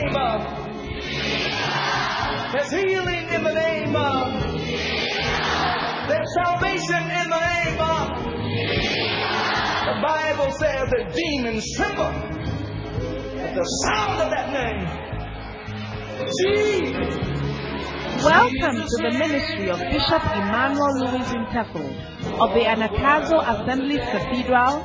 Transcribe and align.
name 0.00 0.16
of. 0.16 0.40
There's 2.52 2.70
healing 2.70 3.28
in 3.28 3.44
the 3.44 3.52
name 3.52 3.96
of. 3.96 4.32
There's 6.08 6.34
salvation 6.44 7.02
in 7.10 7.30
the 7.30 7.40
name 7.40 7.80
of. 7.80 8.08
The 9.84 9.96
Bible 10.02 10.50
says 10.52 10.90
that 10.90 11.14
demons 11.14 11.76
tremble 11.76 12.04
at 13.40 13.54
the 13.54 13.64
sound 13.84 14.20
of 14.22 14.30
that 14.30 14.52
name. 14.52 14.86
Jesus. 16.40 17.30
Welcome 18.24 18.76
to 18.76 18.96
the 19.02 19.16
ministry 19.18 19.70
of 19.70 19.78
Bishop 19.78 20.22
Emmanuel 20.36 20.98
Louis 20.98 21.24
Intefel 21.32 21.88
of 22.38 22.52
the 22.52 22.60
Anagkazo 22.60 23.40
Assembly 23.40 23.96
Cathedral 23.96 24.84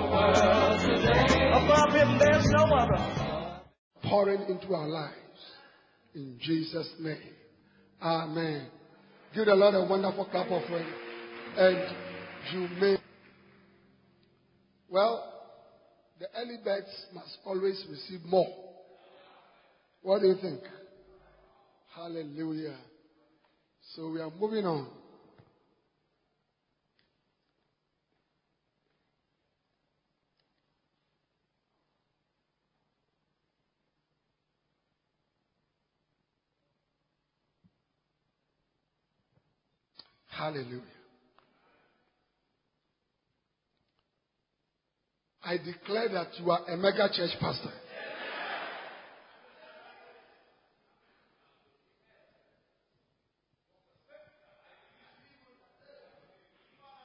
Pouring 4.03 4.41
into 4.49 4.73
our 4.73 4.87
lives. 4.87 5.15
In 6.13 6.37
Jesus' 6.41 6.89
name. 6.99 7.17
Amen. 8.01 8.67
Give 9.33 9.45
the 9.45 9.55
Lord 9.55 9.75
a 9.75 9.85
wonderful 9.85 10.25
clap 10.25 10.51
offering. 10.51 10.85
And 11.57 11.95
you 12.53 12.67
may. 12.79 12.97
Well, 14.89 15.31
the 16.19 16.27
early 16.37 16.57
birds 16.63 16.89
must 17.13 17.37
always 17.45 17.83
receive 17.89 18.25
more. 18.25 18.47
What 20.01 20.21
do 20.21 20.27
you 20.27 20.35
think? 20.41 20.61
Hallelujah. 21.95 22.77
So 23.95 24.09
we 24.09 24.19
are 24.19 24.31
moving 24.39 24.65
on. 24.65 24.87
Hallelujah. 40.41 40.81
I 45.43 45.57
declare 45.57 46.09
that 46.09 46.29
you 46.39 46.49
are 46.49 46.65
a 46.67 46.77
mega 46.77 47.09
church 47.13 47.29
pastor. 47.39 47.69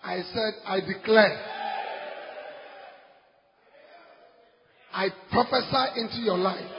I 0.02 0.22
said, 0.32 0.54
I 0.64 0.80
declare. 0.80 1.38
I 4.94 5.08
prophesy 5.30 6.00
into 6.00 6.20
your 6.20 6.38
life 6.38 6.70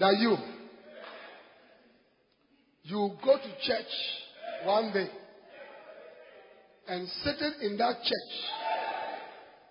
that 0.00 0.18
you, 0.18 0.36
you 2.82 3.10
go 3.24 3.36
to 3.36 3.48
church 3.64 4.23
one 4.64 4.92
day 4.92 5.08
and 6.86 7.08
sitting 7.22 7.54
in 7.62 7.76
that 7.78 7.96
church 8.02 8.54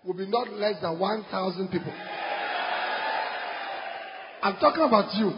will 0.04 0.14
be 0.14 0.26
not 0.26 0.52
less 0.52 0.80
than 0.82 0.98
1,000 0.98 1.68
people. 1.68 1.92
I'm 4.42 4.56
talking 4.56 4.82
about 4.82 5.14
you. 5.14 5.32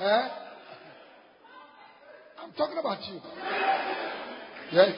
Eh? 0.00 0.28
I'm 2.42 2.52
talking 2.56 2.78
about 2.78 2.98
you. 3.08 3.20
Yes. 4.72 4.94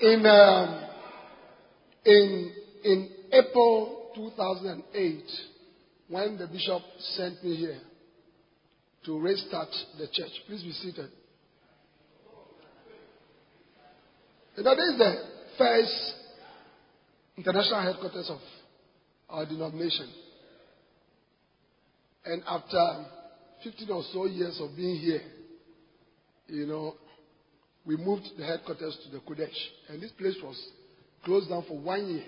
In 0.00 0.26
um, 0.26 0.84
in 2.04 2.52
in 2.84 3.08
April 3.32 4.10
2008, 4.14 5.24
when 6.08 6.36
the 6.38 6.46
bishop 6.46 6.82
sent 7.16 7.42
me 7.44 7.56
here 7.56 7.80
to 9.04 9.18
restart 9.18 9.68
the 9.98 10.06
church, 10.12 10.30
please 10.46 10.62
be 10.62 10.72
seated. 10.72 11.10
This 14.56 14.66
is 14.66 14.98
the 14.98 15.14
first 15.56 16.14
international 17.36 17.82
headquarters 17.82 18.30
of 18.30 18.38
our 19.30 19.46
denomination. 19.46 20.08
And 22.24 22.42
after 22.46 23.06
15 23.64 23.90
or 23.90 24.02
so 24.12 24.26
years 24.26 24.60
of 24.60 24.76
being 24.76 24.96
here, 25.00 25.22
you 26.48 26.66
know, 26.66 26.94
we 27.84 27.96
moved 27.96 28.24
the 28.38 28.44
headquarters 28.44 28.96
to 29.04 29.10
the 29.10 29.22
Qodesh. 29.24 29.48
And 29.88 30.00
this 30.00 30.12
place 30.12 30.36
was 30.42 30.56
closed 31.24 31.48
down 31.48 31.64
for 31.66 31.78
one 31.78 32.06
year. 32.06 32.24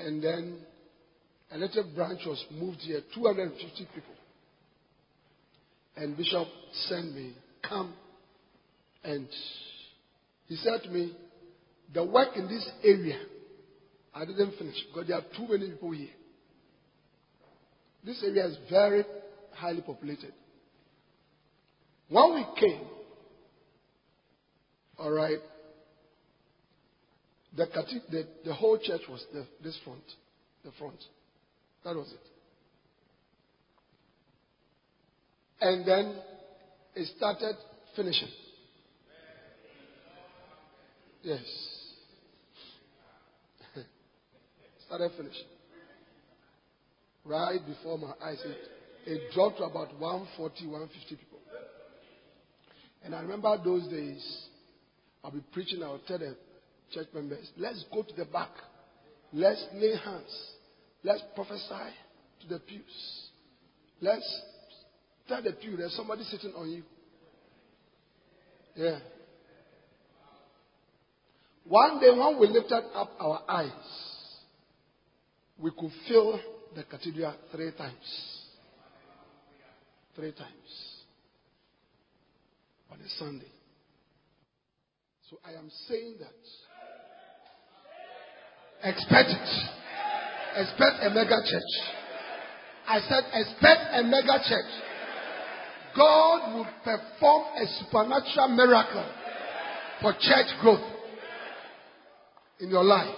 And 0.00 0.22
then 0.22 0.58
a 1.52 1.58
little 1.58 1.84
branch 1.94 2.20
was 2.26 2.42
moved 2.50 2.80
here, 2.80 3.02
250 3.14 3.88
people. 3.94 4.14
And 5.96 6.16
Bishop 6.16 6.48
sent 6.88 7.14
me, 7.14 7.34
come. 7.68 7.92
And 9.04 9.28
he 10.46 10.56
said 10.56 10.82
to 10.84 10.90
me, 10.90 11.14
the 11.92 12.04
work 12.04 12.36
in 12.36 12.48
this 12.48 12.68
area, 12.82 13.18
I 14.14 14.24
didn't 14.24 14.56
finish 14.56 14.76
because 14.88 15.08
there 15.08 15.18
are 15.18 15.24
too 15.36 15.46
many 15.48 15.70
people 15.70 15.90
here. 15.90 16.08
This 18.04 18.22
area 18.26 18.46
is 18.46 18.56
very 18.70 19.04
highly 19.52 19.82
populated. 19.82 20.32
When 22.08 22.34
we 22.34 22.46
came, 22.58 22.80
all 24.98 25.10
right, 25.10 25.38
the, 27.56 27.66
the, 28.10 28.26
the 28.44 28.54
whole 28.54 28.78
church 28.78 29.02
was 29.08 29.24
the, 29.32 29.46
this 29.62 29.78
front, 29.84 30.02
the 30.64 30.70
front. 30.78 31.02
That 31.84 31.96
was 31.96 32.12
it. 32.12 32.20
And 35.60 35.86
then 35.86 36.16
it 36.94 37.08
started 37.16 37.56
finishing. 37.96 38.28
Yes. 41.22 41.42
started 44.86 45.10
finishing. 45.16 45.44
Right 47.24 47.60
before 47.66 47.98
my 47.98 48.12
eyes, 48.24 48.38
it, 48.44 48.56
it 49.06 49.32
dropped 49.34 49.58
to 49.58 49.64
about 49.64 49.92
140, 49.98 50.66
150 50.66 51.16
people. 51.16 51.38
And 53.04 53.14
I 53.14 53.20
remember 53.20 53.56
those 53.62 53.86
days, 53.88 54.46
I'll 55.22 55.30
be 55.30 55.42
preaching, 55.52 55.82
I'll 55.82 56.00
tell 56.06 56.18
the 56.18 56.36
church 56.92 57.08
members, 57.14 57.50
let's 57.56 57.84
go 57.92 58.02
to 58.02 58.14
the 58.14 58.24
back. 58.24 58.50
Let's 59.32 59.64
lay 59.74 59.96
hands. 59.96 60.50
Let's 61.02 61.22
prophesy 61.34 61.94
to 62.42 62.48
the 62.48 62.58
pews. 62.58 63.28
Let's 64.00 64.42
tell 65.28 65.42
the 65.42 65.52
pew 65.52 65.76
there's 65.76 65.94
somebody 65.94 66.24
sitting 66.24 66.52
on 66.56 66.70
you. 66.70 66.82
Yeah. 68.74 68.98
One 71.64 72.00
day 72.00 72.10
when 72.10 72.38
we 72.38 72.48
lifted 72.48 72.82
up 72.94 73.12
our 73.20 73.42
eyes, 73.48 73.70
we 75.58 75.70
could 75.70 75.92
fill 76.08 76.40
the 76.74 76.82
cathedral 76.84 77.34
three 77.52 77.70
times. 77.72 78.40
Three 80.16 80.32
times. 80.32 80.50
On 82.90 82.98
a 82.98 83.08
Sunday. 83.18 83.52
So 85.30 85.38
I 85.44 85.50
am 85.52 85.70
saying 85.86 86.16
that. 86.18 86.69
Expect 88.82 89.28
it. 89.30 89.48
Expect 90.56 91.04
a 91.04 91.10
mega 91.10 91.36
church. 91.44 91.72
I 92.86 93.00
said, 93.00 93.24
expect 93.34 93.80
a 93.92 94.02
mega 94.02 94.38
church. 94.48 94.72
God 95.96 96.54
will 96.54 96.66
perform 96.82 97.44
a 97.56 97.66
supernatural 97.78 98.48
miracle 98.48 99.06
for 100.00 100.12
church 100.14 100.46
growth 100.60 100.80
in 102.60 102.70
your 102.70 102.84
life. 102.84 103.14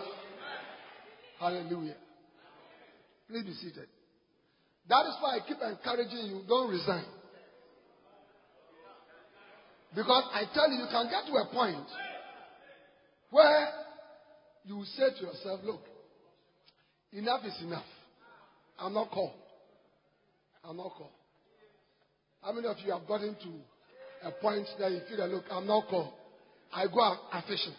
Hallelujah. 1.39 1.97
Please 3.29 3.45
be 3.45 3.53
seated. 3.55 3.89
That 4.89 5.07
is 5.07 5.17
why 5.21 5.39
I 5.39 5.47
keep 5.47 5.59
encouraging 5.63 6.27
you 6.27 6.43
don't 6.49 6.71
resign. 6.71 7.05
Because 9.95 10.25
I 10.33 10.45
tell 10.55 10.71
you, 10.71 10.79
you 10.79 10.87
can 10.91 11.07
get 11.11 11.27
to 11.27 11.33
a 11.39 11.53
point 11.53 11.87
where 13.31 13.69
you 14.65 14.85
say 14.97 15.11
to 15.19 15.27
yourself, 15.27 15.61
look, 15.65 15.81
enough 17.13 17.45
is 17.45 17.63
enough. 17.63 17.85
I'm 18.79 18.95
not 18.95 19.11
called. 19.11 19.35
I'm 20.65 20.77
not 20.77 20.93
called. 20.97 21.11
How 22.43 22.53
many 22.53 22.67
of 22.67 22.77
you 22.85 22.93
have 22.93 23.07
gotten 23.07 23.35
to 23.35 24.29
a 24.29 24.31
point 24.31 24.67
that 24.79 24.91
you 24.91 25.01
feel 25.09 25.19
that, 25.19 25.29
look, 25.29 25.45
I'm 25.51 25.67
not 25.67 25.89
called. 25.89 26.13
I 26.73 26.87
go 26.87 27.03
out 27.03 27.19
i 27.33 27.41
fishing. 27.43 27.75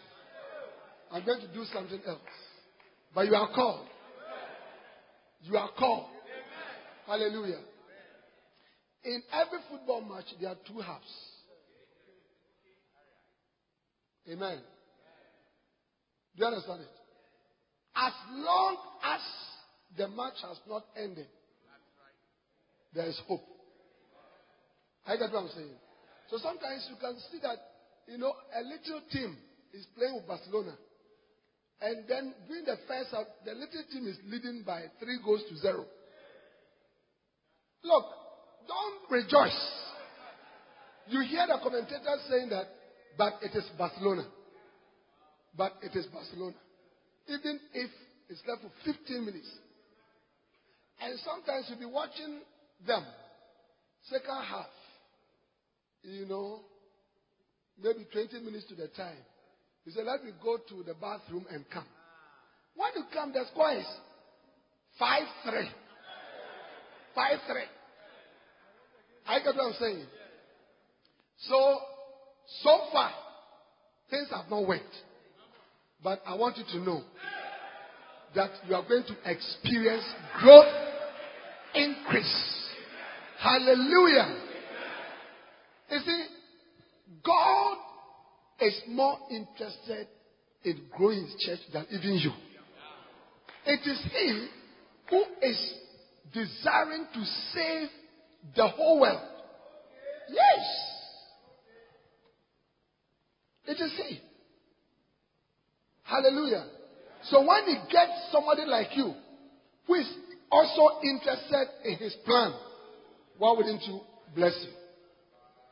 I'm 1.12 1.26
going 1.26 1.42
to 1.42 1.48
do 1.54 1.64
something 1.74 2.00
else. 2.08 2.20
But 3.14 3.28
you 3.28 3.36
are 3.36 3.50
called. 3.54 3.86
You 5.44 5.58
are 5.58 5.70
called. 5.78 6.08
Hallelujah. 7.06 7.60
In 9.04 9.22
every 9.34 9.60
football 9.70 10.02
match, 10.02 10.26
there 10.40 10.50
are 10.50 10.58
two 10.66 10.80
halves. 10.80 11.04
Amen. 14.32 14.60
Do 16.36 16.44
you 16.44 16.46
understand 16.46 16.82
it? 16.82 16.96
As 17.96 18.14
long 18.32 18.78
as 19.04 19.22
the 19.98 20.08
match 20.10 20.42
has 20.42 20.58
not 20.68 20.84
ended, 20.98 21.28
there 22.94 23.06
is 23.06 23.20
hope. 23.28 23.44
I 25.06 25.18
get 25.18 25.32
what 25.32 25.44
I'm 25.44 25.50
saying. 25.50 25.78
So 26.30 26.38
sometimes 26.38 26.88
you 26.90 26.96
can 27.00 27.18
see 27.32 27.40
that, 27.44 27.58
you 28.08 28.18
know, 28.18 28.34
a 28.34 28.62
little 28.64 29.02
team 29.12 29.38
is 29.74 29.86
playing 29.98 30.16
with 30.16 30.28
Barcelona. 30.28 30.74
And 31.82 32.08
then 32.08 32.34
during 32.48 32.66
the 32.66 32.78
first 32.88 33.12
half, 33.12 33.26
the 33.46 33.52
little 33.52 33.84
team 33.92 34.08
is 34.08 34.18
leading 34.26 34.64
by 34.66 34.84
three 35.00 35.20
goals 35.24 35.44
to 35.50 35.58
zero. 35.58 35.86
Look, 37.84 38.06
don't 38.68 39.12
rejoice. 39.12 39.60
You 41.10 41.22
hear 41.22 41.46
the 41.48 41.60
commentators 41.62 42.24
saying 42.30 42.50
that, 42.50 42.68
but 43.18 43.34
it 43.44 43.56
is 43.56 43.66
Barcelona. 43.78 44.26
But 45.58 45.74
it 45.82 45.96
is 45.98 46.06
Barcelona. 46.08 46.56
Even 47.28 47.60
if 47.74 47.90
it's 48.30 48.42
left 48.48 48.62
for 48.62 48.72
15 48.86 49.26
minutes. 49.26 49.50
And 51.02 51.20
sometimes 51.20 51.66
you'll 51.70 51.80
be 51.80 51.86
watching 51.86 52.40
them, 52.88 53.06
second 54.10 54.44
half, 54.50 54.68
you 56.04 56.26
know, 56.26 56.62
maybe 57.82 58.06
20 58.12 58.40
minutes 58.46 58.66
to 58.70 58.76
the 58.76 58.88
time. 58.90 59.18
You 59.86 59.92
say, 59.92 60.02
let 60.04 60.24
me 60.24 60.32
go 60.42 60.58
to 60.58 60.84
the 60.84 60.94
bathroom 60.94 61.46
and 61.52 61.66
come. 61.72 61.86
When 62.76 62.90
you 62.96 63.04
come, 63.14 63.34
the 63.34 63.44
score 63.52 63.74
is 63.74 63.86
5 64.98 65.24
3. 65.46 65.70
5 67.16 67.40
3. 67.48 67.62
I 69.28 69.40
get 69.40 69.56
what 69.56 69.66
I'm 69.66 69.74
saying. 69.80 70.06
So, 71.48 71.78
so 72.64 72.80
far, 72.92 73.12
things 74.10 74.30
have 74.32 74.50
not 74.50 74.68
worked. 74.68 74.96
But 76.04 76.22
I 76.28 76.36
want 76.36 76.58
you 76.58 76.66
to 76.74 76.80
know 76.80 77.02
that 78.36 78.52
you 78.68 78.76
are 78.76 78.84
going 78.88 79.04
to 79.04 79.32
experience 79.32 80.04
growth, 80.40 80.66
increase. 81.74 82.70
Hallelujah. 83.40 84.36
You 85.90 86.00
see, 86.00 86.26
God 87.24 87.78
is 88.60 88.82
more 88.90 89.18
interested 89.30 90.08
in 90.66 90.82
growing 90.96 91.24
his 91.24 91.36
church 91.40 91.60
than 91.72 91.86
even 91.92 92.16
you. 92.16 92.32
It 93.66 93.80
is 93.88 94.06
he 94.12 94.48
who 95.10 95.24
is 95.42 95.74
desiring 96.34 97.06
to 97.14 97.24
save 97.54 97.90
the 98.56 98.68
whole 98.68 99.00
world. 99.00 99.22
Yes. 100.30 100.66
It 103.66 103.82
is 103.82 103.92
he. 104.08 104.20
Hallelujah. 106.04 106.66
So 107.30 107.40
when 107.42 107.66
he 107.66 107.76
gets 107.92 108.32
somebody 108.32 108.66
like 108.66 108.96
you 108.96 109.14
who 109.88 109.94
is 109.96 110.08
also 110.52 111.00
interested 111.02 111.68
in 111.86 111.98
his 111.98 112.16
plan, 112.26 112.54
why 113.38 113.54
wouldn't 113.56 113.82
you 113.84 114.00
bless 114.36 114.54
him? 114.54 114.74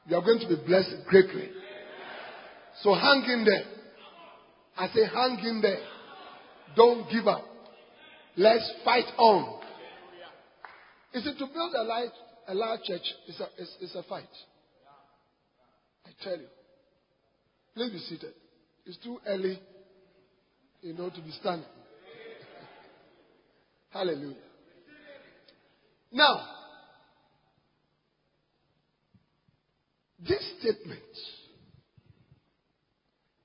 You 0.07 0.17
are 0.17 0.21
going 0.21 0.39
to 0.39 0.47
be 0.47 0.55
blessed 0.65 1.05
greatly. 1.07 1.49
So 2.81 2.93
hang 2.93 3.23
in 3.27 3.45
there. 3.45 3.63
I 4.77 4.87
say 4.87 5.01
hang 5.13 5.39
in 5.45 5.61
there. 5.61 5.79
Don't 6.75 7.09
give 7.11 7.27
up. 7.27 7.45
Let's 8.37 8.71
fight 8.83 9.05
on. 9.17 9.59
Is 11.13 11.27
it 11.27 11.37
to 11.37 11.45
build 11.47 11.73
a 11.75 11.83
large, 11.83 12.09
a 12.47 12.53
large 12.55 12.81
church? 12.83 13.01
It's 13.27 13.39
a, 13.39 13.47
it's 13.57 13.95
a 13.95 14.03
fight. 14.03 14.23
I 16.05 16.09
tell 16.23 16.37
you. 16.37 16.47
Please 17.75 17.91
be 17.91 17.99
seated. 17.99 18.33
It's 18.85 18.97
too 18.97 19.19
early, 19.27 19.59
you 20.81 20.93
know, 20.93 21.09
to 21.09 21.21
be 21.21 21.31
standing. 21.39 21.67
Hallelujah. 23.89 24.35
Now, 26.11 26.41
this 30.19 30.53
statement 30.59 31.01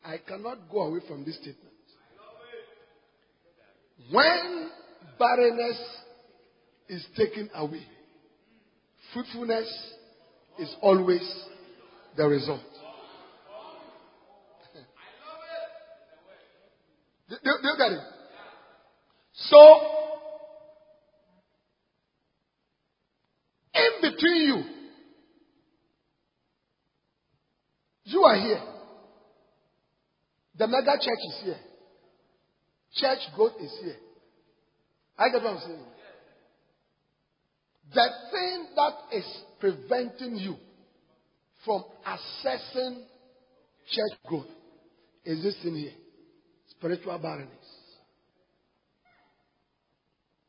I 0.06 0.18
cannot 0.18 0.70
go 0.70 0.82
away 0.82 1.00
from 1.08 1.24
this 1.24 1.34
statement. 1.34 1.62
When 4.12 4.70
barrenness 5.18 5.80
is 6.88 7.04
taken 7.16 7.50
away, 7.56 7.82
fruitfulness 9.12 9.66
is 10.60 10.72
always 10.80 11.28
the 12.16 12.24
result. 12.28 12.60
Do, 17.46 17.52
do, 17.62 17.68
you 17.68 17.76
get 17.78 17.92
it? 17.92 18.00
So, 19.34 19.80
in 23.74 24.10
between 24.10 24.42
you, 24.42 24.64
you 28.04 28.22
are 28.24 28.36
here. 28.36 28.62
The 30.58 30.66
mega 30.66 30.96
church 30.96 31.22
is 31.28 31.40
here. 31.44 31.58
Church 32.94 33.18
growth 33.36 33.52
is 33.60 33.72
here. 33.82 33.96
I 35.18 35.28
get 35.28 35.42
what 35.42 35.52
I'm 35.52 35.60
saying. 35.60 35.84
The 37.94 38.08
thing 38.32 38.66
that 38.74 39.16
is 39.16 39.42
preventing 39.60 40.36
you 40.36 40.56
from 41.64 41.84
accessing 42.06 43.04
church 43.90 44.18
growth 44.26 44.46
is 45.24 45.42
this 45.42 45.54
thing 45.62 45.76
here 45.76 45.92
spiritual 46.86 47.18
barrenness. 47.18 47.50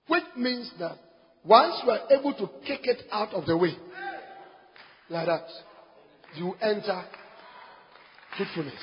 Which 0.07 0.23
means 0.37 0.71
that 0.79 0.97
once 1.43 1.81
you 1.83 1.91
are 1.91 2.11
able 2.11 2.33
to 2.33 2.47
kick 2.65 2.81
it 2.83 3.03
out 3.11 3.33
of 3.33 3.45
the 3.45 3.57
way, 3.57 3.73
like 5.09 5.25
that, 5.25 5.47
you 6.35 6.53
enter 6.61 7.03
fruitfulness. 8.37 8.73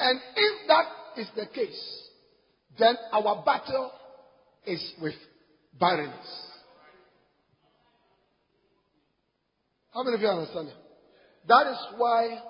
And 0.00 0.20
if 0.34 0.68
that 0.68 1.20
is 1.20 1.28
the 1.36 1.46
case, 1.46 2.08
then 2.78 2.96
our 3.12 3.44
battle 3.44 3.92
is 4.66 4.92
with 5.00 5.14
barrenness. 5.78 6.48
How 9.94 10.02
many 10.02 10.16
of 10.16 10.20
you 10.20 10.28
understand 10.28 10.68
it? 10.68 10.74
That 11.46 11.70
is 11.70 11.78
why, 11.98 12.40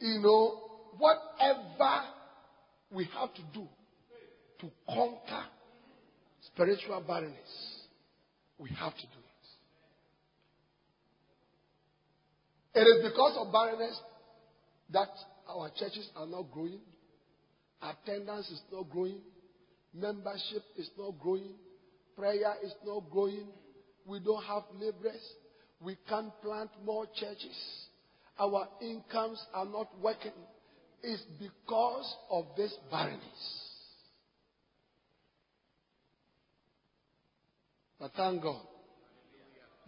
you 0.00 0.20
know, 0.20 0.58
whatever 0.98 2.04
we 2.90 3.04
have 3.18 3.32
to 3.34 3.42
do 3.54 3.66
to 4.60 4.70
conquer 4.88 5.44
spiritual 6.46 7.02
barrenness, 7.06 7.80
we 8.58 8.70
have 8.70 8.94
to 8.94 9.02
do 9.02 9.18
it. 12.74 12.80
It 12.80 12.82
is 12.82 13.10
because 13.10 13.36
of 13.38 13.52
barrenness 13.52 14.00
that 14.92 15.08
our 15.48 15.70
churches 15.70 16.08
are 16.16 16.26
not 16.26 16.50
growing, 16.50 16.80
attendance 17.82 18.48
is 18.50 18.60
not 18.72 18.90
growing, 18.90 19.20
membership 19.94 20.62
is 20.76 20.90
not 20.98 21.18
growing, 21.18 21.52
prayer 22.16 22.54
is 22.62 22.74
not 22.86 23.10
growing, 23.10 23.46
we 24.06 24.20
don't 24.20 24.42
have 24.44 24.62
laborers, 24.74 25.34
we 25.80 25.96
can't 26.08 26.32
plant 26.42 26.70
more 26.84 27.06
churches, 27.18 27.86
our 28.40 28.68
incomes 28.80 29.44
are 29.54 29.66
not 29.66 29.88
working. 30.02 30.32
is 31.02 31.22
because 31.38 32.14
of 32.30 32.44
this 32.56 32.74
barrenness. 32.90 33.60
But 37.98 38.12
thank 38.16 38.42
God 38.42 38.60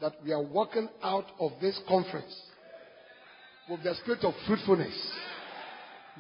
that 0.01 0.15
we 0.25 0.33
are 0.33 0.43
walking 0.43 0.89
out 1.03 1.27
of 1.39 1.53
this 1.61 1.79
conference 1.89 2.35
with 3.71 3.83
the 3.85 3.95
spirit 4.03 4.25
of 4.25 4.35
fruitfulness. 4.47 4.95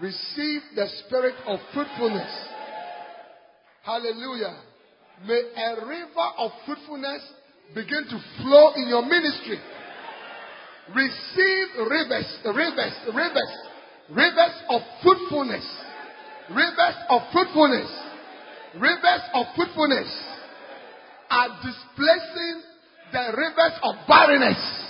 Receive 0.00 0.62
the 0.74 0.86
spirit 1.04 1.34
of 1.46 1.58
fruitfulness. 1.74 2.48
Hallelujah. 3.82 4.56
May 5.26 5.42
a 5.56 5.86
river 5.86 6.28
of 6.38 6.50
fruitfulness 6.64 7.22
begin 7.74 8.04
to 8.04 8.18
flow 8.40 8.72
in 8.76 8.88
your 8.88 9.02
ministry. 9.04 9.58
Receive 10.88 11.88
rivers, 11.88 12.26
rivers, 12.44 12.92
rivers, 13.14 13.52
rivers 14.10 14.56
of 14.68 14.82
fruitfulness, 15.02 15.64
rivers 16.50 16.96
of 17.08 17.22
fruitfulness, 17.32 17.88
rivers 18.74 19.22
of 19.32 19.46
fruitfulness 19.54 20.08
are 21.30 21.48
displacing 21.62 22.62
the 23.12 23.32
rivers 23.36 23.78
of 23.84 23.94
barrenness. 24.08 24.82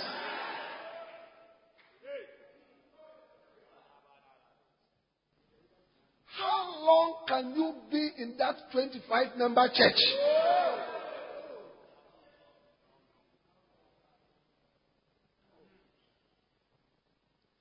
How 6.37 6.85
long 6.85 7.15
can 7.27 7.53
you 7.55 7.73
be 7.91 8.09
in 8.17 8.35
that 8.39 8.55
25 8.71 9.37
member 9.37 9.67
church? 9.73 9.99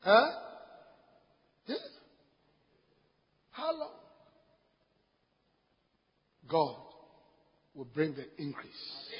Huh? 0.00 0.26
Yeah. 1.66 1.76
How 3.50 3.70
long? 3.72 3.90
God 6.48 6.76
will 7.74 7.81
bring 7.94 8.14
the 8.14 8.24
increase. 8.38 8.72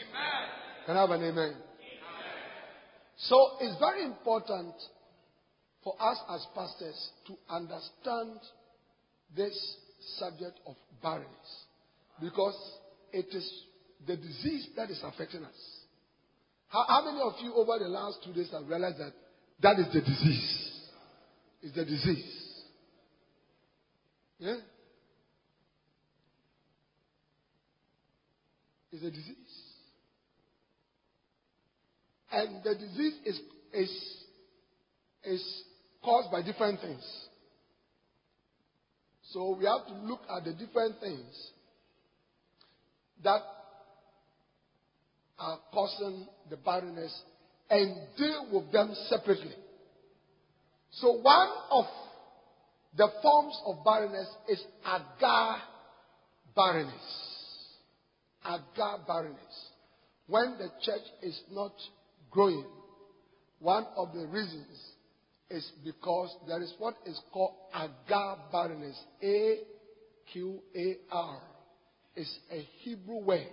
Amen. 0.09 0.49
Can 0.87 0.97
I 0.97 1.01
have 1.01 1.11
an 1.11 1.23
amen? 1.23 1.35
amen? 1.39 1.57
So 3.17 3.37
it's 3.61 3.79
very 3.79 4.05
important 4.05 4.75
for 5.85 5.95
us 6.01 6.19
as 6.31 6.47
pastors 6.55 7.11
to 7.27 7.35
understand 7.49 8.39
this 9.37 9.77
subject 10.19 10.61
of 10.67 10.77
barrenness 11.03 11.65
because 12.21 12.57
it 13.13 13.27
is 13.31 13.65
the 14.07 14.17
disease 14.17 14.69
that 14.77 14.91
is 14.91 15.01
affecting 15.05 15.45
us. 15.45 15.83
How, 16.69 16.85
how 16.89 17.05
many 17.05 17.21
of 17.21 17.35
you 17.43 17.55
over 17.55 17.79
the 17.79 17.89
last 17.89 18.19
two 18.25 18.33
days 18.33 18.51
have 18.53 18.67
realized 18.69 18.99
that 18.99 19.13
that 19.63 19.79
is 19.79 19.93
the 19.93 20.01
disease? 20.01 20.81
It's 21.63 21.75
the 21.77 21.85
disease. 21.85 22.43
Yeah? 24.39 24.57
It's 28.93 29.03
a 29.03 29.11
disease. 29.11 29.37
And 32.31 32.63
the 32.63 32.75
disease 32.75 33.15
is, 33.25 33.41
is, 33.73 34.17
is 35.25 35.63
caused 36.05 36.31
by 36.31 36.43
different 36.43 36.81
things. 36.81 37.03
So 39.33 39.57
we 39.59 39.65
have 39.65 39.87
to 39.87 39.95
look 40.07 40.21
at 40.35 40.45
the 40.45 40.53
different 40.53 41.01
things 41.01 41.51
that 43.25 43.41
are 45.39 45.59
causing 45.73 46.27
the 46.51 46.57
barrenness 46.57 47.19
and 47.71 47.97
deal 48.19 48.49
with 48.53 48.73
them 48.73 48.95
separately. 49.09 49.55
So 50.93 51.13
one 51.13 51.49
of 51.71 51.85
the 52.97 53.09
forms 53.23 53.59
of 53.67 53.85
barrenness 53.85 54.29
is 54.49 54.63
aqar 54.87 55.61
barrenness. 56.55 57.32
Aqar 58.47 59.07
barrenness. 59.07 59.71
When 60.27 60.57
the 60.59 60.69
church 60.83 61.07
is 61.23 61.41
not 61.51 61.73
growing, 62.31 62.65
one 63.59 63.87
of 63.97 64.13
the 64.13 64.27
reasons 64.27 64.79
is 65.51 65.71
because 65.85 66.35
there 66.49 66.63
is 66.63 66.73
what 66.79 66.95
is 67.07 67.21
called 67.33 67.53
aqar 67.75 68.39
barrenness. 68.51 68.99
A 69.23 69.59
Q 70.33 70.61
A 70.75 70.97
R 71.11 71.41
is 72.17 72.39
a 72.51 72.67
Hebrew 72.81 73.19
word. 73.25 73.47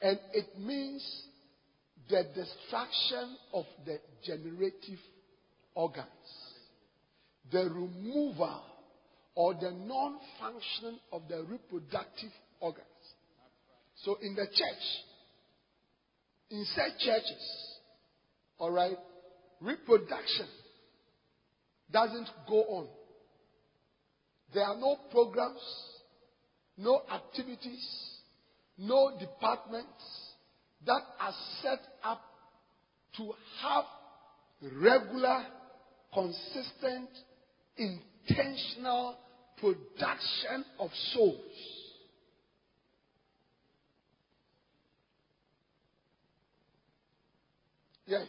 And 0.00 0.18
it 0.32 0.58
means 0.58 1.04
the 2.08 2.24
destruction 2.34 3.36
of 3.52 3.64
the 3.84 3.98
generative 4.24 4.98
organs. 5.74 6.06
The 7.50 7.64
removal 7.64 8.62
or 9.34 9.54
the 9.54 9.70
non 9.70 10.18
function 10.40 10.98
of 11.12 11.22
the 11.28 11.44
reproductive 11.44 12.32
organs. 12.60 12.86
So 14.04 14.18
in 14.20 14.34
the 14.34 14.46
church, 14.46 14.84
in 16.50 16.64
such 16.74 16.98
churches, 16.98 17.78
all 18.58 18.70
right, 18.70 18.96
reproduction 19.60 20.46
doesn't 21.90 22.28
go 22.48 22.62
on. 22.62 22.88
There 24.52 24.64
are 24.64 24.76
no 24.76 24.96
programs, 25.10 25.60
no 26.76 27.02
activities, 27.12 27.86
no 28.76 29.16
departments 29.18 30.32
that 30.84 31.02
are 31.20 31.34
set 31.62 31.80
up 32.04 32.22
to 33.16 33.32
have 33.62 33.84
regular, 34.80 35.46
consistent, 36.12 37.08
intentional 37.76 39.16
production 39.60 40.64
of 40.80 40.90
souls. 41.12 41.81
Yes. 48.06 48.26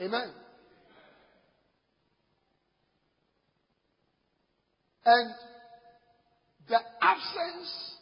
Amen. 0.00 0.30
And 5.04 5.34
the 6.68 6.78
absence 7.02 7.94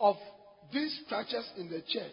of 0.00 0.16
these 0.72 0.92
structures 1.06 1.44
in 1.56 1.68
the 1.68 1.80
church 1.80 2.12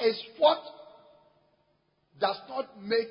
is 0.00 0.16
what 0.38 0.58
does 2.20 2.36
not 2.48 2.66
make 2.80 3.08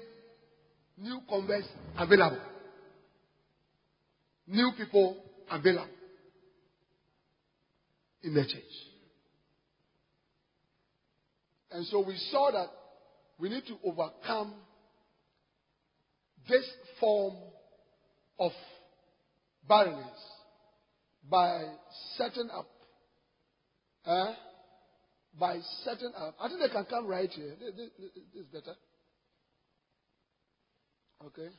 new 0.97 1.21
converts 1.29 1.67
available. 1.97 2.39
New 4.47 4.71
people 4.77 5.15
available 5.49 5.87
in 8.23 8.33
the 8.33 8.43
church. 8.43 8.63
And 11.71 11.85
so 11.87 11.99
we 11.99 12.17
saw 12.31 12.51
that 12.51 12.67
we 13.39 13.49
need 13.49 13.63
to 13.67 13.77
overcome 13.83 14.53
this 16.47 16.65
form 16.99 17.35
of 18.39 18.51
barrenness 19.67 20.05
by 21.29 21.63
setting 22.15 22.49
up. 22.53 22.67
Eh? 24.05 24.33
By 25.39 25.59
setting 25.83 26.11
up. 26.17 26.35
I 26.39 26.47
think 26.47 26.61
they 26.61 26.69
can 26.69 26.85
come 26.85 27.07
right 27.07 27.29
here. 27.29 27.53
This, 27.59 27.73
this, 27.75 27.89
this 28.33 28.43
is 28.43 28.47
better. 28.47 28.75
Okay. 31.25 31.49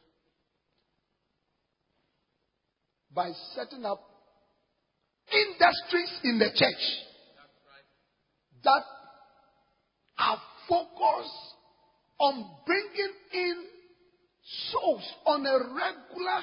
By 3.19 3.33
setting 3.57 3.85
up 3.85 4.01
industries 5.33 6.21
in 6.23 6.39
the 6.39 6.51
church 6.55 6.85
that 8.63 8.83
are 10.21 10.41
focused 10.69 11.33
on 12.21 12.49
bringing 12.65 13.15
in 13.35 13.65
souls 14.71 15.03
on 15.27 15.45
a 15.45 15.59
regular, 15.59 16.43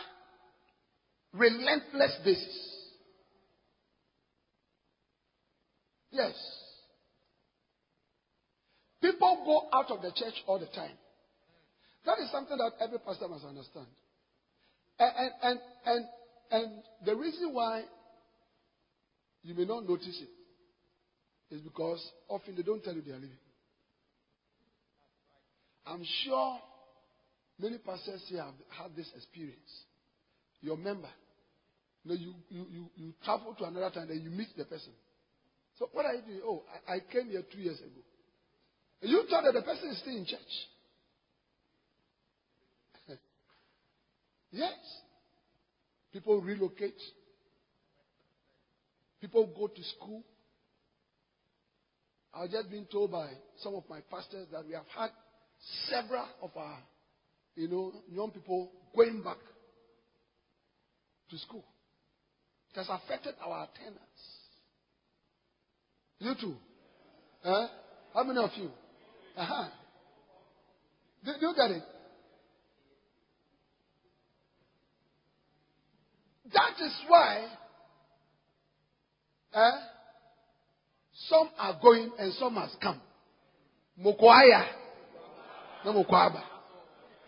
relentless 1.31 2.17
basis. 2.25 2.77
Yes. 6.11 6.33
People 9.01 9.43
go 9.45 9.77
out 9.79 9.91
of 9.91 10.01
the 10.01 10.11
church 10.11 10.43
all 10.45 10.59
the 10.59 10.65
time. 10.65 10.97
That 12.05 12.19
is 12.19 12.29
something 12.33 12.57
that 12.57 12.73
every 12.81 12.99
pastor 12.99 13.29
must 13.29 13.45
understand. 13.45 13.87
And, 14.99 15.11
and, 15.17 15.31
and, 15.41 15.59
and, 15.85 16.05
and 16.51 16.71
the 17.05 17.15
reason 17.15 17.53
why 17.53 17.83
you 19.43 19.53
may 19.53 19.65
not 19.65 19.87
notice 19.87 20.21
it 20.21 21.55
is 21.55 21.61
because 21.61 22.03
often 22.27 22.55
they 22.55 22.63
don't 22.63 22.83
tell 22.83 22.93
you 22.93 23.01
they 23.01 23.11
are 23.11 23.15
leaving. 23.15 23.37
I'm 25.85 26.03
sure 26.23 26.57
many 27.59 27.77
pastors 27.77 28.23
here 28.27 28.41
have 28.43 28.53
had 28.69 28.95
this 28.95 29.09
experience. 29.15 29.83
Your 30.61 30.77
member, 30.77 31.09
you, 32.03 32.11
know, 32.11 32.17
you, 32.17 32.33
you, 32.49 32.65
you, 32.71 32.85
you 32.95 33.13
travel 33.23 33.53
to 33.59 33.65
another 33.65 33.91
town 33.91 34.07
and 34.09 34.23
you 34.23 34.31
meet 34.31 34.47
the 34.57 34.65
person. 34.65 34.93
So 35.77 35.89
what 35.91 36.05
are 36.05 36.15
you 36.15 36.21
doing? 36.21 36.41
Oh, 36.43 36.63
I, 36.87 36.95
I 36.95 36.99
came 37.11 37.29
here 37.29 37.43
two 37.51 37.59
years 37.59 37.79
ago. 37.79 38.01
And 39.01 39.11
you 39.11 39.25
thought 39.29 39.43
that 39.43 39.53
the 39.53 39.61
person 39.61 39.89
is 39.89 39.99
still 39.99 40.15
in 40.15 40.25
church. 40.25 40.39
yes. 44.51 44.73
People 46.15 46.39
relocate. 46.39 46.95
People 49.19 49.51
go 49.53 49.67
to 49.67 49.83
school. 49.83 50.23
I've 52.33 52.49
just 52.49 52.69
been 52.69 52.85
told 52.89 53.11
by 53.11 53.31
some 53.57 53.75
of 53.75 53.83
my 53.89 53.99
pastors 54.09 54.47
that 54.53 54.65
we 54.65 54.75
have 54.75 54.85
had 54.97 55.09
several 55.89 56.25
of 56.41 56.51
our, 56.55 56.77
you 57.57 57.67
know, 57.67 57.91
young 58.09 58.31
people 58.31 58.71
going 58.95 59.21
back. 59.23 59.35
to 61.31 61.37
school. 61.37 61.65
It 62.73 62.77
has 62.77 62.87
affected 62.87 63.33
our 63.43 63.67
attendance. 63.67 63.99
You 66.19 66.33
too. 66.39 66.55
Huh? 67.43 67.67
How 68.13 68.23
many 68.23 68.39
of 68.39 68.51
you? 68.55 68.69
Uh-huh. 69.35 69.67
Do, 71.25 71.33
do 71.41 71.47
you 71.47 71.55
get 71.57 71.71
it? 71.71 71.83
That 76.53 76.73
is 76.83 76.93
why 77.07 77.47
eh, 79.53 79.71
some 81.29 81.49
are 81.57 81.79
going 81.81 82.11
and 82.19 82.33
some 82.33 82.55
has 82.55 82.75
come. 82.81 83.01
Mokwaya. 83.99 84.65
No 85.85 85.93
Mokwaba. 85.93 86.43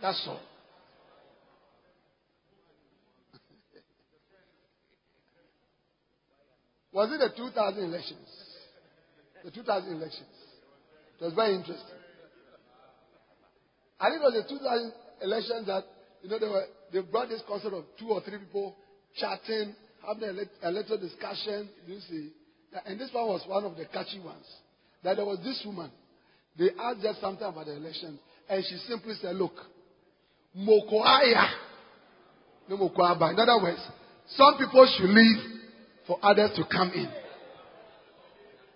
That's 0.01 0.21
all. 0.27 0.39
Was 6.91 7.11
it 7.11 7.19
the 7.19 7.29
2000 7.35 7.83
elections? 7.83 8.27
The 9.43 9.51
2000 9.51 9.91
elections. 9.93 10.27
It 11.19 11.23
was 11.23 11.33
very 11.33 11.55
interesting. 11.55 11.85
I 13.99 14.09
think 14.09 14.21
it 14.21 14.25
was 14.25 14.33
the 14.33 14.43
2000 14.47 14.93
elections 15.23 15.65
that, 15.67 15.83
you 16.21 16.29
know, 16.29 16.37
they, 16.37 16.47
were, 16.47 16.65
they 16.93 16.99
brought 17.01 17.29
this 17.29 17.41
concept 17.47 17.73
of 17.73 17.85
two 17.97 18.09
or 18.09 18.21
three 18.21 18.37
people 18.37 18.75
chatting, 19.19 19.75
having 20.05 20.39
a 20.63 20.71
little 20.71 20.97
discussion. 20.97 21.69
You 21.85 21.99
see. 22.09 22.31
And 22.85 22.99
this 22.99 23.09
one 23.11 23.27
was 23.27 23.43
one 23.47 23.63
of 23.65 23.75
the 23.75 23.85
catchy 23.85 24.19
ones. 24.19 24.45
That 25.03 25.17
there 25.17 25.25
was 25.25 25.39
this 25.43 25.61
woman. 25.65 25.91
They 26.57 26.69
asked 26.79 27.01
her 27.01 27.13
something 27.21 27.47
about 27.47 27.65
the 27.65 27.75
election. 27.75 28.19
And 28.49 28.63
she 28.63 28.77
simply 28.87 29.13
said, 29.21 29.35
Look, 29.35 29.53
Mokoaya. 30.57 31.49
No 32.69 32.77
Mokoaba. 32.77 33.31
In 33.31 33.39
other 33.39 33.61
words, 33.61 33.81
some 34.35 34.57
people 34.57 34.87
should 34.97 35.09
leave 35.09 35.37
for 36.05 36.17
others 36.21 36.51
to 36.55 36.63
come 36.69 36.91
in. 36.91 37.09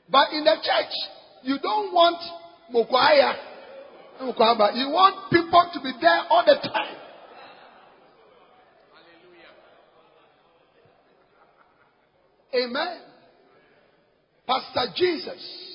But 0.10 0.34
in 0.34 0.44
the 0.44 0.56
church, 0.56 0.94
you 1.44 1.58
don't 1.62 1.94
want 1.94 2.22
Mokoaya. 2.74 3.34
Mokoaba. 4.22 4.76
You 4.76 4.90
want 4.90 5.32
people 5.32 5.70
to 5.74 5.80
be 5.82 5.92
there 6.00 6.22
all 6.30 6.44
the 6.46 6.56
time. 6.56 7.01
Amen. 12.54 13.00
Pastor 14.48 14.94
Jesus. 14.96 15.72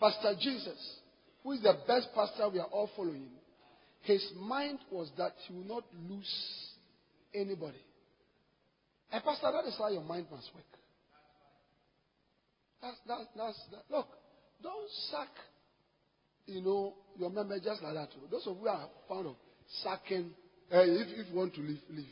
Pastor 0.00 0.34
Jesus, 0.40 0.98
who 1.42 1.52
is 1.52 1.62
the 1.62 1.74
best 1.86 2.08
pastor 2.14 2.48
we 2.48 2.60
are 2.60 2.66
all 2.66 2.88
following, 2.96 3.28
his 4.02 4.24
mind 4.38 4.78
was 4.90 5.10
that 5.18 5.32
he 5.46 5.54
will 5.54 5.64
not 5.64 5.84
lose 6.08 6.68
anybody. 7.34 7.78
And 9.10 9.22
pastor, 9.24 9.50
that 9.52 9.66
is 9.66 9.76
how 9.76 9.88
your 9.88 10.02
mind 10.02 10.26
must 10.30 10.48
work. 10.54 10.64
That's, 12.80 12.96
that's, 13.08 13.26
that's, 13.36 13.60
that. 13.72 13.94
Look, 13.96 14.06
don't 14.62 14.90
sack, 15.10 15.30
you 16.46 16.62
know, 16.62 16.94
your 17.18 17.30
member 17.30 17.58
just 17.58 17.82
like 17.82 17.94
that. 17.94 18.10
Those 18.30 18.46
of 18.46 18.56
you 18.60 18.68
are 18.68 18.88
fond 19.08 19.26
of 19.26 19.36
sacking, 19.82 20.30
uh, 20.72 20.82
if, 20.82 21.08
if 21.18 21.28
you 21.28 21.36
want 21.36 21.54
to 21.54 21.60
leave, 21.60 21.80
leave. 21.90 22.06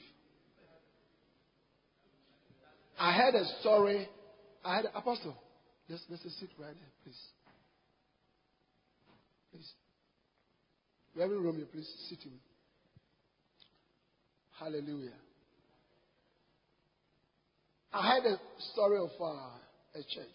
I 2.98 3.12
heard 3.12 3.34
a 3.34 3.44
story. 3.60 4.08
I 4.64 4.76
had 4.76 4.86
Apostle. 4.94 5.36
Just 5.88 6.04
let's 6.10 6.22
sit 6.22 6.50
right 6.58 6.74
there, 6.74 6.92
please. 7.04 7.20
Please. 9.52 9.70
Reverend 11.14 11.44
Romeo, 11.44 11.66
please 11.72 11.88
sit 12.08 12.20
him. 12.22 12.32
Hallelujah. 14.58 15.12
I 17.92 18.14
heard 18.14 18.24
a 18.26 18.38
story 18.72 18.98
of 18.98 19.10
uh, 19.20 19.24
a 19.94 20.02
church 20.14 20.26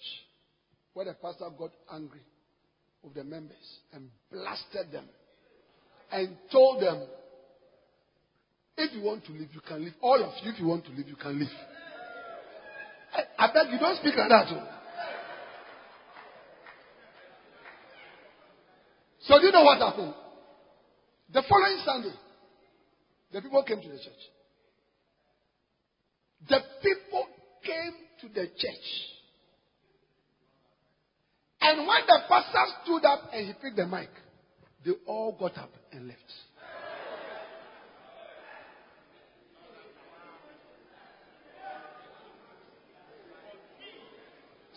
where 0.94 1.06
the 1.06 1.14
pastor 1.14 1.46
got 1.58 1.72
angry 1.94 2.22
with 3.04 3.14
the 3.16 3.24
members 3.24 3.80
and 3.94 4.10
blasted 4.32 4.92
them 4.92 5.06
and 6.12 6.36
told 6.52 6.82
them, 6.82 7.04
if 8.78 8.94
you 8.94 9.02
want 9.02 9.26
to 9.26 9.32
leave, 9.32 9.50
you 9.54 9.62
can 9.68 9.84
leave. 9.84 9.94
All 10.02 10.24
of 10.24 10.32
you, 10.44 10.52
if 10.52 10.60
you 10.60 10.68
want 10.68 10.86
to 10.86 10.92
leave, 10.92 11.08
you 11.08 11.16
can 11.16 11.40
leave. 11.40 11.50
I, 13.42 13.48
beg 13.52 13.74
you, 13.74 13.80
don't 13.80 13.98
speak 13.98 14.16
like 14.16 14.30
that. 14.30 14.46
Oh. 14.52 14.68
So 19.22 19.40
do 19.40 19.48
you 19.48 19.52
know 19.52 19.64
what 19.64 19.80
happened? 19.80 20.14
The 21.34 21.42
following 21.50 21.78
Sunday, 21.84 22.14
the 23.34 23.42
people 23.42 23.64
came 23.64 23.82
to 23.82 23.88
the 23.88 23.98
church. 23.98 24.24
The 26.50 26.60
people 26.84 27.26
came 27.64 27.94
to 28.22 28.28
the 28.28 28.48
church. 28.48 28.88
And 31.62 31.88
when 31.88 32.02
the 32.06 32.20
pastor 32.30 32.66
stood 32.84 33.06
up 33.06 33.22
and 33.34 33.48
he 33.48 33.54
picked 33.54 33.78
the 33.78 33.88
mic, 33.88 34.10
they 34.86 34.92
all 35.08 35.36
got 35.40 35.58
up 35.58 35.72
and 35.92 36.08
left. 36.08 36.20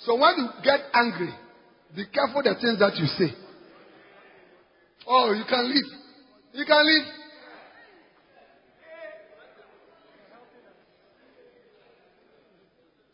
So 0.05 0.17
when 0.17 0.35
you 0.37 0.49
get 0.63 0.81
angry, 0.93 1.33
be 1.97 2.05
careful 2.07 2.43
the 2.43 2.55
things 2.61 2.79
that 2.79 2.97
you 2.97 3.07
say. 3.07 3.35
Oh, 5.07 5.33
you 5.33 5.45
can 5.49 5.69
leave. 5.69 5.85
You 6.53 6.65
can 6.67 6.87
leave. 6.87 7.07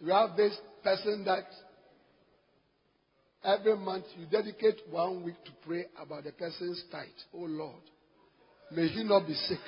We 0.02 0.10
have 0.10 0.36
this 0.36 0.56
person 0.82 1.24
that 1.26 1.44
every 3.44 3.76
month 3.76 4.06
you 4.18 4.26
dedicate 4.26 4.80
one 4.90 5.22
week 5.22 5.36
to 5.44 5.50
pray 5.66 5.86
about 6.00 6.24
the 6.24 6.32
person's 6.32 6.82
tithe. 6.90 7.06
Oh 7.34 7.44
Lord, 7.44 7.82
may 8.72 8.88
he 8.88 9.04
not 9.04 9.26
be 9.26 9.34
sick. 9.34 9.58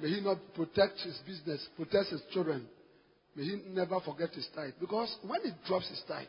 May 0.00 0.08
he 0.08 0.20
not 0.20 0.38
protect 0.54 1.00
his 1.00 1.18
business, 1.26 1.66
protect 1.76 2.10
his 2.10 2.22
children. 2.32 2.66
May 3.36 3.44
he 3.44 3.62
never 3.68 4.00
forget 4.00 4.30
his 4.30 4.48
tithe. 4.54 4.74
Because 4.80 5.14
when 5.26 5.40
he 5.42 5.50
drops 5.66 5.88
his 5.88 6.02
tithe, 6.06 6.26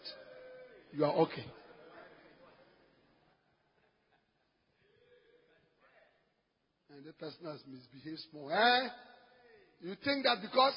you 0.91 1.05
are 1.05 1.13
okay. 1.13 1.45
And 6.95 7.05
the 7.05 7.13
person 7.13 7.45
has 7.45 7.61
misbehaved 7.67 8.21
more. 8.33 8.51
Eh? 8.51 8.87
You 9.81 9.95
think 10.03 10.23
that 10.23 10.37
because 10.41 10.73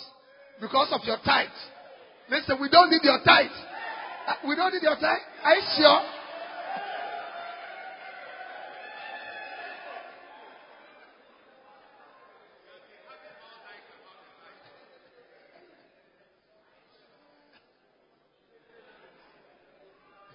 because 0.61 0.89
of 0.93 1.01
your 1.05 1.19
tithe. 1.25 1.49
Listen, 2.29 2.59
we 2.61 2.69
don't 2.69 2.91
need 2.91 3.03
your 3.03 3.21
tithe. 3.25 3.51
Uh, 4.27 4.35
we 4.47 4.55
don't 4.55 4.73
need 4.73 4.83
your 4.83 4.97
tithe. 4.97 5.19
Are 5.45 5.55
you 5.55 5.63
sure? 5.77 6.01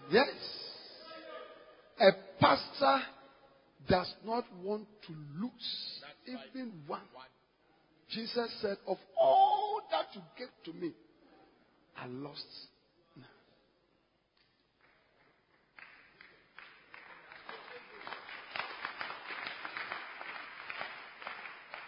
Yes. 0.10 0.28
A 2.00 2.12
pastor 2.40 3.02
does 3.88 4.14
not 4.26 4.46
want 4.62 4.88
to 5.08 5.14
lose 5.40 6.02
even 6.28 6.72
one. 6.88 7.02
Jesus 8.14 8.52
said, 8.62 8.78
Of 8.88 8.98
all 9.20 9.82
that 9.92 10.06
you 10.14 10.22
gave 10.38 10.50
to 10.66 10.80
me, 10.80 10.92
I 11.98 12.08
lost. 12.08 12.46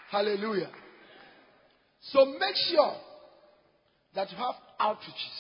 Hallelujah. 0.10 0.70
So 2.00 2.26
make 2.26 2.56
sure 2.72 2.96
that 4.14 4.32
you 4.32 4.38
have 4.38 4.56
outreaches, 4.80 5.40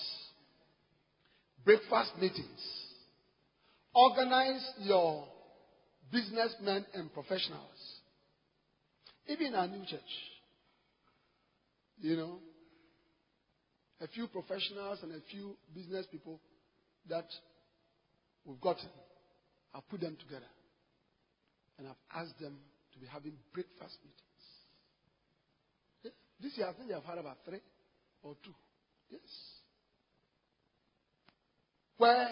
breakfast 1.64 2.12
meetings, 2.20 2.60
organize 3.94 4.70
your 4.80 5.28
businessmen 6.12 6.86
and 6.94 7.14
professionals. 7.14 7.62
Even 9.28 9.56
our 9.56 9.68
new 9.68 9.86
church, 9.86 10.02
you 12.02 12.18
know, 12.18 12.40
a 14.02 14.08
few 14.08 14.28
professionals 14.28 15.00
and 15.04 15.12
a 15.14 15.22
few 15.32 15.56
business 15.74 16.06
people 16.12 16.40
that 17.10 17.28
we've 18.46 18.60
gotten. 18.60 18.90
I've 19.74 19.88
put 19.90 20.02
them 20.02 20.18
together. 20.20 20.46
And 21.78 21.88
I've 21.88 22.22
asked 22.22 22.40
them 22.40 22.58
to 22.94 23.00
be 23.00 23.08
having 23.08 23.34
breakfast 23.54 23.98
meetings. 24.04 24.22
This 26.42 26.58
year, 26.58 26.68
I 26.68 26.74
think 26.74 26.92
have 26.92 27.04
had 27.04 27.18
about 27.18 27.38
three 27.46 27.62
or 28.24 28.36
two. 28.44 28.54
Yes. 29.10 29.22
Where 31.98 32.30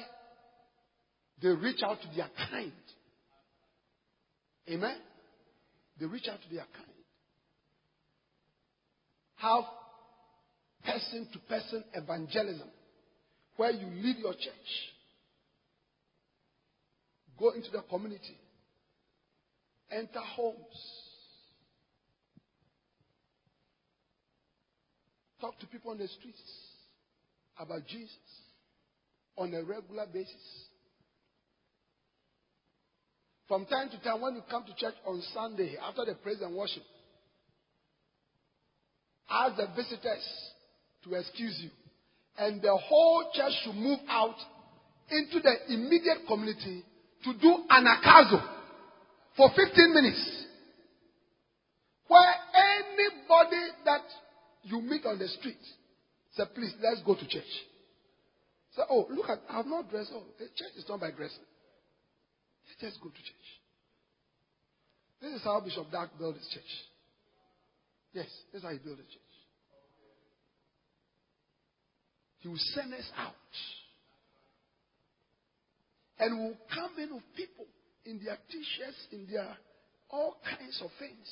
they 1.41 1.49
reach 1.49 1.81
out 1.83 2.01
to 2.01 2.07
their 2.15 2.29
kind. 2.49 2.71
Amen? 4.69 4.97
They 5.99 6.05
reach 6.05 6.27
out 6.29 6.41
to 6.41 6.53
their 6.53 6.65
kind. 6.75 6.92
Have 9.43 9.65
person 10.85 11.27
to 11.33 11.39
person 11.39 11.83
evangelism 11.93 12.69
where 13.57 13.71
you 13.71 13.87
lead 13.87 14.17
your 14.19 14.31
church, 14.31 14.69
go 17.37 17.49
into 17.49 17.69
the 17.69 17.81
community, 17.89 18.37
enter 19.91 20.21
homes, 20.37 20.55
talk 25.41 25.59
to 25.59 25.67
people 25.67 25.91
on 25.91 25.97
the 25.97 26.07
streets 26.07 26.41
about 27.59 27.85
Jesus 27.85 28.15
on 29.37 29.53
a 29.53 29.61
regular 29.61 30.05
basis. 30.05 30.65
From 33.49 33.65
time 33.65 33.89
to 33.89 34.01
time, 34.01 34.21
when 34.21 34.35
you 34.35 34.41
come 34.49 34.63
to 34.63 34.75
church 34.77 34.95
on 35.05 35.21
Sunday 35.33 35.75
after 35.85 36.05
the 36.05 36.13
praise 36.13 36.39
and 36.41 36.55
worship, 36.55 36.83
ask 39.33 39.57
the 39.57 39.67
visitors 39.75 40.23
to 41.03 41.15
excuse 41.15 41.59
you. 41.61 41.69
And 42.37 42.61
the 42.61 42.75
whole 42.75 43.25
church 43.33 43.53
should 43.63 43.75
move 43.75 43.99
out 44.07 44.35
into 45.09 45.39
the 45.39 45.73
immediate 45.73 46.25
community 46.27 46.83
to 47.23 47.33
do 47.33 47.57
an 47.69 47.85
anagkazo 47.85 48.41
for 49.37 49.49
15 49.55 49.93
minutes. 49.93 50.45
Where 52.07 52.33
anybody 52.55 53.73
that 53.85 54.01
you 54.63 54.81
meet 54.81 55.05
on 55.05 55.19
the 55.19 55.27
street 55.27 55.57
say, 56.35 56.43
please, 56.53 56.73
let's 56.81 57.01
go 57.05 57.15
to 57.15 57.27
church. 57.27 57.43
Say, 58.75 58.81
oh, 58.89 59.07
look 59.09 59.29
at, 59.29 59.39
I 59.49 59.57
have 59.57 59.65
not 59.67 59.89
dressed. 59.89 60.11
up. 60.15 60.23
the 60.37 60.45
church 60.45 60.73
is 60.77 60.85
not 60.89 60.99
by 60.99 61.11
dressing. 61.11 61.45
Let's 62.67 62.93
just 62.93 63.03
go 63.03 63.09
to 63.09 63.15
church. 63.15 63.47
This 65.21 65.33
is 65.33 65.43
how 65.43 65.59
Bishop 65.59 65.91
Dag 65.91 66.09
built 66.17 66.35
his 66.35 66.47
church. 66.53 66.73
Yes, 68.13 68.27
this 68.51 68.59
is 68.59 68.63
how 68.63 68.69
he 68.69 68.77
built 68.77 68.97
his 68.97 69.07
church. 69.07 69.21
He 72.39 72.47
will 72.47 72.57
send 72.75 72.93
us 72.93 73.09
out. 73.17 73.33
And 76.19 76.39
we'll 76.39 76.57
come 76.73 76.91
in 77.01 77.15
with 77.15 77.23
people 77.35 77.65
in 78.05 78.23
their 78.23 78.37
t-shirts, 78.51 79.07
in 79.11 79.27
their 79.31 79.57
all 80.09 80.37
kinds 80.43 80.79
of 80.83 80.91
things. 80.99 81.27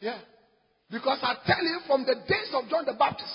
Yeah. 0.00 0.18
Because 0.90 1.18
I 1.22 1.36
tell 1.46 1.62
you, 1.62 1.80
from 1.86 2.04
the 2.04 2.14
days 2.14 2.50
of 2.54 2.68
John 2.68 2.84
the 2.86 2.94
Baptist, 2.98 3.32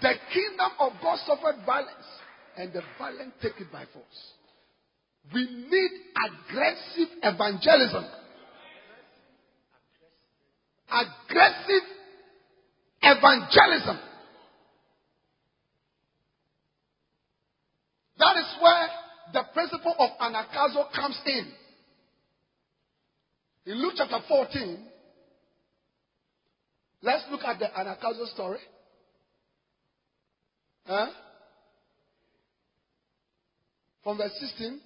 the 0.00 0.14
kingdom 0.32 0.70
of 0.78 0.92
God 1.02 1.18
suffered 1.26 1.64
violence, 1.66 2.06
and 2.56 2.72
the 2.72 2.82
violent 2.98 3.34
take 3.42 3.60
it 3.60 3.70
by 3.72 3.84
force. 3.92 4.32
We 5.34 5.44
need 5.44 5.90
aggressive 6.26 7.08
evangelism. 7.22 8.04
Aggressive 10.90 11.86
evangelism. 13.02 13.98
That 18.18 18.36
is 18.36 18.46
where 18.60 18.88
the 19.32 19.42
principle 19.52 19.94
of 19.98 20.10
anagkazo 20.20 20.92
comes 20.94 21.20
in. 21.26 21.52
In 23.66 23.82
Luke 23.82 23.94
chapter 23.96 24.18
14, 24.26 24.78
let's 27.02 27.24
look 27.30 27.42
at 27.44 27.58
the 27.58 27.66
anagkazo 27.66 28.26
story. 28.32 28.58
Huh? 30.86 31.08
From 34.02 34.16
verse 34.16 34.32
16. 34.40 34.80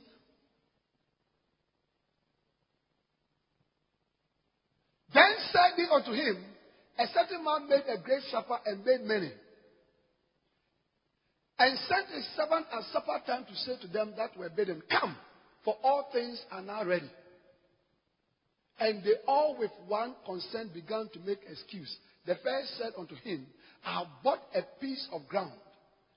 Then 5.15 5.33
said 5.53 5.77
he 5.77 5.87
unto 5.93 6.13
him, 6.13 6.45
A 6.99 7.07
certain 7.09 7.45
man 7.45 7.69
made 7.69 7.85
a 7.89 7.99
great 8.03 8.23
supper 8.31 8.59
and 8.65 8.85
made 8.85 9.03
many. 9.03 9.31
And 11.59 11.79
sent 11.89 12.09
his 12.09 12.27
servant 12.37 12.67
at 12.73 12.83
supper 12.93 13.21
time 13.27 13.45
to 13.45 13.55
say 13.57 13.81
to 13.83 13.89
them 13.89 14.15
that 14.17 14.37
were 14.37 14.51
bidden, 14.51 14.83
Come, 14.91 15.17
for 15.65 15.77
all 15.83 16.09
things 16.13 16.43
are 16.51 16.63
now 16.63 16.85
ready. 16.85 17.11
And 18.81 19.05
they 19.05 19.15
all 19.29 19.57
with 19.59 19.71
one 19.87 20.15
consent 20.27 20.75
began 20.75 21.09
to 21.13 21.21
make 21.21 21.39
excuse. 21.49 21.95
The 22.27 22.35
first 22.43 22.79
said 22.79 22.93
unto 22.99 23.15
him, 23.17 23.47
I 23.85 23.99
have 24.01 24.09
bought 24.25 24.41
a 24.55 24.63
piece 24.81 25.07
of 25.13 25.29
ground. 25.29 25.53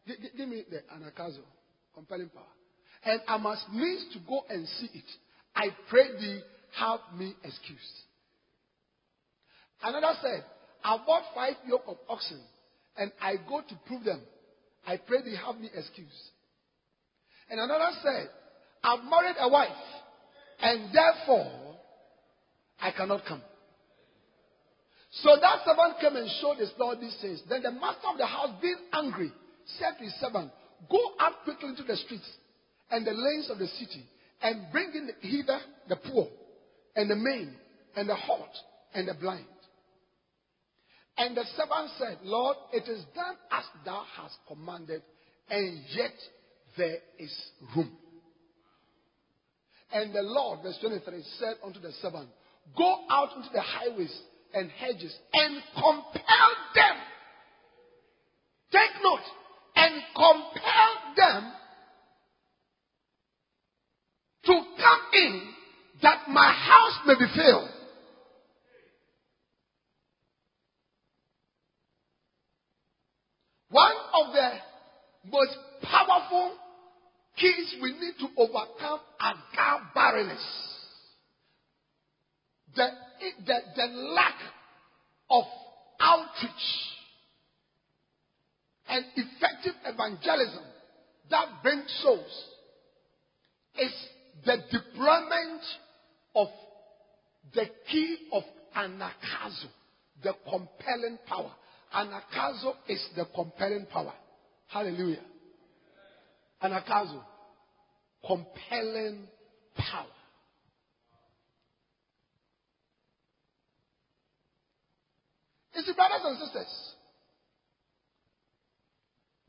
Give 0.08 0.48
me 0.48 0.64
the 0.70 0.82
anagkazo, 0.96 1.42
compelling 1.94 2.30
power. 2.30 2.44
And 3.04 3.22
I 3.28 3.38
must 3.38 3.66
needs 3.72 4.06
to 4.14 4.20
go 4.28 4.42
and 4.50 4.68
see 4.68 4.90
it. 4.94 5.06
I 5.56 5.68
pray 5.90 6.12
thee, 6.20 6.42
have 6.78 7.00
me 7.18 7.34
excused. 7.44 7.82
Another 9.86 10.18
said, 10.20 10.44
I 10.84 10.98
bought 11.06 11.22
five 11.36 11.54
yoke 11.68 11.84
of 11.88 11.98
oxen, 12.10 12.42
and 12.98 13.12
I 13.22 13.36
go 13.48 13.62
to 13.62 13.76
prove 13.86 14.04
them. 14.04 14.20
I 14.86 14.98
pray 14.98 15.20
they 15.24 15.36
have 15.38 15.60
me 15.60 15.70
excused. 15.74 16.12
And 17.52 17.60
another 17.60 17.92
said, 18.02 18.30
I've 18.84 19.04
married 19.04 19.36
a 19.40 19.48
wife, 19.48 19.70
and 20.60 20.90
therefore 20.92 21.78
I 22.82 22.92
cannot 22.92 23.26
come. 23.28 23.44
So 25.22 25.38
that 25.40 25.60
servant 25.66 26.00
came 26.02 26.16
and 26.16 26.30
showed 26.42 26.58
his 26.58 26.72
Lord 26.80 27.00
these 27.00 27.16
things. 27.22 27.44
Then 27.48 27.62
the 27.62 27.72
master 27.72 28.08
of 28.12 28.18
the 28.18 28.26
house, 28.26 28.50
being 28.62 28.78
angry, 28.92 29.32
said 29.78 29.98
to 30.00 30.04
his 30.04 30.14
servant, 30.20 30.52
Go 30.90 30.98
out 31.20 31.44
quickly 31.44 31.70
into 31.70 31.84
the 31.84 31.96
streets 31.96 32.30
and 32.90 33.06
the 33.06 33.12
lanes 33.12 33.50
of 33.52 33.60
the 33.60 33.68
city, 33.68 34.04
and 34.42 34.72
bring 34.72 34.92
in 34.94 35.10
hither 35.22 35.60
the 35.88 35.96
poor, 35.96 36.28
and 36.96 37.10
the 37.10 37.16
maimed, 37.16 37.56
and 37.96 38.10
the 38.10 38.16
halt, 38.16 38.50
and 38.94 39.08
the 39.08 39.14
blind. 39.14 39.46
And 41.18 41.36
the 41.36 41.46
servant 41.56 41.92
said, 41.98 42.18
Lord, 42.24 42.58
it 42.74 42.90
is 42.90 43.04
done 43.16 43.36
as 43.52 43.64
thou 43.86 44.04
hast 44.18 44.36
commanded, 44.48 45.02
and 45.50 45.82
yet 45.96 46.14
there 46.78 46.98
is 47.18 47.34
room. 47.76 47.92
And 49.92 50.14
the 50.14 50.24
Lord, 50.24 50.60
verse 50.64 50.78
23, 50.82 51.24
said 51.40 51.56
unto 51.64 51.80
the 51.80 51.92
servant, 52.02 52.28
Go 52.78 52.98
out 53.10 53.30
into 53.38 53.50
the 53.54 53.62
highways 53.62 54.14
and 54.54 54.70
hedges 54.72 55.16
and 55.34 55.62
compel 55.74 56.50
them. 56.74 56.98
Take 58.72 58.92
note. 59.04 59.20
And 59.78 60.02
compel 60.16 61.16
them 61.18 61.52
to 64.46 64.54
come 64.54 65.00
in 65.14 65.42
that 66.02 66.30
my 66.30 66.52
house 66.52 67.00
may 67.06 67.16
be 67.16 67.26
filled. 67.36 67.70
One 73.70 73.94
of 74.16 74.34
the 74.34 74.52
most 75.32 75.58
powerful 75.84 76.54
keys 77.38 77.76
we 77.82 77.92
need 77.94 78.14
to 78.20 78.28
overcome 78.38 79.00
aqar 79.22 79.94
barrenness. 79.94 80.44
The, 82.76 82.88
the, 83.46 83.56
the 83.76 83.86
lack 84.14 84.36
of 85.30 85.44
outreach 86.00 86.52
and 88.88 89.06
effective 89.16 89.74
evangelism 89.86 90.64
that 91.30 91.48
brings 91.64 91.92
souls 92.04 92.46
is 93.80 93.92
the 94.46 94.58
deployment 94.72 95.62
of 96.36 96.48
the 97.54 97.66
key 97.90 98.18
of 98.34 98.44
anagkazo, 98.76 99.70
the 100.24 100.34
compelling 100.44 101.18
power. 101.28 101.52
Anagkazo 101.94 102.76
is 102.88 103.06
the 103.16 103.26
compelling 103.34 103.86
power. 103.92 104.14
Hallelujah. 104.68 105.22
Anagkazo, 106.64 107.22
compelling 108.26 109.28
power. 109.76 110.06
You 115.76 115.82
see, 115.82 115.94
brothers 115.94 116.22
and 116.24 116.38
sisters, 116.40 116.94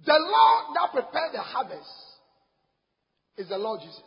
the 0.04 0.12
Lord 0.12 0.76
that 0.76 0.92
prepared 0.92 1.32
the 1.32 1.40
harvest 1.40 1.88
is 3.36 3.48
the 3.48 3.58
Lord 3.58 3.80
Jesus. 3.80 4.02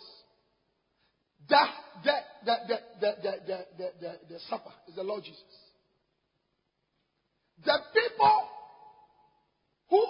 The, 1.48 1.60
the, 2.04 2.16
the, 2.46 2.56
the, 2.68 2.78
the, 3.00 3.12
the, 3.22 3.58
the, 3.78 3.90
the, 4.00 4.12
the 4.34 4.40
supper 4.50 4.72
is 4.88 4.96
the 4.96 5.04
Lord 5.04 5.24
Jesus. 5.24 5.42
The 7.66 7.78
people 7.94 8.38
who 9.90 10.06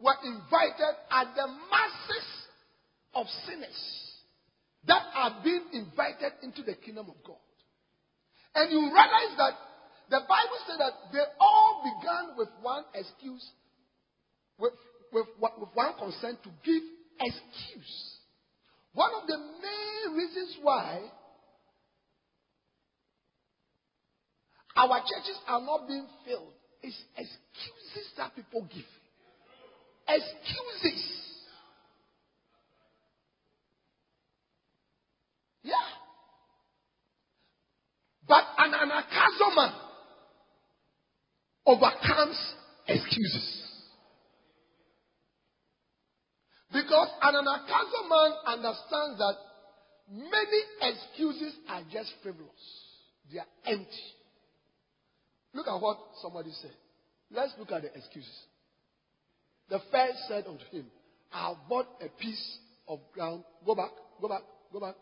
were 0.00 0.16
invited 0.24 0.94
are 1.10 1.24
the 1.24 1.46
masses 1.46 2.28
of 3.14 3.26
sinners 3.46 4.12
that 4.86 5.02
are 5.14 5.40
being 5.44 5.64
invited 5.72 6.32
into 6.42 6.62
the 6.62 6.74
kingdom 6.74 7.06
of 7.08 7.16
God. 7.26 7.36
And 8.54 8.70
you 8.70 8.80
realize 8.80 9.36
that 9.38 9.54
the 10.10 10.20
Bible 10.20 10.58
said 10.66 10.80
that 10.80 10.92
they 11.12 11.24
all 11.40 11.82
began 11.84 12.36
with 12.36 12.48
one 12.62 12.84
excuse, 12.94 13.44
with, 14.58 14.72
with, 15.12 15.26
with 15.40 15.68
one 15.74 15.94
consent 15.98 16.42
to 16.42 16.50
give 16.64 16.82
excuse. 17.20 18.18
One 18.92 19.10
of 19.20 19.26
the 19.26 19.36
main 19.36 20.16
reasons 20.16 20.56
why 20.62 21.02
Our 24.76 25.00
churches 25.00 25.40
are 25.48 25.60
not 25.60 25.88
being 25.88 26.06
filled. 26.26 26.52
It's 26.82 26.96
excuses 27.16 28.12
that 28.16 28.34
people 28.34 28.62
give. 28.72 28.84
Excuses. 30.08 31.16
Yeah. 35.62 35.74
But 38.28 38.44
an 38.58 38.72
anagkazo 38.72 39.56
man 39.56 39.72
overcomes 41.66 42.54
excuses. 42.86 43.62
Because 46.72 47.08
an 47.22 47.34
anagkazo 47.34 48.08
man 48.08 48.32
understands 48.46 49.18
that 49.18 49.34
many 50.10 50.92
excuses 50.92 51.54
are 51.68 51.82
just 51.90 52.12
frivolous. 52.22 52.50
They 53.32 53.38
are 53.38 53.46
empty. 53.66 54.15
Look 55.56 55.68
at 55.68 55.80
what 55.80 55.98
somebody 56.20 56.50
said. 56.60 56.74
Let's 57.30 57.54
look 57.58 57.72
at 57.72 57.80
the 57.80 57.88
excuses. 57.96 58.30
The 59.70 59.78
first 59.90 60.18
said 60.28 60.44
unto 60.46 60.64
him, 60.70 60.84
I 61.32 61.48
have 61.48 61.56
bought 61.66 61.86
a 62.02 62.08
piece 62.20 62.58
of 62.86 63.00
ground. 63.14 63.42
Go 63.64 63.74
back, 63.74 63.90
go 64.20 64.28
back, 64.28 64.42
go 64.70 64.80
back. 64.80 64.96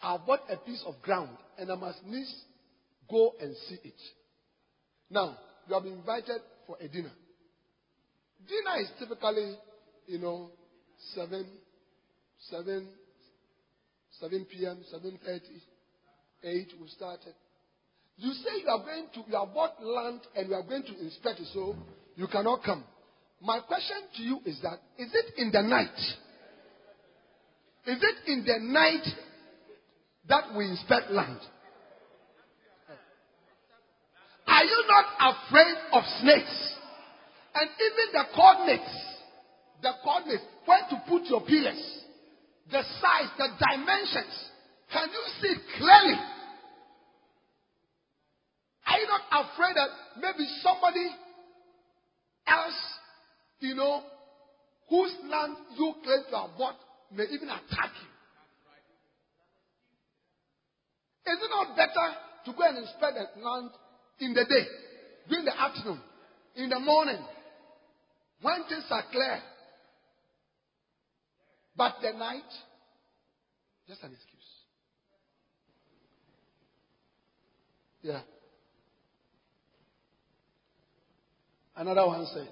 I 0.00 0.12
have 0.12 0.24
bought 0.24 0.42
a 0.48 0.56
piece 0.58 0.82
of 0.86 0.94
ground 1.02 1.36
and 1.58 1.72
I 1.72 1.74
must 1.74 1.98
needs 2.06 2.32
go 3.10 3.32
and 3.42 3.52
see 3.68 3.80
it. 3.82 4.00
Now, 5.10 5.36
you 5.66 5.74
have 5.74 5.82
been 5.82 5.94
invited 5.94 6.40
for 6.64 6.76
a 6.80 6.86
dinner. 6.86 7.10
Dinner 8.46 8.80
is 8.80 8.90
typically, 9.00 9.56
you 10.06 10.20
know, 10.20 10.50
7, 11.16 11.46
7, 12.48 12.88
7 14.20 14.46
p.m., 14.52 14.84
7.30, 14.94 15.40
8, 16.44 16.68
we 16.80 16.88
started. 16.88 17.34
You 18.18 18.32
say 18.32 18.62
you 18.62 18.68
are 18.68 18.84
going 18.84 19.06
to, 19.14 19.30
you 19.30 19.38
have 19.38 19.54
bought 19.54 19.82
land 19.82 20.20
and 20.34 20.48
you 20.48 20.54
are 20.54 20.62
going 20.62 20.82
to 20.82 21.00
inspect 21.00 21.38
it, 21.38 21.46
so 21.54 21.76
you 22.16 22.26
cannot 22.26 22.64
come. 22.64 22.82
My 23.40 23.60
question 23.60 23.96
to 24.16 24.22
you 24.22 24.40
is 24.44 24.58
that, 24.62 24.80
is 24.98 25.10
it 25.14 25.34
in 25.36 25.52
the 25.52 25.62
night? 25.62 25.94
Is 27.86 28.02
it 28.02 28.16
in 28.26 28.44
the 28.44 28.58
night 28.60 29.06
that 30.28 30.54
we 30.56 30.66
inspect 30.66 31.12
land? 31.12 31.38
Are 34.48 34.64
you 34.64 34.84
not 34.88 35.36
afraid 35.36 35.76
of 35.92 36.02
snakes? 36.20 36.74
And 37.54 37.70
even 37.70 38.12
the 38.12 38.24
coordinates, 38.34 38.90
the 39.80 39.92
coordinates, 40.02 40.42
where 40.64 40.80
to 40.90 41.02
put 41.08 41.22
your 41.26 41.42
pillars, 41.42 42.02
the 42.70 42.82
size, 43.00 43.30
the 43.38 43.48
dimensions, 43.58 44.50
can 44.92 45.08
you 45.08 45.24
see 45.40 45.54
clearly? 45.78 46.18
Are 48.98 49.00
you 49.00 49.06
not 49.06 49.46
afraid 49.46 49.76
that 49.76 49.88
maybe 50.20 50.48
somebody 50.60 51.06
else, 52.48 52.80
you 53.60 53.76
know, 53.76 54.02
whose 54.88 55.14
land 55.30 55.56
you 55.76 55.94
claim 56.02 56.18
to 56.30 56.36
have 56.36 56.58
bought 56.58 56.74
may 57.14 57.22
even 57.30 57.48
attack 57.48 57.92
you? 58.02 58.08
Is 61.32 61.38
it 61.38 61.50
not 61.50 61.76
better 61.76 62.16
to 62.46 62.52
go 62.52 62.66
and 62.66 62.78
inspect 62.78 63.14
that 63.14 63.40
land 63.40 63.70
in 64.18 64.34
the 64.34 64.44
day, 64.44 64.66
during 65.28 65.44
the 65.44 65.60
afternoon, 65.60 66.00
in 66.56 66.68
the 66.68 66.80
morning, 66.80 67.22
when 68.40 68.64
things 68.68 68.84
are 68.90 69.04
clear? 69.12 69.38
But 71.76 71.96
the 72.02 72.18
night, 72.18 72.50
just 73.86 74.02
an 74.02 74.10
excuse. 74.10 74.42
Yeah. 78.02 78.22
Another 81.78 82.06
one 82.08 82.26
said. 82.34 82.48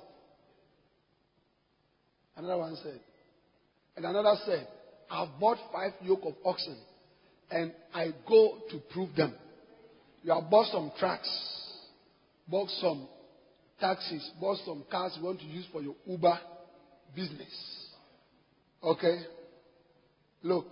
Another 2.36 2.58
one 2.58 2.76
said. 2.82 3.00
And 3.96 4.04
another 4.04 4.36
said, 4.46 4.68
I've 5.10 5.40
bought 5.40 5.58
five 5.72 5.92
yoke 6.00 6.20
of 6.24 6.34
oxen 6.44 6.78
and 7.50 7.72
I 7.92 8.10
go 8.28 8.58
to 8.70 8.78
prove 8.92 9.14
them. 9.16 9.34
You 10.22 10.32
have 10.32 10.48
bought 10.48 10.66
some 10.70 10.92
trucks, 10.98 11.28
bought 12.46 12.68
some 12.80 13.08
taxis, 13.80 14.30
bought 14.40 14.58
some 14.64 14.84
cars 14.90 15.14
you 15.18 15.24
want 15.24 15.40
to 15.40 15.46
use 15.46 15.66
for 15.72 15.82
your 15.82 15.94
Uber 16.06 16.38
business. 17.14 17.88
Okay? 18.82 19.18
Look, 20.42 20.66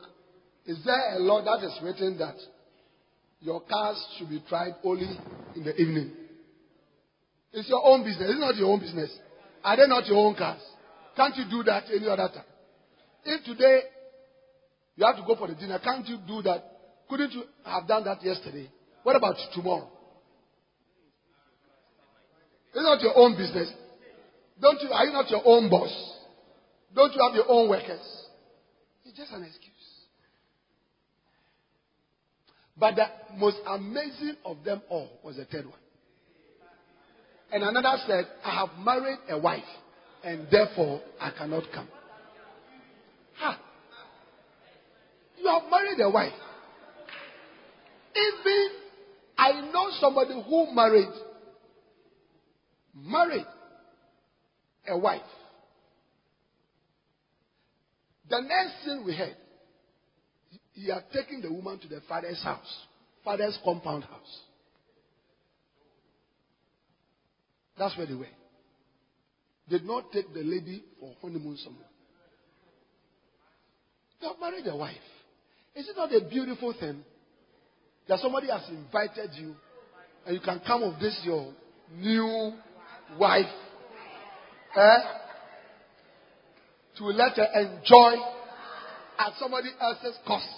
is 0.67 0.79
there 0.85 1.17
a 1.17 1.19
law 1.19 1.43
that 1.45 1.64
is 1.64 1.77
written 1.83 2.19
that 2.19 2.37
your 3.40 3.62
cars 3.62 4.03
should 4.17 4.29
be 4.29 4.43
tried 4.49 4.75
only 4.85 5.11
in 5.57 5.64
the 5.64 5.75
evening? 5.75 6.12
It's 7.55 7.69
your 7.69 7.87
own 7.87 8.03
business. 8.03 8.31
It's 8.31 8.40
not 8.40 8.57
your 8.57 8.73
own 8.73 8.81
business. 8.81 9.11
Are 9.62 9.77
they 9.77 9.87
not 9.87 10.07
your 10.07 10.19
own 10.19 10.35
cars? 10.35 10.61
Can't 11.17 11.37
you 11.37 11.45
do 11.49 11.62
that 11.62 11.85
any 11.88 12.09
other 12.09 12.29
time? 12.29 12.45
If 13.25 13.45
today 13.45 13.81
you 14.97 15.07
have 15.07 15.17
to 15.17 15.23
go 15.23 15.37
for 15.37 15.47
the 15.47 15.55
dinner, 15.55 15.79
can't 15.83 16.07
you 16.09 16.19
do 16.27 16.43
that? 16.43 16.64
Couldn't 17.09 17.33
you 17.33 17.45
have 17.64 17.87
done 17.87 18.05
that 18.05 18.23
yesterday? 18.25 18.69
What 19.05 19.14
about 19.14 19.37
tomorrow? 19.55 19.88
It's 22.75 22.83
not 22.83 23.01
your 23.01 23.17
own 23.17 23.37
business. 23.37 23.71
Don't 24.61 24.83
you? 24.83 24.90
Are 24.90 25.07
you 25.07 25.12
not 25.12 25.31
your 25.31 25.43
own 25.45 25.71
boss? 25.71 25.93
Don't 26.93 27.12
you 27.14 27.21
have 27.25 27.37
your 27.37 27.47
own 27.49 27.69
workers? 27.69 28.03
It's 29.05 29.17
just 29.17 29.33
an 29.33 29.45
excuse. 29.45 29.71
But 32.77 32.97
the 32.97 33.07
most 33.37 33.59
amazing 33.69 34.35
of 34.45 34.64
them 34.64 34.83
all 34.88 35.09
was 35.23 35.37
the 35.37 35.45
third 35.45 35.67
one. 35.67 35.79
And 37.52 37.62
another 37.62 37.96
said, 38.07 38.26
I 38.44 38.50
have 38.61 38.85
married 38.85 39.18
a 39.28 39.38
wife, 39.38 39.62
and 40.24 40.46
therefore 40.50 41.00
I 41.20 41.30
cannot 41.30 41.64
come. 41.72 41.88
Ha! 43.38 43.61
You 45.38 45.46
have 45.48 45.70
married 45.70 46.00
a 46.00 46.11
wife. 46.11 46.33
Even 48.16 48.68
I 49.37 49.61
know 49.72 49.90
somebody 50.00 50.33
who 50.48 50.74
married, 50.74 51.12
married 52.94 53.46
a 54.88 54.96
wife. 54.96 55.20
The 58.30 58.40
next 58.40 58.85
thing 58.85 59.04
we 59.04 59.14
heard, 59.14 59.37
he 60.72 60.88
had 60.88 61.11
taken 61.12 61.42
the 61.42 61.52
woman 61.52 61.78
to 61.80 61.88
the 61.88 62.00
father's 62.09 62.42
house, 62.42 62.87
father's 63.24 63.59
compound 63.64 64.04
house. 64.04 64.40
That's 67.79 67.97
where 67.97 68.07
they 68.07 68.15
were. 68.15 68.27
Did 69.69 69.85
not 69.85 70.13
take 70.13 70.33
the 70.33 70.43
lady 70.43 70.85
for 71.01 71.15
honeymoon 71.23 71.57
somewhere. 71.57 71.87
You 74.21 74.29
have 74.29 74.41
married 74.41 74.67
a 74.67 74.77
wife. 74.77 74.95
Is 75.75 75.89
it 75.89 75.97
not 75.97 76.15
a 76.15 76.21
beautiful 76.29 76.75
thing 76.79 77.03
that 78.09 78.21
somebody 78.21 78.49
has 78.49 78.69
invited 78.69 79.31
you 79.35 79.55
and 80.27 80.35
you 80.35 80.41
can 80.41 80.61
come 80.67 80.83
of 80.83 81.01
this 81.01 81.21
your 81.25 81.53
new 81.97 82.53
wife 83.19 83.45
eh, 84.77 84.99
to 86.99 87.05
let 87.05 87.37
her 87.37 87.49
enjoy 87.61 88.15
at 89.19 89.33
somebody 89.39 89.69
else's 89.81 90.17
cost. 90.27 90.49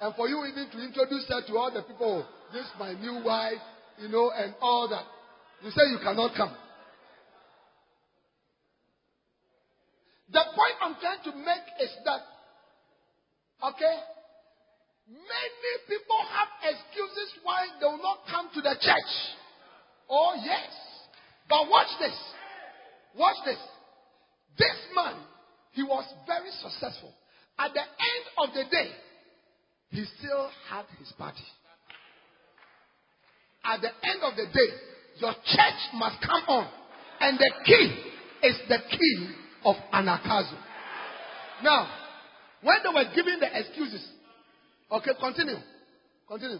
And 0.00 0.14
for 0.14 0.28
you 0.28 0.44
even 0.44 0.70
to 0.70 0.84
introduce 0.84 1.26
her 1.28 1.40
to 1.46 1.56
all 1.56 1.72
the 1.72 1.82
people, 1.82 2.26
this 2.52 2.62
is 2.62 2.72
my 2.78 2.92
new 2.94 3.24
wife, 3.24 3.60
you 3.98 4.08
know, 4.08 4.30
and 4.36 4.54
all 4.60 4.88
that. 4.88 5.04
You 5.64 5.70
say 5.70 5.88
you 5.90 5.98
cannot 6.04 6.36
come. 6.36 6.52
The 10.30 10.44
point 10.52 10.76
I'm 10.82 10.94
trying 11.00 11.24
to 11.24 11.32
make 11.38 11.66
is 11.80 11.88
that, 12.04 12.20
okay, 13.72 13.96
many 15.08 15.72
people 15.88 16.20
have 16.36 16.48
excuses 16.68 17.40
why 17.44 17.64
they 17.80 17.86
will 17.86 18.02
not 18.02 18.18
come 18.30 18.50
to 18.52 18.60
the 18.60 18.76
church. 18.76 19.12
Oh, 20.10 20.34
yes. 20.44 20.68
But 21.48 21.70
watch 21.70 21.88
this. 21.98 22.18
Watch 23.16 23.36
this. 23.46 23.58
This 24.58 24.76
man, 24.94 25.14
he 25.72 25.82
was 25.82 26.04
very 26.26 26.50
successful. 26.60 27.14
At 27.58 27.72
the 27.72 27.80
end 27.80 28.24
of 28.36 28.48
the 28.52 28.64
day, 28.70 28.90
he 29.88 30.04
still 30.18 30.50
had 30.68 30.84
his 30.98 31.10
party. 31.16 31.46
At 33.64 33.80
the 33.80 33.88
end 33.88 34.20
of 34.24 34.36
the 34.36 34.44
day, 34.52 34.93
your 35.18 35.32
church 35.32 35.80
must 35.94 36.20
come 36.20 36.42
on. 36.48 36.68
And 37.20 37.38
the 37.38 37.50
key 37.64 37.94
is 38.42 38.56
the 38.68 38.78
key 38.90 39.28
of 39.64 39.76
anagkazo. 39.92 40.58
Now, 41.62 41.88
when 42.62 42.76
they 42.82 42.92
were 42.94 43.14
giving 43.14 43.40
the 43.40 43.48
excuses, 43.58 44.06
okay, 44.90 45.12
continue. 45.18 45.56
Continue. 46.28 46.58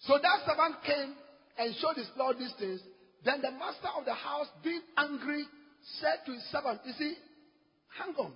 So 0.00 0.18
that 0.20 0.46
servant 0.46 0.76
came 0.84 1.14
and 1.58 1.74
showed 1.80 1.96
his 1.96 2.10
Lord 2.16 2.36
these 2.38 2.52
things. 2.58 2.80
Then 3.24 3.40
the 3.40 3.50
master 3.50 3.88
of 3.98 4.04
the 4.04 4.14
house, 4.14 4.46
being 4.62 4.82
angry, 4.96 5.44
said 6.00 6.26
to 6.26 6.32
his 6.32 6.42
servant, 6.52 6.80
You 6.84 6.92
see, 6.98 7.14
hang 7.98 8.14
on. 8.16 8.32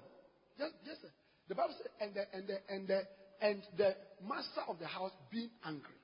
Just, 0.58 0.72
just 0.84 1.00
the 1.48 1.54
Bible 1.54 1.74
said, 1.76 1.90
and 2.00 2.14
the 2.14 2.24
and 2.32 2.46
the 2.46 2.58
and 2.68 2.88
the 2.88 3.00
and 3.40 3.62
the 3.76 3.96
master 4.26 4.62
of 4.68 4.78
the 4.78 4.86
house 4.86 5.12
being 5.30 5.50
angry. 5.64 5.98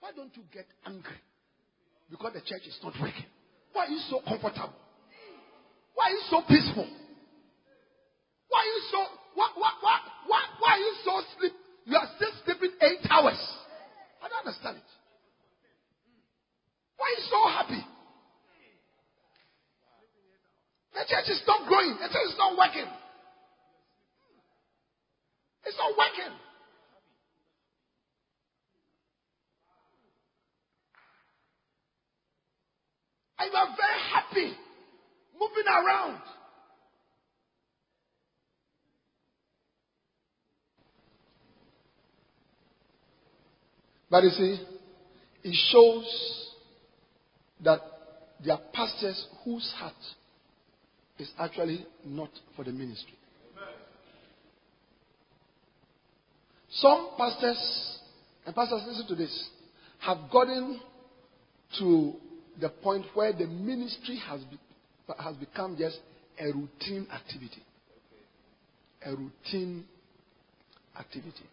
Why 0.00 0.10
don't 0.14 0.34
you 0.36 0.42
get 0.52 0.66
angry? 0.86 1.16
Because 2.10 2.32
the 2.34 2.40
church 2.40 2.66
is 2.66 2.78
not 2.82 2.92
working. 3.00 3.24
Why 3.72 3.86
are 3.86 3.88
you 3.88 4.02
so 4.10 4.20
comfortable? 4.26 4.74
Why 5.94 6.10
are 6.10 6.10
you 6.10 6.22
so 6.28 6.42
peaceful? 6.42 6.88
Why 8.50 8.60
are 8.60 8.66
you 8.66 8.82
so 8.90 8.98
why 9.34 9.48
why 9.54 9.70
why 9.80 9.96
why, 10.26 10.42
why 10.58 10.70
are 10.74 10.78
you 10.78 10.94
so 11.04 11.22
sleep? 11.38 11.52
You 11.86 11.96
are 11.96 12.08
still 12.16 12.34
sleeping 12.44 12.74
eight 12.82 13.06
hours. 13.10 13.38
I 14.22 14.28
don't 14.28 14.46
understand 14.46 14.78
it. 14.78 14.90
Why 16.98 17.06
are 17.06 17.16
you 17.16 17.24
so 17.30 17.40
happy? 17.48 17.82
The 20.94 21.06
church 21.06 21.30
is 21.30 21.42
not 21.46 21.68
growing. 21.68 21.94
The 21.94 22.10
church 22.10 22.28
is 22.28 22.36
not 22.36 22.58
working. 22.58 22.90
It's 25.64 25.78
not 25.78 25.94
working. 25.96 26.34
And 33.40 33.50
you 33.50 33.58
are 33.58 33.74
very 33.74 34.00
happy 34.12 34.56
moving 35.32 35.66
around. 35.66 36.20
But 44.10 44.24
you 44.24 44.30
see, 44.30 44.58
it 45.44 45.54
shows 45.72 46.46
that 47.64 47.80
there 48.44 48.54
are 48.56 48.60
pastors 48.74 49.26
whose 49.44 49.72
heart 49.76 49.94
is 51.18 51.30
actually 51.38 51.86
not 52.04 52.30
for 52.56 52.64
the 52.64 52.72
ministry. 52.72 53.14
Some 56.72 57.10
pastors, 57.16 57.98
and 58.44 58.54
pastors, 58.54 58.82
listen 58.86 59.06
to 59.08 59.14
this, 59.14 59.48
have 60.00 60.30
gotten 60.30 60.80
to 61.78 62.14
the 62.60 62.68
point 62.68 63.06
where 63.14 63.32
the 63.32 63.46
ministry 63.46 64.20
has, 64.26 64.42
be, 64.44 64.58
has 65.18 65.36
become 65.36 65.76
just 65.78 65.98
a 66.38 66.46
routine 66.46 67.06
activity. 67.12 67.62
A 69.04 69.10
routine 69.14 69.84
activity. 70.98 71.44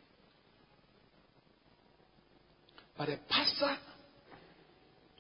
But 2.98 3.10
a 3.10 3.20
pastor 3.30 3.78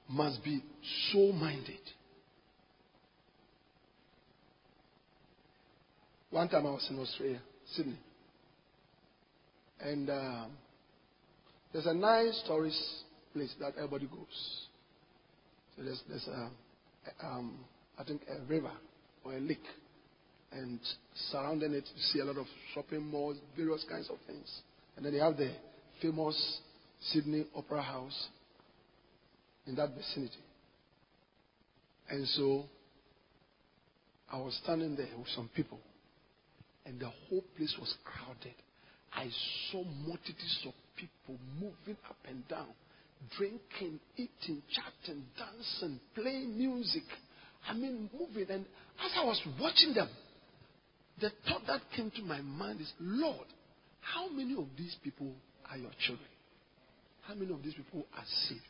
must 0.09 0.43
be 0.43 0.63
so 1.11 1.31
minded. 1.31 1.79
One 6.29 6.49
time 6.49 6.65
I 6.65 6.71
was 6.71 6.87
in 6.89 6.99
Australia, 6.99 7.41
Sydney. 7.73 7.99
And 9.79 10.09
um, 10.09 10.51
there's 11.71 11.85
a 11.85 11.93
nice 11.93 12.41
tourist 12.47 12.81
place 13.33 13.53
that 13.59 13.73
everybody 13.75 14.07
goes. 14.07 14.66
So 15.77 15.83
there's, 15.83 16.01
there's 16.09 16.27
a, 16.27 17.25
um, 17.25 17.59
I 17.97 18.03
think, 18.03 18.21
a 18.27 18.41
river 18.51 18.71
or 19.23 19.33
a 19.35 19.39
lake. 19.39 19.59
And 20.51 20.79
surrounding 21.31 21.73
it, 21.73 21.83
you 21.95 22.01
see 22.01 22.19
a 22.19 22.25
lot 22.25 22.37
of 22.37 22.47
shopping 22.73 23.03
malls, 23.03 23.37
various 23.55 23.85
kinds 23.89 24.09
of 24.09 24.17
things. 24.25 24.61
And 24.95 25.05
then 25.05 25.13
they 25.13 25.19
have 25.19 25.37
the 25.37 25.51
famous 26.01 26.59
Sydney 27.01 27.45
Opera 27.55 27.81
House 27.81 28.27
in 29.67 29.75
that 29.75 29.93
vicinity. 29.95 30.39
And 32.09 32.27
so 32.29 32.63
I 34.31 34.37
was 34.37 34.57
standing 34.63 34.95
there 34.95 35.07
with 35.17 35.27
some 35.35 35.49
people, 35.55 35.79
and 36.85 36.99
the 36.99 37.09
whole 37.29 37.43
place 37.55 37.75
was 37.79 37.93
crowded. 38.03 38.55
I 39.13 39.29
saw 39.71 39.83
multitudes 40.05 40.65
of 40.65 40.73
people 40.95 41.37
moving 41.59 41.97
up 42.09 42.17
and 42.27 42.47
down, 42.47 42.67
drinking, 43.37 43.99
eating, 44.15 44.61
chatting, 44.71 45.23
dancing, 45.37 45.99
playing 46.15 46.57
music. 46.57 47.03
I 47.67 47.73
mean, 47.73 48.09
moving. 48.17 48.49
And 48.49 48.65
as 49.03 49.11
I 49.15 49.25
was 49.25 49.41
watching 49.59 49.93
them, 49.93 50.09
the 51.19 51.31
thought 51.47 51.61
that 51.67 51.81
came 51.95 52.11
to 52.11 52.21
my 52.21 52.41
mind 52.41 52.81
is, 52.81 52.91
Lord, 52.99 53.47
how 54.01 54.29
many 54.29 54.53
of 54.53 54.67
these 54.77 54.95
people 55.03 55.33
are 55.69 55.77
your 55.77 55.91
children? 56.05 56.29
How 57.27 57.33
many 57.33 57.53
of 57.53 57.61
these 57.63 57.73
people 57.73 58.05
are 58.15 58.23
saved? 58.47 58.61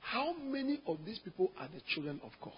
How 0.00 0.34
many 0.38 0.80
of 0.86 0.98
these 1.04 1.18
people 1.18 1.50
are 1.58 1.68
the 1.68 1.80
children 1.94 2.20
of 2.24 2.30
God? 2.42 2.52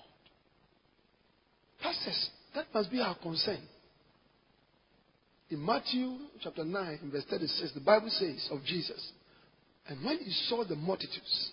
Pastors, 1.80 2.30
that 2.54 2.66
must 2.74 2.90
be 2.90 3.00
our 3.00 3.16
concern. 3.16 3.60
In 5.48 5.64
Matthew 5.64 6.16
chapter 6.42 6.64
9, 6.64 7.10
verse 7.12 7.24
36, 7.30 7.74
the 7.74 7.80
Bible 7.80 8.10
says 8.10 8.48
of 8.50 8.64
Jesus, 8.64 9.12
and 9.88 10.04
when 10.04 10.18
he 10.18 10.30
saw 10.48 10.64
the 10.64 10.76
multitudes, 10.76 11.52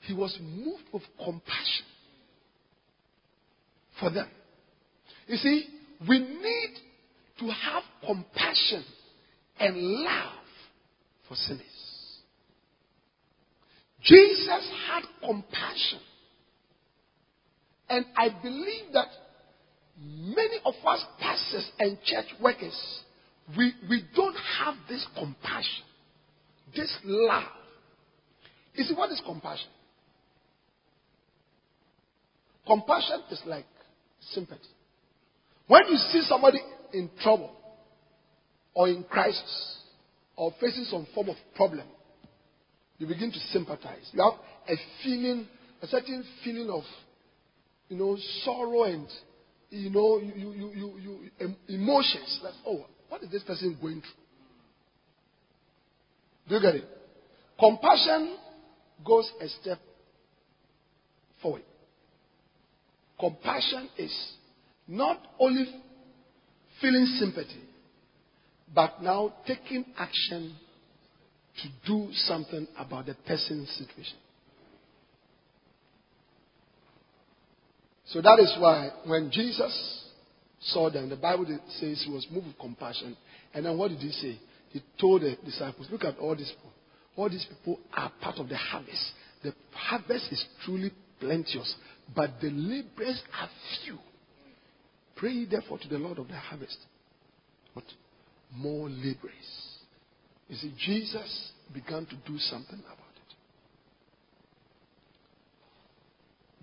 he 0.00 0.14
was 0.14 0.36
moved 0.40 0.82
with 0.92 1.02
compassion 1.16 1.86
for 4.00 4.10
them. 4.10 4.28
You 5.28 5.36
see, 5.36 5.66
we 6.08 6.18
need 6.18 6.74
to 7.38 7.46
have 7.46 7.82
compassion 8.04 8.84
and 9.58 9.76
love 9.76 10.32
for 11.28 11.36
sinners. 11.36 11.62
Jesus 14.02 14.70
had 14.88 15.02
compassion. 15.24 16.00
And 17.88 18.06
I 18.16 18.30
believe 18.42 18.92
that 18.94 19.08
many 20.00 20.56
of 20.64 20.74
us 20.84 21.04
pastors 21.20 21.70
and 21.78 21.98
church 22.04 22.26
workers, 22.40 23.00
we, 23.56 23.72
we 23.88 24.02
don't 24.16 24.36
have 24.58 24.74
this 24.88 25.06
compassion, 25.16 25.84
this 26.74 26.94
love. 27.04 27.44
You 28.74 28.84
see, 28.84 28.94
what 28.94 29.10
is 29.10 29.20
compassion? 29.24 29.68
Compassion 32.66 33.22
is 33.30 33.42
like 33.46 33.66
sympathy. 34.30 34.60
When 35.66 35.82
you 35.88 35.96
see 35.96 36.22
somebody 36.22 36.58
in 36.92 37.10
trouble 37.22 37.50
or 38.74 38.88
in 38.88 39.04
crisis 39.04 39.78
or 40.36 40.52
facing 40.60 40.84
some 40.84 41.06
form 41.14 41.28
of 41.28 41.36
problem, 41.54 41.86
you 42.98 43.06
begin 43.06 43.32
to 43.32 43.38
sympathize. 43.52 44.10
You 44.12 44.22
have 44.22 44.40
a 44.68 44.80
feeling, 45.02 45.48
a 45.82 45.86
certain 45.86 46.24
feeling 46.44 46.70
of, 46.70 46.82
you 47.88 47.96
know, 47.96 48.16
sorrow 48.44 48.84
and, 48.84 49.08
you 49.70 49.90
know, 49.90 50.18
you, 50.18 50.52
you, 50.52 50.72
you, 50.74 51.30
you, 51.40 51.54
emotions. 51.68 52.40
Like, 52.42 52.54
oh, 52.66 52.86
what 53.08 53.22
is 53.22 53.30
this 53.30 53.42
person 53.42 53.76
going 53.80 54.00
through? 54.00 54.21
Do 56.52 56.58
you 56.58 56.62
get 56.64 56.74
it? 56.74 56.84
Compassion 57.58 58.36
goes 59.02 59.32
a 59.40 59.48
step 59.48 59.78
forward. 61.40 61.62
Compassion 63.18 63.88
is 63.96 64.14
not 64.86 65.16
only 65.40 65.64
feeling 66.78 67.06
sympathy, 67.18 67.62
but 68.74 69.02
now 69.02 69.32
taking 69.46 69.86
action 69.96 70.54
to 71.62 71.68
do 71.86 72.08
something 72.12 72.68
about 72.78 73.06
the 73.06 73.14
person's 73.26 73.70
situation. 73.70 74.18
So 78.08 78.20
that 78.20 78.38
is 78.40 78.54
why 78.58 78.90
when 79.06 79.30
Jesus 79.30 80.04
saw 80.60 80.90
them, 80.90 81.08
the 81.08 81.16
Bible 81.16 81.46
says 81.80 82.02
he 82.04 82.12
was 82.12 82.26
moved 82.30 82.48
with 82.48 82.58
compassion. 82.58 83.16
And 83.54 83.64
then 83.64 83.78
what 83.78 83.88
did 83.88 84.00
he 84.00 84.10
say? 84.10 84.38
He 84.72 84.82
told 84.98 85.22
the 85.22 85.36
disciples, 85.44 85.88
Look 85.90 86.04
at 86.04 86.18
all 86.18 86.34
these 86.34 86.50
people. 86.50 86.70
All 87.16 87.28
these 87.28 87.46
people 87.46 87.78
are 87.94 88.10
part 88.20 88.38
of 88.38 88.48
the 88.48 88.56
harvest. 88.56 89.12
The 89.44 89.54
harvest 89.72 90.32
is 90.32 90.44
truly 90.64 90.92
plenteous, 91.20 91.74
but 92.16 92.30
the 92.40 92.48
laborers 92.50 93.22
are 93.38 93.50
few. 93.84 93.98
Pray 95.16 95.44
therefore 95.44 95.78
to 95.78 95.88
the 95.88 95.98
Lord 95.98 96.18
of 96.18 96.28
the 96.28 96.36
harvest. 96.36 96.78
But 97.74 97.84
More 98.56 98.88
laborers. 98.88 99.68
You 100.48 100.56
see, 100.56 100.72
Jesus 100.78 101.52
began 101.72 102.06
to 102.06 102.16
do 102.26 102.38
something 102.38 102.78
about 102.78 102.98
it. 102.98 103.34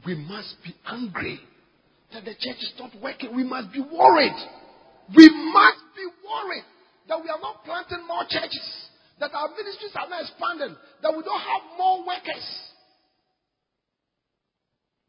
We 0.05 0.16
must 0.16 0.55
be 0.64 0.74
angry 0.88 1.39
that 2.14 2.26
the 2.26 2.34
church 2.34 2.57
is 2.57 2.74
not 2.80 2.91
working. 3.01 3.36
We 3.36 3.43
must 3.43 3.72
be 3.72 3.82
worried. 3.82 4.36
We 5.16 5.30
must 5.30 5.84
be 5.95 6.05
worried 6.05 6.64
that 7.10 7.18
we 7.18 7.30
are 7.30 7.41
not 7.41 7.66
planting 7.66 8.05
more 8.07 8.24
churches, 8.30 8.70
that 9.20 9.34
our 9.34 9.49
ministries 9.49 9.91
are 9.97 10.07
not 10.07 10.22
expanding, 10.22 10.78
that 11.01 11.12
we 11.12 11.24
don't 11.26 11.41
have 11.41 11.64
more 11.78 12.05
workers. 12.05 12.45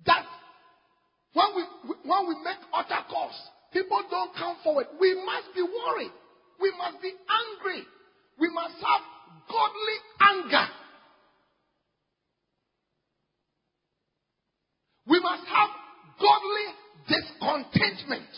That 0.06 0.24
when 1.34 1.46
we 1.54 1.62
when 2.08 2.22
we 2.26 2.34
make 2.42 2.58
altar 2.72 3.04
calls, 3.08 3.36
people 3.72 4.02
don't 4.10 4.34
come 4.34 4.56
forward. 4.64 4.86
We 4.98 5.14
must 5.14 5.54
be 5.54 5.62
worried. 5.62 6.10
We 6.58 6.72
must 6.76 7.00
be 7.02 7.12
angry. 7.12 7.84
We 8.40 8.48
must 8.48 8.74
have 8.80 9.02
godly 9.48 9.98
anger. 10.20 10.66
We 15.06 15.20
must 15.20 15.44
have 15.44 15.70
godly 16.18 16.66
discontentment. 17.08 18.30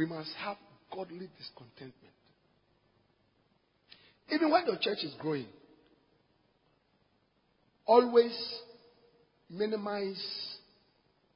We 0.00 0.06
must 0.06 0.30
have 0.42 0.56
godly 0.90 1.28
discontentment. 1.36 2.14
Even 4.32 4.50
when 4.50 4.64
the 4.64 4.78
church 4.80 5.04
is 5.04 5.12
growing, 5.18 5.44
always 7.84 8.32
minimize 9.50 10.56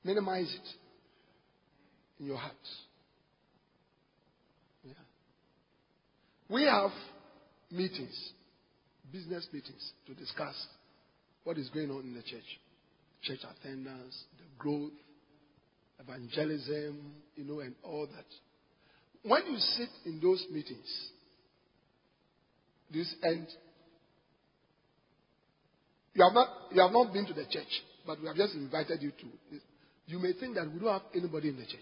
minimize 0.02 0.50
it 0.50 2.20
in 2.20 2.24
your 2.24 2.38
heart. 2.38 2.54
Yeah. 4.82 4.94
We 6.48 6.62
have 6.62 6.92
meetings, 7.70 8.30
business 9.12 9.46
meetings 9.52 9.92
to 10.06 10.14
discuss 10.14 10.54
what 11.42 11.58
is 11.58 11.68
going 11.68 11.90
on 11.90 12.00
in 12.00 12.14
the 12.14 12.22
church. 12.22 12.60
Church 13.24 13.40
attendance, 13.40 14.24
the 14.38 14.44
growth, 14.58 14.92
evangelism, 16.00 17.12
you 17.36 17.44
know, 17.44 17.60
and 17.60 17.74
all 17.82 18.06
that. 18.06 18.24
When 19.24 19.46
you 19.46 19.58
sit 19.58 19.88
in 20.04 20.20
those 20.20 20.44
meetings, 20.52 20.86
this 22.92 23.12
end, 23.24 23.46
you 26.12 26.22
have 26.22 26.34
not 26.34 26.48
you 26.72 26.82
have 26.82 26.92
not 26.92 27.12
been 27.12 27.26
to 27.26 27.32
the 27.32 27.44
church, 27.44 27.82
but 28.06 28.20
we 28.20 28.28
have 28.28 28.36
just 28.36 28.54
invited 28.54 29.02
you 29.02 29.10
to. 29.10 29.26
This. 29.50 29.60
You 30.06 30.18
may 30.18 30.34
think 30.34 30.56
that 30.56 30.70
we 30.70 30.78
don't 30.78 30.92
have 30.92 31.10
anybody 31.14 31.48
in 31.48 31.56
the 31.56 31.64
church. 31.64 31.80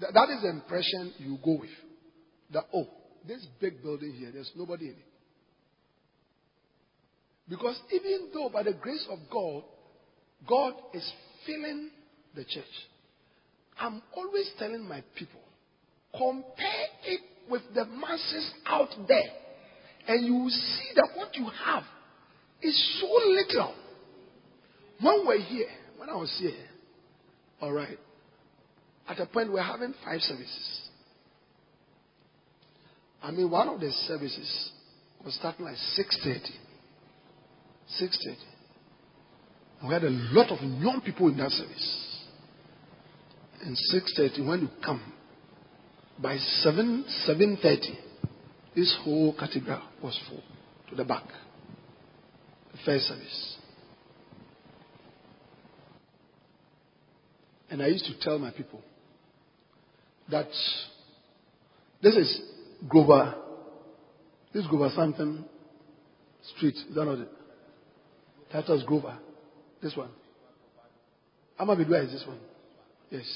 That, 0.00 0.12
that 0.12 0.28
is 0.30 0.42
the 0.42 0.50
impression 0.50 1.14
you 1.18 1.38
go 1.42 1.58
with. 1.60 1.70
That 2.52 2.64
oh, 2.74 2.86
this 3.26 3.46
big 3.60 3.82
building 3.82 4.12
here, 4.18 4.30
there's 4.30 4.50
nobody 4.54 4.86
in 4.86 4.92
it. 4.92 5.10
Because 7.48 7.80
even 7.92 8.28
though 8.34 8.50
by 8.50 8.62
the 8.62 8.74
grace 8.74 9.06
of 9.10 9.18
God, 9.32 9.64
God 10.46 10.74
is 10.92 11.12
filling 11.46 11.90
the 12.34 12.44
church, 12.44 12.64
I'm 13.80 14.02
always 14.14 14.50
telling 14.58 14.86
my 14.86 15.02
people, 15.16 15.40
compare 16.12 16.86
it 17.06 17.20
with 17.48 17.62
the 17.74 17.86
masses 17.86 18.52
out 18.66 18.90
there, 19.08 19.30
and 20.06 20.26
you 20.26 20.34
will 20.34 20.50
see 20.50 20.90
that 20.96 21.08
what 21.16 21.34
you 21.34 21.46
have 21.64 21.82
is 22.62 23.00
so 23.00 23.06
little. 23.30 23.74
When 25.00 25.26
we're 25.26 25.40
here, 25.40 25.70
when 25.96 26.10
I 26.10 26.14
was 26.14 26.34
here, 26.38 26.52
all 27.60 27.72
right, 27.72 27.98
at 29.08 29.18
a 29.18 29.26
point 29.26 29.50
we're 29.50 29.62
having 29.62 29.94
five 30.04 30.20
services. 30.20 30.80
I 33.22 33.30
mean, 33.30 33.50
one 33.50 33.68
of 33.68 33.80
the 33.80 33.90
services 34.06 34.70
was 35.24 35.34
starting 35.34 35.64
like 35.64 35.76
6.30. 35.98 36.40
6.30. 38.00 38.36
We 39.86 39.94
had 39.94 40.04
a 40.04 40.10
lot 40.10 40.50
of 40.50 40.60
young 40.60 41.00
people 41.04 41.28
in 41.28 41.38
that 41.38 41.50
service. 41.50 42.09
And 43.62 43.76
6.30, 43.76 44.46
when 44.46 44.60
you 44.62 44.68
come, 44.84 45.12
by 46.18 46.36
7, 46.36 47.04
7.30, 47.28 47.78
this 48.74 48.96
whole 49.04 49.34
cathedral 49.38 49.82
was 50.02 50.18
full 50.28 50.42
to 50.88 50.96
the 50.96 51.04
back. 51.04 51.24
The 52.72 52.78
first 52.84 53.06
service. 53.06 53.56
And 57.70 57.82
I 57.82 57.88
used 57.88 58.06
to 58.06 58.18
tell 58.20 58.38
my 58.38 58.50
people 58.50 58.80
that 60.30 60.48
this 62.02 62.16
is 62.16 62.40
Grover. 62.88 63.34
This 64.52 64.64
is 64.64 64.68
Grover 64.70 64.90
something 64.94 65.44
street. 66.56 66.74
Is 66.74 66.94
that 66.94 67.04
not 67.04 67.18
it? 67.18 67.28
Titus 68.50 68.82
Grover. 68.86 69.18
This 69.82 69.96
one. 69.96 70.10
Amabidua 71.60 72.06
is 72.06 72.12
this 72.12 72.24
one. 72.26 72.38
Yes. 73.10 73.26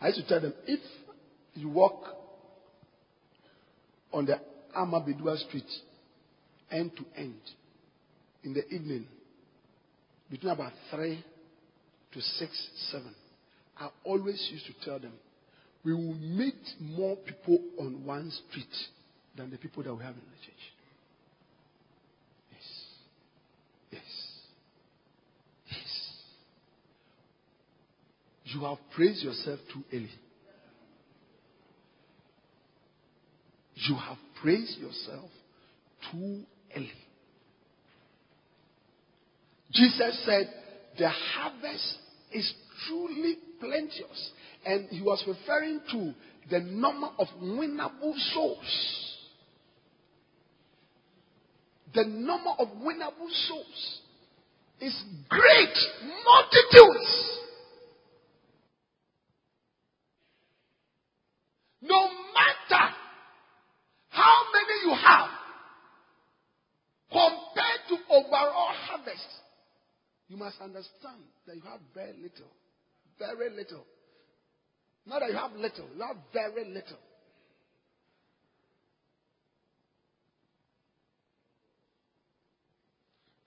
I 0.00 0.08
used 0.08 0.20
to 0.20 0.28
tell 0.28 0.40
them 0.40 0.54
if 0.66 0.80
you 1.54 1.68
walk 1.68 2.04
on 4.12 4.26
the 4.26 4.38
Amabidua 4.76 5.38
street 5.48 5.64
end 6.70 6.92
to 6.96 7.04
end 7.20 7.40
in 8.42 8.54
the 8.54 8.66
evening 8.68 9.06
between 10.30 10.52
about 10.52 10.72
3 10.90 11.24
to 12.12 12.20
6, 12.20 12.68
7, 12.90 13.14
I 13.78 13.88
always 14.04 14.48
used 14.52 14.66
to 14.66 14.84
tell 14.84 14.98
them 14.98 15.12
we 15.84 15.92
will 15.92 16.14
meet 16.14 16.54
more 16.80 17.16
people 17.16 17.58
on 17.78 18.04
one 18.04 18.30
street 18.48 18.66
than 19.36 19.50
the 19.50 19.58
people 19.58 19.82
that 19.82 19.94
we 19.94 20.02
have 20.02 20.14
in 20.14 20.20
the 20.20 20.46
church. 20.46 20.54
Yes. 22.52 22.62
Yes. 23.90 24.02
Yes. 25.66 26.00
You 28.54 28.60
have 28.60 28.78
praised 28.94 29.22
yourself 29.22 29.58
too 29.72 29.82
early. 29.92 30.10
You 33.74 33.96
have 33.96 34.18
praised 34.40 34.78
yourself 34.78 35.28
too 36.12 36.42
early. 36.76 36.92
Jesus 39.72 40.24
said, 40.24 40.48
The 40.96 41.08
harvest 41.08 41.98
is 42.32 42.54
truly 42.86 43.38
plenteous. 43.58 44.30
And 44.64 44.88
he 44.88 45.02
was 45.02 45.24
referring 45.26 45.80
to 45.90 46.14
the 46.48 46.60
number 46.60 47.08
of 47.18 47.26
winnable 47.42 48.14
souls. 48.32 49.10
The 51.92 52.04
number 52.04 52.50
of 52.58 52.68
winnable 52.68 53.30
souls 53.48 54.00
is 54.80 55.02
great, 55.28 55.76
multitudes. 56.24 57.40
No 61.84 62.00
matter 62.32 62.94
how 64.08 64.36
many 64.54 64.88
you 64.88 64.94
have, 64.94 65.28
compared 67.12 67.80
to 67.88 68.14
overall 68.14 68.72
harvest, 68.72 69.28
you 70.28 70.36
must 70.38 70.56
understand 70.60 71.22
that 71.46 71.56
you 71.56 71.62
have 71.62 71.80
very 71.94 72.14
little. 72.14 72.50
Very 73.18 73.50
little. 73.50 73.84
Not 75.06 75.20
that 75.20 75.30
you 75.30 75.36
have 75.36 75.52
little, 75.52 75.86
you 75.94 76.02
have 76.02 76.16
very 76.32 76.64
little. 76.64 76.98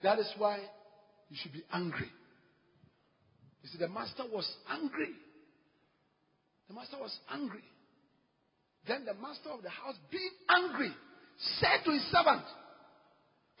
That 0.02 0.20
is 0.20 0.32
why 0.38 0.58
you 1.28 1.36
should 1.42 1.52
be 1.52 1.64
angry. 1.72 2.10
You 3.62 3.68
see, 3.68 3.78
the 3.78 3.88
master 3.88 4.22
was 4.32 4.48
angry. 4.70 5.10
The 6.68 6.74
master 6.74 6.98
was 7.00 7.16
angry. 7.32 7.64
Then 8.88 9.04
the 9.04 9.12
master 9.20 9.50
of 9.50 9.62
the 9.62 9.68
house, 9.68 9.94
being 10.10 10.32
angry, 10.48 10.90
said 11.60 11.84
to 11.84 11.92
his 11.92 12.02
servant, 12.10 12.42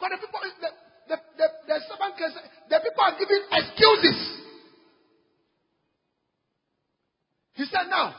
because 0.00 0.16
the 0.16 0.26
people, 0.26 0.40
the, 0.40 0.70
the, 1.08 1.16
the, 1.36 1.48
the 1.68 1.78
servant 1.84 2.16
can 2.16 2.30
say, 2.32 2.44
the 2.70 2.80
people 2.80 3.04
are 3.04 3.16
giving 3.20 3.44
excuses. 3.52 4.18
He 7.54 7.64
said, 7.66 7.90
Now, 7.90 8.14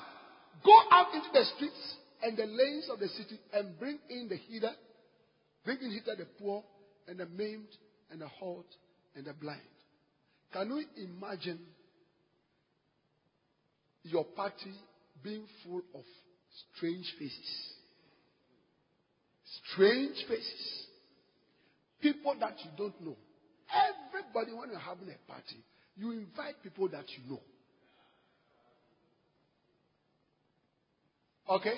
go 0.64 0.76
out 0.91 1.14
into 1.16 1.30
the 1.34 1.45
streets 1.55 1.95
and 2.22 2.38
the 2.38 2.45
lanes 2.45 2.89
of 2.91 2.99
the 2.99 3.07
city 3.07 3.39
and 3.53 3.80
bring 3.80 3.97
in 4.10 4.30
the 4.30 4.38
heather, 4.51 4.76
bring 5.66 5.80
in 5.82 5.91
hither 5.91 6.16
the 6.16 6.28
poor 6.39 6.64
and 7.07 7.20
the 7.20 7.26
maimed 7.26 7.74
and 8.12 8.22
the 8.22 8.28
halt 8.28 8.68
and 9.16 9.26
the 9.26 9.34
blind. 9.34 9.62
Can 10.53 10.70
you 10.70 10.84
imagine 11.07 11.60
your 14.03 14.26
party 14.26 14.74
being 15.24 15.45
full 15.64 15.82
of 15.95 16.03
strange 16.76 17.05
faces? 17.18 17.74
Strange 19.74 20.16
faces. 20.28 20.86
People 22.01 22.36
that 22.39 22.55
you 22.64 22.72
don't 22.78 22.99
know. 23.01 23.16
Everybody, 23.70 24.53
when 24.53 24.70
you're 24.70 24.80
having 24.80 25.10
a 25.10 25.32
party, 25.32 25.64
you 25.95 26.12
invite 26.12 26.55
people 26.64 26.88
that 26.89 27.05
you 27.10 27.32
know. 27.32 27.41
Okay? 31.49 31.76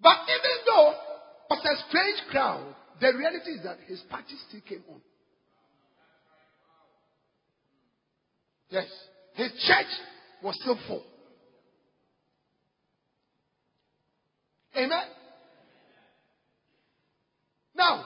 But 0.00 0.16
even 0.24 0.56
though 0.66 0.90
it 0.90 1.50
was 1.50 1.64
a 1.64 1.88
strange 1.88 2.30
crowd, 2.30 2.74
the 3.00 3.12
reality 3.16 3.50
is 3.50 3.62
that 3.64 3.78
his 3.86 4.00
party 4.10 4.34
still 4.48 4.60
came 4.66 4.82
on. 4.90 5.00
Yes. 8.70 8.86
His 9.34 9.52
church 9.66 9.86
was 10.42 10.56
still 10.60 10.78
full. 10.88 11.04
Amen? 14.76 15.06
Now, 17.74 18.04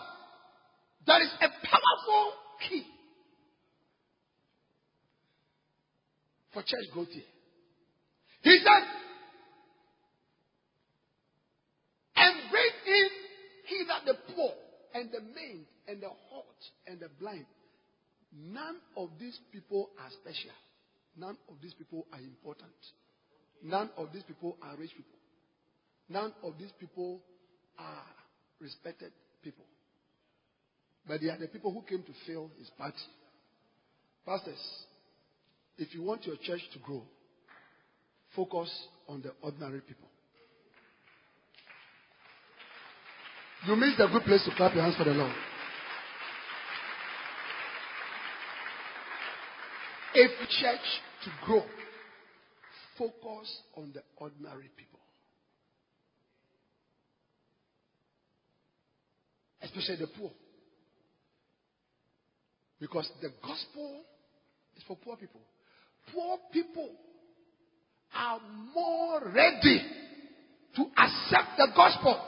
there 1.07 1.23
is 1.23 1.31
a 1.41 1.49
powerful 1.49 2.33
key 2.68 2.85
for 6.53 6.62
church 6.62 6.93
growth 6.93 7.09
here. 7.11 7.23
He 8.43 8.59
said, 8.59 8.87
and 12.16 12.35
bring 12.51 12.71
in 12.87 13.09
hither 13.66 14.12
the 14.12 14.35
poor 14.35 14.53
and 14.95 15.11
the 15.11 15.21
maimed 15.21 15.66
and 15.89 16.01
the 16.01 16.09
halt 16.29 16.47
and 16.87 17.01
the 17.01 17.09
blind. 17.21 17.47
None 18.33 18.77
of 18.97 19.11
these 19.18 19.39
people 19.53 19.91
are 19.99 20.11
special. 20.23 20.55
None 21.16 21.37
of 21.49 21.57
these 21.61 21.75
people 21.75 22.07
are 22.12 22.21
important. 22.21 22.71
None 23.62 23.91
of 23.97 24.12
these 24.12 24.23
people 24.23 24.57
are 24.62 24.77
rich 24.77 24.91
people. 24.97 25.20
None 26.11 26.33
of 26.43 26.55
these 26.59 26.73
people 26.79 27.21
are 27.79 28.05
respected 28.61 29.13
people. 29.45 29.65
But 31.07 31.21
they 31.21 31.29
are 31.29 31.39
the 31.39 31.47
people 31.47 31.73
who 31.73 31.83
came 31.83 32.03
to 32.03 32.13
fail 32.27 32.51
his 32.59 32.69
party. 32.71 32.97
Pastors, 34.27 34.59
if 35.79 35.95
you 35.95 36.03
want 36.03 36.27
your 36.27 36.37
church 36.37 36.61
to 36.73 36.79
grow, 36.81 37.03
focus 38.35 38.71
on 39.09 39.23
the 39.23 39.33
ordinary 39.41 39.81
people. 39.81 40.09
You 43.67 43.77
missed 43.77 44.01
a 44.01 44.09
good 44.09 44.23
place 44.23 44.45
to 44.47 44.55
clap 44.57 44.75
your 44.75 44.83
hands 44.83 44.97
for 44.97 45.05
the 45.05 45.13
Lord. 45.13 45.33
If 50.15 50.31
church 50.49 50.81
to 51.25 51.31
grow, 51.47 51.63
focus 52.99 53.63
on 53.77 53.93
the 53.95 54.03
ordinary 54.17 54.71
people. 54.77 54.99
Especially 59.71 60.05
the 60.05 60.11
poor. 60.18 60.31
Because 62.81 63.09
the 63.23 63.31
gospel 63.43 64.01
is 64.77 64.83
for 64.87 64.97
poor 64.97 65.16
people. 65.16 65.41
Poor 66.12 66.39
people 66.53 66.89
are 68.14 68.41
more 68.75 69.21
ready 69.33 69.81
to 70.75 70.83
accept 70.97 71.57
the 71.57 71.68
gospel. 71.77 72.21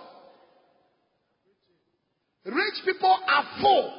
Rich 2.44 2.84
people 2.84 3.16
are 3.26 3.44
full. 3.60 3.92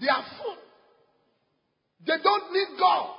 They 0.00 0.08
are 0.08 0.24
full. 0.42 0.56
They 2.06 2.22
don't 2.22 2.52
need 2.52 2.78
God. 2.80 3.10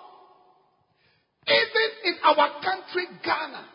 Even 1.47 1.89
in 2.05 2.15
our 2.23 2.61
country, 2.61 3.05
Ghana, 3.23 3.65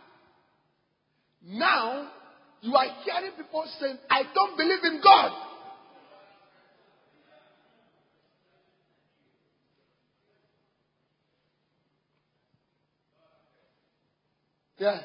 now 1.44 2.10
you 2.60 2.74
are 2.74 2.86
hearing 3.04 3.32
people 3.36 3.64
saying, 3.80 3.98
I 4.10 4.22
don't 4.34 4.56
believe 4.56 4.84
in 4.84 5.00
God. 5.02 5.32
Yeah, 14.78 15.00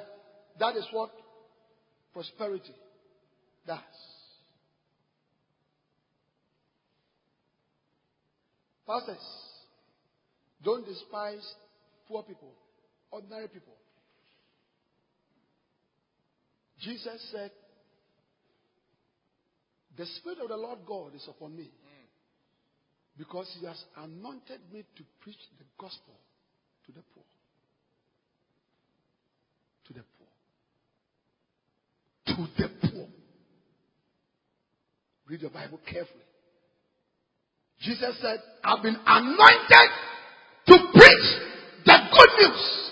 that 0.60 0.76
is 0.76 0.86
what 0.92 1.10
prosperity 2.14 2.74
does. 3.66 3.80
Pastors, 8.86 9.18
don't 10.64 10.86
despise 10.86 11.54
poor 12.08 12.22
people, 12.24 12.52
ordinary 13.10 13.48
people. 13.48 13.74
Jesus 16.84 17.32
said, 17.32 17.52
The 19.98 20.06
Spirit 20.06 20.40
of 20.42 20.50
the 20.50 20.58
Lord 20.58 20.80
God 20.86 21.16
is 21.16 21.26
upon 21.30 21.56
me 21.56 21.70
because 23.18 23.50
He 23.60 23.66
has 23.66 23.82
anointed 23.96 24.60
me 24.72 24.84
to 24.98 25.04
preach 25.22 25.38
the 25.58 25.66
gospel 25.80 26.16
to 26.86 26.92
the 26.92 27.02
poor. 27.14 27.24
To 29.88 29.94
the 29.94 30.04
poor. 30.18 30.28
To 32.36 32.48
the 32.62 32.70
poor. 32.90 33.08
Read 35.28 35.42
your 35.42 35.52
Bible 35.52 35.80
carefully. 35.86 36.20
Jesus 37.80 38.18
said, 38.22 38.40
I've 38.64 38.84
been 38.84 38.98
anointed 39.06 39.90
to 40.68 40.78
preach 40.94 41.28
the 41.86 41.98
good 42.12 42.30
news 42.40 42.92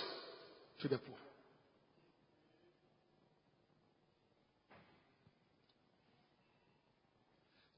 to 0.81 0.87
the 0.87 0.97
poor. 0.97 1.11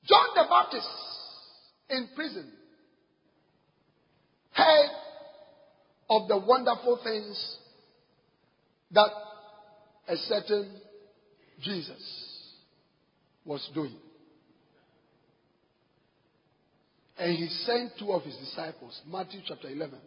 John 0.05 0.26
the 0.36 0.43
Baptist 0.54 0.88
in 1.89 2.10
prison 2.16 2.47
heard 4.51 4.89
of 6.12 6.28
the 6.28 6.38
wonderful 6.38 6.99
things 7.04 7.58
that 8.91 9.10
a 10.08 10.16
certain 10.16 10.80
Jesus 11.60 12.54
was 13.45 13.68
doing. 13.74 13.95
And 17.18 17.36
he 17.36 17.47
sent 17.47 17.93
two 17.97 18.12
of 18.12 18.22
his 18.22 18.36
disciples, 18.38 19.01
Matthew 19.12 19.39
chapter 19.47 19.70
11, 19.70 19.97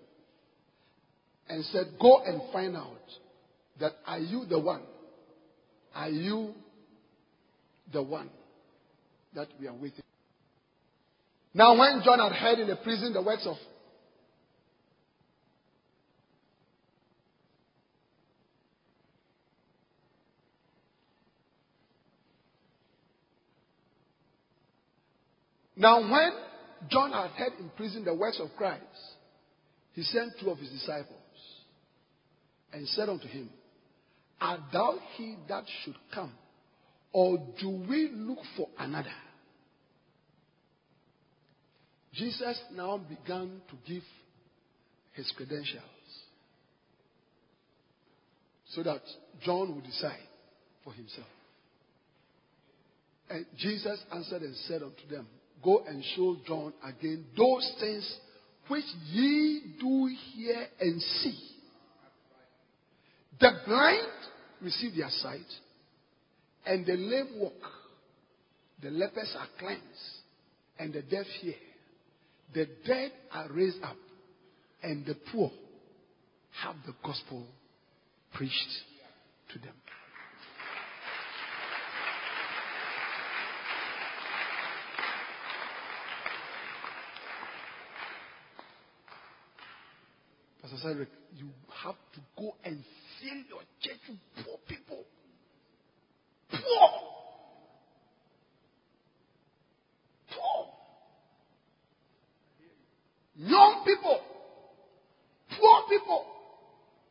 and 1.49 1.65
said, 1.67 1.87
Go 2.01 2.23
and 2.25 2.41
find 2.53 2.77
out 2.77 3.01
that 3.81 3.95
are 4.07 4.21
you 4.21 4.45
the 4.49 4.61
one? 4.61 4.83
Are 5.93 6.11
you 6.11 6.55
the 7.93 8.03
one 8.03 8.31
that 9.35 9.49
we 9.59 9.67
are 9.67 9.75
waiting? 9.75 10.06
Now, 11.57 11.75
when 11.75 12.03
John 12.05 12.19
had 12.19 12.33
heard 12.33 12.59
in 12.59 12.67
the 12.67 12.77
prison 12.77 13.15
the 13.15 13.23
words 13.23 13.47
of 13.47 13.57
Now, 25.79 26.01
when 26.01 26.31
John 26.91 27.13
had 27.13 27.31
heard 27.31 27.53
in 27.59 27.71
prison 27.71 28.05
the 28.05 28.15
words 28.15 28.39
of 28.39 28.51
Christ, 28.59 28.83
he 29.95 30.03
sent 30.03 30.33
two 30.39 30.51
of 30.51 30.59
his 30.59 30.69
disciples 30.69 31.17
and 32.71 32.87
said 32.89 33.09
unto 33.09 33.29
him, 33.29 33.49
Art 34.43 34.61
thou 34.75 34.99
he 35.17 35.37
that 35.49 35.65
should 35.83 35.97
come, 36.13 36.35
or 37.13 37.39
do 37.59 37.71
we 37.89 38.11
look 38.13 38.41
for 38.59 38.69
another? 38.79 39.09
Jesus 42.17 42.59
now 42.75 42.99
began 42.99 43.61
to 43.69 43.77
give 43.87 44.03
his 45.13 45.31
credentials 45.37 45.83
so 48.69 48.83
that 48.83 49.01
John 49.43 49.75
would 49.75 49.85
decide 49.85 50.19
for 50.83 50.93
himself. 50.93 51.27
And 53.29 53.45
Jesus 53.59 53.99
answered 54.13 54.43
and 54.43 54.55
said 54.69 54.83
unto 54.83 55.07
them, 55.11 55.27
Go 55.63 55.83
and 55.87 56.03
show 56.15 56.37
John 56.47 56.73
again 56.85 57.25
those 57.37 57.75
things 57.81 58.19
which 58.69 58.85
ye 59.11 59.75
do 59.81 60.11
hear 60.35 60.67
and 60.81 61.01
see. 61.01 61.39
The 63.41 63.51
blind 63.67 64.07
receive 64.63 64.97
their 64.97 65.11
sight, 65.11 65.47
and 66.65 66.87
the 66.87 66.97
lame 66.97 67.39
walk. 67.39 67.53
The 68.83 68.91
lepers 68.91 69.35
are 69.39 69.49
cleansed, 69.59 69.83
and 70.79 70.93
the 70.93 71.03
deaf 71.03 71.27
hear. 71.41 71.55
The 72.57 72.67
dead 72.87 73.13
are 73.33 73.49
raised 73.53 73.83
up, 73.85 73.99
and 74.83 75.05
the 75.05 75.15
poor 75.31 75.51
have 76.63 76.77
the 76.87 76.95
gospel 77.05 77.45
preached 78.33 78.55
to 79.53 79.59
them. 79.59 79.75
Pastor 90.63 90.79
Cedric, 90.79 91.09
you 91.37 91.51
have 91.85 91.97
to 92.15 92.21
go 92.39 92.55
and 92.65 92.83
fill 93.21 93.37
your 93.51 93.61
church 93.83 94.01
with 94.09 94.19
poor 94.47 94.57
people. 94.67 95.05
Poor. 96.51 96.91
Poor. 100.31 100.73
Young 103.39 103.83
people. 103.85 104.19
Poor 105.61 105.83
people. 105.91 106.25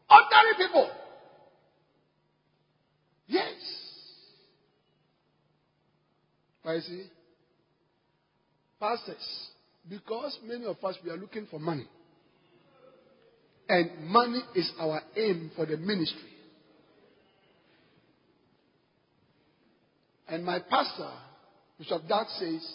Ordinary 0.09 0.55
people. 0.57 0.89
Yes. 3.27 3.53
I. 6.75 7.03
Pastors, 8.79 9.47
because 9.89 10.37
many 10.45 10.65
of 10.65 10.83
us 10.83 10.95
we 11.03 11.09
are 11.09 11.17
looking 11.17 11.47
for 11.49 11.59
money. 11.59 11.87
And 13.67 14.07
money 14.07 14.41
is 14.53 14.71
our 14.79 15.01
aim 15.15 15.51
for 15.55 15.65
the 15.65 15.77
ministry. 15.77 16.29
And 20.27 20.43
my 20.43 20.59
pastor, 20.59 21.11
Bishop 21.77 22.07
Dag 22.07 22.25
says, 22.39 22.67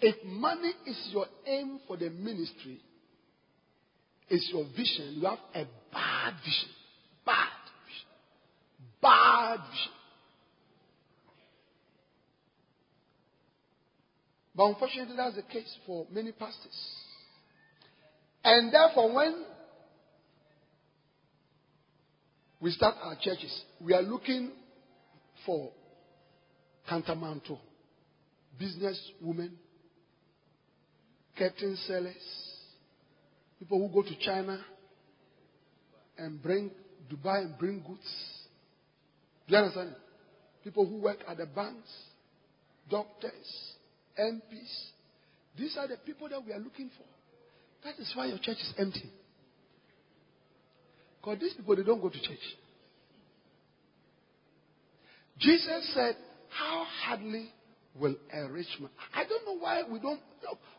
if 0.00 0.24
money 0.24 0.72
is 0.86 1.10
your 1.12 1.26
aim 1.46 1.80
for 1.86 1.96
the 1.96 2.10
ministry, 2.10 2.78
is 4.28 4.48
your 4.52 4.64
vision, 4.76 5.14
you 5.20 5.26
have 5.26 5.38
a 5.54 5.64
bad 5.92 6.34
vision. 6.44 6.70
Bad 7.24 7.48
vision. 7.86 8.08
Bad 9.00 9.58
vision. 9.70 9.93
But 14.54 14.66
unfortunately, 14.66 15.16
that's 15.16 15.36
the 15.36 15.42
case 15.42 15.76
for 15.86 16.06
many 16.12 16.32
pastors. 16.32 16.94
And 18.44 18.72
therefore, 18.72 19.12
when 19.14 19.44
we 22.60 22.70
start 22.70 22.94
our 23.02 23.16
churches, 23.20 23.62
we 23.80 23.94
are 23.94 24.02
looking 24.02 24.52
for 25.44 25.72
Kantamanto, 26.88 27.58
business 28.58 29.00
women, 29.20 29.56
curtain 31.36 31.76
sellers, 31.86 32.14
people 33.58 33.86
who 33.86 33.92
go 33.92 34.08
to 34.08 34.16
China 34.20 34.64
and 36.16 36.40
bring 36.42 36.70
Dubai 37.12 37.44
and 37.44 37.58
bring 37.58 37.80
goods. 37.80 38.08
Do 39.48 39.54
you 39.54 39.58
understand? 39.58 39.94
People 40.62 40.86
who 40.86 41.00
work 41.00 41.18
at 41.28 41.38
the 41.38 41.46
banks, 41.46 41.90
doctors, 42.88 43.73
MPs. 44.18 44.90
These 45.58 45.76
are 45.78 45.88
the 45.88 45.96
people 45.96 46.28
that 46.28 46.44
we 46.44 46.52
are 46.52 46.58
looking 46.58 46.90
for. 46.96 47.04
That 47.84 47.98
is 48.00 48.10
why 48.14 48.26
your 48.26 48.38
church 48.38 48.56
is 48.56 48.74
empty. 48.78 49.10
Because 51.20 51.38
these 51.40 51.54
people, 51.54 51.76
they 51.76 51.82
don't 51.82 52.00
go 52.00 52.08
to 52.08 52.20
church. 52.20 52.38
Jesus 55.38 55.92
said, 55.94 56.16
How 56.48 56.84
hardly 57.02 57.48
will 57.94 58.14
a 58.32 58.48
rich 58.50 58.68
man? 58.80 58.90
I 59.14 59.24
don't 59.24 59.44
know 59.46 59.58
why 59.62 59.82
we 59.90 59.98
don't. 60.00 60.20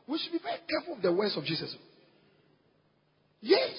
we 0.08 0.18
should 0.18 0.32
be 0.32 0.40
very 0.40 0.60
careful 0.70 0.96
of 0.96 1.02
the 1.02 1.14
words 1.14 1.38
of 1.38 1.44
Jesus. 1.46 1.76
Yes. 3.42 3.76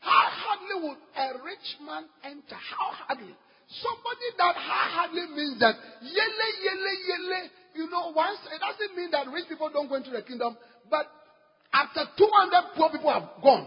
How 0.00 0.10
hardly 0.10 0.88
would 0.88 0.98
a 1.16 1.44
rich 1.44 1.86
man 1.86 2.04
enter? 2.24 2.56
How 2.56 3.06
hardly? 3.06 3.34
Somebody 3.82 4.28
that 4.38 4.54
hardly 4.56 5.26
means 5.34 5.58
that 5.58 5.74
yele, 6.02 6.48
yele, 6.62 6.92
yele. 7.10 7.48
You 7.74 7.90
know, 7.90 8.12
once 8.14 8.38
it 8.52 8.60
doesn't 8.60 8.96
mean 8.96 9.10
that 9.10 9.26
rich 9.32 9.48
people 9.48 9.68
don't 9.72 9.88
go 9.88 9.96
into 9.96 10.10
the 10.10 10.22
kingdom, 10.22 10.56
but 10.88 11.06
after 11.72 12.02
200 12.16 12.76
poor 12.76 12.90
people 12.90 13.12
have 13.12 13.28
gone, 13.42 13.66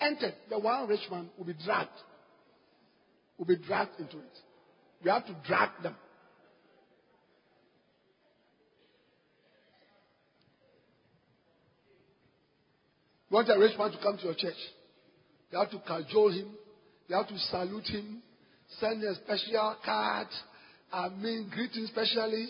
entered, 0.00 0.34
the 0.48 0.58
one 0.58 0.88
rich 0.88 1.02
man 1.10 1.28
will 1.36 1.44
be 1.44 1.54
dragged. 1.64 1.90
Will 3.36 3.44
be 3.44 3.56
dragged 3.56 3.98
into 3.98 4.18
it. 4.18 4.38
We 5.04 5.10
have 5.10 5.26
to 5.26 5.34
drag 5.46 5.70
them. 5.82 5.96
You 13.28 13.36
want 13.36 13.48
a 13.50 13.58
rich 13.58 13.76
man 13.78 13.90
to 13.90 13.98
come 13.98 14.16
to 14.16 14.24
your 14.24 14.34
church? 14.34 14.56
You 15.50 15.58
have 15.58 15.70
to 15.70 15.78
cajole 15.78 16.30
him. 16.30 16.48
You 17.08 17.16
have 17.16 17.28
to 17.28 17.38
salute 17.38 17.86
him 17.86 18.22
send 18.80 19.02
a 19.04 19.14
special 19.16 19.76
card, 19.84 20.28
I 20.92 21.08
mean, 21.08 21.50
greeting 21.52 21.86
specially, 21.86 22.48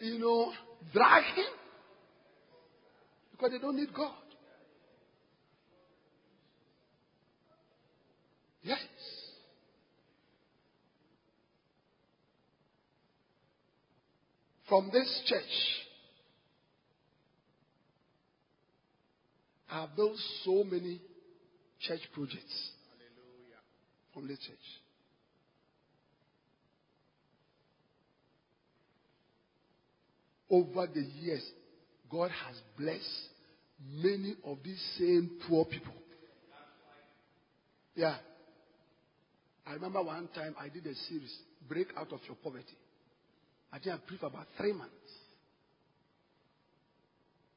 you 0.00 0.18
know, 0.18 0.52
drag 0.92 1.24
him. 1.34 1.44
Because 3.32 3.50
they 3.52 3.58
don't 3.58 3.76
need 3.76 3.92
God. 3.94 4.14
Yes. 8.62 8.78
From 14.68 14.90
this 14.92 15.22
church, 15.26 15.42
I 19.70 19.80
have 19.82 19.96
built 19.96 20.16
so 20.44 20.64
many 20.64 21.00
church 21.80 22.00
projects. 22.14 22.70
Hallelujah. 22.88 23.60
From 24.14 24.28
this 24.28 24.38
church. 24.38 24.81
Over 30.52 30.86
the 30.86 31.00
years, 31.00 31.42
God 32.10 32.30
has 32.30 32.56
blessed 32.78 33.30
many 33.90 34.36
of 34.44 34.58
these 34.62 34.80
same 34.98 35.30
poor 35.48 35.64
people. 35.64 35.94
Yeah. 37.96 38.16
I 39.66 39.72
remember 39.72 40.02
one 40.02 40.28
time 40.34 40.54
I 40.60 40.68
did 40.68 40.86
a 40.86 40.94
series, 41.08 41.34
Break 41.68 41.88
Out 41.96 42.12
of 42.12 42.20
Your 42.26 42.36
Poverty. 42.36 42.76
I 43.72 43.78
think 43.78 43.94
I 43.94 43.98
preached 44.06 44.22
about 44.22 44.46
three 44.58 44.72
months. 44.72 44.92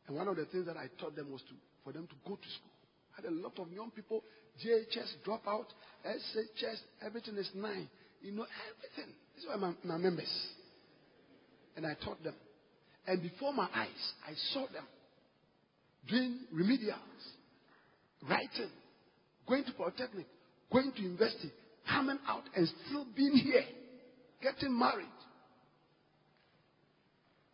And 0.08 0.16
one 0.16 0.28
of 0.28 0.38
the 0.38 0.46
things 0.46 0.66
that 0.68 0.78
I 0.78 0.88
taught 1.00 1.16
them 1.16 1.32
was 1.32 1.42
to, 1.42 1.54
for 1.84 1.92
them 1.92 2.08
to 2.08 2.16
go 2.28 2.36
to 2.36 2.50
school. 2.50 2.72
I 3.18 3.22
had 3.22 3.32
a 3.32 3.36
lot 3.36 3.60
of 3.60 3.72
young 3.72 3.92
people, 3.92 4.24
JHS, 4.64 5.24
drop 5.26 5.42
out, 5.48 5.68
SHS, 6.06 6.78
everything 7.06 7.36
is 7.36 7.50
nine. 7.56 7.90
You 8.22 8.32
know, 8.32 8.46
everything. 8.70 9.14
These 9.36 9.46
were 9.50 9.58
my, 9.58 9.74
my 9.84 9.98
members. 9.98 10.32
And 11.76 11.86
I 11.86 11.96
taught 11.96 12.24
them. 12.24 12.36
And 13.08 13.22
before 13.22 13.54
my 13.54 13.68
eyes, 13.74 14.14
I 14.28 14.34
saw 14.54 14.66
them 14.74 14.86
doing 16.10 16.40
remedials, 16.54 16.98
writing, 18.30 18.72
going 19.48 19.64
to 19.64 19.72
Polytechnic, 19.74 20.26
going 20.72 20.92
to 20.96 21.02
university, 21.02 21.52
coming 21.90 22.18
out 22.28 22.44
and 22.56 22.68
still 22.88 23.06
being 23.16 23.34
here, 23.34 23.64
getting 24.42 24.78
married. 24.78 25.06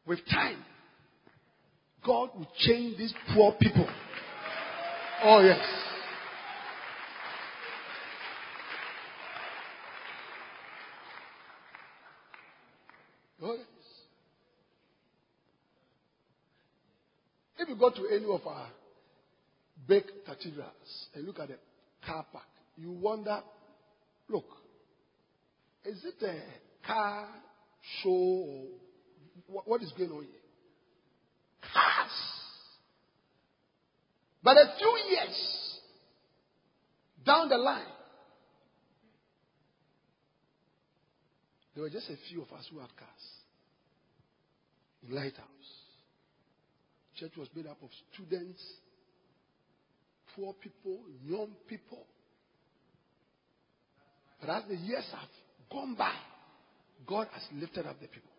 With 0.06 0.20
time, 0.30 0.64
God 2.06 2.30
will 2.36 2.50
change 2.58 2.98
these 2.98 3.14
poor 3.34 3.54
people. 3.60 3.88
Oh, 5.24 5.40
yes. 5.42 5.60
Oh, 13.44 13.54
yes. 13.58 13.66
If 17.60 17.70
you 17.70 17.71
go 17.82 17.90
to 17.90 18.08
any 18.16 18.26
of 18.26 18.46
our 18.46 18.68
big 19.88 20.04
cathedrals 20.26 21.08
and 21.16 21.26
look 21.26 21.40
at 21.40 21.48
the 21.50 21.58
car 22.06 22.26
park, 22.32 22.46
you 22.78 22.92
wonder, 22.92 23.42
look, 24.30 24.46
is 25.84 26.06
it 26.06 26.24
a 26.24 26.88
car 26.88 27.28
show 28.02 28.10
or 28.10 29.64
what 29.66 29.82
is 29.82 29.92
going 29.98 30.12
on 30.12 30.22
here? 30.22 30.32
Cars. 31.62 32.12
But 34.44 34.58
a 34.58 34.76
few 34.78 35.00
years 35.10 35.80
down 37.26 37.50
the 37.50 37.58
line, 37.58 37.86
there 41.74 41.84
were 41.84 41.90
just 41.90 42.10
a 42.10 42.16
few 42.30 42.44
of 42.44 42.52
us 42.52 42.68
who 42.72 42.80
had 42.80 42.90
cars 42.96 43.10
in 45.08 45.16
Lighthouse 45.16 45.81
church 47.22 47.38
was 47.38 47.50
made 47.56 47.68
up 47.68 47.78
of 47.84 47.90
students, 48.14 48.60
poor 50.36 50.54
people, 50.54 50.98
young 51.24 51.50
people. 51.70 52.04
But 54.40 54.50
as 54.50 54.64
the 54.68 54.76
years 54.76 55.06
have 55.12 55.30
gone 55.72 55.94
by, 55.94 56.16
God 57.06 57.28
has 57.32 57.44
lifted 57.54 57.86
up 57.86 58.00
the 58.02 58.08
people. 58.08 58.32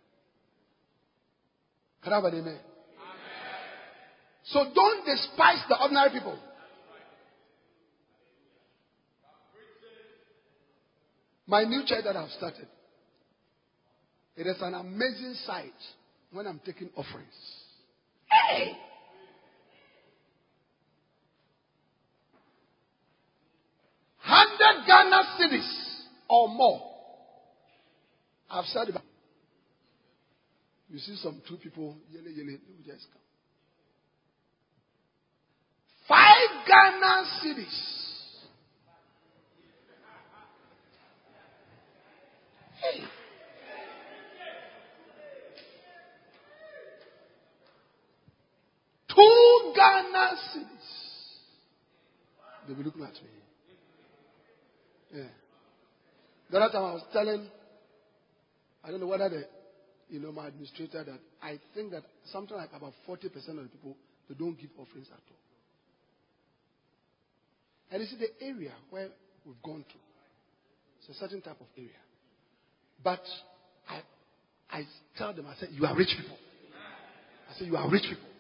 Can 2.03 2.13
I 2.13 2.17
have 2.17 2.25
an 2.25 2.35
amen? 2.35 2.43
amen? 2.45 2.61
So 4.47 4.65
don't 4.75 5.07
despise 5.07 5.63
the 5.69 5.81
ordinary 5.81 6.11
people. 6.11 6.37
My 11.47 11.63
new 11.63 11.85
church 11.87 12.03
that 12.05 12.17
I've 12.17 12.31
started, 12.31 12.67
it 14.37 14.47
is 14.47 14.57
an 14.61 14.75
amazing 14.75 15.35
sight 15.47 15.71
when 16.33 16.49
I'm 16.49 16.61
taking 16.65 16.91
offerings. 16.97 17.62
Hey! 18.33 18.77
Hundred 24.19 24.87
Ghana 24.87 25.23
cedis 25.39 25.69
or 26.29 26.49
more. 26.49 26.81
I've 28.51 28.65
said 28.67 28.89
about. 28.89 29.03
You 30.89 30.99
see 30.99 31.17
some 31.17 31.41
two 31.49 31.57
people, 31.57 31.97
yele 32.15 32.29
yele, 32.29 32.59
they 32.59 32.93
just 32.93 33.07
come. 33.13 33.23
Five 36.09 36.67
Ghana 36.67 37.25
cedis. 37.43 37.93
Hey. 42.81 43.05
Two 49.09 49.72
Ghana 49.83 50.37
cedis. 50.55 50.89
They'll 52.67 52.77
be 52.77 52.85
looking 52.85 53.03
at 53.03 53.15
me. 53.15 53.31
Yeah. 55.15 55.23
The 56.51 56.59
other 56.59 56.73
time 56.73 56.85
I 56.85 56.93
was 56.93 57.03
telling, 57.13 57.49
I 58.85 58.91
don't 58.91 59.01
know 59.01 59.07
whether 59.07 59.29
the, 59.29 59.45
you 60.09 60.21
know, 60.21 60.31
my 60.31 60.49
administrator 60.49 61.03
that 61.05 61.19
I 61.43 61.59
think 61.75 61.91
that 61.93 62.03
something 62.33 62.57
like 62.57 62.71
about 62.75 62.93
40% 63.09 63.25
of 63.25 63.33
the 63.33 63.63
people, 63.69 63.97
they 64.29 64.35
don't 64.35 64.59
give 64.61 64.71
offerings 64.79 65.09
at 65.11 65.19
all. 65.19 65.43
And 67.91 68.03
you 68.03 68.09
see 68.09 68.17
the 68.17 68.45
area 68.47 68.73
where 68.91 69.09
we've 69.45 69.61
gone 69.63 69.85
to. 69.89 69.99
It's 71.01 71.17
a 71.17 71.21
certain 71.21 71.41
type 71.43 71.61
of 71.61 71.67
area. 71.77 71.91
But 73.03 73.23
I, 73.89 74.03
I 74.71 74.85
tell 75.19 75.35
them, 75.35 75.47
I 75.47 75.55
say, 75.57 75.67
you 75.73 75.85
are 75.85 75.97
rich 75.97 76.15
people. 76.17 76.37
I 77.51 77.59
say, 77.59 77.65
you 77.65 77.77
are 77.77 77.91
rich 77.91 78.05
people. 78.09 78.32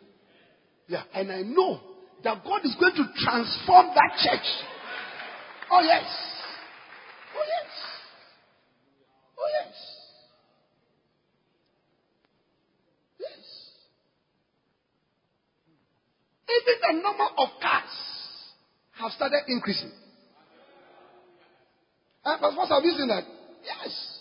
Yeah, 0.93 1.05
and 1.15 1.33
I 1.33 1.41
know 1.41 1.81
that 2.23 2.45
God 2.45 2.61
is 2.65 2.77
going 2.79 2.93
to 2.97 3.05
transform 3.25 3.87
that 3.95 4.13
church. 4.23 4.47
Oh, 5.71 5.81
yes. 5.81 6.05
Oh, 7.35 7.45
yes. 7.49 7.71
Oh, 9.39 9.49
yes. 9.65 9.75
Yes. 13.21 13.47
Even 16.51 16.77
the 16.83 17.03
number 17.03 17.25
of 17.39 17.49
cars 17.63 17.91
have 19.01 19.13
started 19.13 19.41
increasing. 19.49 19.93
And 22.27 22.39
Pastor, 22.39 22.75
have 22.75 22.85
you 22.85 22.93
seen 22.99 23.09
that? 23.09 23.25
Yes. 23.65 24.21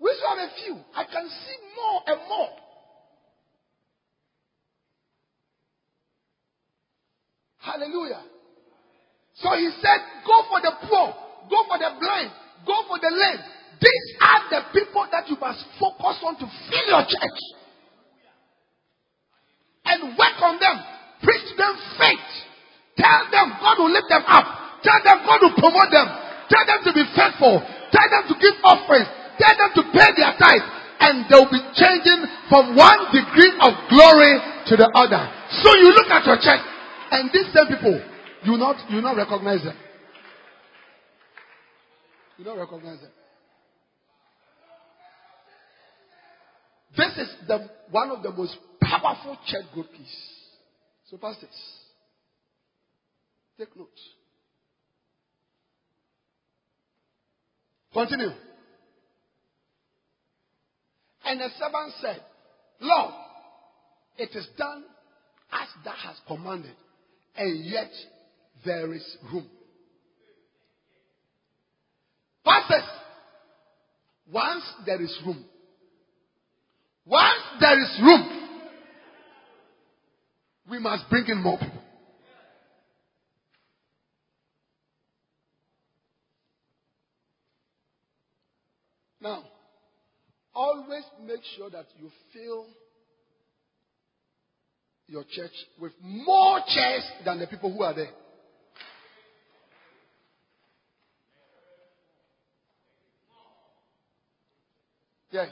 We 0.00 0.10
still 0.16 0.38
have 0.38 0.48
a 0.48 0.52
few. 0.64 0.80
I 0.94 1.04
can 1.04 1.28
see 1.28 1.58
more 1.76 2.00
and 2.06 2.20
more. 2.30 2.48
Hallelujah. 7.64 8.20
So 9.40 9.50
he 9.56 9.72
said, 9.80 10.00
go 10.28 10.44
for 10.52 10.60
the 10.60 10.72
poor, 10.84 11.08
go 11.48 11.64
for 11.64 11.80
the 11.80 11.90
blind, 11.96 12.30
go 12.68 12.76
for 12.86 13.00
the 13.00 13.08
lame. 13.08 13.40
These 13.80 14.06
are 14.20 14.42
the 14.52 14.60
people 14.76 15.08
that 15.10 15.26
you 15.26 15.36
must 15.40 15.64
focus 15.80 16.20
on 16.22 16.36
to 16.38 16.46
fill 16.46 16.86
your 16.92 17.04
church. 17.08 17.40
And 19.84 20.16
work 20.16 20.38
on 20.44 20.60
them. 20.60 20.76
Preach 21.20 21.56
them 21.56 21.74
faith. 21.98 22.28
Tell 22.96 23.28
them 23.32 23.56
God 23.58 23.76
will 23.80 23.92
lift 23.92 24.08
them 24.08 24.24
up. 24.28 24.46
Tell 24.84 25.00
them 25.02 25.24
God 25.24 25.40
will 25.42 25.56
promote 25.56 25.90
them. 25.90 26.08
Tell 26.48 26.64
them 26.68 26.80
to 26.84 26.90
be 26.92 27.04
faithful. 27.16 27.64
Tell 27.92 28.08
them 28.12 28.24
to 28.28 28.34
give 28.38 28.56
offerings. 28.64 29.08
Tell 29.40 29.56
them 29.56 29.70
to 29.76 29.82
pay 29.92 30.08
their 30.14 30.32
tithe. 30.36 30.66
And 31.00 31.28
they'll 31.28 31.50
be 31.50 31.60
changing 31.74 32.28
from 32.48 32.76
one 32.76 33.12
degree 33.12 33.52
of 33.60 33.72
glory 33.90 34.40
to 34.70 34.74
the 34.78 34.88
other. 34.94 35.20
So 35.64 35.68
you 35.76 35.92
look 35.92 36.08
at 36.08 36.24
your 36.24 36.38
church 36.40 36.64
and 37.14 37.30
these 37.32 37.46
same 37.54 37.66
people, 37.68 38.02
you 38.44 38.56
not 38.56 38.90
you 38.90 39.00
not 39.00 39.16
recognize 39.16 39.62
them. 39.62 39.76
You 42.36 42.44
don't 42.44 42.58
recognize 42.58 43.00
them. 43.00 43.10
This 46.96 47.18
is 47.18 47.28
the 47.46 47.70
one 47.92 48.10
of 48.10 48.22
the 48.24 48.32
most 48.32 48.56
powerful 48.80 49.38
church 49.46 49.64
keys. 49.96 50.16
So 51.08 51.16
pastors, 51.16 51.48
take 53.58 53.76
note. 53.76 53.88
Continue. 57.92 58.30
And 61.24 61.40
the 61.40 61.48
servant 61.58 61.92
said, 62.00 62.20
Lord, 62.80 63.14
it 64.18 64.30
is 64.34 64.48
done 64.58 64.84
as 65.52 65.68
thou 65.84 65.94
hast 65.96 66.20
commanded, 66.26 66.74
and 67.36 67.64
yet 67.64 67.90
there 68.64 68.92
is 68.94 69.16
room. 69.32 69.46
Pastors, 72.44 72.88
once 74.30 74.64
there 74.86 75.02
is 75.02 75.16
room, 75.26 75.44
once 77.06 77.42
there 77.60 77.82
is 77.82 78.00
room, 78.02 78.44
we 80.70 80.78
must 80.78 81.08
bring 81.10 81.26
in 81.26 81.38
more 81.38 81.58
people. 81.58 81.82
Now, 89.20 89.42
always 90.54 91.04
make 91.26 91.40
sure 91.56 91.70
that 91.70 91.86
you 91.98 92.10
fill 92.32 92.66
your 95.06 95.24
church 95.24 95.52
with 95.80 95.92
more 96.00 96.60
chairs 96.66 97.02
than 97.24 97.38
the 97.38 97.46
people 97.46 97.72
who 97.72 97.82
are 97.82 97.94
there. 97.94 98.10
Yes. 105.30 105.50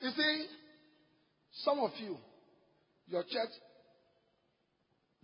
You 0.00 0.10
see, 0.10 0.46
some 1.64 1.78
of 1.80 1.90
you, 1.98 2.16
your 3.08 3.22
church, 3.22 3.50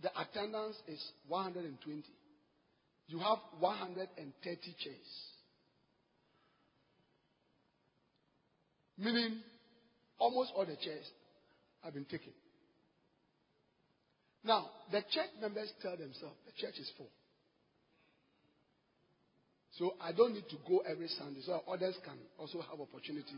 the 0.01 0.09
attendance 0.19 0.75
is 0.87 1.03
120. 1.27 2.03
You 3.07 3.19
have 3.19 3.37
130 3.59 4.75
chairs. 4.83 4.95
Meaning, 8.97 9.39
almost 10.19 10.51
all 10.55 10.65
the 10.65 10.75
chairs 10.75 11.05
have 11.83 11.93
been 11.93 12.05
taken. 12.05 12.33
Now, 14.43 14.69
the 14.91 15.01
church 15.01 15.29
members 15.41 15.71
tell 15.81 15.97
themselves 15.97 16.35
the 16.45 16.53
church 16.55 16.79
is 16.79 16.89
full. 16.97 17.09
So 19.77 19.93
I 20.01 20.11
don't 20.11 20.33
need 20.33 20.49
to 20.49 20.55
go 20.67 20.79
every 20.89 21.07
Sunday, 21.07 21.41
so 21.45 21.61
others 21.71 21.95
can 22.03 22.17
also 22.39 22.61
have 22.61 22.79
opportunity. 22.79 23.37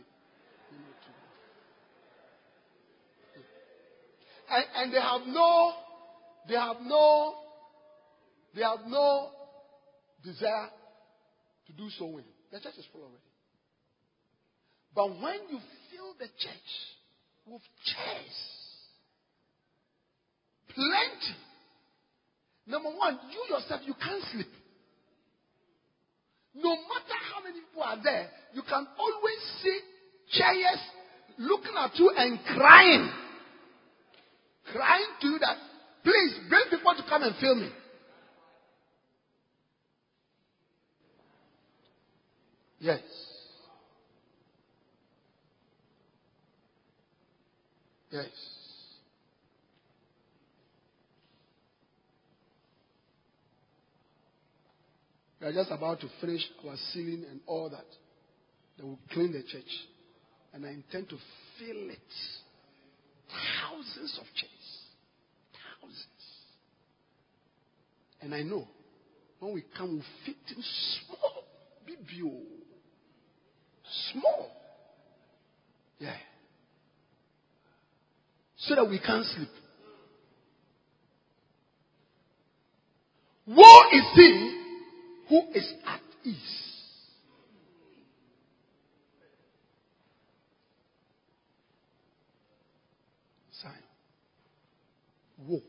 You 0.71 0.77
know, 0.77 0.93
to, 1.03 1.11
and, 4.55 4.65
and 4.77 4.93
they 4.93 5.01
have 5.01 5.21
no, 5.27 5.73
they 6.47 6.55
have 6.55 6.77
no, 6.82 7.34
they 8.55 8.61
have 8.61 8.80
no 8.88 9.32
desire 10.23 10.69
to 11.67 11.73
do 11.73 11.89
so 11.97 12.05
well. 12.05 12.23
The 12.51 12.59
church 12.59 12.77
is 12.77 12.86
full 12.91 13.01
already. 13.01 13.28
But 14.99 15.11
when 15.21 15.39
you 15.49 15.59
fill 15.89 16.11
the 16.19 16.25
church 16.25 16.71
with 17.47 17.61
chairs, 17.85 18.35
plenty. 20.75 21.37
Number 22.67 22.89
one, 22.89 23.17
you 23.31 23.55
yourself, 23.55 23.79
you 23.85 23.93
can't 23.93 24.21
sleep. 24.33 24.49
No 26.53 26.71
matter 26.75 27.15
how 27.33 27.41
many 27.45 27.61
people 27.61 27.81
are 27.81 28.03
there, 28.03 28.27
you 28.53 28.61
can 28.61 28.87
always 28.99 29.39
see 29.63 29.79
chairs 30.33 30.81
looking 31.37 31.77
at 31.77 31.97
you 31.97 32.11
and 32.17 32.37
crying. 32.57 33.09
Crying 34.73 35.11
to 35.21 35.27
you 35.27 35.39
that, 35.39 35.55
please 36.03 36.33
bring 36.49 36.63
people 36.71 36.93
to 36.97 37.03
come 37.09 37.23
and 37.23 37.35
fill 37.39 37.55
me. 37.55 37.69
Yes. 42.81 43.28
Yes. 48.12 48.28
We 55.39 55.47
are 55.47 55.53
just 55.53 55.72
about 55.72 56.01
to 56.01 56.07
finish 56.20 56.41
our 56.68 56.76
ceiling 56.91 57.26
and 57.30 57.39
all 57.45 57.70
that. 57.70 57.86
They 58.78 58.84
will 58.84 58.99
clean 59.14 59.32
the 59.32 59.41
church. 59.43 59.70
And 60.53 60.66
I 60.66 60.70
intend 60.70 61.10
to 61.10 61.18
fill 61.57 61.89
it. 61.89 61.99
Thousands 63.62 64.20
of 64.20 64.26
chairs. 64.36 64.84
Thousands. 65.80 66.05
And 68.22 68.34
I 68.34 68.41
know 68.41 68.68
when 69.39 69.53
we 69.53 69.64
come, 69.78 69.91
we'll 69.93 70.03
fit 70.26 70.36
in 70.55 70.64
small. 71.07 71.43
BBO. 71.88 72.41
Small. 74.12 74.51
Yeah. 75.99 76.16
So 78.60 78.76
that 78.76 78.89
we 78.89 78.99
can't 78.99 79.26
sleep. 79.26 79.49
Woe 83.47 83.82
is 83.93 84.03
he 84.16 84.62
who 85.30 85.41
is 85.55 85.74
at 85.88 86.01
ease. 86.24 86.36
Sign. 93.62 93.72
Woe. 95.47 95.62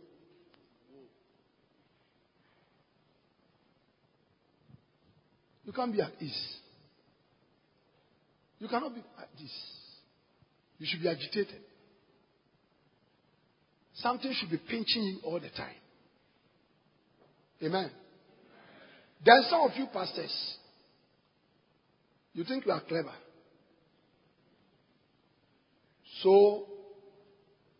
You 5.64 5.72
can't 5.72 5.92
be 5.92 6.02
at 6.02 6.10
ease. 6.20 6.56
You 8.58 8.68
cannot 8.68 8.94
be 8.94 9.00
at 9.18 9.28
ease. 9.40 9.50
You 10.78 10.86
should 10.86 11.00
be 11.00 11.08
agitated. 11.08 11.60
Something 14.02 14.32
should 14.34 14.50
be 14.50 14.56
pinching 14.56 15.02
you 15.02 15.18
all 15.24 15.38
the 15.40 15.50
time. 15.50 15.76
Amen. 17.62 17.90
Then 19.24 19.42
some 19.50 19.60
of 19.62 19.72
you 19.76 19.86
pastors, 19.92 20.56
you 22.32 22.44
think 22.44 22.64
you 22.64 22.72
are 22.72 22.80
clever. 22.80 23.12
So 26.22 26.66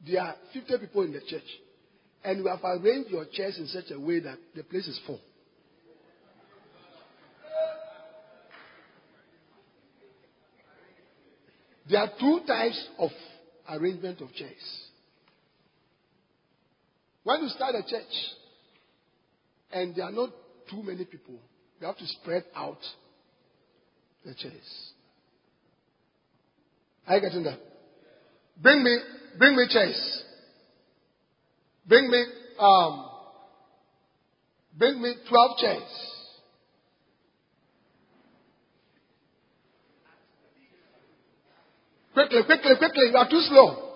there 0.07 0.21
are 0.21 0.35
50 0.53 0.79
people 0.79 1.03
in 1.03 1.13
the 1.13 1.21
church, 1.21 1.43
and 2.23 2.39
you 2.39 2.47
have 2.49 2.61
arranged 2.63 3.11
your 3.11 3.25
chairs 3.33 3.59
in 3.59 3.67
such 3.67 3.91
a 3.91 3.99
way 3.99 4.21
that 4.21 4.39
the 4.55 4.63
place 4.63 4.87
is 4.87 5.01
full. 5.07 5.21
There 11.89 12.01
are 12.01 12.11
two 12.21 12.41
types 12.47 12.87
of 12.99 13.11
arrangement 13.69 14.21
of 14.21 14.33
chairs. 14.35 14.90
When 17.25 17.43
you 17.43 17.49
start 17.49 17.75
a 17.75 17.83
church, 17.83 18.03
and 19.73 19.95
there 19.95 20.07
are 20.07 20.13
not 20.13 20.31
too 20.71 20.83
many 20.83 21.05
people, 21.05 21.35
you 21.81 21.87
have 21.87 21.99
to 21.99 22.07
spread 22.07 22.45
out 22.55 22.79
the 24.25 24.35
chairs. 24.35 24.93
Are 27.07 27.17
you 27.17 27.23
getting 27.23 27.43
that? 27.45 27.59
Bring 28.63 28.83
me, 28.83 28.99
bring 29.39 29.57
me 29.57 29.67
chairs. 29.71 30.23
Bring 31.87 32.11
me, 32.11 32.25
um, 32.59 33.07
bring 34.79 35.01
me 35.01 35.15
12 35.29 35.59
chairs. 35.59 36.11
Quickly, 42.13 42.43
quickly, 42.45 42.73
quickly. 42.79 43.11
You 43.11 43.17
are 43.17 43.29
too 43.29 43.41
slow. 43.49 43.90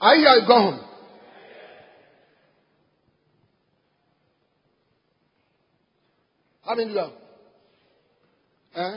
Are 0.00 0.14
you 0.14 0.26
here? 0.28 0.46
Go 0.46 0.54
home. 0.54 0.80
How 6.64 6.74
many 6.74 6.88
do 6.92 6.94
you? 6.94 7.06
Eh? 8.76 8.96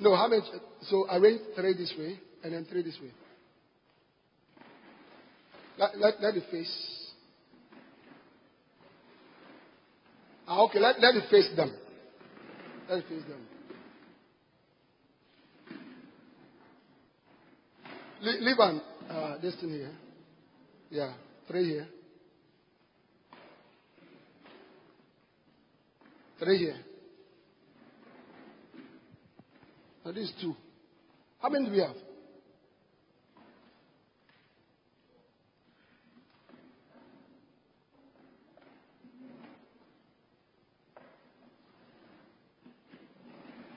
No, 0.00 0.14
how 0.14 0.28
many? 0.28 0.42
So 0.82 1.06
arrange 1.10 1.40
three 1.56 1.74
this 1.74 1.92
way 1.98 2.20
and 2.44 2.52
then 2.52 2.66
three 2.70 2.82
this 2.82 2.96
way. 3.00 3.10
Let, 5.78 5.98
let, 5.98 6.22
let 6.22 6.34
it 6.36 6.44
face. 6.50 6.96
Ah, 10.46 10.60
okay, 10.64 10.78
let, 10.78 11.00
let 11.00 11.14
it 11.16 11.24
face 11.30 11.48
them. 11.56 11.72
Let 12.88 12.98
it 12.98 13.08
face 13.08 13.22
them. 13.28 13.40
Le- 18.22 18.44
leave 18.44 18.58
an, 18.58 18.80
uh, 19.10 19.38
this 19.38 19.54
thing 19.56 19.70
here. 19.70 19.92
Yeah, 20.90 21.12
three 21.48 21.64
here. 21.64 21.86
Three 26.38 26.58
here. 26.58 26.76
Now 30.04 30.12
this 30.12 30.32
two. 30.40 30.54
How 31.40 31.48
many 31.48 31.66
do 31.66 31.72
we 31.72 31.78
have? 31.78 31.96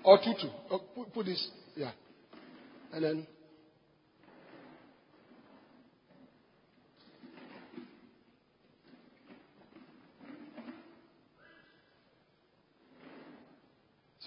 Or 0.03 0.17
two, 0.17 0.33
two. 0.41 0.49
Oh, 0.71 0.79
put, 0.95 1.13
put 1.13 1.25
this, 1.27 1.49
yeah. 1.75 1.91
And 2.93 3.03
then. 3.03 3.27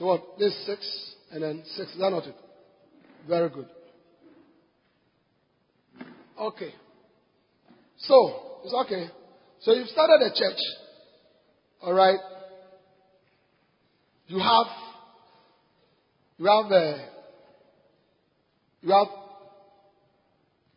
So 0.03 0.07
what? 0.07 0.37
This 0.37 0.53
six, 0.67 0.81
and 1.31 1.45
then 1.45 1.63
six. 1.77 1.93
Is 1.93 1.99
that 2.01 2.11
not 2.11 2.27
it? 2.27 2.35
Very 3.29 3.49
good. 3.49 3.69
Okay. 6.41 6.71
So, 7.99 8.41
it's 8.65 8.75
okay. 8.85 9.07
So 9.61 9.73
you've 9.73 9.87
started 9.87 10.27
a 10.27 10.31
church. 10.31 10.59
All 11.83 11.93
right. 11.93 12.19
You 14.27 14.41
have 14.41 14.67
you 16.37 16.47
have 16.47 16.73
uh, 16.73 16.99
you 18.81 18.91
have 18.91 19.07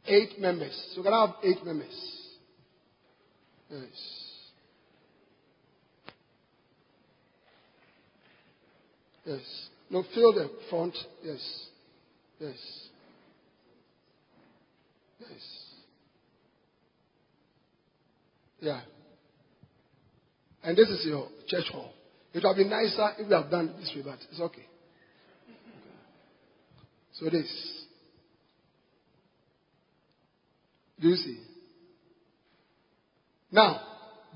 eight 0.05 0.39
members. 0.39 0.91
So 0.93 0.97
you 0.97 1.03
can 1.03 1.13
have 1.13 1.36
eight 1.43 1.65
members. 1.65 2.28
Yes. 3.71 4.24
Yes. 9.26 9.41
No, 9.89 10.03
fill 10.13 10.34
the 10.34 10.49
front. 10.69 10.95
Yes. 11.23 11.67
Yes. 12.39 12.57
Yes. 15.19 15.65
Yeah. 18.59 18.82
And 20.63 20.76
this 20.76 20.89
is 20.89 21.05
your 21.05 21.28
church 21.47 21.65
hall. 21.71 21.91
It 22.34 22.43
would 22.43 22.47
have 22.47 22.55
been 22.57 22.69
nicer 22.69 23.11
if 23.19 23.28
we 23.28 23.34
have 23.34 23.49
done 23.49 23.73
this 23.80 23.91
way, 23.95 24.01
but 24.03 24.19
it's 24.30 24.39
okay. 24.39 24.65
So 27.13 27.30
this. 27.30 27.47
Do 30.99 31.07
you 31.09 31.15
see? 31.15 31.39
Now, 33.51 33.80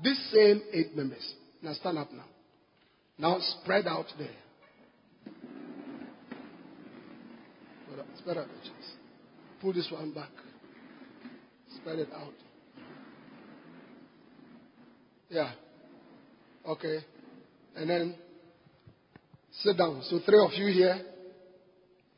these 0.02 0.18
same 0.32 0.62
eight 0.72 0.96
members. 0.96 1.34
Now 1.62 1.74
stand 1.74 1.98
up 1.98 2.12
now. 2.12 2.24
Now 3.18 3.38
spread 3.60 3.86
out 3.86 4.06
there. 4.18 4.28
Spread 8.20 8.36
out, 8.38 8.46
the. 8.62 8.96
Pull 9.62 9.72
this 9.72 9.88
one 9.90 10.12
back. 10.12 10.30
Spread 11.76 12.00
it 12.00 12.08
out. 12.14 12.34
Yeah. 15.30 15.52
Okay. 16.66 16.98
And 17.76 17.88
then 17.88 18.14
sit 19.62 19.78
down. 19.78 20.02
So 20.10 20.20
three 20.26 20.44
of 20.44 20.52
you 20.52 20.72
here. 20.72 21.00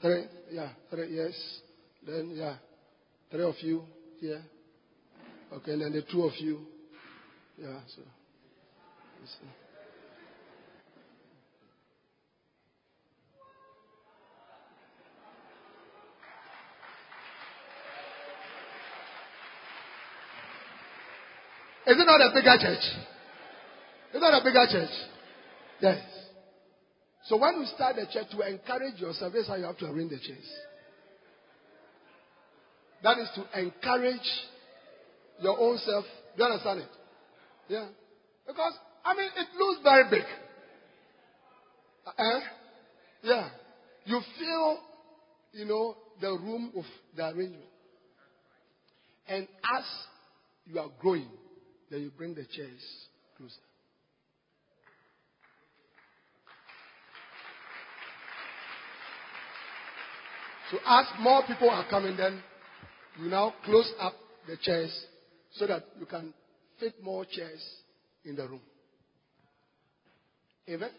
Three. 0.01 0.25
Yeah. 0.51 0.71
Three. 0.91 1.15
Yes. 1.15 1.35
Then 2.05 2.33
yeah. 2.35 2.57
Three 3.31 3.45
of 3.45 3.55
you 3.61 3.83
here. 4.21 4.43
Okay. 5.53 5.73
And 5.73 5.83
then 5.83 5.93
the 5.93 6.03
two 6.11 6.25
of 6.25 6.33
you. 6.39 6.61
Yeah. 7.59 7.79
So. 7.95 8.03
Is 21.87 21.97
it 21.99 22.07
not 22.07 22.21
a 22.21 22.31
bigger 22.35 22.57
church? 22.61 22.85
Is 24.15 24.21
that 24.21 24.35
a 24.35 24.45
bigger 24.45 24.67
church? 24.71 24.95
Yes. 25.81 25.99
So 27.25 27.37
when 27.37 27.61
you 27.61 27.67
start 27.75 27.97
the 27.97 28.07
church 28.13 28.31
to 28.31 28.41
encourage 28.47 29.01
yourself, 29.01 29.33
that's 29.35 29.49
how 29.49 29.57
you 29.57 29.65
have 29.65 29.79
to 29.79 29.87
arrange 29.87 30.11
the 30.11 30.19
chairs. 30.19 30.49
That 33.03 33.19
is 33.19 33.29
to 33.35 33.61
encourage 33.61 34.29
your 35.41 35.59
own 35.59 35.79
self. 35.79 36.05
Do 36.37 36.45
you 36.45 36.51
understand 36.51 36.81
it? 36.81 36.89
Yeah. 37.69 37.89
Because, 38.47 38.75
I 39.05 39.15
mean, 39.15 39.29
it 39.37 39.49
looks 39.59 39.81
very 39.83 40.05
big. 40.11 40.25
Uh, 42.07 42.41
yeah. 43.23 43.49
You 44.05 44.21
feel, 44.39 44.79
you 45.53 45.65
know, 45.65 45.97
the 46.21 46.31
room 46.31 46.73
of 46.77 46.85
the 47.17 47.25
arrangement. 47.25 47.65
And 49.29 49.49
as 49.77 49.85
you 50.67 50.79
are 50.79 50.91
growing, 51.01 51.29
then 51.93 52.01
you 52.01 52.11
bring 52.11 52.35
the 52.35 52.45
chairs 52.45 52.81
closer. 53.37 53.55
So 60.71 60.79
as 60.87 61.05
more 61.21 61.43
people 61.47 61.69
are 61.69 61.87
coming, 61.91 62.17
then 62.17 62.43
you 63.21 63.29
now 63.29 63.53
close 63.67 63.93
up 64.01 64.15
the 64.49 64.57
chairs 64.63 65.05
so 65.53 65.67
that 65.67 65.85
you 66.01 66.07
can 66.07 66.33
fit 66.81 66.95
more 67.05 67.27
chairs 67.27 67.63
in 68.25 68.37
the 68.37 68.49
room. 68.49 68.63
Amen. 70.67 70.91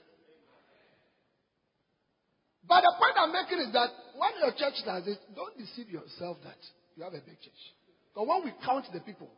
But 2.68 2.82
the 2.82 2.94
point 3.00 3.16
I'm 3.18 3.34
making 3.34 3.68
is 3.68 3.74
that 3.74 3.90
when 4.16 4.32
your 4.40 4.52
church 4.52 4.86
does 4.86 5.08
it, 5.08 5.18
don't 5.36 5.58
deceive 5.58 5.90
yourself 5.90 6.38
that 6.44 6.58
you 6.96 7.04
have 7.04 7.14
a 7.14 7.18
big 7.26 7.42
church. 7.42 7.74
But 8.14 8.28
when 8.28 8.44
we 8.46 8.54
count 8.64 8.86
the 8.94 9.00
people, 9.00 9.30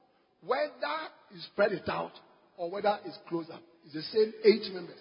whether 0.45 0.97
you 1.31 1.39
spread 1.53 1.71
it 1.71 1.87
out 1.87 2.11
or 2.57 2.69
whether 2.69 2.97
it's 3.05 3.17
closed 3.27 3.51
up, 3.51 3.61
it's 3.85 3.93
the 3.93 4.01
same 4.01 4.33
eight 4.43 4.73
members. 4.73 4.95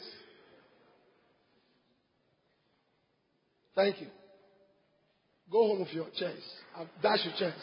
Thank 3.74 4.01
you. 4.01 4.07
Go 5.51 5.68
home 5.68 5.80
with 5.80 5.92
your 5.92 6.07
chairs. 6.16 6.42
I've 6.76 6.88
your 7.24 7.34
chairs. 7.38 7.61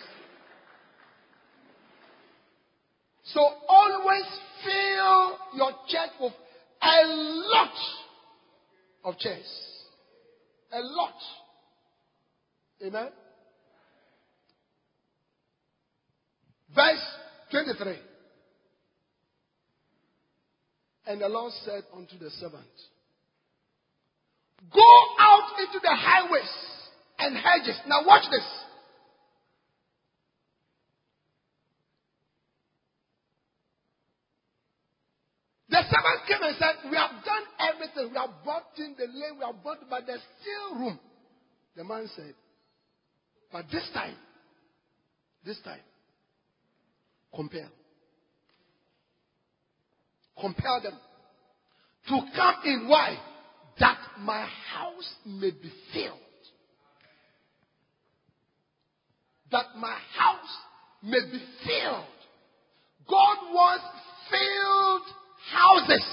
So 3.23 3.39
always 3.67 4.25
fill 4.63 5.37
your 5.55 5.71
church 5.87 6.09
with 6.19 6.33
a 6.81 7.05
lot 7.05 7.73
of 9.05 9.17
chairs. 9.17 9.45
A 10.73 10.79
lot. 10.79 11.13
Amen. 12.83 13.09
Verse 16.75 17.20
23. 17.51 17.97
And 21.07 21.21
the 21.21 21.27
Lord 21.27 21.51
said 21.65 21.83
unto 21.95 22.17
the 22.17 22.29
servant, 22.31 22.63
Go 24.73 24.91
out 25.19 25.49
into 25.59 25.79
the 25.81 25.95
highways 25.95 26.53
and 27.19 27.35
hedges. 27.35 27.79
Now 27.87 28.05
watch 28.05 28.23
this. 28.31 28.43
The 35.69 35.81
servant 35.83 36.27
came 36.27 36.43
and 36.43 36.55
said, 36.59 36.91
We 36.91 36.97
have 36.97 37.23
done 37.23 37.43
everything. 37.73 38.11
We 38.11 38.17
have 38.17 38.43
bought 38.45 38.77
in 38.77 38.93
the 38.97 39.05
lane. 39.05 39.39
We 39.39 39.45
have 39.45 39.63
bought, 39.63 39.77
but 39.89 40.03
there's 40.05 40.21
still 40.41 40.79
room. 40.79 40.99
The 41.75 41.83
man 41.83 42.09
said, 42.15 42.35
But 43.51 43.65
this 43.71 43.89
time, 43.93 44.15
this 45.45 45.57
time, 45.63 45.79
compel. 47.33 47.69
Compel 50.39 50.81
them 50.81 50.97
to 52.07 52.19
come 52.35 52.55
in. 52.65 52.87
Why? 52.87 53.17
That 53.79 53.97
my 54.19 54.47
house 54.73 55.13
may 55.25 55.51
be 55.51 55.71
filled. 55.93 56.17
That 59.51 59.65
my 59.77 59.97
house 60.17 60.57
may 61.03 61.19
be 61.31 61.39
filled. 61.65 62.05
God 63.09 63.37
wants 63.53 63.83
filled 64.29 65.01
houses, 65.51 66.05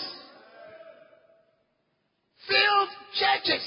filled 2.49 2.89
churches. 3.15 3.65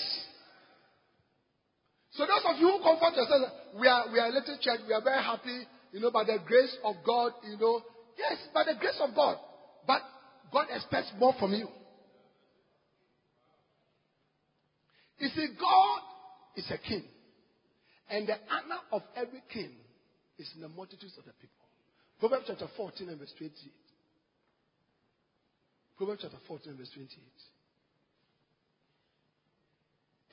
So 2.12 2.24
those 2.26 2.44
of 2.46 2.60
you 2.60 2.68
who 2.68 2.84
comfort 2.84 3.16
yourselves, 3.16 3.54
we 3.80 3.88
are 3.88 4.12
we 4.12 4.20
are 4.20 4.28
a 4.28 4.32
little 4.32 4.58
church, 4.60 4.82
we 4.88 4.94
are 4.94 5.02
very 5.02 5.24
happy, 5.24 5.66
you 5.92 6.00
know, 6.00 6.12
by 6.12 6.24
the 6.24 6.38
grace 6.46 6.76
of 6.84 6.96
God, 7.06 7.34
you 7.44 7.58
know. 7.58 7.82
Yes, 8.18 8.38
by 8.54 8.64
the 8.64 8.76
grace 8.80 9.00
of 9.00 9.16
God. 9.16 9.38
But 9.86 10.02
God 10.52 10.68
expects 10.74 11.12
more 11.18 11.34
from 11.40 11.54
you. 11.54 11.68
You 15.20 15.30
see, 15.30 15.48
God 15.60 16.02
is 16.56 16.70
a 16.72 16.78
king. 16.78 17.04
And 18.10 18.28
the 18.28 18.36
honor 18.50 18.82
of 18.92 19.02
every 19.16 19.42
king 19.54 19.72
is 20.38 20.50
in 20.56 20.62
the 20.62 20.68
multitudes 20.68 21.14
of 21.18 21.26
the 21.26 21.32
people. 21.40 21.56
Proverbs 22.20 22.46
chapter 22.48 22.68
14 22.76 23.10
and 23.10 23.20
verse 23.20 23.34
28. 23.38 23.72
Proverbs 25.98 26.22
chapter 26.24 26.38
14 26.48 26.76
verse 26.78 26.90
28. 26.94 27.18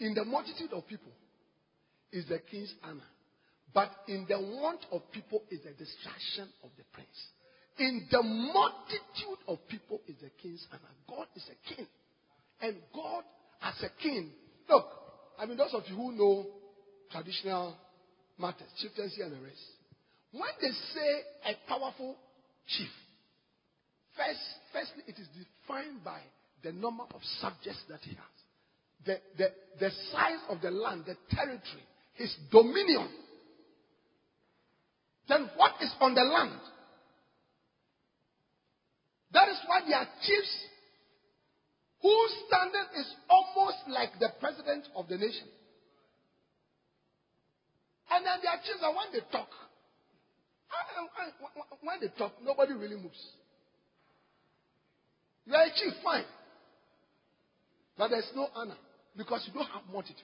In 0.00 0.14
the 0.14 0.24
multitude 0.24 0.72
of 0.72 0.86
people 0.86 1.12
is 2.12 2.26
the 2.28 2.38
king's 2.50 2.72
honor, 2.82 3.08
but 3.74 3.90
in 4.08 4.26
the 4.28 4.38
want 4.38 4.80
of 4.92 5.02
people 5.12 5.42
is 5.50 5.60
the 5.62 5.72
distraction 5.72 6.48
of 6.64 6.70
the 6.76 6.84
prince. 6.92 7.08
In 7.78 8.06
the 8.10 8.22
multitude 8.22 9.38
of 9.46 9.58
people 9.68 10.00
is 10.08 10.16
the 10.20 10.30
king's 10.42 10.66
honor. 10.72 10.80
God 11.08 11.26
is 11.36 11.44
a 11.48 11.74
king. 11.74 11.86
And 12.60 12.76
God, 12.94 13.22
as 13.62 13.74
a 13.82 14.02
king, 14.02 14.30
look, 14.68 14.86
I 15.38 15.46
mean, 15.46 15.56
those 15.56 15.74
of 15.74 15.82
you 15.86 15.94
who 15.94 16.12
know 16.12 16.46
traditional 17.12 17.76
matters, 18.38 18.68
chieftaincy 18.80 19.22
and 19.22 19.32
the 19.32 19.40
rest, 19.40 19.62
when 20.32 20.50
they 20.60 20.70
say 20.94 21.52
a 21.52 21.68
powerful 21.68 22.16
chief, 22.66 22.88
first, 24.16 24.40
firstly, 24.72 25.04
it 25.06 25.18
is 25.18 25.28
defined 25.28 26.02
by 26.04 26.20
the 26.62 26.72
number 26.72 27.04
of 27.14 27.20
subjects 27.40 27.82
that 27.88 28.00
he 28.02 28.10
has, 28.10 28.38
the, 29.06 29.20
the, 29.38 29.48
the 29.78 29.90
size 30.10 30.40
of 30.48 30.60
the 30.60 30.70
land, 30.70 31.04
the 31.06 31.16
territory, 31.30 31.86
his 32.14 32.34
dominion. 32.50 33.08
Then 35.28 35.50
what 35.56 35.72
is 35.80 35.92
on 36.00 36.14
the 36.14 36.22
land? 36.22 36.60
That 39.32 39.48
is 39.48 39.58
why 39.66 39.80
are 39.94 40.08
chiefs 40.26 40.54
whose 42.00 42.32
standing 42.46 42.88
is 42.98 43.06
almost 43.28 43.78
like 43.88 44.18
the 44.18 44.30
president 44.40 44.88
of 44.96 45.08
the 45.08 45.16
nation. 45.16 45.48
And 48.10 48.24
then 48.24 48.38
are 48.48 48.56
chiefs 48.64 48.80
that 48.80 48.88
when 48.88 49.12
they 49.12 49.20
talk, 49.30 49.50
when 51.82 52.00
they 52.00 52.08
talk, 52.16 52.32
nobody 52.42 52.72
really 52.72 52.96
moves. 52.96 53.20
You 55.44 55.54
are 55.54 55.64
a 55.64 55.70
chief, 55.70 55.92
fine. 56.02 56.24
But 57.96 58.08
there's 58.08 58.30
no 58.34 58.48
honor 58.54 58.76
because 59.16 59.44
you 59.46 59.52
don't 59.52 59.68
have 59.68 59.82
multitudes. 59.92 60.22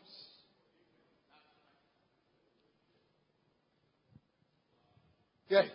Yes. 5.55 5.71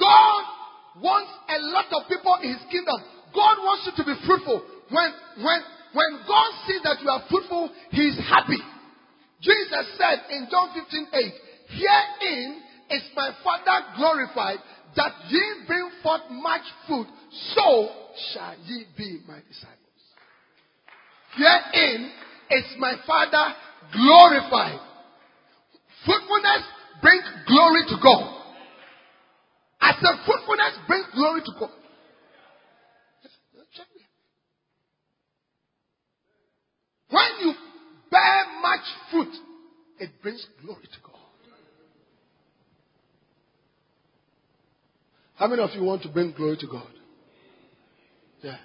God 0.00 0.42
wants 1.04 1.28
a 1.44 1.58
lot 1.60 1.92
of 1.92 2.08
people 2.08 2.38
in 2.42 2.56
his 2.56 2.64
kingdom. 2.72 2.96
God 3.36 3.60
wants 3.60 3.84
you 3.84 3.92
to 4.00 4.04
be 4.08 4.16
fruitful. 4.24 4.64
When 4.88 5.10
when 5.44 5.60
when 5.92 6.10
God 6.24 6.50
sees 6.64 6.80
that 6.84 7.02
you 7.04 7.08
are 7.10 7.20
fruitful, 7.28 7.68
he 7.90 8.08
is 8.08 8.16
happy. 8.24 8.60
Jesus 9.42 9.84
said 10.00 10.24
in 10.30 10.48
John 10.50 10.72
15, 10.72 11.06
8, 11.12 11.32
Herein 11.68 12.62
is 12.90 13.02
my 13.14 13.30
Father 13.44 13.76
glorified 13.96 14.58
that 14.96 15.12
ye 15.28 15.42
bring 15.66 15.90
forth 16.02 16.22
much 16.30 16.64
fruit, 16.86 17.06
so 17.54 17.88
shall 18.32 18.54
ye 18.64 18.84
be 18.96 19.20
my 19.28 19.38
disciples. 19.46 20.02
Herein 21.36 22.10
is 22.50 22.64
my 22.78 22.94
Father 23.06 23.54
glorified. 23.92 24.80
Fruitfulness 26.04 26.64
brings 27.02 27.24
glory 27.46 27.82
to 27.88 27.96
God. 28.02 28.34
I 29.80 29.92
said 29.92 30.24
fruitfulness 30.26 30.78
brings 30.86 31.06
glory 31.14 31.40
to 31.42 31.52
God. 31.58 31.70
When 37.10 37.46
you 37.46 37.54
bear 38.10 38.44
much 38.60 38.80
fruit, 39.10 39.34
it 39.98 40.10
brings 40.22 40.44
glory 40.62 40.82
to 40.82 41.00
God. 41.02 41.14
How 45.36 45.46
many 45.46 45.62
of 45.62 45.70
you 45.74 45.84
want 45.84 46.02
to 46.02 46.08
bring 46.08 46.32
glory 46.32 46.56
to 46.58 46.66
God? 46.66 46.90
Yeah. 48.42 48.56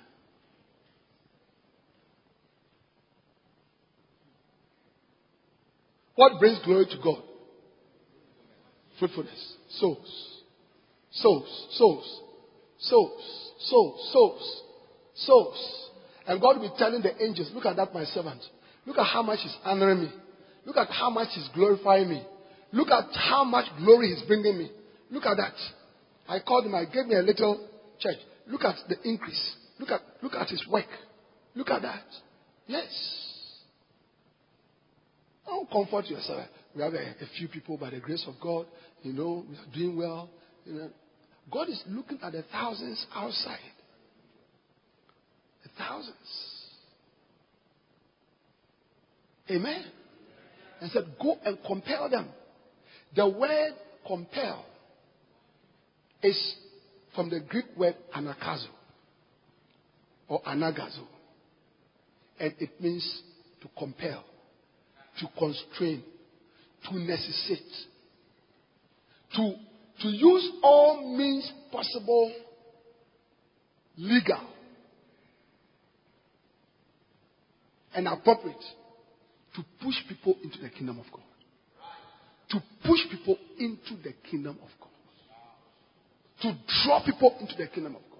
What 6.15 6.39
brings 6.39 6.59
glory 6.65 6.85
to 6.85 6.97
God? 7.03 7.23
Fruitfulness. 8.99 9.53
Souls. 9.79 10.41
Souls. 11.11 11.67
Souls. 11.71 12.21
Souls. 12.79 13.51
Souls. 13.59 14.09
Souls. 14.11 14.61
Souls. 15.15 15.89
And 16.27 16.41
God 16.41 16.57
will 16.57 16.69
be 16.69 16.75
telling 16.77 17.01
the 17.01 17.21
angels, 17.23 17.51
look 17.53 17.65
at 17.65 17.75
that, 17.75 17.93
my 17.93 18.05
servant. 18.05 18.41
Look 18.85 18.97
at 18.97 19.05
how 19.05 19.23
much 19.23 19.39
he's 19.41 19.55
honoring 19.63 20.03
me. 20.03 20.11
Look 20.65 20.77
at 20.77 20.89
how 20.89 21.09
much 21.09 21.29
he's 21.33 21.47
glorifying 21.53 22.09
me. 22.09 22.23
Look 22.71 22.89
at 22.89 23.09
how 23.13 23.43
much 23.43 23.65
glory 23.77 24.13
he's 24.13 24.25
bringing 24.25 24.57
me. 24.57 24.71
Look 25.11 25.25
at 25.25 25.37
that. 25.37 25.53
I 26.27 26.39
called 26.39 26.65
him, 26.65 26.75
I 26.75 26.85
gave 26.85 27.05
me 27.05 27.15
a 27.15 27.21
little 27.21 27.67
church. 27.99 28.17
Look 28.47 28.63
at 28.63 28.75
the 28.87 28.95
increase. 29.03 29.55
Look 29.79 29.91
at, 29.91 30.01
look 30.21 30.33
at 30.33 30.49
his 30.49 30.65
work. 30.69 30.87
Look 31.55 31.69
at 31.69 31.81
that. 31.81 32.05
Yes. 32.67 32.89
Don't 35.45 35.69
comfort 35.69 36.05
yourself. 36.07 36.47
We 36.75 36.81
have 36.81 36.93
a, 36.93 36.97
a, 36.97 37.27
few 37.37 37.47
people 37.47 37.77
by 37.77 37.91
the 37.91 37.99
grace 37.99 38.25
of 38.27 38.35
God. 38.41 38.65
You 39.03 39.13
know, 39.13 39.45
we 39.47 39.55
are 39.55 39.75
doing 39.75 39.97
well. 39.97 40.29
You 40.65 40.73
know, 40.73 40.89
God 41.51 41.69
is 41.69 41.81
looking 41.87 42.19
at 42.23 42.31
the 42.31 42.43
thousands 42.51 43.05
outside. 43.13 43.59
The 45.63 45.69
thousands. 45.77 46.15
Amen. 49.49 49.85
And 50.81 50.91
said, 50.91 51.05
go 51.21 51.37
and 51.45 51.57
compel 51.65 52.09
them. 52.09 52.29
The 53.15 53.29
word 53.29 53.73
compel 54.07 54.65
is 56.21 56.55
from 57.15 57.29
the 57.29 57.39
Greek 57.41 57.65
word 57.77 57.95
anakazo 58.15 58.67
or 60.27 60.41
anagazo. 60.43 61.05
And 62.39 62.53
it 62.57 62.81
means 62.81 63.21
to 63.61 63.69
compel, 63.77 64.23
to 65.19 65.27
constrain, 65.37 66.03
to 66.89 66.99
necessitate, 66.99 67.71
to, 69.35 69.53
to 70.01 70.07
use 70.07 70.51
all 70.61 71.15
means 71.17 71.51
possible 71.71 72.33
legal 73.97 74.41
and 77.95 78.07
appropriate 78.07 78.55
to 79.55 79.63
push 79.83 79.95
people 80.09 80.35
into 80.43 80.57
the 80.59 80.69
kingdom 80.69 80.99
of 80.99 81.05
God. 81.11 81.21
To 82.49 82.63
push 82.85 82.99
people 83.09 83.37
into 83.59 83.95
the 84.03 84.13
kingdom 84.29 84.57
of 84.61 84.69
God 84.79 84.89
to 86.43 86.53
draw 86.83 87.03
people 87.05 87.33
into 87.39 87.55
the 87.55 87.67
kingdom 87.67 87.95
of 87.95 88.01
God. 88.01 88.19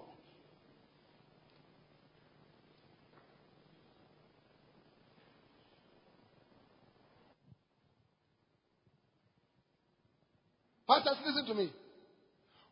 Pastors, 10.88 11.18
listen 11.44 11.56
to 11.56 11.62
me. 11.62 11.70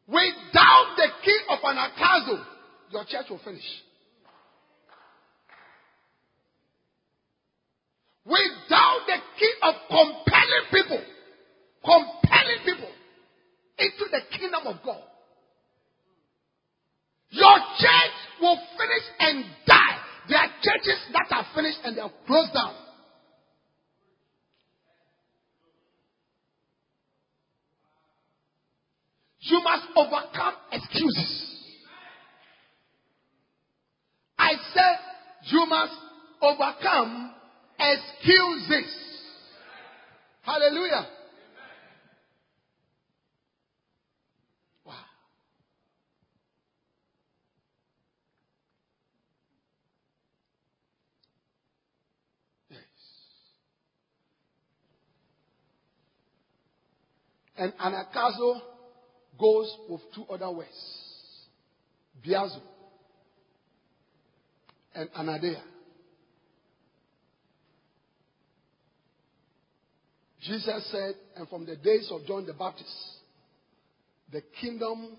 Without 0.07 0.95
the 0.97 1.09
key 1.25 1.39
of 1.49 1.59
Anagkazo, 1.61 2.45
your 2.91 3.05
church 3.05 3.27
will 3.31 3.41
finish. 3.45 3.62
Without 8.25 9.01
the 9.07 9.16
key 9.39 9.55
of 9.62 9.75
compelling 9.89 10.66
people, 10.70 11.03
compelling 11.85 12.64
people 12.64 12.91
into 13.79 14.05
the 14.11 14.20
kingdom 14.39 14.66
of 14.66 14.77
God, 14.85 15.03
your 17.31 17.59
church 17.79 18.16
will 18.41 18.57
finish 18.57 19.05
and 19.18 19.45
die. 19.66 19.99
There 20.29 20.39
are 20.39 20.51
churches 20.62 20.99
that 21.12 21.35
are 21.35 21.47
finished 21.55 21.79
and 21.85 21.97
they 21.97 22.01
are 22.01 22.12
closed 22.27 22.53
down. 22.53 22.75
You 29.43 29.61
must 29.62 29.84
overcome 29.97 30.55
excuses. 30.70 31.43
I 34.38 34.53
said 34.72 34.99
you 35.51 35.66
must 35.66 35.93
overcome 36.40 37.34
excuses. 37.78 38.95
Hallelujah. 40.43 41.07
Wow. 44.84 44.95
Yes. 52.70 52.80
And 57.57 57.72
anagkazo 57.78 58.72
goes 59.43 59.76
with 59.88 60.01
two 60.14 60.24
other 60.32 60.51
words 60.51 60.68
biazo 62.24 62.61
and 64.95 65.09
anaideia. 65.12 65.61
Jesus 70.40 70.90
said, 70.90 71.14
and 71.36 71.49
from 71.49 71.66
the 71.66 71.76
days 71.76 72.09
of 72.11 72.26
John 72.26 72.45
the 72.47 72.53
Baptist, 72.53 72.90
the 74.32 74.43
kingdom 74.61 75.16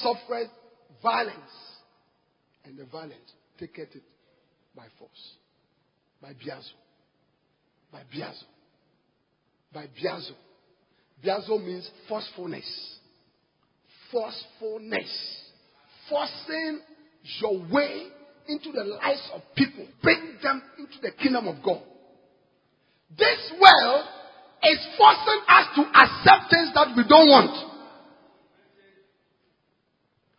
suffered 0.00 0.48
violence, 1.02 1.34
and 2.64 2.78
the 2.78 2.84
violent 2.86 3.14
taketh 3.58 3.94
it 3.94 4.02
by 4.76 4.84
force. 4.98 5.10
By 6.22 6.30
biazo. 6.30 6.74
By 7.90 8.02
biazo. 8.14 8.44
By 9.72 9.86
biazo. 9.86 10.34
Biazo 11.24 11.64
means 11.64 11.88
forcefulness. 12.08 12.98
Forcefulness. 14.12 15.42
Forcing 16.08 16.80
your 17.40 17.58
way 17.72 18.06
into 18.48 18.72
the 18.72 18.84
lives 18.84 19.30
of 19.34 19.42
people. 19.56 19.86
Bring 20.02 20.36
them 20.42 20.62
into 20.78 21.00
the 21.02 21.10
kingdom 21.10 21.48
of 21.48 21.56
God. 21.64 21.82
This 23.16 23.52
world 23.60 24.04
is 24.62 24.78
forcing 24.96 25.40
us 25.48 25.66
to 25.76 25.82
accept 25.82 26.50
things 26.50 26.70
that 26.74 26.94
we 26.96 27.04
don't 27.08 27.28
want. 27.28 27.68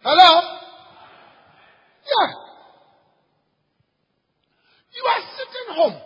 Hello? 0.02 0.60
Yeah. 2.06 2.34
You 4.96 5.04
are 5.08 5.22
sitting 5.38 5.76
home 5.76 6.02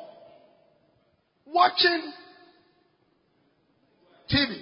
watching 1.45 2.11
TV. 4.33 4.61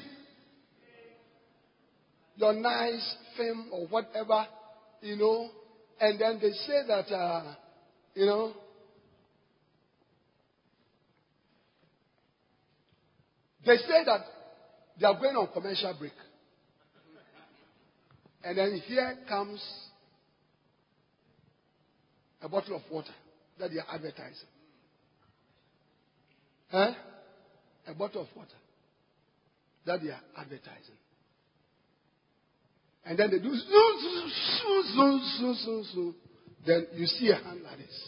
Your 2.36 2.54
nice 2.54 3.16
film 3.38 3.70
or 3.72 3.88
whatever, 3.88 4.46
you 5.02 5.16
know, 5.16 5.50
and 6.00 6.20
then 6.20 6.40
they 6.42 6.52
say 6.52 6.82
that, 6.88 7.14
uh, 7.14 7.56
you 8.16 8.26
know, 8.26 8.54
They 13.66 13.78
say 13.78 14.04
that 14.06 14.22
they 15.00 15.06
are 15.06 15.20
going 15.20 15.36
on 15.36 15.48
commercial 15.54 15.94
break. 15.98 16.14
And 18.44 18.58
then 18.58 18.82
here 18.88 19.18
comes 19.30 19.64
a 22.42 22.50
bottle 22.50 22.76
of 22.76 22.82
water 22.92 23.14
that 23.60 23.70
they 23.70 23.78
are 23.78 23.86
advertising. 23.94 24.50
Huh? 26.72 26.92
A 27.88 27.94
bottle 27.94 28.22
of 28.22 28.28
water 28.36 28.50
that 29.86 30.02
they 30.02 30.10
are 30.10 30.22
advertising. 30.38 30.98
And 33.06 33.18
then 33.18 33.32
they 33.32 33.40
do 33.40 33.56
zoom. 35.84 36.16
Then 36.66 36.88
you 36.94 37.06
see 37.08 37.30
a 37.30 37.36
hand 37.36 37.62
like 37.64 37.78
this. 37.78 38.08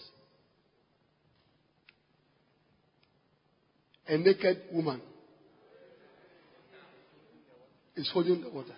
A 4.07 4.17
naked 4.17 4.61
woman 4.71 5.01
is 7.95 8.09
holding 8.13 8.41
the 8.41 8.49
water. 8.49 8.76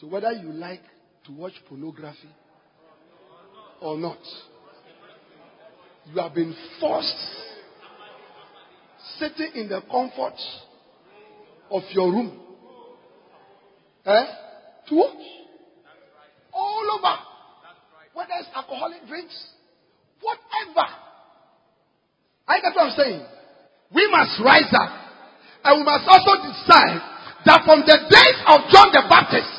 So 0.00 0.06
whether 0.06 0.30
you 0.32 0.52
like 0.52 0.82
to 1.26 1.32
watch 1.32 1.54
pornography 1.68 2.28
or 3.80 3.98
not, 3.98 4.18
you 6.06 6.20
have 6.20 6.34
been 6.34 6.54
forced 6.80 7.16
sitting 9.18 9.52
in 9.54 9.68
the 9.68 9.80
comfort 9.90 10.38
of 11.70 11.82
your 11.90 12.10
room 12.12 12.40
eh, 14.06 14.24
to 14.88 14.94
watch 14.94 15.24
all 16.52 16.98
over. 16.98 17.14
Whether 18.14 18.34
it's 18.40 18.48
alcoholic 18.54 19.06
drinks, 19.06 19.36
whatever. 20.20 20.88
I 22.48 22.60
get 22.60 22.74
what 22.74 22.90
I'm 22.90 22.96
saying. 22.96 23.22
We 23.94 24.08
must 24.10 24.40
rise 24.42 24.72
up. 24.74 24.90
And 25.64 25.80
we 25.80 25.84
must 25.84 26.08
also 26.08 26.34
decide 26.42 26.98
that 27.44 27.62
from 27.64 27.84
the 27.86 27.98
days 28.08 28.38
of 28.48 28.66
John 28.72 28.90
the 28.90 29.04
Baptist, 29.06 29.52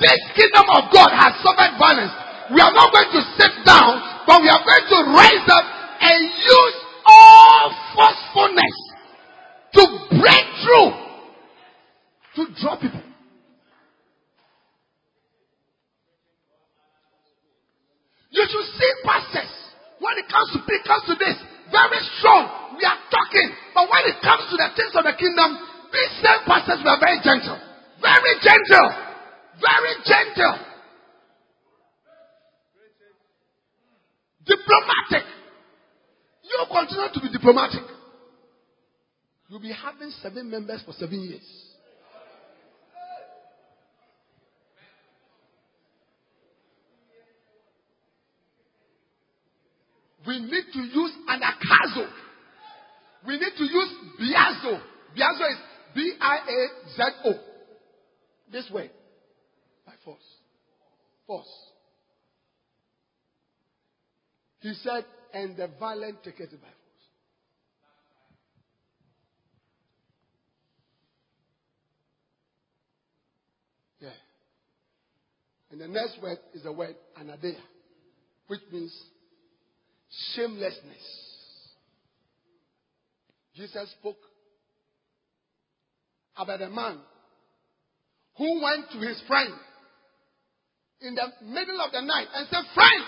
this 0.00 0.20
kingdom 0.34 0.66
of 0.74 0.90
God 0.90 1.10
has 1.14 1.38
suffered 1.44 1.78
violence. 1.78 2.10
We 2.50 2.58
are 2.58 2.74
not 2.74 2.90
going 2.90 3.12
to 3.14 3.22
sit 3.38 3.52
down, 3.62 4.24
but 4.26 4.42
we 4.42 4.48
are 4.50 4.64
going 4.64 4.86
to 4.90 4.98
rise 5.14 5.46
up 5.48 5.66
and 6.02 6.18
use 6.34 6.76
all 7.06 7.70
forcefulness 7.94 8.83
to 10.14 10.20
break 10.20 10.46
through, 10.62 10.90
to 12.36 12.60
draw 12.60 12.76
people. 12.80 13.02
You 18.30 18.44
should 18.50 18.66
see 18.78 18.92
pastors 19.04 19.52
when 20.00 20.18
it 20.18 20.26
comes 20.26 20.50
to 20.52 20.58
it 20.66 20.84
comes 20.84 21.04
to 21.06 21.14
this 21.14 21.38
very 21.70 22.00
strong. 22.18 22.74
We 22.78 22.82
are 22.82 22.98
talking. 23.10 23.48
But 23.74 23.86
when 23.86 24.02
it 24.10 24.18
comes 24.22 24.50
to 24.50 24.56
the 24.58 24.68
things 24.74 24.90
of 24.94 25.04
the 25.06 25.14
kingdom, 25.14 25.54
these 25.94 26.12
same 26.18 26.42
pastors 26.46 26.82
were 26.82 26.98
very 26.98 27.22
gentle. 27.22 27.58
Very 28.02 28.34
gentle. 28.42 28.88
Very 29.62 29.94
gentle. 30.02 30.54
Diplomatic. 34.44 35.24
You 36.42 36.58
continue 36.68 37.10
to 37.14 37.20
be 37.22 37.30
diplomatic. 37.30 37.93
You'll 39.48 39.60
be 39.60 39.72
having 39.72 40.10
seven 40.22 40.50
members 40.50 40.82
for 40.84 40.92
seven 40.92 41.20
years. 41.20 41.64
We 50.26 50.38
need 50.40 50.64
to 50.72 50.78
use 50.78 51.12
anagkazo. 51.28 52.08
We 53.26 53.38
need 53.38 53.52
to 53.58 53.64
use 53.64 53.94
biazo. 54.20 54.80
Biazo 55.16 55.50
is 55.50 55.58
B-I-A-Z-O. 55.94 57.32
This 58.50 58.70
way. 58.70 58.90
By 59.86 59.92
force. 60.04 60.18
Force. 61.26 61.46
He 64.60 64.72
said, 64.82 65.04
and 65.32 65.56
the 65.56 65.68
violent 65.78 66.22
take 66.24 66.40
it 66.40 66.50
by 66.52 66.56
force. 66.56 66.70
Yeah. 74.00 74.08
And 75.74 75.80
the 75.80 75.88
next 75.88 76.22
word 76.22 76.38
is 76.54 76.62
the 76.62 76.72
word 76.72 76.94
anaideia, 77.20 77.58
which 78.46 78.60
means 78.70 78.96
shamelessness. 80.36 81.02
Jesus 83.56 83.90
spoke 84.00 84.18
about 86.36 86.62
a 86.62 86.70
man 86.70 86.98
who 88.38 88.62
went 88.62 88.88
to 88.92 88.98
his 88.98 89.20
friend 89.26 89.52
in 91.00 91.16
the 91.16 91.26
middle 91.44 91.80
of 91.80 91.90
the 91.90 92.02
night 92.02 92.28
and 92.32 92.46
said, 92.48 92.62
Friend, 92.72 93.04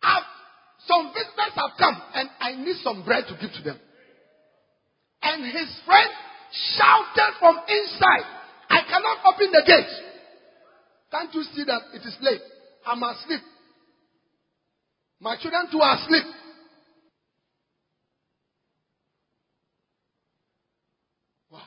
I've, 0.00 0.22
some 0.86 1.08
visitors 1.12 1.54
have 1.56 1.70
come 1.76 2.00
and 2.14 2.28
I 2.38 2.54
need 2.54 2.76
some 2.84 3.04
bread 3.04 3.24
to 3.26 3.34
give 3.40 3.52
to 3.56 3.62
them. 3.64 3.80
And 5.22 5.44
his 5.44 5.76
friend 5.84 6.10
shouted 6.76 7.34
from 7.40 7.56
inside, 7.66 8.44
I 8.70 8.80
cannot 8.88 9.18
open 9.26 9.52
the 9.52 9.62
gate. 9.66 10.03
Can't 11.14 11.32
you 11.32 11.44
see 11.54 11.62
that 11.64 11.80
it 11.92 12.04
is 12.04 12.16
late? 12.22 12.40
I'm 12.84 13.00
asleep. 13.00 13.40
My 15.20 15.36
children 15.40 15.68
too 15.70 15.78
are 15.78 15.96
asleep. 15.96 16.24
Wow. 21.52 21.60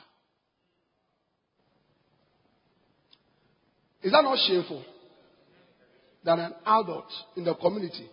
Is 4.02 4.12
that 4.12 4.20
not 4.22 4.36
shameful? 4.46 4.84
That 6.26 6.38
an 6.38 6.52
adult 6.66 7.10
in 7.34 7.44
the 7.44 7.54
community, 7.54 8.06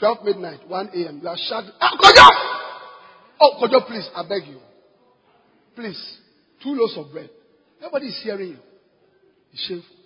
12 0.00 0.18
midnight, 0.22 0.68
1 0.68 0.90
a.m., 0.94 1.20
you 1.22 1.28
are 1.28 1.36
shouting, 1.48 1.70
ah, 1.80 1.96
Kojo! 1.98 2.28
Oh, 3.40 3.58
Kojo, 3.58 3.86
please, 3.86 4.06
I 4.14 4.22
beg 4.28 4.46
you. 4.46 4.58
Please, 5.74 6.18
two 6.62 6.74
loaves 6.74 6.94
of 6.98 7.10
bread. 7.10 7.30
Nobody 7.80 8.06
is 8.06 8.20
hearing 8.22 8.50
you. 8.50 8.58
It's 9.52 9.66
shameful. 9.66 9.96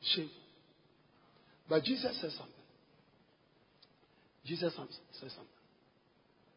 It's 0.00 0.10
shameful. 0.14 0.36
But 1.68 1.84
Jesus 1.84 2.18
says 2.20 2.32
something. 2.32 2.54
Jesus 4.44 4.72
says 4.74 5.30
something. 5.32 5.46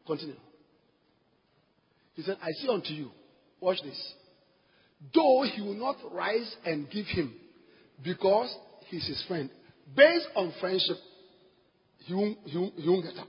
Continue. 0.06 0.36
He 2.14 2.22
said, 2.22 2.36
I 2.42 2.50
say 2.52 2.68
unto 2.68 2.92
you, 2.92 3.10
watch 3.60 3.78
this. 3.82 4.14
Though 5.14 5.42
he 5.42 5.60
will 5.60 5.74
not 5.74 5.96
rise 6.12 6.54
and 6.64 6.90
give 6.90 7.06
him 7.06 7.34
because 8.02 8.54
he's 8.88 9.06
his 9.06 9.22
friend, 9.28 9.50
based 9.96 10.26
on 10.34 10.52
friendship, 10.60 10.96
he 11.98 12.14
won't, 12.14 12.38
he 12.44 12.58
won't, 12.58 12.74
he 12.76 12.88
won't 12.88 13.04
get 13.04 13.18
up. 13.18 13.28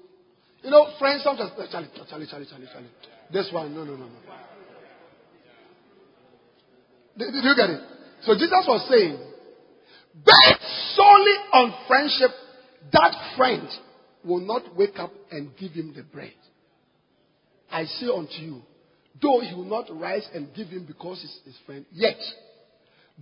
You 0.63 0.71
know, 0.71 0.93
friends 0.97 1.23
sometimes, 1.23 1.51
Charlie, 1.71 1.89
Charlie, 2.09 2.27
Charlie, 2.27 2.47
Charlie, 2.49 2.67
Charlie. 2.71 2.89
This 3.31 3.49
one, 3.51 3.73
no, 3.73 3.83
no, 3.83 3.95
no, 3.95 4.05
no. 4.05 4.35
Did, 7.17 7.31
did 7.31 7.43
you 7.43 7.55
get 7.55 7.69
it? 7.69 7.81
So 8.23 8.33
Jesus 8.33 8.65
was 8.67 8.87
saying, 8.89 9.17
based 10.25 10.95
solely 10.95 11.35
on 11.53 11.73
friendship, 11.87 12.31
that 12.91 13.35
friend 13.37 13.67
will 14.23 14.39
not 14.39 14.75
wake 14.75 14.97
up 14.97 15.11
and 15.31 15.55
give 15.57 15.71
him 15.71 15.93
the 15.95 16.03
bread. 16.03 16.33
I 17.71 17.85
say 17.85 18.07
unto 18.07 18.33
you, 18.33 18.61
though 19.21 19.41
he 19.41 19.53
will 19.53 19.65
not 19.65 19.85
rise 19.91 20.27
and 20.33 20.53
give 20.55 20.67
him 20.67 20.85
because 20.85 21.21
he's 21.21 21.53
his 21.53 21.61
friend, 21.65 21.85
yet, 21.91 22.17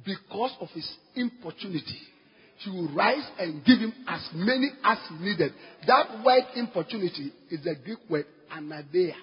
because 0.05 0.51
of 0.59 0.69
his 0.69 0.89
importunity, 1.15 1.99
he 2.57 2.69
will 2.69 2.93
rise 2.93 3.27
and 3.39 3.65
give 3.65 3.79
him 3.79 3.93
as 4.07 4.27
many 4.33 4.69
as 4.83 4.97
he 5.09 5.15
needed. 5.25 5.53
That 5.87 6.23
word 6.23 6.43
importunity 6.55 7.33
is 7.49 7.63
the 7.63 7.75
Greek 7.83 7.99
word 8.09 8.25
anaideia. 8.55 9.15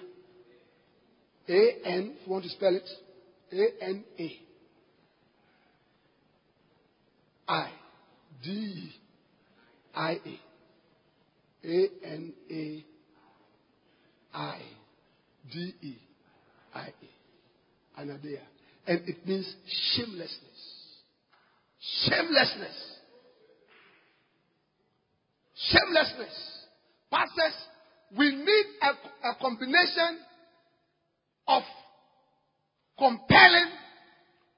A 1.49 1.77
N, 1.85 2.15
if 2.19 2.27
you 2.27 2.31
want 2.31 2.43
to 2.43 2.49
spell 2.49 2.75
it, 2.75 2.87
A 3.51 3.83
N 3.85 4.03
A. 4.19 4.39
I 7.51 7.69
D 8.41 8.93
I 9.93 10.11
A. 10.25 10.39
A 11.67 11.89
N 12.05 12.33
A 12.49 12.85
I 14.33 14.61
D 15.51 15.73
E 15.81 15.95
I 16.73 16.87
A. 16.87 18.01
Anaideia. 18.01 18.39
And 18.87 19.01
it 19.05 19.27
means 19.27 19.53
shamelessness. 19.93 20.39
Shamelessness. 22.05 22.97
Shamelessness. 25.71 26.65
Pastors, 27.11 27.53
we 28.17 28.33
need 28.33 28.65
a, 28.81 29.27
a 29.27 29.35
combination 29.41 30.19
of 31.49 31.63
compelling, 32.97 33.71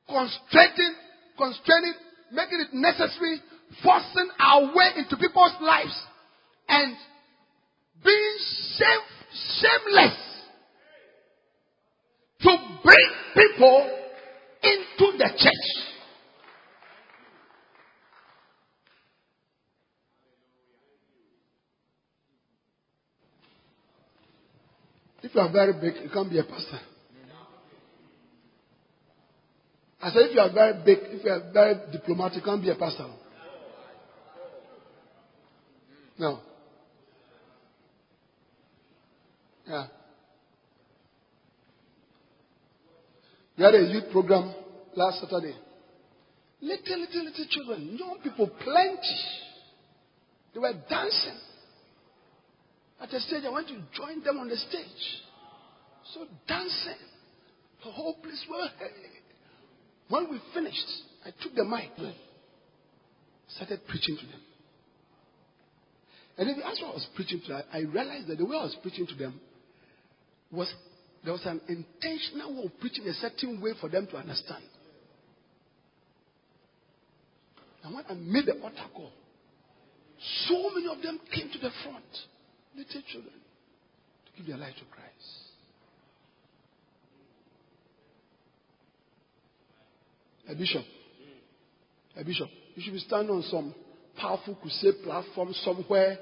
constraining, 0.07 0.93
constraining, 1.37 1.93
making 2.33 2.59
it 2.59 2.73
necessary, 2.73 3.39
forcing 3.83 4.29
our 4.39 4.75
way 4.75 4.89
into 4.97 5.15
people's 5.17 5.53
lives, 5.61 5.97
and 6.67 6.95
being 8.03 8.37
shame, 8.77 8.99
shameless 9.61 10.17
to 12.41 12.57
bring 12.83 13.09
people 13.35 13.99
into 14.63 15.17
the 15.17 15.29
church. 15.37 15.93
If 25.21 25.33
you 25.33 25.39
are 25.39 25.51
very 25.51 25.73
big, 25.73 26.03
you 26.03 26.09
can't 26.13 26.29
be 26.29 26.39
a 26.39 26.43
pastor. 26.43 26.79
I 30.03 30.11
said, 30.11 30.23
if 30.23 30.35
you 30.35 30.41
are 30.41 30.51
very 30.51 30.83
big, 30.83 30.97
if 31.11 31.23
you 31.23 31.31
are 31.31 31.41
very 31.53 31.75
diplomatic, 31.93 32.39
you 32.39 32.43
can't 32.43 32.61
be 32.61 32.69
a 32.69 32.75
pastor. 32.75 33.07
No. 36.19 36.41
Yeah. 39.65 39.85
We 43.57 43.63
had 43.63 43.75
a 43.75 43.81
youth 43.81 44.11
program 44.11 44.53
last 44.93 45.21
Saturday. 45.21 45.55
Little, 46.59 46.99
little, 46.99 47.23
little 47.23 47.45
children, 47.49 47.97
young 47.97 48.17
people, 48.21 48.49
plenty. 48.61 49.19
They 50.53 50.59
were 50.59 50.73
dancing. 50.89 51.39
At 53.01 53.13
a 53.13 53.21
stage, 53.21 53.43
I 53.45 53.49
went 53.49 53.69
to 53.69 53.75
join 53.95 54.21
them 54.21 54.37
on 54.37 54.49
the 54.49 54.57
stage. 54.57 55.21
So 56.13 56.25
dancing. 56.45 56.99
The 57.85 57.91
whole 57.91 58.15
place 58.15 58.45
was. 58.49 58.69
When 60.09 60.29
we 60.29 60.39
finished, 60.53 60.85
I 61.25 61.31
took 61.41 61.55
the 61.55 61.63
mic, 61.63 61.91
started 63.47 63.79
preaching 63.87 64.17
to 64.17 64.25
them. 64.25 64.41
And 66.37 66.49
then 66.49 66.61
as 66.65 66.79
I 66.83 66.89
was 66.89 67.07
preaching 67.15 67.41
to 67.41 67.47
them, 67.47 67.63
I 67.71 67.79
realized 67.79 68.27
that 68.27 68.37
the 68.37 68.45
way 68.45 68.57
I 68.57 68.63
was 68.63 68.75
preaching 68.81 69.05
to 69.07 69.15
them 69.15 69.39
was 70.51 70.73
there 71.23 71.33
was 71.33 71.45
an 71.45 71.61
intentional 71.67 72.55
way 72.55 72.65
of 72.65 72.79
preaching 72.79 73.07
a 73.07 73.13
certain 73.13 73.61
way 73.61 73.71
for 73.79 73.89
them 73.89 74.07
to 74.07 74.17
understand. 74.17 74.63
And 77.83 77.95
when 77.95 78.03
I 78.09 78.13
made 78.13 78.45
the 78.45 78.61
altar 78.61 78.89
call, 78.93 79.11
so 80.47 80.69
many 80.73 80.87
of 80.87 81.01
them 81.01 81.19
came 81.33 81.49
to 81.51 81.59
the 81.59 81.69
front, 81.83 82.03
little 82.75 83.01
children, 83.11 83.33
to 84.25 84.37
give 84.37 84.47
their 84.47 84.57
life 84.57 84.73
to 84.75 84.85
Christ. 84.85 85.42
A 90.49 90.55
bishop, 90.55 90.83
a 92.17 92.23
bishop, 92.23 92.49
you 92.75 92.83
should 92.83 92.93
be 92.93 92.99
standing 92.99 93.33
on 93.33 93.43
some 93.43 93.73
powerful 94.17 94.55
crusade 94.55 94.95
platform 95.03 95.53
somewhere. 95.63 96.17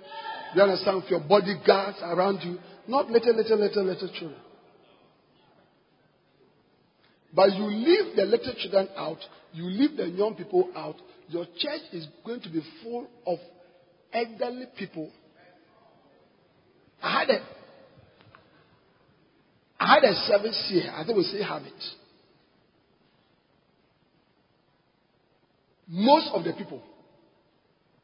You 0.56 0.62
understand? 0.62 0.98
With 0.98 1.10
your 1.10 1.22
bodyguards 1.22 1.98
around 2.04 2.42
you, 2.44 2.60
not 2.88 3.10
little, 3.10 3.36
little, 3.36 3.58
little, 3.58 3.84
little 3.84 4.10
children. 4.10 4.40
But 7.34 7.54
you 7.56 7.64
leave 7.64 8.16
the 8.16 8.24
little 8.24 8.54
children 8.58 8.90
out, 8.96 9.20
you 9.54 9.64
leave 9.66 9.98
the 9.98 10.08
young 10.08 10.36
people 10.36 10.70
out, 10.76 10.96
your 11.30 11.46
church 11.58 11.82
is 11.94 12.06
going 12.26 12.42
to 12.42 12.50
be 12.50 12.62
full 12.84 13.08
of 13.26 13.40
elderly 14.14 14.66
people. 14.78 15.10
I 17.02 17.20
had 17.22 17.30
a 17.30 17.40
I 19.80 19.96
had 19.96 20.04
a 20.04 20.14
service 20.14 20.68
here. 20.70 20.92
I 20.94 21.04
think 21.04 21.18
we 21.18 21.24
still 21.24 21.44
have 21.44 21.64
it. 21.64 21.84
Most 25.94 26.30
of 26.34 26.46
the 26.46 26.54
people, 26.54 26.82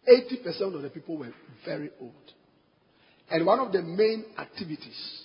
80% 0.06 0.76
of 0.76 0.82
the 0.82 0.90
people 0.90 1.18
were 1.18 1.32
very 1.66 1.90
old. 2.02 2.12
And 3.32 3.46
one 3.46 3.62
of 3.62 3.72
the 3.72 3.82
main 3.82 4.26
activities 4.38 5.24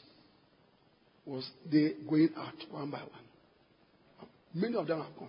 was 1.26 1.48
they 1.70 1.94
going 2.09 2.28
out 2.36 2.55
one 2.70 2.89
by 2.90 2.98
one. 2.98 4.28
Many 4.55 4.76
of 4.76 4.86
them 4.86 5.01
have 5.01 5.16
gone 5.18 5.28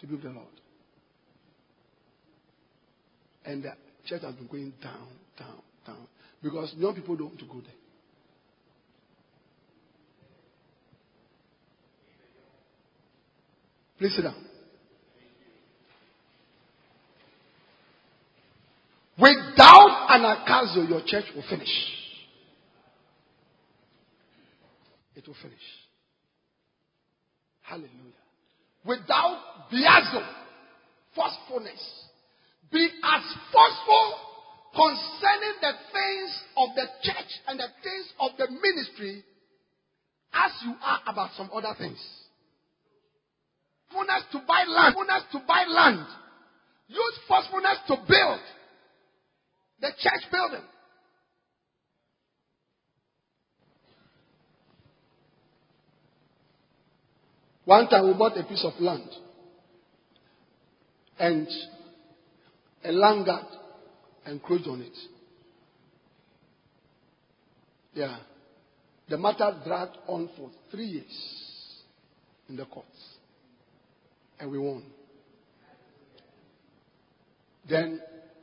to 0.00 0.06
be 0.06 0.14
with 0.14 0.22
the 0.22 0.30
Lord. 0.30 0.46
And 3.44 3.64
the 3.64 3.72
church 4.04 4.22
has 4.22 4.34
been 4.36 4.46
going 4.46 4.74
down, 4.80 5.08
down, 5.36 5.60
down. 5.84 6.06
Because 6.40 6.72
young 6.76 6.94
people 6.94 7.16
don't 7.16 7.28
want 7.28 7.40
to 7.40 7.46
go 7.46 7.54
there. 7.54 7.72
Please 13.98 14.14
sit 14.14 14.22
down. 14.22 14.55
Without 19.18 20.08
anagkazo, 20.10 20.88
your 20.88 21.00
church 21.06 21.24
will 21.34 21.44
finish. 21.48 21.70
It 25.14 25.26
will 25.26 25.36
finish. 25.40 25.58
Hallelujah. 27.62 27.90
Without 28.84 29.70
biazo, 29.72 30.22
forcefulness, 31.14 31.80
be 32.70 32.88
as 33.02 33.22
forceful 33.52 34.14
concerning 34.74 35.54
the 35.62 35.72
things 35.92 36.42
of 36.58 36.68
the 36.76 36.86
church 37.02 37.32
and 37.48 37.58
the 37.58 37.68
things 37.82 38.06
of 38.20 38.30
the 38.38 38.46
ministry 38.50 39.24
as 40.34 40.52
you 40.64 40.74
are 40.82 41.00
about 41.06 41.30
some 41.36 41.50
other 41.54 41.74
things. 41.78 41.98
Forcefulness 43.90 44.24
to 44.32 44.38
buy 44.46 44.64
land. 44.68 44.94
Forcefulness 44.94 45.22
to 45.32 45.38
buy 45.48 45.64
land. 45.66 46.06
Use 46.88 47.18
forcefulness 47.26 47.78
to 47.88 47.96
build. 48.06 48.40
The 49.80 49.88
church 49.98 50.30
building. 50.30 50.66
One 57.64 57.88
time 57.88 58.06
we 58.06 58.14
bought 58.14 58.38
a 58.38 58.44
piece 58.44 58.64
of 58.64 58.80
land 58.80 59.08
and 61.18 61.48
a 62.84 62.92
land 62.92 63.26
guard 63.26 63.46
encroached 64.24 64.68
on 64.68 64.82
it. 64.82 64.96
Yeah. 67.92 68.18
The 69.08 69.18
matter 69.18 69.52
dragged 69.64 69.96
on 70.06 70.30
for 70.36 70.50
three 70.70 70.86
years 70.86 71.82
in 72.48 72.56
the 72.56 72.66
courts. 72.66 72.88
And 74.38 74.50
we 74.50 74.58
won. 74.58 74.84
Then 77.68 78.00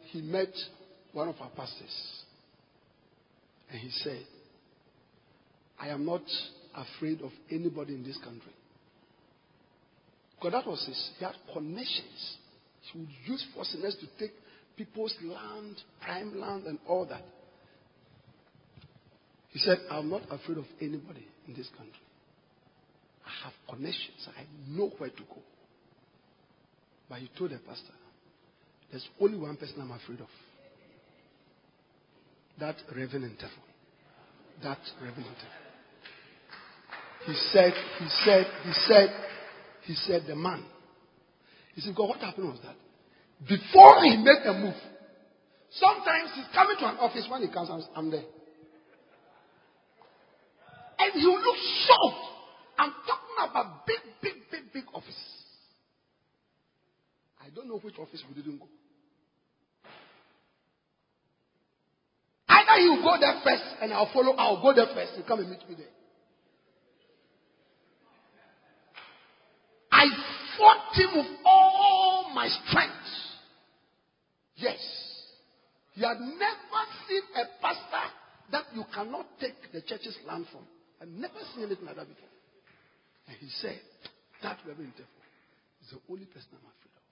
he 0.07 0.21
met 0.21 0.53
one 1.13 1.29
of 1.29 1.35
our 1.39 1.49
pastors. 1.49 2.23
And 3.71 3.79
he 3.79 3.89
said, 3.89 4.23
I 5.79 5.89
am 5.89 6.05
not 6.05 6.21
afraid 6.75 7.21
of 7.21 7.31
anybody 7.51 7.93
in 7.93 8.03
this 8.03 8.17
country. 8.17 8.51
Because 10.35 10.51
that 10.51 10.69
was 10.69 10.85
his, 10.85 11.11
he 11.17 11.25
had 11.25 11.35
connections. 11.53 12.37
He 12.91 12.99
would 12.99 13.09
use 13.25 13.45
forces 13.55 13.95
to 13.95 14.19
take 14.19 14.33
people's 14.75 15.15
land, 15.21 15.77
prime 16.01 16.39
land, 16.39 16.65
and 16.65 16.79
all 16.87 17.05
that. 17.05 17.23
He 19.49 19.59
said, 19.59 19.77
I'm 19.89 20.09
not 20.09 20.23
afraid 20.31 20.57
of 20.57 20.65
anybody 20.81 21.25
in 21.47 21.53
this 21.55 21.69
country. 21.77 21.93
I 23.25 23.45
have 23.45 23.53
connections. 23.69 24.27
I 24.37 24.43
know 24.67 24.91
where 24.97 25.11
to 25.11 25.15
go. 25.15 25.41
But 27.07 27.19
he 27.19 27.29
told 27.37 27.51
the 27.51 27.59
pastor, 27.59 27.93
there's 28.89 29.07
only 29.21 29.37
one 29.37 29.55
person 29.55 29.75
I'm 29.79 29.91
afraid 29.91 30.19
of. 30.19 30.27
That 32.59 32.75
Reverend 32.95 33.37
Tefo. 33.37 33.61
That 34.63 34.79
Reverend 35.01 35.25
Tefo. 35.25 35.63
He 37.25 37.33
said, 37.51 37.73
he 37.99 38.07
said, 38.25 38.45
he 38.63 38.73
said, 38.73 39.09
he 39.83 39.93
said, 39.93 40.23
the 40.27 40.35
man. 40.35 40.63
He 41.73 41.81
said, 41.81 41.95
God, 41.95 42.09
what 42.09 42.19
happened 42.19 42.49
was 42.49 42.59
that 42.63 42.75
before 43.47 44.03
he 44.03 44.17
made 44.17 44.45
a 44.45 44.53
move, 44.53 44.75
sometimes 45.71 46.31
he's 46.35 46.45
coming 46.53 46.75
to 46.79 46.85
an 46.85 46.97
office 46.97 47.27
when 47.29 47.41
he 47.41 47.47
comes, 47.51 47.69
I'm 47.95 48.11
there. 48.11 48.23
And 50.99 51.13
he 51.13 51.25
will 51.25 51.41
look 51.41 51.57
shocked. 51.87 52.25
I'm 52.77 52.91
talking 53.07 53.49
about 53.49 53.85
big, 53.85 53.99
big, 54.21 54.33
big, 54.51 54.73
big 54.73 54.83
office. 54.93 55.19
I 57.41 57.49
don't 57.55 57.67
know 57.67 57.79
which 57.79 57.95
office 57.99 58.23
we 58.27 58.41
didn't 58.41 58.59
go. 58.59 58.67
Either 62.73 62.81
you 62.81 63.01
go 63.03 63.17
there 63.19 63.39
first 63.43 63.63
and 63.81 63.93
I'll 63.93 64.11
follow, 64.13 64.33
I'll 64.33 64.61
go 64.61 64.73
there 64.73 64.87
first. 64.93 65.13
You 65.17 65.23
come 65.23 65.39
and 65.39 65.49
meet 65.49 65.67
me 65.69 65.75
there. 65.75 65.87
I 69.91 70.05
fought 70.57 70.95
him 70.95 71.09
with 71.15 71.39
all 71.45 72.31
my 72.33 72.47
strength. 72.47 72.93
Yes. 74.55 74.79
You 75.95 76.07
had 76.07 76.19
never 76.19 76.81
seen 77.07 77.21
a 77.35 77.61
pastor 77.61 78.09
that 78.51 78.65
you 78.73 78.83
cannot 78.93 79.27
take 79.39 79.71
the 79.71 79.81
church's 79.81 80.17
land 80.27 80.47
from. 80.51 80.61
I've 81.01 81.09
never 81.09 81.39
seen 81.53 81.65
anything 81.65 81.85
like 81.85 81.95
that 81.95 82.07
before. 82.07 82.29
And 83.27 83.37
he 83.37 83.49
said, 83.61 83.79
That 84.41 84.57
Reverend 84.67 84.93
Tefo 84.93 85.21
is 85.83 85.91
the 85.91 85.99
only 86.11 86.25
person 86.25 86.49
I'm 86.53 86.65
afraid 86.65 86.95
of. 86.97 87.03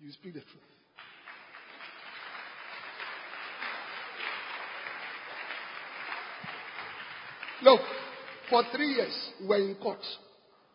You 0.00 0.12
speak 0.12 0.34
the 0.34 0.40
truth. 0.40 0.81
Look, 7.62 7.80
for 8.50 8.64
three 8.74 8.94
years, 8.94 9.30
we 9.40 9.46
were 9.46 9.56
in 9.58 9.76
court. 9.76 10.00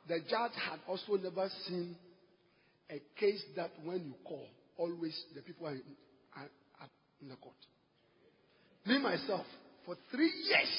The 0.07 0.19
judge 0.19 0.53
had 0.69 0.79
also 0.87 1.17
never 1.21 1.49
seen 1.67 1.95
a 2.89 3.01
case 3.19 3.43
that 3.57 3.71
when 3.83 4.05
you 4.05 4.13
call, 4.23 4.47
always 4.77 5.21
the 5.35 5.41
people 5.41 5.67
are 5.67 5.73
in, 5.73 5.81
are, 6.35 6.47
are 6.79 6.89
in 7.21 7.29
the 7.29 7.35
court. 7.35 7.55
Me, 8.85 8.99
myself, 8.99 9.45
for 9.85 9.95
three 10.11 10.31
years, 10.47 10.69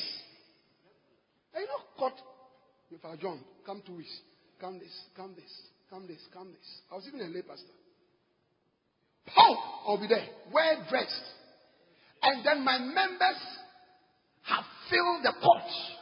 I 1.55 1.61
know 1.61 1.85
court 1.99 2.15
with 2.91 3.05
our 3.05 3.17
John, 3.17 3.41
come 3.67 3.83
two 3.87 3.97
weeks, 3.97 4.21
come 4.59 4.79
this, 4.79 4.95
come 5.15 5.35
this, 5.35 5.53
come 5.91 6.07
this, 6.07 6.21
come 6.33 6.49
this. 6.53 6.81
I 6.91 6.95
was 6.95 7.05
even 7.07 7.21
a 7.21 7.25
lay 7.25 7.43
pastor. 7.43 7.67
How? 9.27 9.59
I'll 9.87 10.01
be 10.01 10.09
there, 10.09 10.27
well 10.51 10.87
dressed. 10.89 11.25
And 12.23 12.45
then 12.47 12.65
my 12.65 12.79
members 12.79 13.41
have 14.45 14.65
filled 14.89 15.23
the 15.23 15.33
court. 15.43 15.98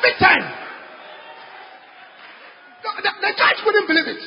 Every 0.00 0.16
time. 0.16 0.44
The, 2.80 2.88
the, 3.04 3.12
the 3.20 3.32
judge 3.36 3.60
wouldn't 3.68 3.84
believe 3.84 4.08
it. 4.08 4.22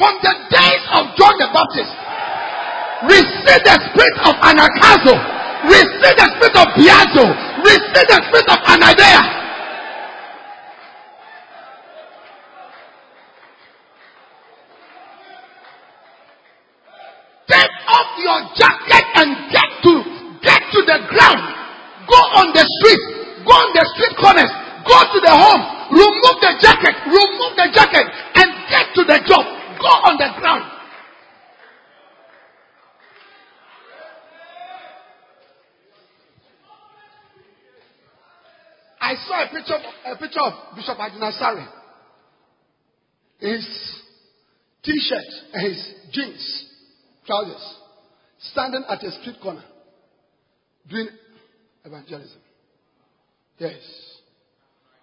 From 0.00 0.16
the 0.24 0.32
days 0.48 0.84
of 0.96 1.12
John 1.20 1.36
the 1.36 1.52
Baptist, 1.52 1.92
receive 3.04 3.60
the 3.68 3.76
spirit 3.84 4.16
of 4.24 4.34
anagkazo, 4.40 5.12
receive 5.68 6.16
the 6.16 6.26
spirit 6.40 6.56
of 6.56 6.68
biazo, 6.72 7.24
receive 7.60 8.08
the 8.08 8.18
spirit 8.32 8.48
of 8.48 8.58
anaideia. 8.64 9.41
Picture, 39.52 39.78
a 40.06 40.16
picture 40.16 40.40
of 40.40 40.76
Bishop 40.76 40.96
Agyinasare. 40.96 41.68
His 43.38 44.02
t-shirt 44.82 45.52
and 45.52 45.66
his 45.68 45.94
jeans, 46.12 46.68
trousers, 47.26 47.76
standing 48.38 48.84
at 48.88 49.02
a 49.02 49.10
street 49.20 49.36
corner, 49.42 49.64
doing 50.88 51.08
evangelism. 51.84 52.40
Yes. 53.58 53.78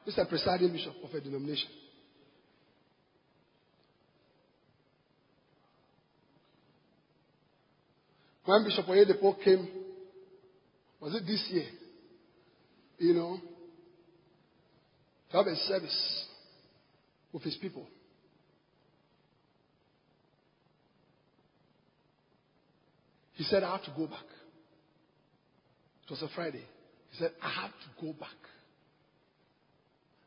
Is 0.06 0.18
a 0.18 0.26
presiding 0.26 0.72
bishop 0.72 0.94
of 1.04 1.14
a 1.14 1.22
denomination. 1.22 1.70
When 8.46 8.64
Bishop 8.64 8.86
Oyedepo 8.88 9.44
came, 9.44 9.68
was 11.00 11.14
it 11.14 11.24
this 11.28 11.48
year? 11.52 11.68
You 12.98 13.14
know, 13.14 13.38
to 15.32 15.38
have 15.38 15.48
a 15.48 15.56
service 15.56 16.26
with 17.32 17.44
his 17.44 17.56
people. 17.58 17.86
He 23.34 23.44
said, 23.44 23.64
I 23.64 23.72
have 23.72 23.86
to 23.86 23.92
go 23.96 24.08
back. 24.08 24.26
It 26.06 26.12
was 26.12 26.22
a 26.24 26.28
Friday. 26.36 26.64
He 27.12 27.18
said, 27.18 27.32
I 27.42 27.50
have 27.62 27.72
to 27.72 28.06
go 28.06 28.14
back. 28.14 28.30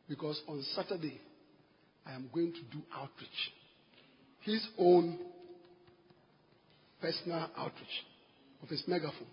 Because 0.09 0.41
on 0.49 0.63
Saturday, 0.75 1.21
I 2.07 2.15
am 2.15 2.31
going 2.33 2.53
to 2.53 2.77
do 2.77 2.83
outreach. 2.95 3.29
His 4.41 4.67
own 4.79 5.19
personal 7.01 7.51
outreach 7.57 8.07
of 8.63 8.69
his 8.69 8.83
megaphone. 8.87 9.27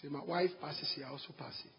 See, 0.00 0.08
my 0.08 0.24
wife 0.24 0.50
passes 0.60 0.92
here, 0.96 1.06
I 1.06 1.10
also 1.10 1.32
pass 1.38 1.54
here 1.62 1.72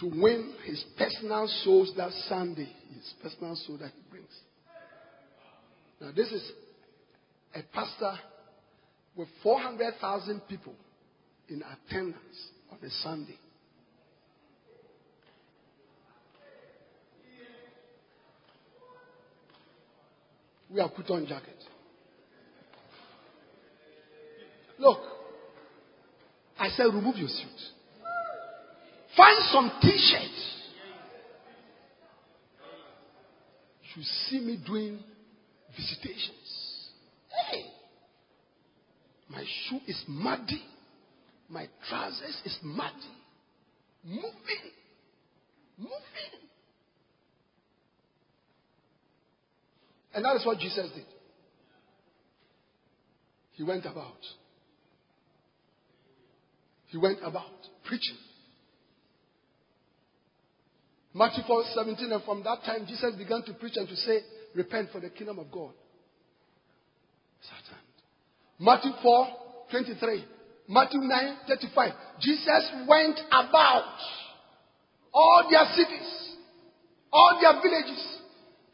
to 0.00 0.06
win 0.06 0.54
his 0.64 0.82
personal 0.96 1.46
souls 1.62 1.92
that 1.96 2.10
Sunday, 2.28 2.68
his 2.94 3.14
personal 3.22 3.54
soul 3.54 3.76
that 3.78 3.92
he 3.94 4.10
brings. 4.10 4.34
Now, 6.00 6.10
this 6.16 6.32
is 6.32 6.52
a 7.54 7.62
pastor 7.74 8.18
with 9.14 9.28
400,000 9.42 10.40
people 10.48 10.74
in 11.48 11.62
attendance 11.62 12.48
on 12.72 12.78
a 12.82 12.90
Sunday. 13.02 13.36
We 20.70 20.80
have 20.80 20.94
put 20.94 21.10
on 21.10 21.26
jackets. 21.26 21.64
Look, 24.78 25.00
I 26.58 26.68
said, 26.68 26.84
remove 26.84 27.16
your 27.16 27.28
suit. 27.28 27.79
Find 29.16 29.38
some 29.52 29.72
t-shirts. 29.82 30.50
You 33.96 34.02
see 34.02 34.40
me 34.40 34.58
doing 34.64 34.98
visitations. 35.76 36.90
Hey, 37.50 37.64
my 39.28 39.44
shoe 39.44 39.80
is 39.86 40.02
muddy. 40.08 40.62
My 41.50 41.68
trousers 41.88 42.40
is 42.44 42.58
muddy. 42.62 42.94
Moving. 44.04 44.72
Moving. 45.76 46.40
And 50.14 50.24
that 50.24 50.36
is 50.36 50.46
what 50.46 50.58
Jesus 50.58 50.88
did. 50.94 51.04
He 53.52 53.64
went 53.64 53.84
about. 53.84 54.16
He 56.86 56.96
went 56.96 57.18
about 57.22 57.50
preaching. 57.84 58.16
Matthew 61.12 61.42
4 61.46 61.64
17, 61.74 62.12
and 62.12 62.22
from 62.24 62.42
that 62.44 62.62
time 62.64 62.86
Jesus 62.86 63.14
began 63.16 63.42
to 63.42 63.54
preach 63.54 63.76
and 63.76 63.88
to 63.88 63.96
say, 63.96 64.20
Repent 64.54 64.90
for 64.92 65.00
the 65.00 65.10
kingdom 65.10 65.38
of 65.38 65.50
God. 65.50 65.72
Matthew 68.58 68.92
4 69.02 69.26
23. 69.70 70.24
Matthew 70.68 71.00
9 71.00 71.36
35. 71.48 71.92
Jesus 72.20 72.72
went 72.86 73.18
about 73.32 73.96
all 75.12 75.48
their 75.50 75.64
cities, 75.74 76.36
all 77.12 77.38
their 77.40 77.58
villages, 77.62 78.02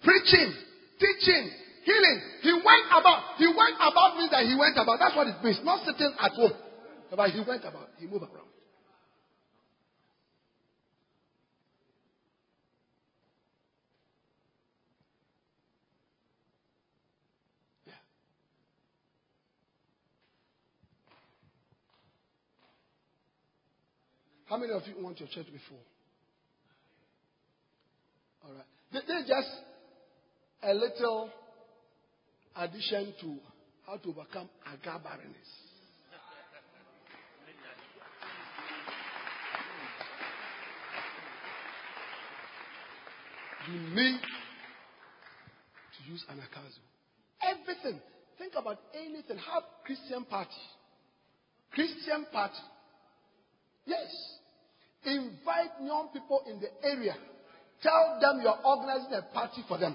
preaching, 0.02 0.52
teaching, 0.98 1.50
healing. 1.84 2.20
He 2.42 2.52
went 2.52 2.86
about. 2.90 3.38
He 3.38 3.46
went 3.46 3.76
about 3.76 4.16
means 4.18 4.30
that 4.30 4.44
he 4.44 4.56
went 4.58 4.76
about. 4.76 4.98
That's 4.98 5.16
what 5.16 5.28
it 5.28 5.36
means. 5.42 5.60
Not 5.62 5.86
sitting 5.86 6.12
at 6.18 6.32
home. 6.32 6.52
But 7.14 7.30
he 7.30 7.40
went 7.46 7.62
about. 7.62 7.88
He 7.98 8.06
moved 8.06 8.24
around. 8.24 8.50
How 24.46 24.56
many 24.56 24.72
of 24.72 24.82
you 24.86 25.02
want 25.02 25.18
your 25.18 25.28
church 25.28 25.46
before? 25.46 25.78
All 28.44 28.52
right. 28.54 28.64
They, 28.92 29.00
they 29.00 29.20
just 29.26 29.50
a 30.62 30.72
little 30.72 31.30
addition 32.56 33.12
to 33.20 33.36
how 33.86 33.96
to 33.96 34.08
overcome 34.08 34.48
aqar 34.66 35.02
barrenness. 35.02 35.50
You 43.68 43.80
need 43.96 44.20
to 45.96 46.12
use 46.12 46.24
anagkazo. 46.30 46.78
Everything. 47.42 48.00
Think 48.38 48.52
about 48.56 48.78
anything. 48.94 49.38
Have 49.38 49.64
Christian 49.84 50.24
party. 50.24 50.50
Christian 51.72 52.26
party. 52.32 52.54
Yes. 53.86 54.10
Invite 55.04 55.70
young 55.82 56.08
people 56.12 56.42
in 56.50 56.60
the 56.60 56.68
area. 56.86 57.14
Tell 57.82 58.18
them 58.20 58.40
you're 58.42 58.58
organizing 58.64 59.12
a 59.12 59.22
party 59.32 59.62
for 59.68 59.78
them. 59.78 59.94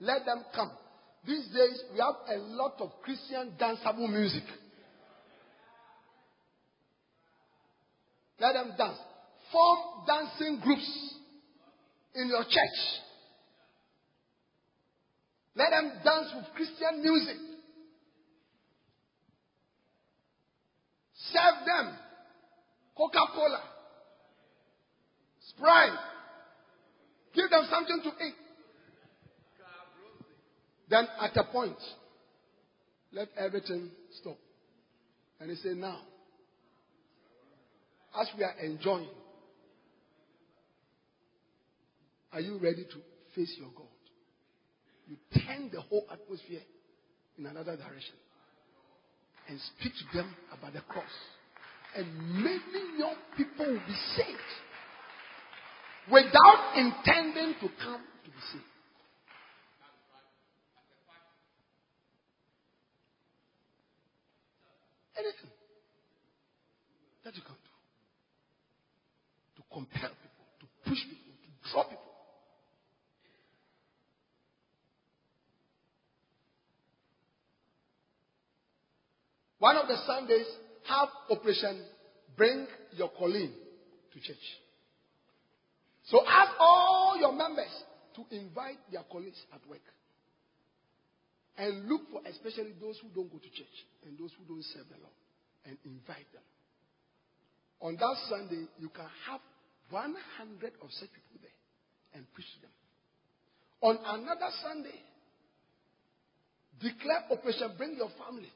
Let 0.00 0.26
them 0.26 0.44
come. 0.54 0.70
These 1.26 1.46
days, 1.46 1.82
we 1.92 2.00
have 2.00 2.38
a 2.38 2.42
lot 2.54 2.74
of 2.80 2.90
Christian 3.02 3.52
danceable 3.58 4.10
music. 4.10 4.42
Let 8.40 8.54
them 8.54 8.72
dance. 8.76 8.98
Form 9.52 9.78
dancing 10.06 10.60
groups 10.62 11.14
in 12.14 12.28
your 12.28 12.42
church. 12.42 12.78
Let 15.54 15.70
them 15.70 15.92
dance 16.04 16.28
with 16.34 16.46
Christian 16.56 17.02
music. 17.02 17.36
Serve 21.32 21.64
them 21.64 21.96
Coca 22.96 23.18
Cola, 23.34 23.60
Sprite. 25.48 25.98
Give 27.34 27.48
them 27.48 27.66
something 27.70 28.00
to 28.02 28.24
eat. 28.26 28.34
Then 30.90 31.06
at 31.20 31.36
a 31.36 31.44
point, 31.44 31.78
let 33.12 33.28
everything 33.38 33.90
stop. 34.20 34.36
And 35.40 35.50
he 35.50 35.56
said, 35.56 35.76
Now, 35.76 35.98
as 38.20 38.28
we 38.36 38.44
are 38.44 38.54
enjoying, 38.62 39.08
are 42.32 42.40
you 42.40 42.58
ready 42.58 42.84
to 42.84 42.96
face 43.34 43.54
your 43.58 43.70
God? 43.74 43.86
You 45.08 45.16
turn 45.46 45.70
the 45.72 45.80
whole 45.80 46.06
atmosphere 46.10 46.60
in 47.38 47.46
another 47.46 47.76
direction 47.76 48.14
and 49.48 49.58
speak 49.78 49.92
to 49.92 50.16
them 50.16 50.34
about 50.56 50.74
the 50.74 50.80
cross. 50.80 51.04
And 51.94 52.06
many 52.42 52.98
young 52.98 53.16
people 53.36 53.66
will 53.66 53.74
be 53.74 53.98
saved 54.16 54.52
without 56.10 56.76
intending 56.76 57.54
to 57.60 57.68
come 57.84 58.00
to 58.24 58.30
be 58.30 58.42
saved. 58.50 58.64
Anything 65.18 65.50
that 67.24 67.36
you 67.36 67.42
can 67.42 67.54
do 67.54 67.70
to 69.56 69.62
compel 69.70 70.10
people, 70.10 70.46
to 70.60 70.66
push 70.88 70.98
people, 71.04 71.34
to 71.44 71.70
draw 71.70 71.84
people. 71.84 72.12
One 79.58 79.76
of 79.76 79.86
the 79.86 79.96
Sundays, 80.06 80.46
have 80.92 81.08
operation 81.30 81.80
bring 82.36 82.66
your 82.92 83.10
colleague 83.18 83.52
to 84.12 84.20
church. 84.20 84.46
So 86.04 86.20
ask 86.26 86.52
all 86.58 87.16
your 87.18 87.32
members 87.32 87.72
to 88.16 88.36
invite 88.36 88.78
their 88.90 89.04
colleagues 89.10 89.40
at 89.54 89.60
work. 89.68 89.84
And 91.56 91.88
look 91.88 92.02
for 92.10 92.20
especially 92.28 92.72
those 92.80 92.98
who 93.00 93.08
don't 93.14 93.30
go 93.30 93.38
to 93.38 93.50
church 93.52 93.76
and 94.06 94.18
those 94.18 94.32
who 94.36 94.44
don't 94.48 94.64
serve 94.72 94.88
the 94.88 94.98
Lord 95.00 95.16
and 95.66 95.76
invite 95.84 96.26
them. 96.32 96.42
On 97.80 97.94
that 97.96 98.16
Sunday, 98.28 98.66
you 98.78 98.88
can 98.88 99.06
have 99.28 99.40
100 99.90 100.72
of 100.82 100.88
such 100.90 101.12
people 101.12 101.38
there 101.42 101.58
and 102.14 102.24
preach 102.32 102.46
to 102.56 102.60
them. 102.62 102.74
On 103.82 103.98
another 103.98 104.50
Sunday, 104.62 104.96
declare 106.80 107.26
operation, 107.30 107.74
bring 107.76 107.96
your 107.96 108.10
family. 108.16 108.50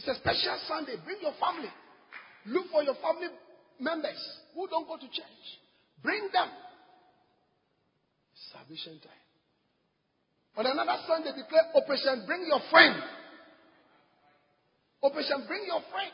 It's 0.00 0.08
a 0.08 0.14
special 0.14 0.56
Sunday. 0.66 0.94
Bring 1.04 1.18
your 1.20 1.34
family. 1.36 1.68
Look 2.46 2.72
for 2.72 2.82
your 2.82 2.94
family 3.04 3.28
members 3.78 4.16
who 4.54 4.66
don't 4.66 4.88
go 4.88 4.96
to 4.96 5.04
church. 5.04 5.44
Bring 6.02 6.22
them. 6.32 6.48
Salvation 8.50 8.98
time. 9.04 9.20
On 10.56 10.64
another 10.64 11.02
Sunday, 11.06 11.32
declare 11.36 11.68
Operation 11.76 12.24
Bring 12.26 12.46
Your 12.46 12.60
Friend. 12.70 12.96
Operation 15.02 15.44
Bring 15.46 15.66
Your 15.66 15.82
Friend. 15.92 16.12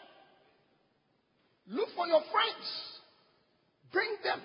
Look 1.69 1.89
for 1.95 2.09
your 2.09 2.23
friends. 2.33 2.67
Bring 3.93 4.17
them. 4.25 4.41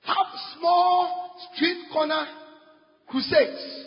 Have 0.00 0.40
small 0.58 1.36
street 1.52 1.84
corner 1.92 2.45
crusades. 3.08 3.86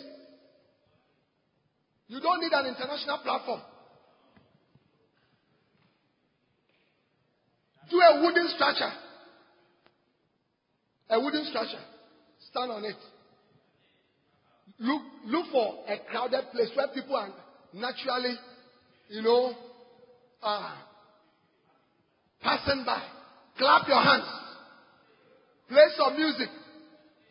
You 2.08 2.20
don't 2.20 2.40
need 2.40 2.52
an 2.52 2.66
international 2.66 3.18
platform. 3.22 3.60
Do 7.90 8.00
a 8.00 8.22
wooden 8.22 8.48
structure. 8.54 8.92
A 11.10 11.20
wooden 11.20 11.44
structure. 11.46 11.80
Stand 12.50 12.70
on 12.70 12.84
it. 12.84 12.96
Look, 14.78 15.02
look 15.26 15.46
for 15.52 15.74
a 15.88 15.98
crowded 16.10 16.50
place 16.52 16.70
where 16.74 16.88
people 16.88 17.16
are 17.16 17.28
naturally, 17.74 18.34
you 19.08 19.22
know, 19.22 19.52
uh, 20.42 20.74
passing 22.42 22.84
by. 22.86 23.02
Clap 23.58 23.86
your 23.88 24.02
hands. 24.02 24.24
Play 25.68 25.86
some 25.96 26.16
music. 26.16 26.48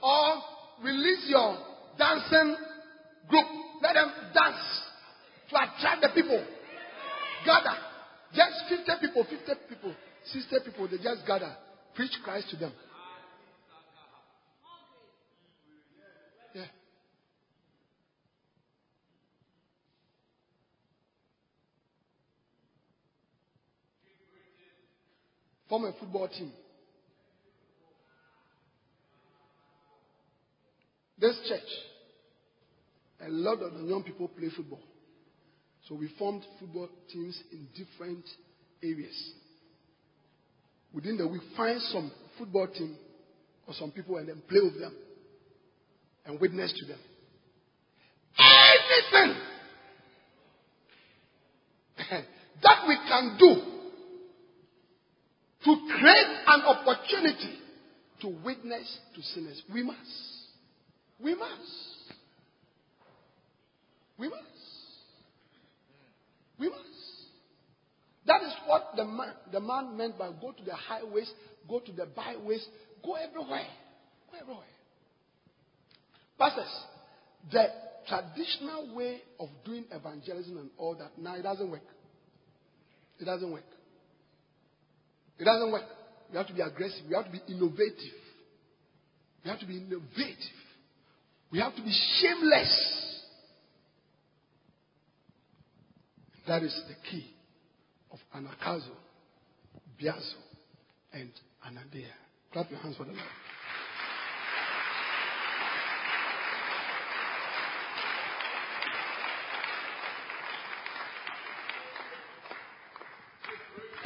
Or 0.02 0.36
release 0.84 1.26
your 1.28 1.57
dancing 1.99 2.55
group. 3.27 3.45
Let 3.84 3.93
them 3.93 4.11
dance 4.34 4.81
to 5.49 5.55
attract 5.55 6.01
the 6.01 6.09
people. 6.15 6.43
Gather. 7.45 7.77
Just 8.34 8.88
50 8.88 9.07
people, 9.07 9.23
50 9.23 9.53
people, 9.69 9.93
60 10.31 10.55
people, 10.65 10.88
they 10.88 10.97
just 10.97 11.26
gather. 11.27 11.51
Preach 11.95 12.11
Christ 12.23 12.49
to 12.51 12.57
them. 12.57 12.71
Yeah. 16.53 16.65
Form 25.67 25.85
a 25.85 25.93
football 25.99 26.27
team. 26.27 26.51
This 31.17 31.38
church, 31.49 31.89
a 33.25 33.29
lot 33.29 33.61
of 33.61 33.73
the 33.73 33.83
young 33.85 34.03
people 34.03 34.27
play 34.27 34.49
football. 34.55 34.81
So 35.87 35.95
we 35.95 36.09
formed 36.17 36.43
football 36.59 36.89
teams 37.11 37.41
in 37.51 37.67
different 37.75 38.23
areas. 38.83 39.31
Within 40.93 41.17
the 41.17 41.27
week, 41.27 41.41
find 41.55 41.81
some 41.81 42.11
football 42.37 42.67
team 42.67 42.95
or 43.67 43.73
some 43.73 43.91
people 43.91 44.17
and 44.17 44.27
then 44.29 44.41
play 44.47 44.59
with 44.61 44.79
them 44.79 44.93
and 46.25 46.39
witness 46.39 46.73
to 46.79 46.85
them. 46.85 46.99
Anything 48.37 49.41
that 52.63 52.87
we 52.87 52.97
can 53.07 53.37
do 53.37 53.61
to 55.65 55.75
create 55.99 56.37
an 56.47 56.61
opportunity 56.61 57.59
to 58.21 58.27
witness 58.43 58.97
to 59.15 59.21
sinners, 59.21 59.61
we 59.73 59.83
must. 59.83 59.97
We 61.21 61.35
must. 61.35 61.98
We 64.19 64.27
must. 64.27 64.43
We 66.59 66.69
must. 66.69 66.83
That 68.25 68.43
is 68.43 68.53
what 68.67 68.91
the 68.95 69.05
man, 69.05 69.33
the 69.51 69.59
man 69.59 69.97
meant 69.97 70.19
by 70.19 70.29
go 70.41 70.51
to 70.51 70.63
the 70.63 70.75
highways, 70.75 71.31
go 71.67 71.79
to 71.79 71.91
the 71.91 72.05
byways, 72.05 72.67
go 73.03 73.15
everywhere. 73.15 73.65
Go 74.31 74.37
everywhere. 74.39 74.65
Pastors, 76.37 76.83
the 77.51 77.65
traditional 78.07 78.95
way 78.95 79.21
of 79.39 79.49
doing 79.65 79.85
evangelism 79.91 80.57
and 80.57 80.69
all 80.77 80.95
that, 80.95 81.17
now 81.17 81.35
it 81.35 81.43
doesn't 81.43 81.71
work. 81.71 81.81
It 83.19 83.25
doesn't 83.25 83.51
work. 83.51 83.63
It 85.39 85.45
doesn't 85.45 85.71
work. 85.71 85.83
We 86.31 86.37
have 86.37 86.47
to 86.47 86.53
be 86.53 86.61
aggressive. 86.61 87.05
We 87.07 87.15
have 87.15 87.25
to 87.25 87.31
be 87.31 87.41
innovative. 87.47 88.19
We 89.43 89.49
have 89.49 89.59
to 89.59 89.65
be 89.65 89.77
innovative. 89.77 90.35
We 91.51 91.59
have 91.59 91.75
to 91.75 91.81
be 91.81 91.91
shameless. 92.21 93.18
That 96.49 96.63
is 96.63 96.81
the 96.88 96.95
key 97.07 97.27
of 98.11 98.17
Anagkazo, 98.35 98.89
Biazo, 100.01 100.34
and 101.13 101.30
Anaideia. 101.63 102.07
Clap 102.51 102.71
your 102.71 102.80
hands 102.80 102.97
for 102.97 103.03
the 103.03 103.11
Lord. 103.11 103.23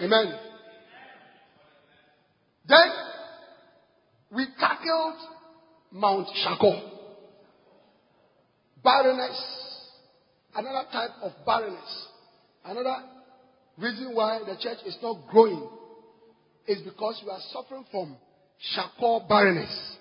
Amen. 0.02 0.38
Then 2.68 2.92
we 4.36 4.48
tackled 4.60 5.16
Mount 5.94 6.28
Shako. 6.44 6.92
Barrenness. 8.84 9.42
Another 10.54 10.84
type 10.92 11.12
of 11.22 11.32
barrenness. 11.46 12.08
Another 12.66 12.96
reason 13.78 14.16
why 14.16 14.40
the 14.40 14.56
church 14.62 14.80
is 14.86 14.98
not 15.02 15.28
growing 15.30 15.68
is 16.68 16.82
because 16.82 17.22
you 17.24 17.30
are 17.30 17.40
suffering 17.52 17.86
from 17.92 18.16
Shako 18.74 19.28
barrenness. 19.28 19.98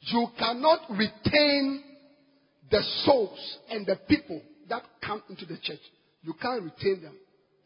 You 0.00 0.26
cannot 0.38 0.80
retain 0.90 1.82
the 2.70 2.82
souls 3.04 3.58
and 3.70 3.86
the 3.86 3.96
people 4.08 4.40
that 4.68 4.82
come 5.04 5.22
into 5.28 5.46
the 5.46 5.56
church. 5.62 5.80
You 6.22 6.34
can't 6.40 6.62
retain 6.62 7.02
them 7.02 7.14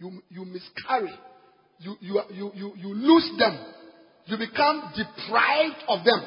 you, 0.02 0.22
you 0.30 0.44
miscarry, 0.44 1.14
you, 1.78 1.96
you, 2.00 2.20
you, 2.30 2.52
you, 2.54 2.72
you 2.76 2.94
lose 2.94 3.30
them, 3.38 3.58
you 4.26 4.36
become 4.36 4.92
deprived 4.96 5.76
of 5.88 6.04
them. 6.04 6.22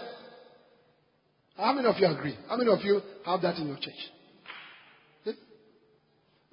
How 1.57 1.73
many 1.73 1.87
of 1.87 1.95
you 1.99 2.07
agree? 2.07 2.37
How 2.49 2.57
many 2.57 2.71
of 2.71 2.79
you 2.83 3.01
have 3.25 3.41
that 3.41 3.57
in 3.57 3.67
your 3.67 3.77
church? 3.77 3.93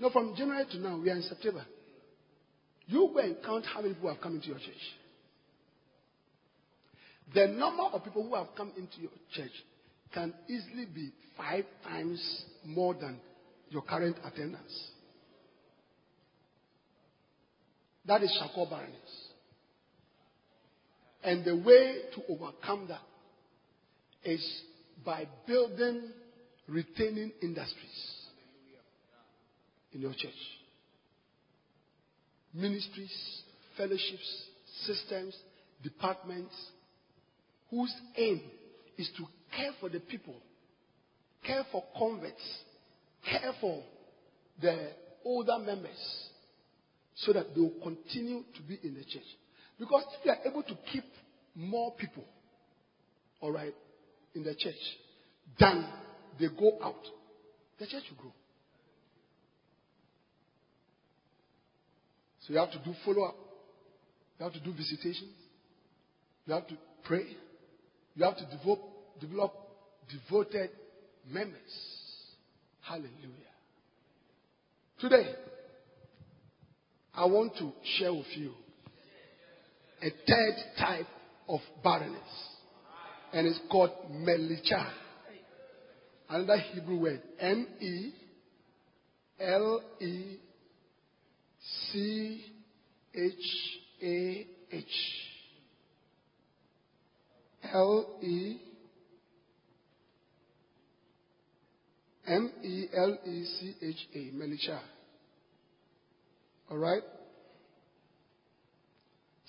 No, 0.03 0.11
from 0.11 0.35
January 0.35 0.65
to 0.73 0.79
now, 0.81 0.99
we 0.99 1.11
are 1.11 1.15
in 1.15 1.23
September. 1.23 1.65
You 2.89 3.09
go 3.15 3.20
and 3.20 3.37
count 3.47 3.65
how 3.73 3.83
many 3.83 3.95
people 3.95 4.12
have 4.12 4.20
come 4.20 4.35
into 4.35 4.49
your 4.49 4.59
church. 4.59 4.74
The 7.33 7.47
number 7.47 7.85
of 7.85 8.03
people 8.03 8.24
who 8.24 8.35
have 8.35 8.49
come 8.57 8.73
into 8.77 9.01
your 9.01 9.12
church 9.33 9.53
can 10.12 10.35
easily 10.49 10.87
be 10.87 11.12
five 11.37 11.65
times 11.85 12.20
more 12.66 12.95
than 12.95 13.20
your 13.70 13.83
current 13.83 14.16
attendance. 14.24 14.91
That 18.05 18.24
is 18.24 18.37
Shako 18.41 18.69
barrenness. 18.69 19.29
And 21.23 21.45
the 21.45 21.55
way 21.55 21.99
to 22.16 22.23
overcome 22.29 22.89
that 22.89 23.03
is 24.24 24.45
by 25.05 25.29
building 25.47 26.09
retaining 26.66 27.31
industries 27.41 28.12
in 29.94 30.01
your 30.01 30.12
church. 30.12 30.31
Ministries, 32.55 33.43
fellowships, 33.77 34.44
systems, 34.85 35.36
departments, 35.82 36.55
whose 37.70 37.93
aim 38.16 38.40
is 38.98 39.10
to 39.16 39.24
care 39.56 39.73
for 39.81 39.89
the 39.89 40.01
people, 40.01 40.35
care 41.44 41.64
for 41.73 41.82
converts, 41.98 42.43
care 43.28 43.52
for 43.60 43.82
the 44.60 44.90
older 45.24 45.59
members, 45.59 46.28
so 47.14 47.32
that 47.32 47.55
they 47.55 47.60
will 47.60 47.74
continue 47.82 48.43
to 48.55 48.62
be 48.62 48.78
in 48.82 48.94
the 48.94 49.05
church. 49.05 49.23
Because 49.78 50.05
if 50.19 50.24
you 50.24 50.31
are 50.31 50.39
able 50.47 50.62
to 50.62 50.74
keep 50.93 51.05
more 51.55 51.93
people, 51.97 52.24
all 53.40 53.52
right, 53.52 53.74
in 54.35 54.44
the 54.44 54.55
church 54.55 54.74
than 55.59 55.86
they 56.39 56.47
go 56.48 56.78
out, 56.82 57.02
the 57.78 57.86
church 57.86 58.05
will 58.10 58.23
grow. 58.23 58.32
So 62.47 62.52
you 62.52 62.59
have 62.59 62.73
to 62.73 62.78
do 62.78 62.93
follow 63.05 63.24
up. 63.24 63.36
You 64.39 64.44
have 64.44 64.52
to 64.55 64.60
do 64.60 64.73
visitations. 64.73 65.31
You 66.47 66.55
have 66.55 66.66
to 66.69 66.74
pray. 67.05 67.27
You 68.14 68.24
have 68.24 68.36
to 68.36 68.47
develop, 68.56 68.81
develop 69.20 69.52
devoted 70.10 70.70
members. 71.31 71.59
Hallelujah. 72.81 73.09
Today, 74.98 75.35
I 77.14 77.24
want 77.27 77.56
to 77.59 77.73
share 77.98 78.12
with 78.12 78.27
you 78.36 78.52
a 80.02 80.10
third 80.10 80.55
type 80.78 81.06
of 81.48 81.60
barrenness. 81.85 82.20
And 83.32 83.47
it's 83.47 83.60
called 83.70 83.90
Melicha. 84.10 84.90
Another 86.28 86.59
Hebrew 86.59 86.98
word. 86.98 87.23
M 87.39 87.66
E 87.81 88.12
L 89.40 89.82
E 90.01 90.36
C 91.63 92.45
H 93.15 93.79
A 94.03 94.47
H. 94.73 94.85
L 97.73 98.19
E 98.23 98.57
M 102.27 102.53
E 102.65 102.87
L 102.95 103.19
E 103.27 103.45
C 103.45 103.75
H 103.83 104.09
A. 104.15 104.19
Melicha. 104.37 104.81
All 106.71 106.79
right? 106.79 107.03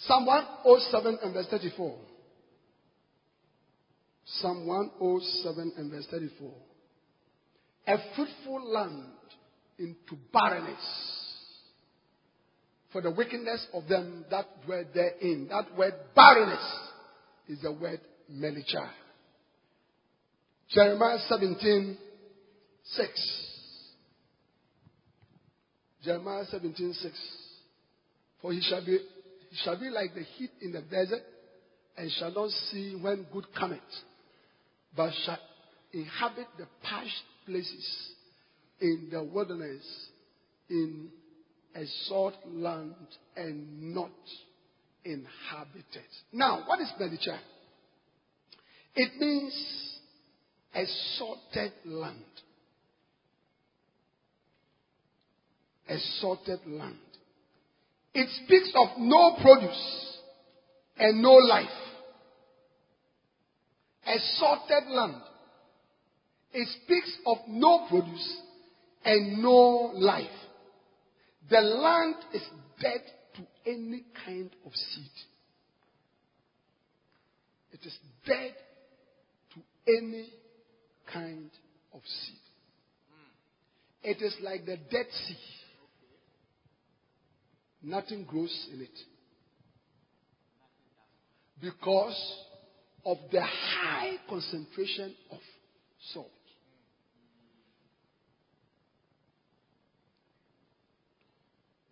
Psalm 0.07 0.25
107 0.25 1.19
and 1.23 1.33
verse 1.33 1.47
34. 1.49 1.97
Psalm 4.25 4.67
107 4.67 5.73
and 5.77 5.91
verse 5.91 6.07
34. 6.11 6.51
A 7.87 7.97
fruitful 8.15 8.73
land 8.73 9.05
into 9.79 10.17
barrenness 10.33 11.22
for 12.93 13.01
the 13.01 13.11
wickedness 13.11 13.65
of 13.73 13.87
them 13.87 14.23
that 14.29 14.45
were 14.67 14.85
therein. 14.93 15.47
That 15.49 15.75
word 15.75 15.95
barrenness 16.15 16.79
is 17.49 17.59
the 17.61 17.71
word 17.73 17.99
melicha. 18.31 18.87
Jeremiah 20.69 21.17
17, 21.27 21.97
6. 22.83 23.39
Jeremiah 26.03 26.45
17 26.49 26.93
6. 26.93 27.13
For 28.41 28.53
he 28.53 28.61
shall 28.61 28.85
be 28.85 28.99
he 29.49 29.57
shall 29.63 29.79
be 29.79 29.89
like 29.89 30.13
the 30.15 30.23
heat 30.23 30.51
in 30.61 30.71
the 30.71 30.81
desert, 30.81 31.21
and 31.97 32.11
shall 32.11 32.33
not 32.33 32.49
see 32.71 32.97
when 32.99 33.25
good 33.31 33.45
cometh, 33.57 33.79
but 34.95 35.11
shall 35.25 35.37
inhabit 35.93 36.47
the 36.57 36.67
parched 36.81 37.11
places 37.45 37.87
in 38.81 39.09
the 39.11 39.23
wilderness, 39.23 39.83
in 40.69 41.09
a 41.75 41.85
salt 42.07 42.35
land, 42.45 42.95
and 43.35 43.93
not 43.93 44.11
inhabited. 45.03 46.07
Now, 46.31 46.63
what 46.65 46.79
is 46.79 46.91
Melicha? 46.99 47.37
It 48.95 49.19
means 49.19 49.99
a 50.75 50.85
salted 51.17 51.73
land. 51.85 52.23
a 55.89 55.97
salted 56.19 56.59
land. 56.65 56.95
It 58.13 58.29
speaks 58.43 58.71
of 58.75 58.89
no 58.99 59.37
produce 59.41 60.17
and 60.97 61.21
no 61.21 61.33
life. 61.33 61.67
A 64.05 64.19
salted 64.37 64.89
land. 64.89 65.21
It 66.53 66.67
speaks 66.83 67.17
of 67.25 67.37
no 67.47 67.87
produce 67.89 68.37
and 69.03 69.41
no 69.41 69.91
life. 69.95 70.27
The 71.49 71.59
land 71.59 72.15
is 72.33 72.43
dead 72.81 73.01
to 73.35 73.71
any 73.71 74.03
kind 74.25 74.49
of 74.65 74.73
seed. 74.73 75.11
It 77.71 77.79
is 77.85 77.97
dead 78.25 78.53
to 79.53 79.93
any 79.99 80.29
kind 81.11 81.49
of 81.93 82.01
seed. 82.05 82.37
It 84.03 84.21
is 84.21 84.35
like 84.41 84.65
the 84.65 84.77
Dead 84.77 85.05
Sea. 85.27 85.37
Nothing 87.83 88.25
grows 88.25 88.67
in 88.73 88.81
it. 88.81 88.99
Because 91.61 92.45
of 93.05 93.17
the 93.31 93.41
high 93.41 94.15
concentration 94.29 95.15
of 95.31 95.39
salt. 96.13 96.27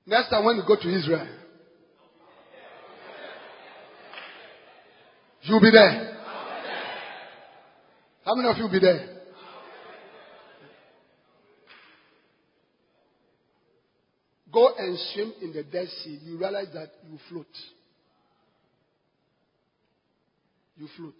Next 0.05 0.29
time 0.29 0.43
when 0.45 0.57
you 0.57 0.63
go 0.67 0.75
to 0.75 0.89
Israel, 0.89 1.27
you'll 5.43 5.61
be 5.61 5.71
there. 5.71 6.17
How 8.25 8.35
many 8.35 8.49
of 8.49 8.57
you 8.57 8.63
will 8.63 8.71
be 8.71 8.79
there? 8.79 9.07
Go 14.51 14.73
and 14.77 14.97
swim 15.13 15.33
in 15.41 15.53
the 15.53 15.63
Dead 15.63 15.87
Sea. 16.03 16.19
You 16.23 16.37
realize 16.37 16.67
that 16.73 16.89
you 17.09 17.17
float. 17.29 17.47
You 20.77 20.87
float. 20.97 21.13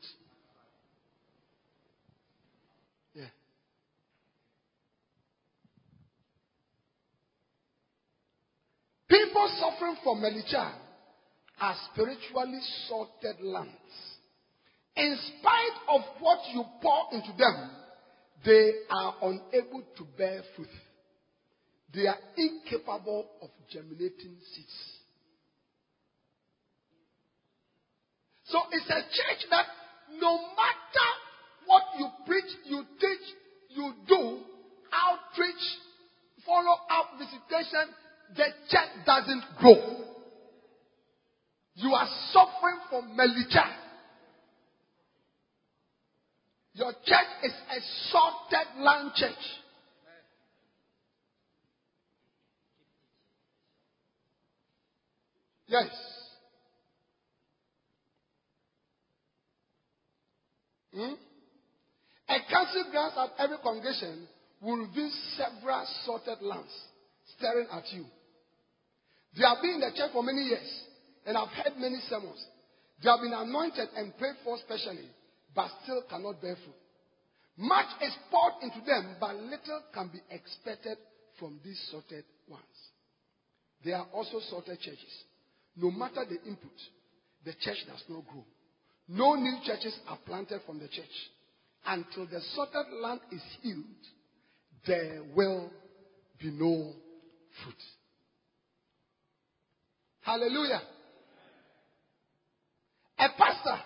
People 9.11 9.49
suffering 9.59 9.97
from 10.05 10.21
Melicha 10.21 10.71
are 11.59 11.75
spiritually 11.91 12.61
salted 12.87 13.41
lands. 13.41 13.75
In 14.95 15.17
spite 15.17 15.95
of 15.95 16.01
what 16.21 16.39
you 16.53 16.63
pour 16.81 17.07
into 17.11 17.33
them, 17.37 17.71
they 18.45 18.71
are 18.89 19.15
unable 19.21 19.83
to 19.97 20.05
bear 20.17 20.41
fruit. 20.55 20.69
They 21.93 22.07
are 22.07 22.17
incapable 22.37 23.25
of 23.41 23.49
germinating 23.69 24.37
seeds. 24.55 24.77
So 28.45 28.59
it's 28.71 28.89
a 28.89 29.01
church 29.01 29.45
that 29.49 29.65
no 30.21 30.37
matter 30.37 31.09
what 31.65 31.83
you 31.99 32.07
preach, 32.25 32.51
you 32.63 32.85
teach, 32.97 33.27
you 33.71 33.93
do, 34.07 34.39
outreach, 34.93 35.63
follow 36.45 36.77
up 36.89 37.19
visitation, 37.19 37.93
the 38.35 38.45
church 38.69 39.05
doesn't 39.05 39.43
grow. 39.57 40.01
You 41.75 41.93
are 41.93 42.07
suffering 42.31 42.79
from 42.89 43.17
melicha. 43.17 43.65
Your 46.73 46.91
church 46.91 47.31
is 47.43 47.51
a 47.51 47.79
salted 48.11 48.83
land 48.83 49.11
church. 49.15 49.33
Yes. 55.67 55.89
Hmm? 60.93 61.13
A 62.27 62.39
council 62.51 62.85
glance 62.91 63.13
at 63.17 63.29
every 63.39 63.57
congregation 63.63 64.27
will 64.61 64.77
reveal 64.77 65.09
several 65.37 65.85
sorted 66.05 66.41
lands 66.41 66.71
staring 67.37 67.67
at 67.71 67.83
you. 67.91 68.05
They 69.37 69.43
have 69.43 69.61
been 69.61 69.75
in 69.75 69.79
the 69.81 69.91
church 69.95 70.11
for 70.11 70.23
many 70.23 70.43
years 70.43 70.69
and 71.25 71.37
have 71.37 71.49
heard 71.49 71.77
many 71.77 71.99
sermons. 72.09 72.43
They 73.03 73.09
have 73.09 73.21
been 73.21 73.33
anointed 73.33 73.89
and 73.95 74.17
prayed 74.17 74.35
for 74.43 74.57
specially, 74.59 75.09
but 75.55 75.69
still 75.83 76.03
cannot 76.09 76.41
bear 76.41 76.55
fruit. 76.55 76.75
Much 77.57 77.87
is 78.01 78.13
poured 78.29 78.53
into 78.61 78.79
them, 78.85 79.15
but 79.19 79.35
little 79.35 79.81
can 79.93 80.09
be 80.09 80.19
expected 80.29 80.97
from 81.39 81.59
these 81.63 81.79
sorted 81.91 82.25
ones. 82.47 82.63
There 83.83 83.95
are 83.95 84.07
also 84.13 84.39
sorted 84.49 84.79
churches. 84.79 85.23
No 85.75 85.91
matter 85.91 86.25
the 86.25 86.41
input, 86.47 86.75
the 87.45 87.53
church 87.53 87.77
does 87.87 88.03
not 88.09 88.25
grow. 88.27 88.45
No 89.07 89.35
new 89.35 89.57
churches 89.65 89.97
are 90.07 90.19
planted 90.25 90.61
from 90.65 90.79
the 90.79 90.87
church. 90.87 91.05
Until 91.85 92.27
the 92.27 92.41
sorted 92.55 92.85
land 93.01 93.21
is 93.31 93.41
healed, 93.61 93.83
there 94.85 95.21
will 95.35 95.71
be 96.39 96.51
no 96.51 96.93
fruit. 97.63 97.75
Hallelujah. 100.31 100.81
A 103.19 103.27
pastor 103.37 103.81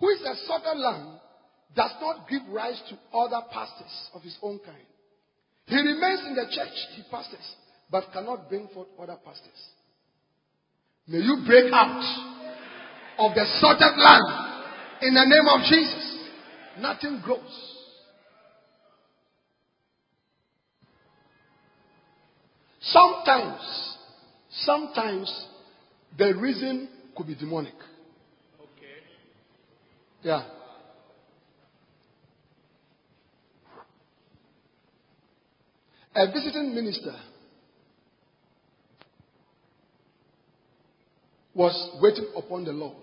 who 0.00 0.08
is 0.08 0.20
a 0.22 0.34
sorted 0.44 0.76
land 0.76 1.20
does 1.76 1.92
not 2.00 2.28
give 2.28 2.42
rise 2.50 2.82
to 2.88 2.98
other 3.16 3.46
pastors 3.52 4.10
of 4.12 4.20
his 4.22 4.36
own 4.42 4.58
kind. 4.66 4.82
He 5.66 5.76
remains 5.76 6.26
in 6.26 6.34
the 6.34 6.46
church 6.50 6.74
he 6.96 7.04
pastors, 7.08 7.54
but 7.88 8.02
cannot 8.12 8.48
bring 8.48 8.66
forth 8.74 8.88
other 9.00 9.16
pastors. 9.24 9.46
May 11.06 11.18
you 11.18 11.44
break 11.46 11.72
out 11.72 12.02
of 13.18 13.34
the 13.36 13.44
sorted 13.60 13.96
land 13.96 15.02
in 15.02 15.14
the 15.14 15.24
name 15.24 15.46
of 15.46 15.60
Jesus. 15.70 16.28
Nothing 16.80 17.20
grows. 17.24 17.76
Sometimes, 22.80 23.96
sometimes 24.50 25.46
the 26.18 26.34
reason 26.36 26.88
could 27.16 27.26
be 27.26 27.34
demonic. 27.34 27.74
Okay. 28.60 29.00
Yeah. 30.22 30.44
A 36.14 36.26
visiting 36.26 36.74
minister 36.74 37.14
was 41.54 41.98
waiting 42.00 42.26
upon 42.36 42.64
the 42.64 42.72
Lord 42.72 42.96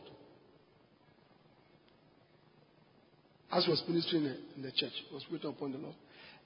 as 3.52 3.66
he 3.66 3.72
was 3.72 3.84
ministering 3.88 4.26
in 4.56 4.62
the 4.62 4.72
church. 4.72 4.92
He 5.08 5.14
was 5.14 5.24
waiting 5.32 5.50
upon 5.50 5.72
the 5.72 5.78
Lord. 5.78 5.96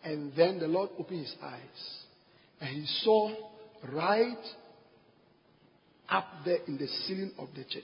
And 0.04 0.32
then 0.36 0.60
the 0.60 0.68
Lord 0.68 0.90
opened 0.98 1.22
his 1.22 1.36
eyes 1.44 2.04
and 2.60 2.70
he 2.70 2.86
saw 3.04 3.32
right 3.92 4.38
up 6.12 6.28
there 6.44 6.60
in 6.68 6.78
the 6.78 6.88
ceiling 6.88 7.32
of 7.40 7.48
the 7.56 7.64
church 7.64 7.84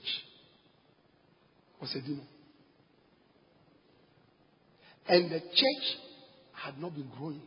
was 1.80 1.94
a 1.96 2.00
demon. 2.00 2.26
And 5.08 5.30
the 5.30 5.40
church 5.40 5.98
had 6.52 6.78
not 6.78 6.94
been 6.94 7.10
growing. 7.16 7.40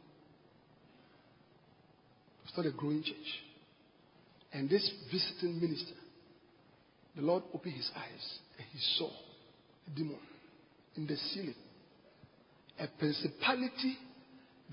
It 2.44 2.46
was 2.46 2.58
not 2.58 2.66
a 2.66 2.72
growing 2.76 3.04
church. 3.04 3.16
And 4.52 4.68
this 4.70 4.90
visiting 5.12 5.62
minister, 5.62 5.94
the 7.16 7.22
Lord 7.22 7.44
opened 7.54 7.76
his 7.76 7.90
eyes 7.96 8.40
and 8.58 8.68
he 8.74 8.80
saw 8.98 9.10
a 9.88 9.96
demon 9.96 10.18
in 10.96 11.06
the 11.06 11.16
ceiling. 11.16 11.56
A 12.80 12.88
principality 12.98 13.98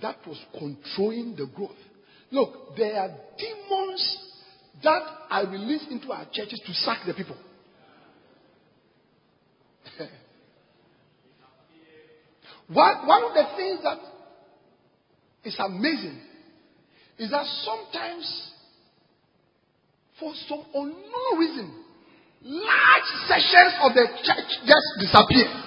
that 0.01 0.17
was 0.27 0.39
controlling 0.59 1.37
the 1.37 1.47
growth. 1.55 1.77
Look, 2.31 2.77
there 2.77 2.99
are 2.99 3.11
demons 3.37 4.28
that 4.83 5.03
are 5.31 5.47
released 5.47 5.91
into 5.91 6.13
our 6.13 6.25
churches 6.33 6.61
to 6.67 6.73
sack 6.73 6.99
the 7.07 7.15
people. 7.15 7.37
one, 12.69 13.07
one 13.07 13.25
of 13.25 13.35
the 13.35 13.45
things 13.57 13.81
that 13.83 13.99
is 15.45 15.57
amazing 15.59 16.21
is 17.19 17.31
that 17.31 17.47
sometimes, 17.65 18.53
for 20.21 20.33
some 20.49 20.65
unknown 20.75 21.39
reason, 21.39 21.73
large 22.43 23.05
sections 23.27 23.75
of 23.83 23.95
the 23.95 24.07
church 24.23 24.59
just 24.65 25.01
disappear. 25.01 25.65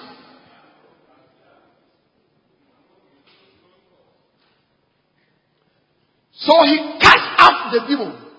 So 6.32 6.52
he 6.64 6.98
cast 6.98 7.38
out 7.38 7.72
the 7.72 7.80
demon. 7.86 8.31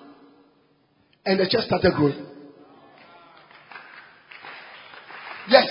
And 1.25 1.39
the 1.39 1.47
church 1.49 1.65
started 1.65 1.93
growing. 1.95 2.25
Yes. 5.49 5.67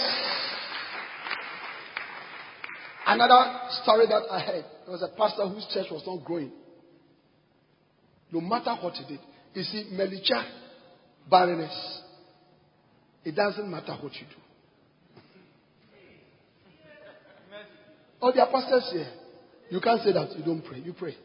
Another 3.07 3.61
story 3.83 4.07
that 4.07 4.23
I 4.31 4.41
heard 4.41 4.65
there 4.85 4.93
was 4.93 5.03
a 5.03 5.09
pastor 5.17 5.47
whose 5.49 5.67
church 5.73 5.87
was 5.91 6.03
not 6.07 6.25
growing. 6.25 6.53
No 8.31 8.41
matter 8.41 8.75
what 8.81 8.95
he 8.95 9.05
did. 9.07 9.21
You 9.55 9.63
see, 9.63 9.91
Melicha, 9.93 10.45
barrenness. 11.31 12.01
It 13.25 13.37
doesn't 13.37 13.71
matter 13.71 13.95
what 14.01 14.13
you 14.15 14.27
do. 14.27 14.43
All 18.21 18.33
the 18.33 18.47
pastors 18.51 18.89
here, 18.93 19.11
you 19.69 19.81
can't 19.81 20.01
say 20.03 20.13
that 20.13 20.37
you 20.39 20.45
don't 20.45 20.63
pray. 20.63 20.79
You 20.79 20.93
pray. 20.93 21.17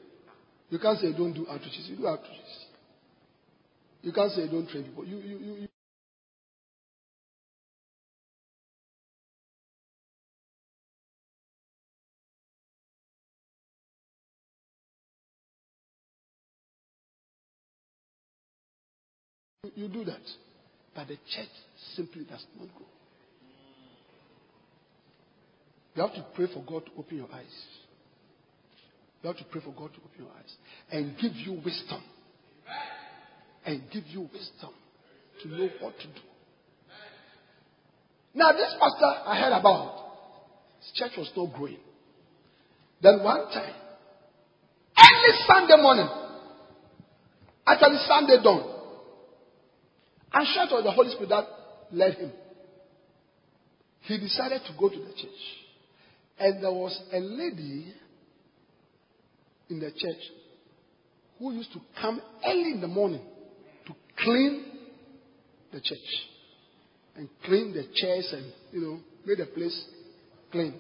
You 0.70 0.80
can't 0.80 1.00
say 1.00 1.08
you 1.08 1.14
don't 1.14 1.34
do 1.34 1.46
outreaches. 1.46 1.88
You 1.88 1.96
do 1.96 2.04
outreaches. 2.04 2.67
You 4.02 4.12
can't 4.14 4.32
say 4.32 4.48
don't 4.48 4.70
train 4.70 4.84
people. 4.84 5.06
You, 5.06 5.18
you, 5.18 5.38
you, 5.38 5.68
you 19.76 19.88
do 19.88 20.04
that. 20.06 20.22
But 20.96 21.08
the 21.08 21.16
church 21.16 21.50
simply 21.96 22.24
does 22.24 22.44
not 22.58 22.68
go. 22.78 22.86
You 25.96 26.02
have 26.04 26.14
to 26.14 26.26
pray 26.36 26.48
for 26.54 26.64
God 26.64 26.86
to 26.86 26.92
open 26.98 27.18
your 27.18 27.30
eyes. 27.34 27.66
You 29.22 29.28
have 29.28 29.38
to 29.38 29.44
pray 29.46 29.62
for 29.62 29.72
God 29.72 29.94
to 29.94 30.00
open 30.00 30.20
your 30.20 30.30
eyes 30.38 30.56
and 30.92 31.18
give 31.18 31.34
you 31.34 31.54
wisdom. 31.54 32.04
And 33.68 33.82
give 33.92 34.06
you 34.08 34.22
wisdom 34.22 34.72
to 35.42 35.48
know 35.50 35.70
what 35.82 36.00
to 36.00 36.08
do. 36.08 36.22
Now, 38.34 38.54
this 38.54 38.74
pastor 38.80 39.28
I 39.28 39.42
heard 39.42 39.60
about, 39.60 40.06
his 40.80 40.92
church 40.94 41.12
was 41.18 41.30
not 41.36 41.54
growing. 41.54 41.80
Then 43.02 43.22
one 43.22 43.52
time, 43.52 43.74
early 44.98 45.38
Sunday 45.46 45.82
morning, 45.82 46.08
actually 47.68 47.98
Sunday 48.08 48.42
dawn, 48.42 48.74
I'm 50.32 50.46
sure 50.46 50.64
it 50.64 50.72
was 50.72 50.84
the 50.86 50.92
Holy 50.92 51.10
Spirit 51.10 51.30
that 51.30 51.46
led 51.92 52.14
him. 52.14 52.32
He 54.04 54.18
decided 54.18 54.62
to 54.66 54.74
go 54.80 54.88
to 54.88 54.96
the 54.96 55.12
church. 55.12 55.42
And 56.40 56.64
there 56.64 56.72
was 56.72 56.98
a 57.12 57.20
lady 57.20 57.94
in 59.70 59.80
the 59.82 59.92
church 59.92 60.22
who 61.38 61.52
used 61.52 61.74
to 61.74 61.82
come 62.00 62.22
early 62.46 62.72
in 62.72 62.80
the 62.80 62.88
morning 62.88 63.20
to 63.20 63.37
clean 64.18 64.66
the 65.72 65.80
church 65.80 65.98
and 67.16 67.30
clean 67.46 67.74
the 67.74 67.84
chairs 67.94 68.34
and, 68.34 68.54
you 68.72 68.82
know, 68.82 69.00
make 69.26 69.38
the 69.38 69.46
place 69.46 69.86
clean. 70.52 70.74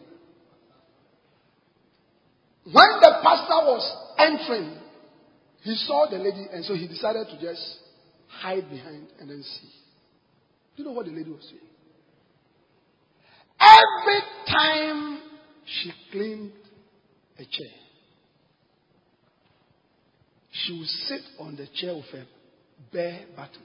When 2.65 2.99
the 3.01 3.19
pastor 3.23 3.65
was 3.65 4.13
entering, 4.19 4.77
he 5.61 5.75
saw 5.75 6.07
the 6.09 6.17
lady 6.17 6.45
and 6.51 6.63
so 6.65 6.75
he 6.75 6.87
decided 6.87 7.27
to 7.27 7.41
just 7.41 7.61
hide 8.27 8.69
behind 8.69 9.07
and 9.19 9.29
then 9.29 9.43
see. 9.43 9.69
Do 10.75 10.83
you 10.83 10.89
know 10.89 10.91
what 10.91 11.05
the 11.05 11.11
lady 11.11 11.31
was 11.31 11.43
saying? 11.43 11.61
Every 13.59 14.21
time 14.47 15.19
she 15.65 15.91
cleaned 16.11 16.51
a 17.39 17.43
chair, 17.43 17.75
she 20.51 20.77
would 20.77 20.87
sit 20.87 21.21
on 21.39 21.55
the 21.55 21.67
chair 21.73 21.95
with 21.95 22.05
a 22.13 22.36
bare 22.91 23.25
button. 23.35 23.63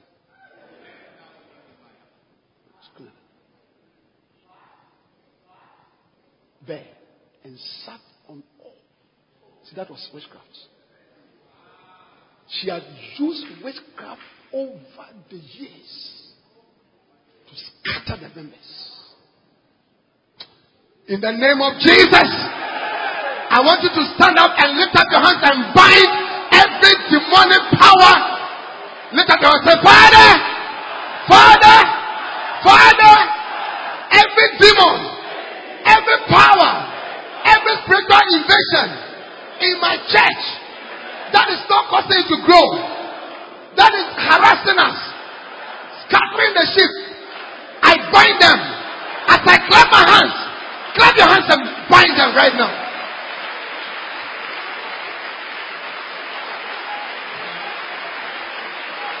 Bare. 6.65 6.85
And 7.43 7.57
sat 7.85 7.99
on 8.29 8.43
all. 8.63 8.75
See, 9.65 9.75
that 9.75 9.89
was 9.89 10.09
witchcraft. 10.13 10.47
She 12.47 12.69
had 12.69 12.83
used 13.17 13.45
witchcraft 13.63 14.21
over 14.53 15.07
the 15.29 15.35
years 15.35 16.31
to 17.49 17.55
scatter 17.55 18.21
the 18.21 18.35
members. 18.35 18.93
In 21.07 21.19
the 21.19 21.31
name 21.31 21.59
of 21.59 21.79
Jesus, 21.81 22.29
I 23.51 23.59
want 23.59 23.83
you 23.83 23.89
to 23.89 24.03
stand 24.15 24.37
up 24.39 24.55
and 24.55 24.77
lift 24.79 24.95
up 24.95 25.07
your 25.11 25.19
hands 25.19 25.43
and 25.43 25.75
bind 25.75 26.09
every 26.55 26.95
demonic 27.11 27.63
power. 27.75 28.32
Up 29.13 29.39
your 29.41 29.51
hands 29.53 29.65
say, 29.69 29.77
Father, 29.77 30.29
Father, 31.29 31.79
Father, 32.65 33.15
every 34.09 34.47
demon, 34.57 34.97
every 35.85 36.19
power, 36.33 36.71
every 37.45 37.75
spiritual 37.85 38.25
invasion 38.41 38.87
in 39.61 39.73
my 39.79 39.95
church 40.09 40.43
that 41.29 41.45
is 41.53 41.61
not 41.69 41.93
causing 41.93 42.25
it 42.25 42.27
to 42.29 42.37
grow, 42.41 42.67
that 43.77 43.93
is 43.93 44.07
harassing 44.17 44.79
us, 44.81 44.97
scattering 46.09 46.53
the 46.57 46.65
sheep. 46.73 46.93
I 47.85 47.93
bind 48.09 48.37
them 48.41 48.59
as 49.29 49.41
I 49.45 49.57
clap 49.69 49.87
my 49.93 50.03
hands. 50.09 50.35
Clap 50.97 51.13
your 51.17 51.27
hands 51.29 51.47
and 51.49 51.61
bind 51.89 52.13
them 52.17 52.35
right 52.35 52.53
now. 52.53 52.82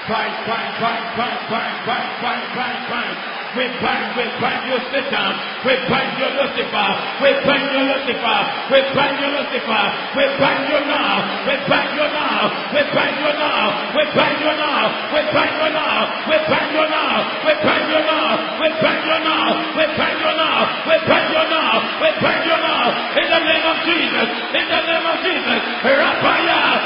Bind, 0.03 0.35
bind, 0.43 0.73
bind, 0.83 1.05
bind, 1.15 1.39
bind, 1.47 1.75
bind, 1.87 2.11
bind, 2.19 2.43
bind, 2.55 2.81
bind. 2.91 3.17
We 3.55 3.69
bind, 3.79 4.17
we 4.17 4.25
bind 4.41 4.65
you 4.67 4.77
Satan. 4.91 5.31
We 5.63 5.73
bind 5.87 6.11
you 6.19 6.27
Lucifer. 6.27 6.89
We 7.21 7.29
bind 7.45 7.69
you 7.71 7.81
Lucifer. 7.87 8.39
We 8.67 8.79
bind 8.97 9.15
you 9.21 9.29
Lucifer. 9.29 9.83
We 10.17 10.25
bind 10.41 10.63
you 10.73 10.79
now. 10.91 11.23
We 11.47 11.55
bind 11.69 11.91
you 11.95 12.07
now. 12.11 12.51
We 12.73 12.81
bind 12.91 13.15
you 13.15 13.31
now. 13.37 13.63
We 13.93 14.03
bind 14.11 14.39
you 14.43 14.53
now. 14.59 14.83
We 15.15 15.21
bind 15.31 15.55
you 15.55 15.69
now. 15.71 15.95
We 16.27 16.35
bind 16.51 16.67
you 16.73 16.83
now. 16.91 17.15
We 17.39 17.53
bind 17.63 17.87
you 17.87 18.01
now. 18.03 18.27
We 18.59 18.67
bind 18.83 19.05
you 19.07 19.19
now. 19.23 19.47
We 19.77 19.85
bind 19.95 20.19
you 20.19 20.33
now. 20.35 20.57
We 20.83 20.95
bind 21.07 21.29
you 21.31 21.43
now. 21.47 21.71
We 22.03 22.09
bind 22.19 22.43
you 22.43 22.57
now. 22.59 22.83
In 23.21 23.27
the 23.31 23.39
name 23.39 23.65
of 23.71 23.77
Jesus. 23.87 24.27
In 24.51 24.65
the 24.67 24.81
name 24.83 25.05
of 25.07 25.17
Jesus. 25.23 25.59
Rapaya. 25.85 26.82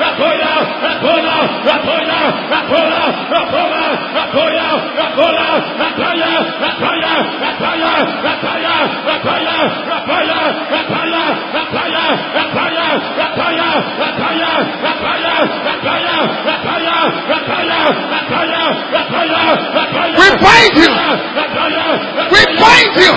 Rapola, 0.00 0.55
Rapola. 0.96 1.36
Rapola. 1.68 2.20
Rapola. 2.48 3.02
Rapola. 3.32 3.84
Rapola. 4.16 4.68
Rapola. 4.96 5.48
Rapaya. 5.76 6.32
Rapaya. 6.62 7.12
Rapaya. 7.44 7.94
Rapaya. 8.24 8.76
Rapaya. 9.04 9.58
Rapaya. 9.90 10.40
Rapaya. 10.72 11.22
Rapaya. 11.52 12.04
Rapaya. 12.36 12.86
Rapaya. 13.18 13.68
Rapaya. 14.00 14.48
Rapaya. 14.86 15.34
Rapaya. 15.66 16.16
Rapaya. 16.48 16.98
Rapaya. 17.28 17.82
Rapaya. 18.08 18.62
Rapaya. 18.94 19.42
Rapaya. 19.76 20.16
We 20.16 20.28
bind 20.40 20.76
you. 20.80 20.90
We 22.32 22.42
bind 22.56 22.96
you. 22.96 23.12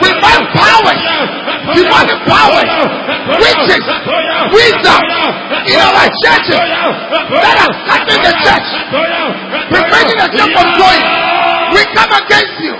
We 0.00 0.10
bind 0.24 0.44
powers, 0.56 1.00
demonic 1.72 2.20
powers, 2.28 2.68
witches, 3.40 3.84
wisdom 4.52 5.00
in 5.64 5.78
our 5.80 6.08
churches 6.20 6.60
that 6.60 7.56
are 7.64 7.72
scattering 7.84 8.22
the 8.24 8.34
church, 8.44 8.68
preventing 9.72 10.18
the 10.20 10.28
church 10.36 10.52
from 10.52 10.68
growing. 10.76 11.04
We 11.74 11.82
come 11.96 12.12
against 12.12 12.56
you 12.60 12.74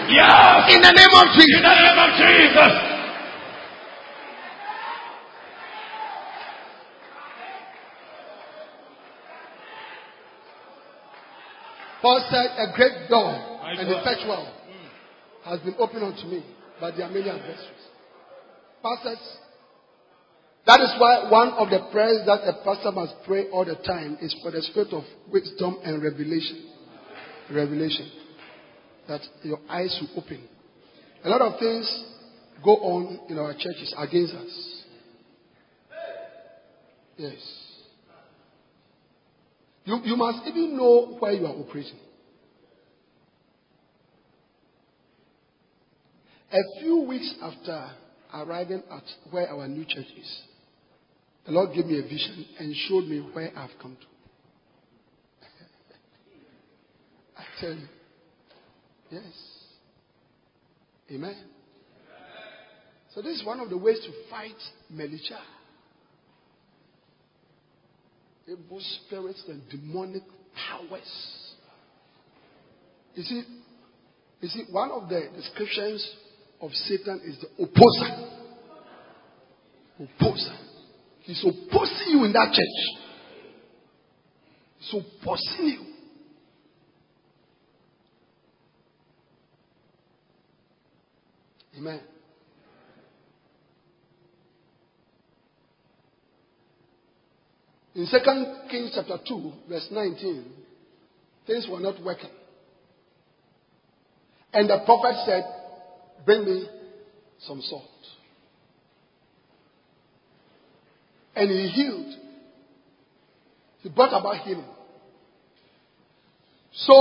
in 0.70 0.78
the 0.84 0.92
name 0.92 1.14
of 1.16 1.26
In 1.26 1.34
Jesus. 1.34 1.62
the 1.64 1.74
name 1.74 1.98
of 1.98 2.10
Jesus. 2.20 2.72
Paul 12.02 12.20
said, 12.30 12.46
A 12.58 12.76
great 12.76 13.08
door 13.08 13.32
and 13.64 13.88
effectual 13.88 14.46
has 15.44 15.60
been 15.60 15.74
opened 15.78 16.04
unto 16.04 16.26
me, 16.28 16.44
but 16.80 16.96
there 16.96 17.06
are 17.06 17.10
many 17.10 17.28
adversaries. 17.30 17.73
Pastors. 18.84 19.18
That 20.66 20.80
is 20.80 20.94
why 20.98 21.30
one 21.30 21.48
of 21.54 21.70
the 21.70 21.88
prayers 21.90 22.20
that 22.26 22.46
a 22.46 22.62
pastor 22.64 22.92
must 22.92 23.14
pray 23.24 23.48
all 23.48 23.64
the 23.64 23.76
time 23.76 24.18
is 24.20 24.34
for 24.42 24.50
the 24.50 24.60
spirit 24.60 24.92
of 24.92 25.04
wisdom 25.32 25.78
and 25.84 26.02
revelation. 26.02 26.70
Revelation. 27.50 28.10
That 29.08 29.22
your 29.42 29.58
eyes 29.70 29.98
will 30.00 30.22
open. 30.22 30.46
A 31.24 31.28
lot 31.30 31.40
of 31.40 31.58
things 31.58 32.04
go 32.62 32.76
on 32.76 33.20
in 33.30 33.38
our 33.38 33.54
churches 33.54 33.94
against 33.96 34.34
us. 34.34 34.82
Yes. 37.16 37.64
You, 39.84 40.00
you 40.04 40.16
must 40.16 40.46
even 40.46 40.76
know 40.76 41.16
where 41.18 41.32
you 41.32 41.46
are 41.46 41.54
operating. 41.54 41.98
A 46.52 46.80
few 46.80 47.00
weeks 47.00 47.34
after 47.42 47.90
arriving 48.34 48.82
at 48.90 49.02
where 49.30 49.48
our 49.48 49.68
new 49.68 49.84
church 49.84 50.06
is, 50.18 50.42
the 51.46 51.52
Lord 51.52 51.74
gave 51.74 51.86
me 51.86 51.98
a 51.98 52.02
vision 52.02 52.46
and 52.58 52.74
showed 52.88 53.04
me 53.04 53.20
where 53.32 53.50
I've 53.56 53.78
come 53.80 53.96
to. 54.00 54.06
I 57.36 57.44
tell 57.60 57.72
you. 57.74 57.88
Yes. 59.10 59.22
Amen. 61.12 61.36
So 63.14 63.22
this 63.22 63.38
is 63.40 63.46
one 63.46 63.60
of 63.60 63.70
the 63.70 63.78
ways 63.78 64.00
to 64.00 64.30
fight 64.30 64.56
Melicha. 64.92 65.38
Evil 68.48 68.80
spirits 69.06 69.42
and 69.48 69.62
demonic 69.70 70.22
powers. 70.68 71.44
You 73.14 73.22
see, 73.22 73.42
you 74.40 74.48
see, 74.48 74.64
one 74.70 74.90
of 74.90 75.08
the 75.08 75.28
descriptions 75.36 76.06
of 76.64 76.72
Satan 76.72 77.20
is 77.26 77.36
the 77.40 77.62
opposer. 77.62 78.30
Opposer. 80.00 80.56
He's 81.20 81.44
opposing 81.44 82.08
you 82.08 82.24
in 82.24 82.32
that 82.32 82.52
church. 82.52 83.00
He's 84.78 84.94
opposing 84.94 85.66
you. 85.66 85.86
Amen. 91.76 92.00
In 97.94 98.06
2 98.06 98.18
Kings 98.70 98.92
chapter 98.94 99.18
2, 99.28 99.52
verse 99.68 99.88
19, 99.92 100.44
things 101.46 101.68
were 101.70 101.80
not 101.80 102.02
working. 102.02 102.30
And 104.54 104.70
the 104.70 104.82
prophet 104.86 105.16
said, 105.26 105.44
Bring 106.24 106.44
me 106.44 106.68
some 107.40 107.60
salt. 107.62 107.82
And 111.36 111.50
he 111.50 111.68
healed. 111.68 112.14
He 113.80 113.88
brought 113.90 114.18
about 114.18 114.38
healing. 114.46 114.64
So, 116.72 116.94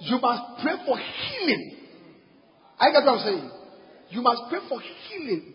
you 0.00 0.18
must 0.20 0.62
pray 0.62 0.74
for 0.86 0.98
healing. 0.98 1.76
I 2.78 2.90
get 2.90 3.04
what 3.04 3.18
I'm 3.18 3.24
saying. 3.26 3.50
You 4.10 4.22
must 4.22 4.42
pray 4.50 4.60
for 4.68 4.80
healing. 4.80 5.54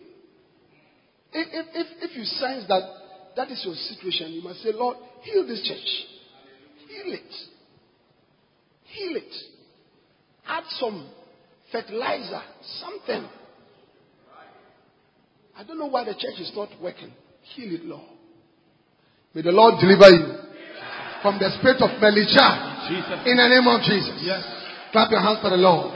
If, 1.32 1.48
if, 1.52 1.66
if, 1.74 2.10
if 2.10 2.16
you 2.16 2.24
sense 2.24 2.64
that 2.68 2.82
that 3.36 3.50
is 3.50 3.62
your 3.64 3.74
situation, 3.74 4.32
you 4.32 4.42
must 4.42 4.62
say, 4.62 4.70
Lord, 4.72 4.96
heal 5.22 5.46
this 5.46 5.62
church. 5.62 6.06
Heal 6.88 7.14
it. 7.14 7.32
Heal 8.84 9.16
it. 9.16 9.34
Add 10.46 10.64
some 10.80 11.08
fertilizer, 11.72 12.42
something. 12.80 13.28
I 15.56 15.64
don't 15.64 15.78
know 15.78 15.86
why 15.86 16.04
the 16.04 16.14
church 16.14 16.38
is 16.38 16.52
not 16.54 16.68
working. 16.80 17.12
Heal 17.54 17.74
it, 17.74 17.84
Lord. 17.84 18.08
May 19.34 19.42
the 19.42 19.52
Lord 19.52 19.74
deliver 19.80 20.08
you 20.08 20.38
from 21.22 21.38
the 21.38 21.50
spirit 21.58 21.82
of 21.82 21.90
Melicha. 22.00 23.26
In 23.26 23.36
the 23.36 23.48
name 23.48 23.66
of 23.66 23.82
Jesus. 23.82 24.22
Yes. 24.22 24.44
Clap 24.92 25.10
your 25.10 25.20
hands 25.20 25.40
for 25.42 25.50
the 25.50 25.56
Lord. 25.56 25.94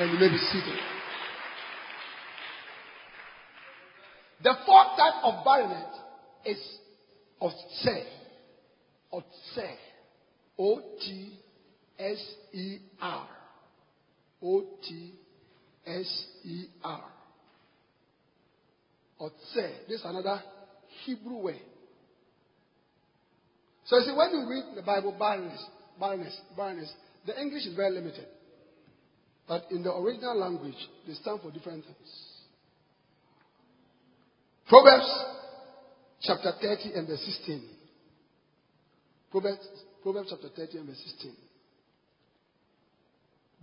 And 0.00 0.12
you 0.12 0.18
may 0.18 0.28
be 0.28 0.36
seated. 0.36 0.78
The 4.42 4.54
fourth 4.66 4.98
type 4.98 5.24
of 5.24 5.44
barrenness 5.44 5.96
is 6.44 6.78
Otser. 7.40 8.04
Otser. 9.12 9.74
O 10.58 10.80
T 11.00 11.38
S 11.98 12.34
E 12.52 12.78
R. 13.00 13.28
O 14.46 14.64
T 14.86 15.12
S 15.86 16.24
E 16.44 16.64
R. 16.84 17.04
Otser. 19.20 19.70
This 19.88 20.00
is 20.00 20.04
another 20.04 20.40
Hebrew 21.04 21.38
word. 21.38 21.60
So 23.86 23.98
you 23.98 24.04
see, 24.04 24.12
when 24.12 24.30
you 24.30 24.48
read 24.48 24.76
the 24.76 24.82
Bible, 24.82 25.16
barrenness, 25.18 25.64
barrenness, 25.98 26.40
barrenness, 26.56 26.92
the 27.26 27.40
English 27.40 27.66
is 27.66 27.74
very 27.74 27.90
limited. 27.90 28.26
But 29.48 29.64
in 29.70 29.82
the 29.82 29.94
original 29.94 30.38
language, 30.38 30.76
they 31.06 31.14
stand 31.14 31.40
for 31.40 31.50
different 31.50 31.84
things. 31.84 32.22
Proverbs 34.68 35.24
chapter 36.20 36.52
30 36.60 36.94
and 36.94 37.06
verse 37.06 37.22
16. 37.24 37.62
Proverbs, 39.30 39.68
Proverbs 40.02 40.28
chapter 40.30 40.48
30 40.48 40.78
and 40.78 40.86
verse 40.88 41.02
16. 41.04 41.32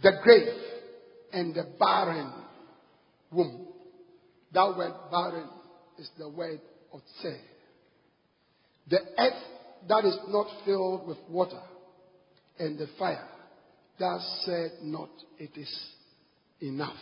The 0.01 0.11
grave 0.23 0.72
and 1.33 1.53
the 1.53 1.65
barren 1.79 2.31
womb. 3.31 3.67
That 4.53 4.77
word 4.77 4.93
barren 5.11 5.49
is 5.97 6.09
the 6.17 6.29
word 6.29 6.61
say. 7.21 7.37
The 8.89 8.99
earth 9.17 9.43
that 9.89 10.05
is 10.05 10.17
not 10.29 10.47
filled 10.65 11.07
with 11.07 11.17
water 11.29 11.61
and 12.59 12.77
the 12.77 12.87
fire 12.99 13.27
that 13.99 14.19
said 14.45 14.71
not 14.83 15.09
it 15.37 15.51
is 15.55 15.89
enough. 16.61 16.97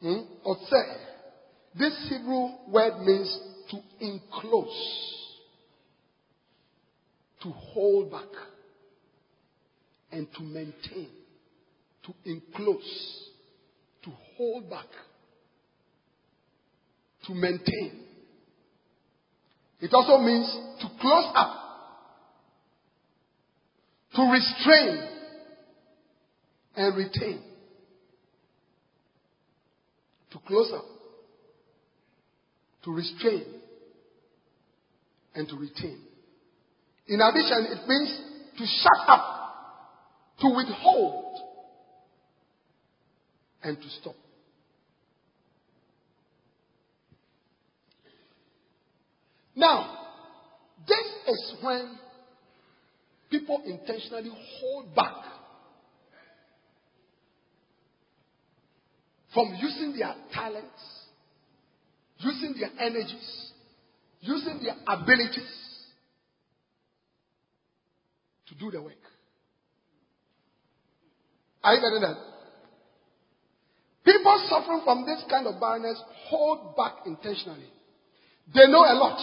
Hmm? 0.00 0.20
Say, 0.68 1.78
this 1.78 2.08
Hebrew 2.10 2.48
word 2.68 3.00
means 3.04 3.38
to 3.70 3.78
enclose, 4.00 5.28
to 7.42 7.50
hold 7.50 8.10
back, 8.10 8.28
and 10.10 10.26
to 10.36 10.42
maintain. 10.42 11.08
To 12.06 12.14
enclose, 12.24 13.28
to 14.04 14.10
hold 14.36 14.68
back, 14.68 14.86
to 17.26 17.34
maintain. 17.34 18.00
It 19.80 19.92
also 19.92 20.18
means 20.18 20.52
to 20.80 20.88
close 21.00 21.32
up, 21.34 21.56
to 24.16 24.22
restrain, 24.32 25.08
and 26.76 26.96
retain. 26.96 27.42
To 30.32 30.38
close 30.46 30.72
up, 30.74 30.84
to 32.84 32.92
restrain, 32.92 33.44
and 35.34 35.48
to 35.48 35.56
retain. 35.56 36.00
In 37.06 37.20
addition, 37.20 37.66
it 37.70 37.88
means 37.88 38.20
to 38.58 38.66
shut 38.66 39.08
up, 39.08 39.24
to 40.40 40.48
withhold, 40.48 41.51
and 43.62 43.76
to 43.76 43.88
stop. 44.00 44.14
Now, 49.54 49.98
this 50.86 51.06
is 51.28 51.54
when 51.62 51.98
people 53.30 53.62
intentionally 53.64 54.30
hold 54.60 54.94
back 54.94 55.14
from 59.34 59.54
using 59.60 59.96
their 59.98 60.14
talents, 60.32 60.66
using 62.18 62.54
their 62.58 62.70
energies, 62.78 63.52
using 64.20 64.60
their 64.62 64.76
abilities 64.86 65.72
to 68.48 68.54
do 68.54 68.70
the 68.70 68.82
work. 68.82 68.92
Are 71.64 71.74
you 71.74 71.80
getting 71.80 72.00
that? 72.02 72.31
People 74.04 74.46
suffering 74.48 74.80
from 74.84 75.06
this 75.06 75.22
kind 75.30 75.46
of 75.46 75.60
barrenness 75.60 76.00
hold 76.28 76.76
back 76.76 77.06
intentionally. 77.06 77.70
They 78.52 78.66
know 78.66 78.80
a 78.80 78.94
lot, 78.94 79.18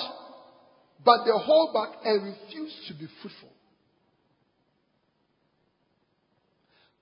but 1.03 1.25
they 1.25 1.31
hold 1.31 1.73
back 1.73 1.99
and 2.05 2.33
refuse 2.33 2.73
to 2.87 2.93
be 2.93 3.07
fruitful. 3.21 3.49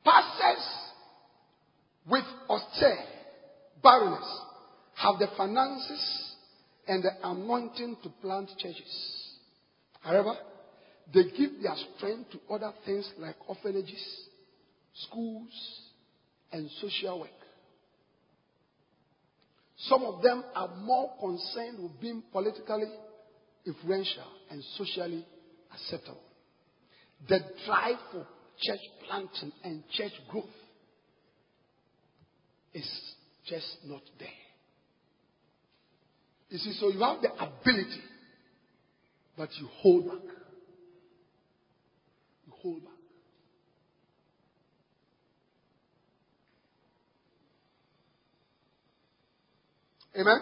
Pastors 0.03 0.65
with 2.09 2.23
Otser 2.49 2.95
barrenness 3.83 4.41
have 4.95 5.19
the 5.19 5.27
finances 5.37 6.33
and 6.87 7.03
the 7.03 7.11
anointing 7.23 7.97
to 8.01 8.09
plant 8.21 8.49
churches. 8.57 9.23
However, 10.01 10.33
they 11.13 11.23
give 11.37 11.61
their 11.61 11.75
strength 11.95 12.31
to 12.31 12.39
other 12.53 12.71
things 12.85 13.09
like 13.19 13.35
orphanages, 13.47 14.03
schools, 15.07 15.51
and 16.51 16.69
social 16.81 17.19
work. 17.19 17.29
Some 19.77 20.03
of 20.03 20.21
them 20.21 20.43
are 20.55 20.75
more 20.77 21.11
concerned 21.19 21.83
with 21.83 22.01
being 22.01 22.23
politically 22.31 22.91
influential 23.65 24.25
and 24.49 24.63
socially 24.77 25.25
acceptable. 25.73 26.21
The 27.27 27.39
drive 27.65 27.97
for 28.11 28.25
church 28.59 28.79
planting 29.07 29.51
and 29.63 29.83
church 29.91 30.13
growth 30.29 30.45
is 32.73 32.89
just 33.47 33.77
not 33.85 34.01
there. 34.19 34.27
You 36.49 36.57
see, 36.57 36.73
so 36.79 36.89
you 36.89 36.99
have 36.99 37.21
the 37.21 37.33
ability, 37.33 38.01
but 39.37 39.49
you 39.59 39.67
hold 39.81 40.07
back. 40.07 40.35
You 42.45 42.53
hold 42.61 42.83
back. 42.83 42.96
Amen? 50.18 50.39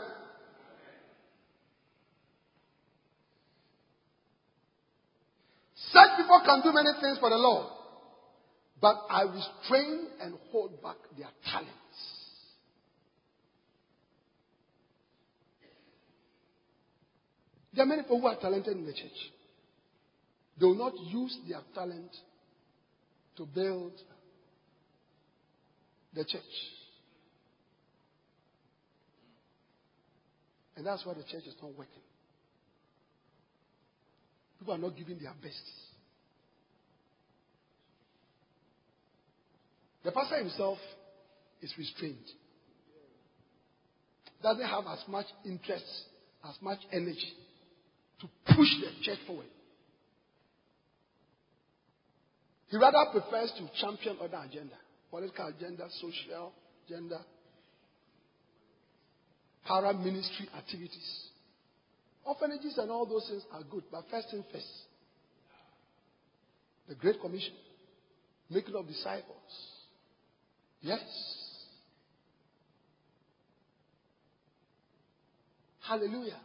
Such 5.91 6.17
people 6.17 6.41
can 6.45 6.61
do 6.61 6.71
many 6.73 6.89
things 7.01 7.17
for 7.19 7.29
the 7.29 7.35
Lord, 7.35 7.67
but 8.81 8.95
I 9.09 9.23
restrain 9.23 10.07
and 10.21 10.35
hold 10.51 10.81
back 10.81 10.95
their 11.17 11.29
talents. 11.51 11.71
There 17.73 17.83
are 17.83 17.87
many 17.87 18.03
people 18.03 18.21
who 18.21 18.27
are 18.27 18.39
talented 18.39 18.77
in 18.77 18.85
the 18.85 18.93
church. 18.93 19.31
They 20.57 20.65
will 20.65 20.75
not 20.77 20.93
use 20.97 21.37
their 21.49 21.59
talent 21.73 22.15
to 23.35 23.45
build 23.45 23.91
the 26.13 26.23
church. 26.23 26.41
And 30.75 30.85
that's 30.85 31.05
why 31.05 31.13
the 31.13 31.23
church 31.23 31.45
is 31.47 31.55
not 31.61 31.71
working. 31.77 32.03
People 34.59 34.73
are 34.73 34.77
not 34.77 34.97
giving 34.97 35.19
their 35.19 35.33
best. 35.41 35.61
The 40.03 40.11
pastor 40.11 40.37
himself 40.37 40.77
is 41.61 41.73
restrained. 41.77 42.17
Doesn't 44.43 44.67
have 44.67 44.83
as 44.87 44.99
much 45.07 45.25
interest, 45.45 45.85
as 46.47 46.55
much 46.61 46.79
energy 46.91 47.33
to 48.21 48.27
push 48.55 48.69
the 48.81 48.91
church 49.01 49.19
forward. 49.25 49.47
He 52.69 52.77
rather 52.77 53.05
prefers 53.11 53.51
to 53.57 53.81
champion 53.81 54.17
other 54.21 54.43
agenda, 54.45 54.75
political 55.09 55.47
agenda, 55.47 55.87
social 56.01 56.51
agenda, 56.85 57.19
para 59.65 59.93
ministry 59.93 60.47
activities. 60.55 61.29
Orphanages 62.23 62.77
and 62.77 62.89
all 62.89 63.05
those 63.05 63.27
things 63.29 63.43
are 63.51 63.63
good, 63.69 63.83
but 63.91 64.03
first 64.09 64.29
thing 64.31 64.43
first. 64.51 64.65
The 66.87 66.95
Great 66.95 67.19
Commission, 67.19 67.53
making 68.49 68.75
of 68.75 68.87
disciples. 68.87 69.35
Yes. 70.81 71.01
Hallelujah. 75.87 76.39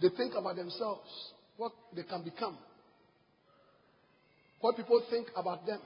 They 0.00 0.08
think 0.10 0.34
about 0.36 0.56
themselves, 0.56 1.08
what 1.56 1.72
they 1.94 2.02
can 2.02 2.22
become, 2.24 2.58
what 4.60 4.76
people 4.76 5.02
think 5.10 5.28
about 5.36 5.66
them. 5.66 5.80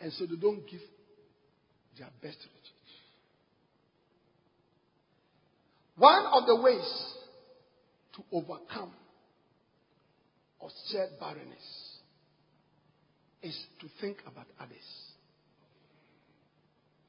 And 0.00 0.12
so 0.12 0.26
they 0.26 0.36
don't 0.36 0.66
give 0.68 0.80
their 1.98 2.08
best 2.22 2.40
to 2.40 2.48
the 2.48 2.54
church. 2.54 2.90
One 5.96 6.24
of 6.32 6.46
the 6.46 6.56
ways 6.56 7.14
to 8.14 8.22
overcome 8.32 8.92
or 10.58 10.70
shared 10.90 11.10
barrenness 11.20 11.98
is 13.42 13.58
to 13.80 13.86
think 14.00 14.18
about 14.26 14.46
others. 14.58 14.76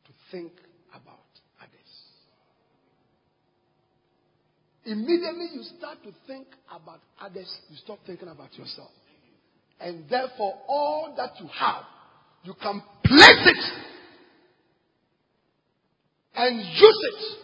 To 0.06 0.12
think 0.32 0.52
about 0.94 1.20
others. 1.62 1.72
Immediately 4.86 5.50
you 5.54 5.64
start 5.78 6.04
to 6.04 6.12
think 6.28 6.48
about 6.70 7.00
others, 7.20 7.50
you 7.70 7.78
stop 7.78 8.00
thinking 8.06 8.28
about 8.28 8.54
yourself. 8.58 8.92
And 9.80 10.04
therefore, 10.10 10.60
all 10.68 11.14
that 11.18 11.40
you 11.40 11.48
have 11.48 11.84
you 12.44 12.54
can 12.62 12.82
place 13.04 13.46
it 13.46 13.64
and 16.36 16.58
use 16.58 17.00
it 17.14 17.38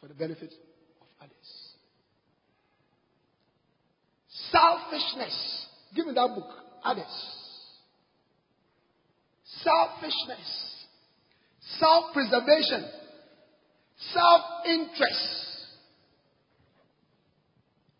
for 0.00 0.08
the 0.08 0.14
benefit 0.14 0.52
of 1.00 1.06
others. 1.20 1.72
Selfishness. 4.50 5.66
Give 5.94 6.06
me 6.06 6.14
that 6.14 6.28
book. 6.34 6.50
Others. 6.84 7.04
Selfishness. 9.62 10.86
Self 11.78 12.12
preservation. 12.12 12.84
Self 14.12 14.42
interest. 14.66 15.44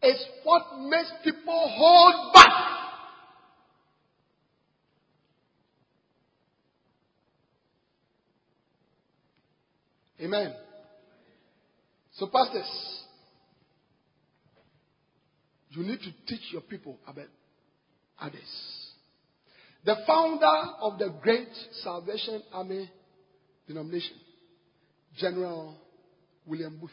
Is 0.00 0.24
what 0.44 0.62
makes 0.88 1.10
people 1.24 1.72
hold 1.76 2.32
back 2.32 2.87
Amen. 10.20 10.52
So, 12.14 12.26
pastors, 12.26 13.04
you 15.70 15.82
need 15.84 16.00
to 16.00 16.12
teach 16.26 16.52
your 16.52 16.62
people 16.62 16.98
about 17.06 17.28
others. 18.20 18.88
The 19.84 19.96
founder 20.06 20.72
of 20.80 20.98
the 20.98 21.14
Great 21.22 21.48
Salvation 21.82 22.42
Army 22.52 22.90
denomination, 23.68 24.16
General 25.16 25.76
William 26.46 26.76
Booth, 26.80 26.90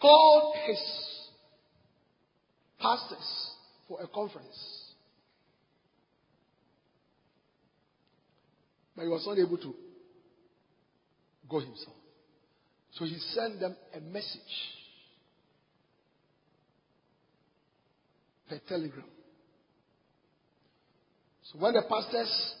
called 0.00 0.56
his 0.66 0.78
pastors 2.80 3.50
for 3.86 4.02
a 4.02 4.08
conference. 4.08 4.46
But 8.96 9.02
he 9.02 9.08
was 9.08 9.24
not 9.26 9.38
able 9.38 9.58
to 9.58 9.74
go 11.50 11.58
himself. 11.60 11.96
So 12.92 13.04
he 13.04 13.18
sent 13.34 13.60
them 13.60 13.76
a 13.94 14.00
message 14.00 14.40
per 18.48 18.60
telegram. 18.68 19.04
So 21.52 21.58
when 21.58 21.74
the 21.74 21.82
pastors 21.88 22.54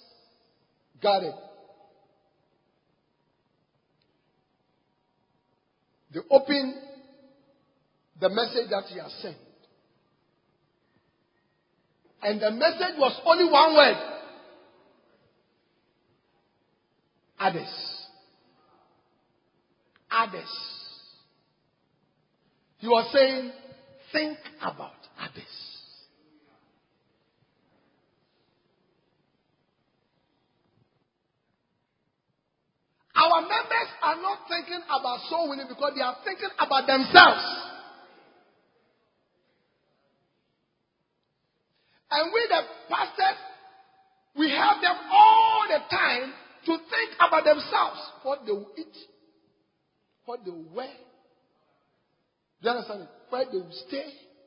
got 1.02 1.22
it, 1.22 1.34
they 6.12 6.20
opened 6.30 6.74
the 8.20 8.28
message 8.28 8.68
that 8.70 8.84
he 8.88 8.98
has 8.98 9.12
sent. 9.22 9.36
And 12.22 12.40
the 12.40 12.50
message 12.50 12.98
was 12.98 13.18
only 13.24 13.50
one 13.50 13.74
word. 13.74 13.96
Others 17.38 17.89
others. 20.10 20.50
He 22.78 22.88
was 22.88 23.10
saying, 23.12 23.52
think 24.12 24.38
about 24.62 24.92
others. 25.20 25.70
Our 33.14 33.42
members 33.42 33.90
are 34.02 34.16
not 34.22 34.38
thinking 34.48 34.80
about 34.88 35.20
soul 35.28 35.50
winning 35.50 35.66
because 35.68 35.92
they 35.94 36.00
are 36.00 36.16
thinking 36.24 36.48
about 36.58 36.86
themselves. 36.86 37.44
And 42.10 42.32
we, 42.32 42.40
the 42.48 42.62
pastors, 42.88 43.38
we 44.36 44.50
have 44.50 44.80
them 44.80 44.96
all 45.12 45.66
the 45.68 45.80
time 45.94 46.32
to 46.66 46.76
think 46.88 47.10
about 47.20 47.44
themselves, 47.44 48.00
what 48.22 48.40
they 48.46 48.52
will 48.52 48.72
eat, 48.76 48.96
what 50.24 50.44
they 50.44 50.50
wear. 50.50 50.92
Do 52.62 52.68
you 52.68 52.70
understand? 52.70 53.08
Where 53.30 53.44
they 53.50 53.58
will 53.58 53.72
stay, 53.88 54.06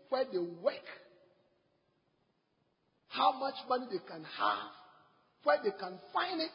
where 0.10 0.26
they 0.32 0.38
work, 0.38 0.88
how 3.08 3.40
much 3.40 3.56
money 3.68 3.86
they 3.92 4.00
can 4.08 4.24
have, 4.24 4.72
where 5.44 5.58
they 5.64 5.72
can 5.72 6.00
find 6.14 6.42
it. 6.42 6.52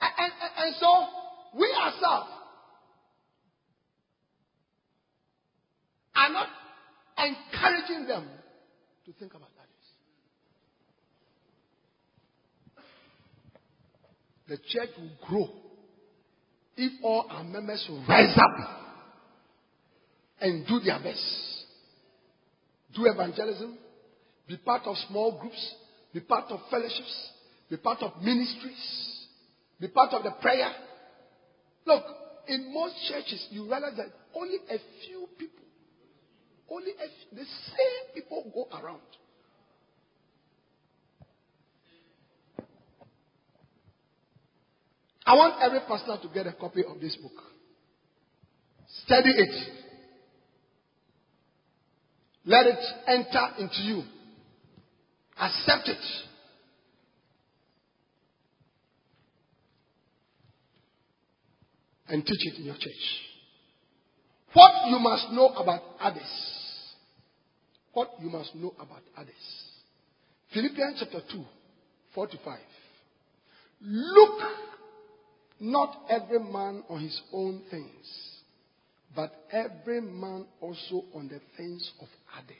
And, 0.00 0.12
and, 0.18 0.32
and 0.58 0.74
so, 0.78 1.06
we 1.58 1.72
ourselves 1.72 2.30
are 6.14 6.32
not 6.32 6.48
encouraging 7.18 8.06
them 8.06 8.28
to 9.06 9.12
think 9.12 9.34
about 9.34 9.50
that. 9.56 9.66
The 14.48 14.58
church 14.58 14.90
will 14.98 15.28
grow 15.28 15.65
if 16.76 16.92
all 17.02 17.26
our 17.30 17.44
members 17.44 17.88
rise 18.08 18.36
up 18.36 18.68
and 20.40 20.66
do 20.66 20.80
their 20.80 20.98
best, 20.98 21.64
do 22.94 23.06
evangelism, 23.06 23.78
be 24.46 24.56
part 24.58 24.82
of 24.84 24.96
small 25.08 25.38
groups, 25.40 25.74
be 26.12 26.20
part 26.20 26.50
of 26.50 26.60
fellowships, 26.70 27.30
be 27.70 27.76
part 27.76 28.02
of 28.02 28.22
ministries, 28.22 29.26
be 29.80 29.88
part 29.88 30.12
of 30.12 30.22
the 30.22 30.30
prayer. 30.42 30.70
Look, 31.86 32.04
in 32.48 32.72
most 32.72 32.94
churches, 33.08 33.46
you 33.50 33.62
realize 33.62 33.96
that 33.96 34.06
only 34.34 34.58
a 34.70 34.78
few 35.04 35.26
people 35.38 35.66
Only 36.70 36.90
a, 36.90 37.34
the 37.34 37.44
same 37.44 38.14
people 38.14 38.50
go 38.52 38.76
around. 38.76 39.00
I 45.26 45.34
want 45.34 45.60
every 45.60 45.80
pastor 45.80 46.16
to 46.22 46.32
get 46.32 46.46
a 46.46 46.52
copy 46.52 46.84
of 46.88 47.00
this 47.00 47.16
book. 47.16 47.32
Study 49.04 49.30
it. 49.30 49.72
Let 52.44 52.66
it 52.66 52.78
enter 53.08 53.46
into 53.58 53.82
you. 53.82 54.02
Accept 55.38 55.88
it. 55.88 56.04
And 62.08 62.24
teach 62.24 62.54
it 62.54 62.60
in 62.60 62.66
your 62.66 62.76
church. 62.76 62.92
What 64.52 64.88
you 64.88 65.00
must 65.00 65.32
know 65.32 65.48
about 65.48 65.82
others. 66.00 66.22
What 67.92 68.12
you 68.22 68.30
must 68.30 68.54
know 68.54 68.74
about 68.78 69.02
others. 69.16 69.34
Philippians 70.54 71.00
chapter 71.00 71.20
2, 71.32 71.44
45. 72.14 72.58
Look 73.82 74.42
not 75.60 75.96
every 76.10 76.38
man 76.38 76.82
on 76.88 77.00
his 77.00 77.20
own 77.32 77.62
things, 77.70 78.06
but 79.14 79.32
every 79.50 80.00
man 80.00 80.46
also 80.60 81.04
on 81.14 81.28
the 81.28 81.40
things 81.56 81.90
of 82.00 82.08
others. 82.36 82.56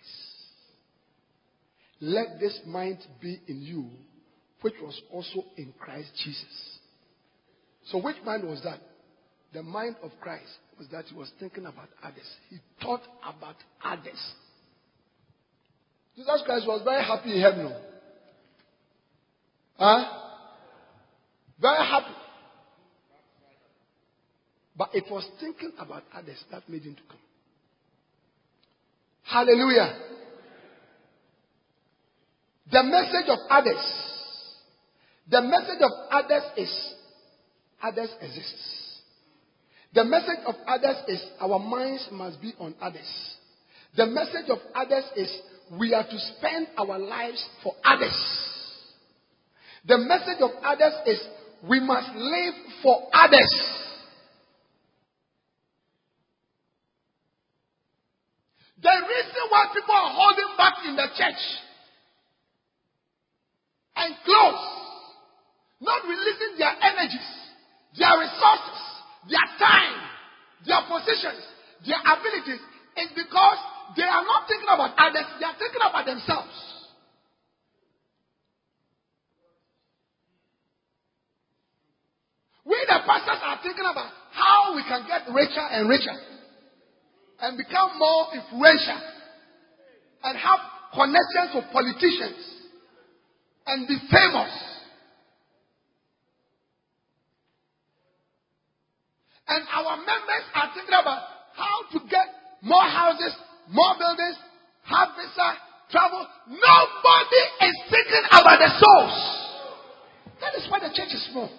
Let 2.01 2.40
this 2.40 2.60
mind 2.66 2.98
be 3.20 3.39
in 3.48 3.62
you, 3.62 3.86
which 4.62 4.74
was 4.82 5.01
also 5.12 5.44
in 5.56 5.73
Christ 5.78 6.10
Jesus. 6.24 6.78
So, 7.86 7.98
which 7.98 8.16
mind 8.24 8.44
was 8.44 8.62
that? 8.64 8.81
The 9.52 9.62
mind 9.62 9.97
of 10.02 10.10
Christ 10.20 10.51
was 10.78 10.89
that 10.93 11.05
he 11.06 11.14
was 11.14 11.31
thinking 11.39 11.66
about 11.66 11.89
others. 12.02 12.27
He 12.51 12.59
thought 12.82 13.02
about 13.23 13.56
others. 13.85 14.32
Jesus 16.16 16.43
Christ 16.44 16.66
was 16.66 16.82
very 16.85 17.05
happy 17.05 17.35
in 17.36 17.40
heaven. 17.43 17.73
Oh. 19.78 20.02
Huh? 20.02 20.18
Very 21.60 21.86
happy. 21.86 22.26
But 24.77 24.90
it 24.94 25.05
was 25.11 25.27
thinking 25.40 25.73
about 25.78 26.05
others 26.15 26.43
that 26.51 26.69
made 26.69 26.82
him 26.82 26.94
to 26.94 27.03
come. 27.09 27.19
Hallelujah. 29.23 29.94
The 32.70 32.82
message 32.82 33.28
of 33.28 33.39
others. 33.48 34.03
The 35.31 35.43
message 35.43 35.81
of 35.81 35.90
others 36.11 36.43
is 36.57 36.94
others 37.82 38.11
exist. 38.20 38.55
The 39.94 40.05
message 40.05 40.44
of 40.47 40.55
others 40.66 40.97
is 41.09 41.24
our 41.40 41.59
minds 41.59 42.09
must 42.12 42.40
be 42.40 42.53
on 42.59 42.74
others. 42.81 43.36
The 43.97 44.07
message 44.07 44.51
of 44.51 44.59
others 44.74 45.05
is 45.16 45.40
we 45.78 45.94
are 45.94 46.05
to 46.05 46.19
spend 46.36 46.69
our 46.77 46.98
lives 46.98 47.44
for 47.62 47.73
others. 47.85 48.15
The 49.86 49.98
message 49.98 50.43
of 50.43 50.51
others 50.62 50.93
is 51.07 51.20
we 51.69 51.81
must 51.81 52.15
live 52.15 52.55
for 52.82 53.09
others. 53.12 53.86
The 58.82 58.93
reason 58.93 59.43
why 59.48 59.73
people 59.73 59.94
are 59.94 60.12
holding 60.12 60.53
back 60.59 60.74
in 60.85 60.97
the 60.97 61.09
church 61.16 61.43
and 63.97 64.15
close, 64.24 64.65
not 65.81 66.05
releasing 66.05 66.61
their 66.61 66.77
energies, 66.85 67.31
their 67.97 68.20
resources, 68.20 68.81
their 69.32 69.48
time, 69.57 69.97
their 70.69 70.82
positions, 70.93 71.40
their 71.89 72.01
abilities, 72.05 72.61
is 73.01 73.09
because 73.16 73.59
they 73.97 74.05
are 74.05 74.24
not 74.28 74.44
thinking 74.44 74.69
about 74.69 74.93
others, 74.98 75.24
they 75.40 75.47
are 75.47 75.57
thinking 75.57 75.81
about 75.81 76.05
themselves. 76.05 76.53
We, 82.66 82.77
the 82.85 82.98
pastors, 83.07 83.40
are 83.40 83.61
thinking 83.62 83.89
about 83.89 84.11
how 84.32 84.77
we 84.77 84.82
can 84.85 85.07
get 85.09 85.32
richer 85.32 85.65
and 85.65 85.89
richer 85.89 86.36
and 87.41 87.59
become 87.59 87.99
more 87.99 88.27
influential 88.35 89.01
and 90.25 90.39
have 90.39 90.61
connections 90.95 91.55
with 91.55 91.65
politicians 91.73 92.41
and 93.67 93.87
be 93.89 93.97
famous. 94.11 94.53
And 99.49 99.63
our 99.73 99.97
members 99.97 100.45
are 100.55 100.71
thinking 100.75 100.95
about 100.95 101.23
how 101.55 101.77
to 101.93 101.99
get 102.11 102.27
more 102.63 102.83
houses, 102.83 103.35
more 103.71 103.95
buildings, 103.99 104.37
have 104.85 105.09
visa, 105.15 105.49
travel. 105.91 106.27
Nobody 106.49 107.43
is 107.63 107.77
thinking 107.91 108.27
about 108.33 108.59
the 108.59 108.71
souls. 108.75 109.17
That 110.41 110.55
is 110.57 110.67
why 110.71 110.81
the 110.81 110.91
church 110.95 111.15
is 111.15 111.29
small. 111.31 111.51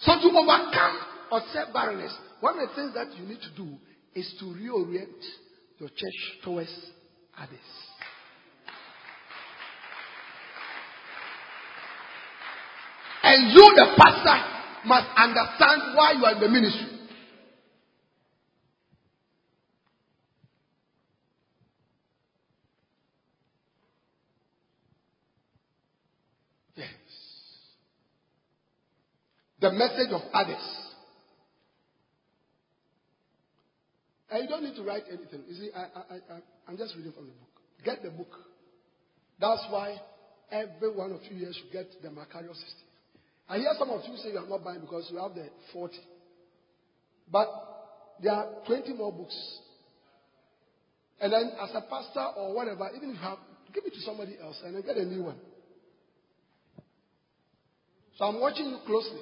So 0.00 0.12
to 0.12 0.28
overcome 0.28 1.05
or 1.30 1.40
self 1.52 1.72
barrenness, 1.72 2.14
one 2.40 2.58
of 2.58 2.68
the 2.68 2.74
things 2.74 2.94
that 2.94 3.16
you 3.16 3.26
need 3.26 3.40
to 3.40 3.50
do 3.56 3.68
is 4.14 4.34
to 4.40 4.46
reorient 4.46 5.22
your 5.78 5.88
church 5.88 6.42
towards 6.44 6.70
others. 7.38 7.58
And 13.22 13.52
you, 13.52 13.72
the 13.74 13.86
pastor, 13.98 14.56
must 14.86 15.06
understand 15.16 15.96
why 15.96 16.12
you 16.12 16.24
are 16.24 16.34
in 16.34 16.40
the 16.40 16.48
ministry. 16.48 16.86
Yes. 26.76 26.88
The 29.60 29.72
message 29.72 30.12
of 30.12 30.22
others 30.32 30.85
And 34.30 34.42
you 34.42 34.48
don't 34.48 34.64
need 34.64 34.74
to 34.76 34.82
write 34.82 35.04
anything. 35.08 35.42
You 35.48 35.54
see, 35.54 35.70
I, 35.74 35.86
I'm 36.66 36.76
just 36.76 36.96
reading 36.96 37.12
from 37.12 37.26
the 37.26 37.32
book. 37.32 37.48
Get 37.84 38.02
the 38.02 38.10
book. 38.10 38.32
That's 39.40 39.64
why 39.70 39.96
every 40.50 40.92
one 40.92 41.12
of 41.12 41.20
you 41.30 41.36
here 41.36 41.52
should 41.52 41.72
get 41.72 41.90
the 42.02 42.08
Macarius 42.08 42.56
system. 42.56 42.86
I 43.48 43.58
hear 43.58 43.70
some 43.78 43.90
of 43.90 44.00
you 44.08 44.16
say 44.16 44.30
you 44.30 44.38
are 44.38 44.48
not 44.48 44.64
buying 44.64 44.80
because 44.80 45.08
you 45.10 45.18
have 45.18 45.34
the 45.34 45.48
40. 45.72 45.96
But 47.30 47.48
there 48.22 48.32
are 48.32 48.48
20 48.66 48.94
more 48.94 49.12
books. 49.12 49.36
And 51.20 51.32
then 51.32 51.52
as 51.62 51.70
a 51.74 51.82
pastor 51.82 52.26
or 52.36 52.54
whatever, 52.54 52.90
even 52.96 53.10
if 53.10 53.16
you 53.16 53.22
have, 53.22 53.38
give 53.72 53.84
it 53.86 53.94
to 53.94 54.00
somebody 54.00 54.36
else 54.42 54.60
and 54.64 54.74
then 54.74 54.82
get 54.82 54.96
a 54.96 55.04
new 55.04 55.22
one. 55.22 55.36
So 58.18 58.24
I'm 58.24 58.40
watching 58.40 58.66
you 58.66 58.78
closely. 58.86 59.20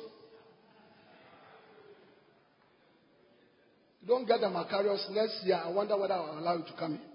You 4.05 4.09
don't 4.09 4.26
get 4.28 4.40
the 4.40 4.48
Macarius 4.48 5.09
next 5.12 5.40
year, 5.44 5.59
I 5.64 5.70
wonder 5.70 5.97
whether 5.97 6.12
I'll 6.12 6.39
allow 6.39 6.59
you 6.59 6.64
to 6.64 6.72
come 6.78 6.98
here. 6.98 7.06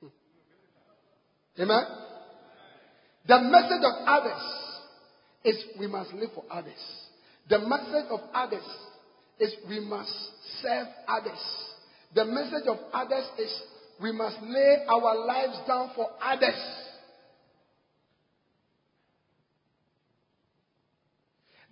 Hmm. 0.00 1.62
Amen? 1.62 1.82
The 3.28 3.40
message 3.40 3.84
of 3.84 4.08
others 4.08 4.42
is 5.44 5.64
we 5.78 5.86
must 5.86 6.12
live 6.12 6.30
for 6.34 6.42
others. 6.50 6.72
The 7.48 7.60
message 7.60 8.10
of 8.10 8.20
others 8.34 8.64
is 9.38 9.54
we 9.68 9.78
must 9.78 10.12
serve 10.60 10.88
others. 11.06 11.38
The 12.12 12.24
message 12.24 12.66
of 12.66 12.78
others 12.92 13.26
is 13.38 13.62
we 14.02 14.10
must 14.10 14.38
lay 14.42 14.78
our 14.88 15.24
lives 15.24 15.56
down 15.68 15.92
for 15.94 16.08
others. 16.20 16.79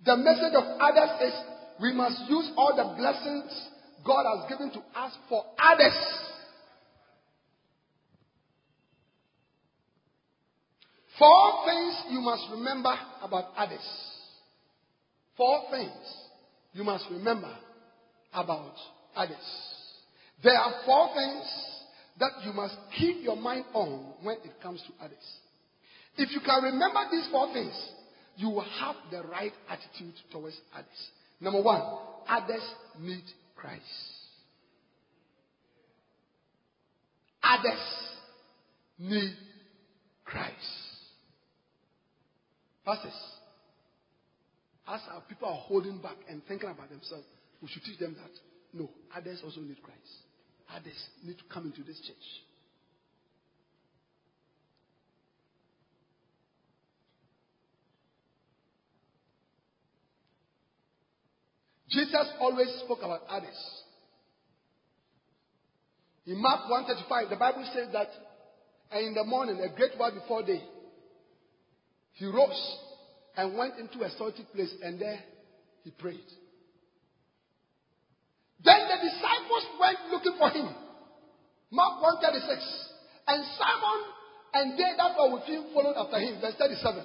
The 0.05 0.15
message 0.15 0.53
of 0.55 0.63
others 0.79 1.09
is 1.21 1.33
we 1.81 1.93
must 1.93 2.29
use 2.29 2.51
all 2.55 2.73
the 2.75 2.95
blessings 2.97 3.67
God 4.05 4.25
has 4.25 4.49
given 4.49 4.71
to 4.71 4.79
us 4.99 5.13
for 5.27 5.43
others. 5.61 5.93
Four 11.17 11.65
things 11.65 11.95
you 12.11 12.21
must 12.21 12.43
remember 12.51 12.93
about 13.21 13.51
others. 13.57 13.85
Four 15.35 15.63
things 15.71 15.91
you 16.73 16.83
must 16.85 17.05
remember 17.11 17.53
about 18.33 18.73
others. 19.15 19.35
There 20.41 20.57
are 20.57 20.73
four 20.85 21.09
things 21.13 21.45
that 22.19 22.31
you 22.45 22.53
must 22.53 22.75
keep 22.97 23.21
your 23.21 23.35
mind 23.35 23.65
on 23.73 24.13
when 24.23 24.37
it 24.45 24.61
comes 24.61 24.81
to 24.81 25.03
others. 25.03 25.17
If 26.17 26.31
you 26.31 26.39
can 26.45 26.63
remember 26.63 26.99
these 27.11 27.27
four 27.31 27.51
things, 27.53 27.73
you 28.39 28.61
have 28.79 28.95
the 29.11 29.21
right 29.27 29.51
attitude 29.69 30.13
towards 30.31 30.55
others. 30.73 31.09
Number 31.41 31.61
one, 31.61 31.81
others 32.27 32.63
need 32.97 33.23
Christ. 33.57 33.83
Others 37.43 37.79
need 38.97 39.33
Christ. 40.23 40.53
Pastors, 42.85 43.11
as 44.87 45.01
our 45.11 45.21
people 45.27 45.49
are 45.49 45.55
holding 45.55 45.97
back 46.01 46.15
and 46.29 46.41
thinking 46.47 46.69
about 46.69 46.89
themselves, 46.89 47.25
we 47.61 47.67
should 47.67 47.83
teach 47.83 47.99
them 47.99 48.15
that 48.15 48.31
no, 48.79 48.89
others 49.13 49.41
also 49.43 49.59
need 49.59 49.81
Christ. 49.83 49.99
Others 50.73 51.09
need 51.25 51.37
to 51.37 51.43
come 51.53 51.65
into 51.65 51.83
this 51.83 51.99
church. 52.07 52.15
Jesus 61.89 62.27
always 62.39 62.69
spoke 62.85 62.99
about 62.99 63.21
others. 63.29 63.57
In 66.25 66.41
Mark 66.41 66.69
135, 66.69 67.29
the 67.29 67.35
Bible 67.35 67.65
says 67.73 67.87
that 67.93 68.09
and 68.91 69.07
in 69.07 69.13
the 69.13 69.23
morning, 69.23 69.59
a 69.61 69.75
great 69.75 69.91
while 69.97 70.13
before 70.13 70.43
day, 70.43 70.61
he 72.13 72.25
rose 72.25 72.77
and 73.37 73.57
went 73.57 73.77
into 73.77 74.03
a 74.03 74.09
solitary 74.17 74.47
place 74.53 74.73
and 74.83 74.99
there 74.99 75.19
he 75.83 75.91
prayed. 75.91 76.29
Then 78.63 78.81
the 78.89 78.97
disciples 78.97 79.65
went 79.79 79.97
looking 80.11 80.35
for 80.37 80.49
him. 80.49 80.73
Mark 81.71 82.01
136. 82.01 82.89
And 83.27 83.45
Simon 83.57 84.01
and 84.53 84.73
they 84.73 84.91
that 84.97 85.13
were 85.17 85.37
with 85.37 85.45
him 85.45 85.69
followed 85.73 85.95
after 85.95 86.19
him. 86.19 86.41
Verse 86.41 86.57
37. 86.57 87.03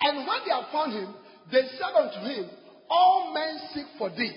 And 0.00 0.28
when 0.28 0.40
they 0.44 0.52
had 0.52 0.68
found 0.70 0.92
him, 0.92 1.08
they 1.50 1.64
said 1.72 1.92
unto 1.96 2.20
him, 2.20 2.50
All 2.88 3.32
men 3.34 3.58
seek 3.72 3.86
for 3.98 4.10
thee. 4.10 4.32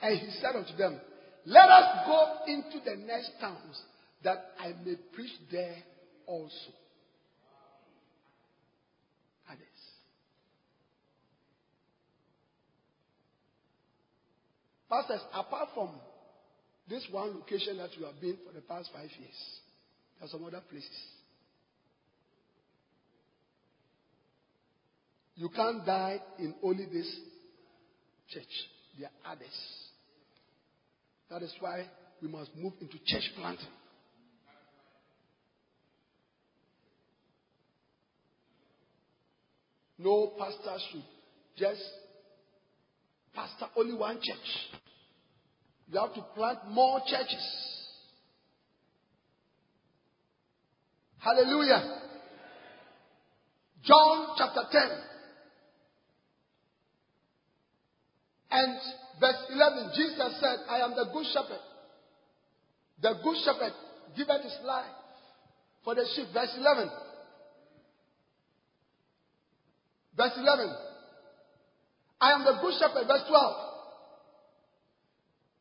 And 0.00 0.18
he 0.18 0.30
said 0.40 0.54
unto 0.54 0.76
them, 0.76 1.00
Let 1.44 1.68
us 1.68 2.06
go 2.06 2.36
into 2.46 2.84
the 2.84 2.96
next 2.96 3.32
towns, 3.40 3.80
that 4.24 4.52
I 4.58 4.68
may 4.84 4.96
preach 5.14 5.30
there 5.50 5.76
also. 6.26 6.50
Others. 9.48 9.60
Pastors, 14.90 15.20
apart 15.34 15.68
from 15.74 15.90
this 16.88 17.06
one 17.10 17.34
location 17.34 17.78
that 17.78 17.96
you 17.96 18.04
have 18.04 18.20
been 18.20 18.36
for 18.46 18.52
the 18.52 18.60
past 18.60 18.90
five 18.92 19.10
years, 19.18 19.60
there 20.18 20.26
are 20.26 20.30
some 20.30 20.44
other 20.44 20.62
places. 20.70 21.15
You 25.36 25.50
can't 25.50 25.84
die 25.84 26.18
in 26.38 26.54
only 26.62 26.86
this 26.86 27.06
church. 28.30 28.44
There 28.98 29.08
are 29.24 29.32
others. 29.32 29.48
That 31.30 31.42
is 31.42 31.52
why 31.60 31.86
we 32.22 32.28
must 32.28 32.50
move 32.56 32.72
into 32.80 32.96
church 33.04 33.30
planting. 33.38 33.66
No 39.98 40.32
pastor 40.38 40.76
should 40.90 41.04
just 41.58 41.82
pastor 43.34 43.66
only 43.76 43.94
one 43.94 44.16
church. 44.16 44.80
You 45.88 46.00
have 46.00 46.14
to 46.14 46.22
plant 46.34 46.58
more 46.70 47.00
churches. 47.06 47.46
Hallelujah. 51.18 52.00
John 53.84 54.28
chapter 54.38 54.62
10 54.70 54.82
and 58.56 58.80
verse 59.20 59.42
11. 59.52 59.92
Jesus 59.92 60.40
said, 60.40 60.58
I 60.68 60.80
am 60.80 60.96
the 60.96 61.12
good 61.12 61.26
shepherd. 61.28 61.60
The 63.02 63.12
good 63.20 63.36
shepherd 63.44 63.72
giveth 64.16 64.42
his 64.42 64.56
life 64.64 64.96
for 65.84 65.94
the 65.94 66.08
sheep. 66.16 66.32
Verse 66.32 66.56
11. 66.56 66.88
Verse 70.16 70.36
11. 70.40 70.72
I 72.20 72.32
am 72.32 72.44
the 72.48 72.56
good 72.64 72.74
shepherd. 72.80 73.04
Verse 73.04 73.28
12. 73.28 73.36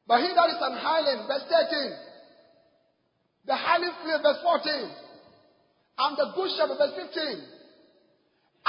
But 0.08 0.22
he 0.22 0.32
that 0.32 0.50
is 0.56 0.62
an 0.62 0.78
hireling, 0.80 1.28
verse 1.28 1.44
13. 1.52 1.92
The 3.48 3.56
hireling 3.56 3.96
flee, 4.04 4.16
verse 4.24 4.40
14. 4.40 4.72
I'm 6.00 6.16
the 6.16 6.32
good 6.32 6.50
shepherd, 6.56 6.80
verse 6.80 6.96
15. 6.96 7.44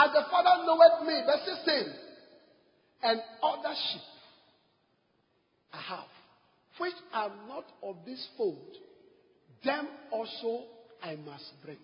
As 0.03 0.11
the 0.11 0.24
Father 0.35 0.66
knoweth 0.66 1.07
me, 1.07 1.15
verse 1.23 1.47
16. 1.62 1.94
And 3.07 3.20
other 3.44 3.74
sheep 3.77 4.16
I 5.73 5.81
have, 5.89 6.09
which 6.79 6.95
are 7.13 7.33
not 7.49 7.65
of 7.83 7.97
this 8.07 8.27
fold, 8.37 8.77
them 9.65 9.89
also 10.13 10.65
I 11.03 11.17
must 11.17 11.45
break. 11.65 11.79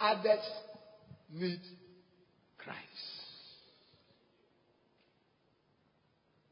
Others 0.00 0.44
need 1.32 1.60
Christ. 2.58 2.78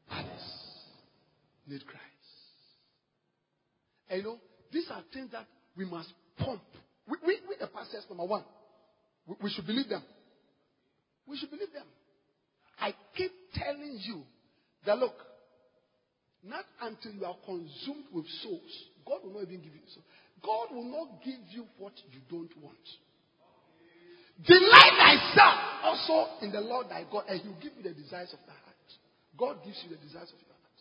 Others 0.09 0.25
need 1.67 1.85
Christ. 1.85 2.01
And 4.09 4.19
you 4.19 4.23
know, 4.23 4.37
these 4.71 4.87
are 4.89 5.03
things 5.13 5.31
that 5.33 5.47
we 5.75 5.83
must 5.83 6.13
pump. 6.37 6.61
We, 7.09 7.17
we, 7.25 7.37
we 7.49 7.55
the 7.59 7.67
pastors, 7.67 8.05
number 8.09 8.25
one, 8.25 8.43
we, 9.27 9.49
should 9.49 9.67
believe 9.67 9.89
them. 9.89 10.03
We 11.27 11.37
should 11.37 11.51
believe 11.51 11.73
them. 11.73 11.85
I 12.79 12.93
keep 13.15 13.31
telling 13.53 13.99
you 14.01 14.23
that 14.85 14.97
look, 14.97 15.15
not 16.43 16.65
until 16.81 17.11
you 17.13 17.25
are 17.25 17.37
consumed 17.45 18.05
with 18.11 18.25
souls, 18.41 18.85
God 19.05 19.19
will 19.23 19.33
not 19.33 19.43
even 19.43 19.61
give 19.61 19.73
you 19.73 19.85
so. 19.93 20.01
God 20.43 20.73
will 20.73 20.89
not 20.89 21.23
give 21.23 21.39
you 21.51 21.65
what 21.77 21.93
you 22.11 22.19
don't 22.29 22.51
want. 22.63 22.75
Delight 24.45 24.93
thyself 24.97 25.59
also 25.83 26.41
in 26.41 26.51
the 26.51 26.61
Lord 26.61 26.89
thy 26.89 27.05
God, 27.11 27.25
and 27.29 27.39
he 27.41 27.47
will 27.47 27.61
give 27.61 27.73
you 27.77 27.83
the 27.83 27.93
desires 27.93 28.33
of 28.33 28.39
thy 28.47 28.57
heart. 28.57 28.89
God 29.37 29.63
gives 29.63 29.77
you 29.83 29.89
the 29.95 30.01
desires 30.01 30.33
of 30.33 30.39
your 30.41 30.49
heart. 30.49 30.79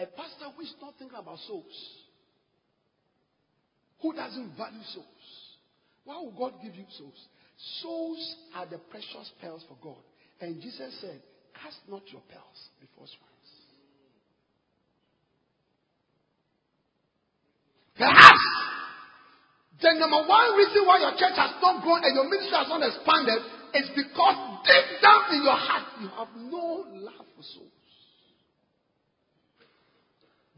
A 0.00 0.06
pastor 0.16 0.48
who 0.56 0.62
is 0.62 0.72
not 0.80 0.94
thinking 0.98 1.18
about 1.18 1.38
souls, 1.46 1.76
who 4.02 4.12
doesn't 4.12 4.56
value 4.56 4.84
souls, 4.92 5.26
why 6.04 6.16
will 6.16 6.34
God 6.36 6.54
give 6.62 6.74
you 6.74 6.84
souls? 6.98 7.28
Souls 7.80 8.36
are 8.54 8.66
the 8.66 8.78
precious 8.90 9.30
pearls 9.40 9.64
for 9.68 9.76
God. 9.82 10.02
And 10.40 10.60
Jesus 10.60 11.00
said, 11.00 11.20
Cast 11.54 11.78
not 11.88 12.02
your 12.10 12.20
pearls 12.28 12.60
before 12.80 13.06
swines. 13.06 13.50
Perhaps 17.96 18.44
the 19.80 19.90
number 19.98 20.26
one 20.26 20.56
reason 20.56 20.82
why 20.86 20.98
your 20.98 21.14
church 21.14 21.38
has 21.38 21.54
not 21.62 21.82
grown 21.82 22.02
and 22.02 22.14
your 22.14 22.28
ministry 22.28 22.58
has 22.58 22.68
not 22.68 22.82
expanded 22.82 23.38
is 23.74 23.86
because 23.94 24.36
deep 24.66 24.86
down 25.02 25.34
in 25.34 25.42
your 25.42 25.58
heart 25.58 25.86
you 26.00 26.08
have 26.08 26.28
no 26.50 26.86
love 26.90 27.26
for 27.36 27.42
souls. 27.42 27.70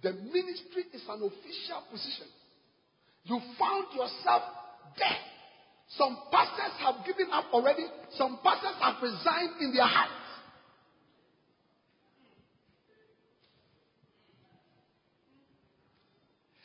The 0.03 0.13
ministry 0.13 0.85
is 0.93 1.03
an 1.09 1.25
official 1.25 1.81
position. 1.91 2.29
You 3.27 3.40
found 3.59 3.86
yourself 3.93 4.43
there. 4.98 5.19
Some 5.98 6.16
pastors 6.31 6.78
have 6.78 7.05
given 7.05 7.27
up 7.32 7.47
already. 7.53 7.86
Some 8.16 8.39
pastors 8.43 8.78
have 8.81 9.03
resigned 9.03 9.61
in 9.61 9.74
their 9.74 9.86
hearts. 9.86 10.12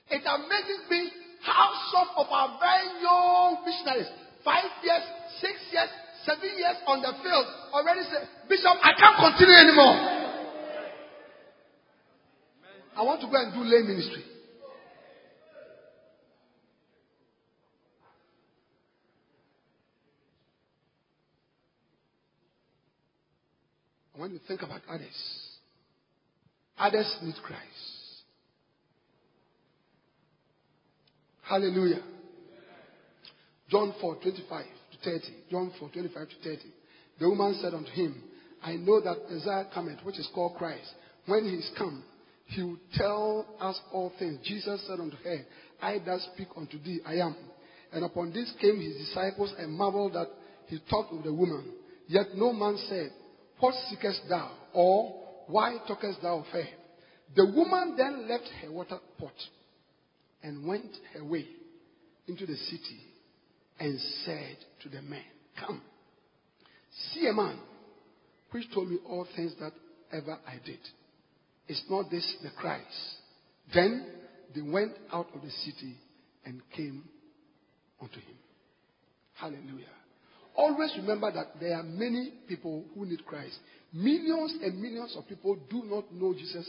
It 0.09 0.21
amazes 0.21 0.85
me 0.89 1.09
how 1.41 1.71
some 1.91 2.09
of 2.17 2.27
our 2.29 2.59
very 2.59 3.01
young 3.01 3.63
missionaries, 3.65 4.11
five 4.45 4.69
years, 4.83 5.01
six 5.39 5.53
years, 5.71 5.89
seven 6.25 6.51
years 6.57 6.77
on 6.85 7.01
the 7.01 7.13
field, 7.23 7.45
already 7.73 8.03
say, 8.03 8.21
Bishop, 8.49 8.77
I 8.83 8.91
can't 8.99 9.17
continue 9.17 9.55
anymore. 9.55 10.21
I 12.97 13.01
want 13.01 13.21
to 13.21 13.27
go 13.27 13.37
and 13.39 13.53
do 13.53 13.63
lay 13.63 13.81
ministry. 13.81 14.30
When 24.31 24.39
you 24.39 24.47
think 24.47 24.61
about 24.61 24.79
others, 24.89 25.49
others 26.77 27.17
need 27.21 27.35
Christ. 27.43 28.23
Hallelujah. 31.41 32.01
John 33.69 33.93
4 33.99 34.15
25 34.21 34.65
to 34.93 34.97
30. 35.03 35.25
John 35.51 35.73
4 35.77 35.89
25 35.89 36.29
to 36.29 36.35
30. 36.45 36.59
The 37.19 37.27
woman 37.29 37.59
said 37.61 37.73
unto 37.73 37.91
him, 37.91 38.23
I 38.63 38.77
know 38.77 39.01
that 39.01 39.29
Messiah 39.29 39.65
cometh, 39.73 39.99
which 40.05 40.17
is 40.17 40.29
called 40.33 40.55
Christ. 40.55 40.93
When 41.25 41.43
he 41.43 41.57
is 41.57 41.69
come, 41.77 42.01
he 42.45 42.63
will 42.63 42.77
tell 42.93 43.45
us 43.59 43.77
all 43.91 44.13
things. 44.17 44.39
Jesus 44.45 44.81
said 44.87 45.01
unto 45.01 45.17
her, 45.25 45.45
I 45.81 45.99
that 46.05 46.21
speak 46.33 46.47
unto 46.55 46.81
thee, 46.81 47.01
I 47.05 47.15
am. 47.15 47.35
And 47.91 48.05
upon 48.05 48.31
this 48.31 48.49
came 48.61 48.79
his 48.79 48.95
disciples 48.95 49.53
and 49.57 49.73
marveled 49.73 50.13
that 50.13 50.27
he 50.67 50.79
talked 50.89 51.11
with 51.11 51.25
the 51.25 51.33
woman. 51.33 51.65
Yet 52.07 52.27
no 52.35 52.53
man 52.53 52.77
said, 52.87 53.11
What 53.61 53.75
seekest 53.89 54.23
thou? 54.27 54.51
Or 54.73 55.13
why 55.47 55.77
talkest 55.87 56.21
thou 56.21 56.39
of 56.39 56.47
her? 56.47 56.65
The 57.35 57.45
woman 57.45 57.95
then 57.95 58.27
left 58.27 58.49
her 58.61 58.71
water 58.71 58.97
pot 59.17 59.31
and 60.43 60.67
went 60.67 60.97
her 61.13 61.23
way 61.23 61.45
into 62.27 62.45
the 62.45 62.55
city 62.55 62.99
and 63.79 63.99
said 64.25 64.57
to 64.81 64.89
the 64.89 65.01
men, 65.03 65.23
Come, 65.59 65.81
see 67.13 67.27
a 67.27 67.33
man 67.33 67.59
which 68.49 68.65
told 68.73 68.89
me 68.89 68.97
all 69.07 69.27
things 69.35 69.53
that 69.59 69.73
ever 70.11 70.39
I 70.45 70.59
did. 70.65 70.79
Is 71.67 71.81
not 71.89 72.09
this 72.09 72.35
the 72.41 72.49
Christ? 72.57 72.85
Then 73.73 74.07
they 74.55 74.61
went 74.61 74.93
out 75.13 75.27
of 75.35 75.41
the 75.41 75.51
city 75.51 75.95
and 76.45 76.61
came 76.75 77.03
unto 78.01 78.15
him. 78.15 78.35
Hallelujah. 79.35 79.85
Always 80.55 80.91
remember 80.97 81.31
that 81.31 81.59
there 81.59 81.75
are 81.75 81.83
many 81.83 82.33
people 82.47 82.83
who 82.93 83.05
need 83.05 83.25
Christ. 83.25 83.57
Millions 83.93 84.55
and 84.61 84.81
millions 84.81 85.15
of 85.17 85.27
people 85.27 85.57
do 85.69 85.83
not 85.85 86.13
know 86.13 86.33
Jesus 86.33 86.67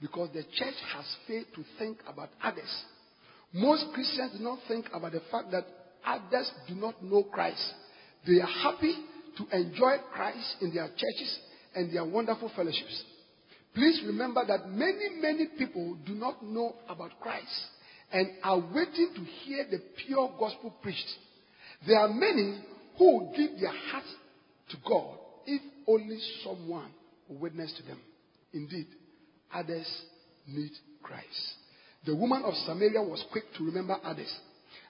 because 0.00 0.30
the 0.32 0.42
church 0.42 0.74
has 0.94 1.04
failed 1.26 1.46
to 1.54 1.64
think 1.78 1.98
about 2.08 2.30
others. 2.42 2.82
Most 3.52 3.86
Christians 3.94 4.32
do 4.38 4.44
not 4.44 4.58
think 4.66 4.86
about 4.92 5.12
the 5.12 5.22
fact 5.30 5.50
that 5.52 5.66
others 6.04 6.50
do 6.68 6.74
not 6.74 7.02
know 7.02 7.22
Christ. 7.24 7.62
They 8.26 8.40
are 8.40 8.46
happy 8.46 8.94
to 9.36 9.56
enjoy 9.56 9.96
Christ 10.12 10.56
in 10.60 10.74
their 10.74 10.88
churches 10.88 11.38
and 11.74 11.94
their 11.94 12.04
wonderful 12.04 12.50
fellowships. 12.54 13.04
Please 13.74 14.02
remember 14.06 14.44
that 14.46 14.68
many, 14.68 15.20
many 15.20 15.46
people 15.58 15.96
do 16.04 16.14
not 16.14 16.44
know 16.44 16.74
about 16.88 17.18
Christ 17.20 17.66
and 18.12 18.28
are 18.42 18.58
waiting 18.58 19.12
to 19.14 19.24
hear 19.44 19.66
the 19.70 19.80
pure 20.06 20.30
gospel 20.38 20.74
preached. 20.82 21.06
There 21.86 21.98
are 21.98 22.08
many 22.08 22.60
who 23.02 23.18
will 23.18 23.32
give 23.36 23.58
their 23.60 23.72
hearts 23.90 24.14
to 24.70 24.76
God 24.88 25.18
if 25.44 25.60
only 25.88 26.18
someone 26.44 26.90
will 27.28 27.38
witness 27.38 27.74
to 27.76 27.82
them. 27.82 27.98
Indeed, 28.52 28.86
others 29.52 29.88
need 30.46 30.70
Christ. 31.02 31.26
The 32.06 32.14
woman 32.14 32.42
of 32.44 32.54
Samaria 32.64 33.02
was 33.02 33.24
quick 33.32 33.42
to 33.58 33.64
remember 33.64 33.96
others. 34.04 34.32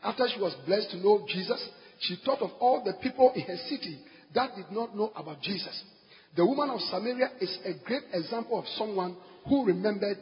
After 0.02 0.26
she 0.28 0.40
was 0.40 0.54
blessed 0.66 0.90
to 0.90 0.98
know 0.98 1.24
Jesus, 1.26 1.66
she 2.00 2.18
thought 2.22 2.42
of 2.42 2.50
all 2.60 2.84
the 2.84 2.92
people 3.02 3.32
in 3.34 3.42
her 3.42 3.56
city 3.68 3.98
that 4.34 4.56
did 4.56 4.70
not 4.70 4.94
know 4.94 5.10
about 5.16 5.40
Jesus. 5.40 5.82
The 6.36 6.44
woman 6.44 6.68
of 6.68 6.80
Samaria 6.80 7.30
is 7.40 7.58
a 7.64 7.86
great 7.86 8.02
example 8.12 8.58
of 8.58 8.66
someone 8.76 9.16
who 9.48 9.64
remembered 9.64 10.18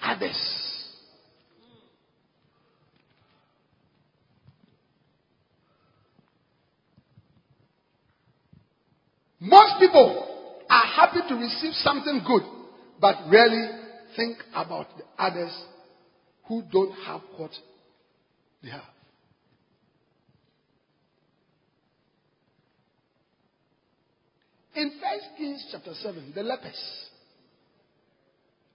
others. 0.00 0.71
Most 9.44 9.80
people 9.80 10.24
are 10.70 10.86
happy 10.86 11.18
to 11.28 11.34
receive 11.34 11.72
something 11.74 12.22
good, 12.24 12.42
but 13.00 13.16
rarely 13.28 13.66
think 14.14 14.36
about 14.54 14.86
the 14.96 15.02
others 15.18 15.52
who 16.46 16.62
don't 16.70 16.92
have 17.04 17.22
what 17.36 17.50
they 18.62 18.70
have. 18.70 18.82
In 24.76 24.92
First 24.92 25.26
Kings 25.36 25.66
chapter 25.72 25.92
7, 25.92 26.32
the 26.36 26.42
lepers, 26.44 27.08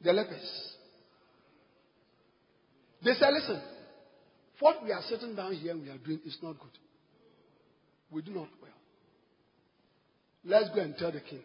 the 0.01 0.11
lepers, 0.11 0.73
they 3.05 3.13
said, 3.13 3.29
listen, 3.31 3.61
what 4.59 4.83
we 4.83 4.91
are 4.91 5.01
sitting 5.07 5.33
down 5.33 5.53
here 5.53 5.71
and 5.71 5.81
we 5.81 5.89
are 5.89 5.97
doing 5.97 6.19
is 6.25 6.37
not 6.43 6.59
good. 6.59 6.77
We 8.11 8.21
do 8.21 8.31
not 8.31 8.49
well. 8.61 8.71
Let's 10.45 10.69
go 10.73 10.81
and 10.81 10.95
tell 10.97 11.11
the 11.11 11.19
king. 11.19 11.41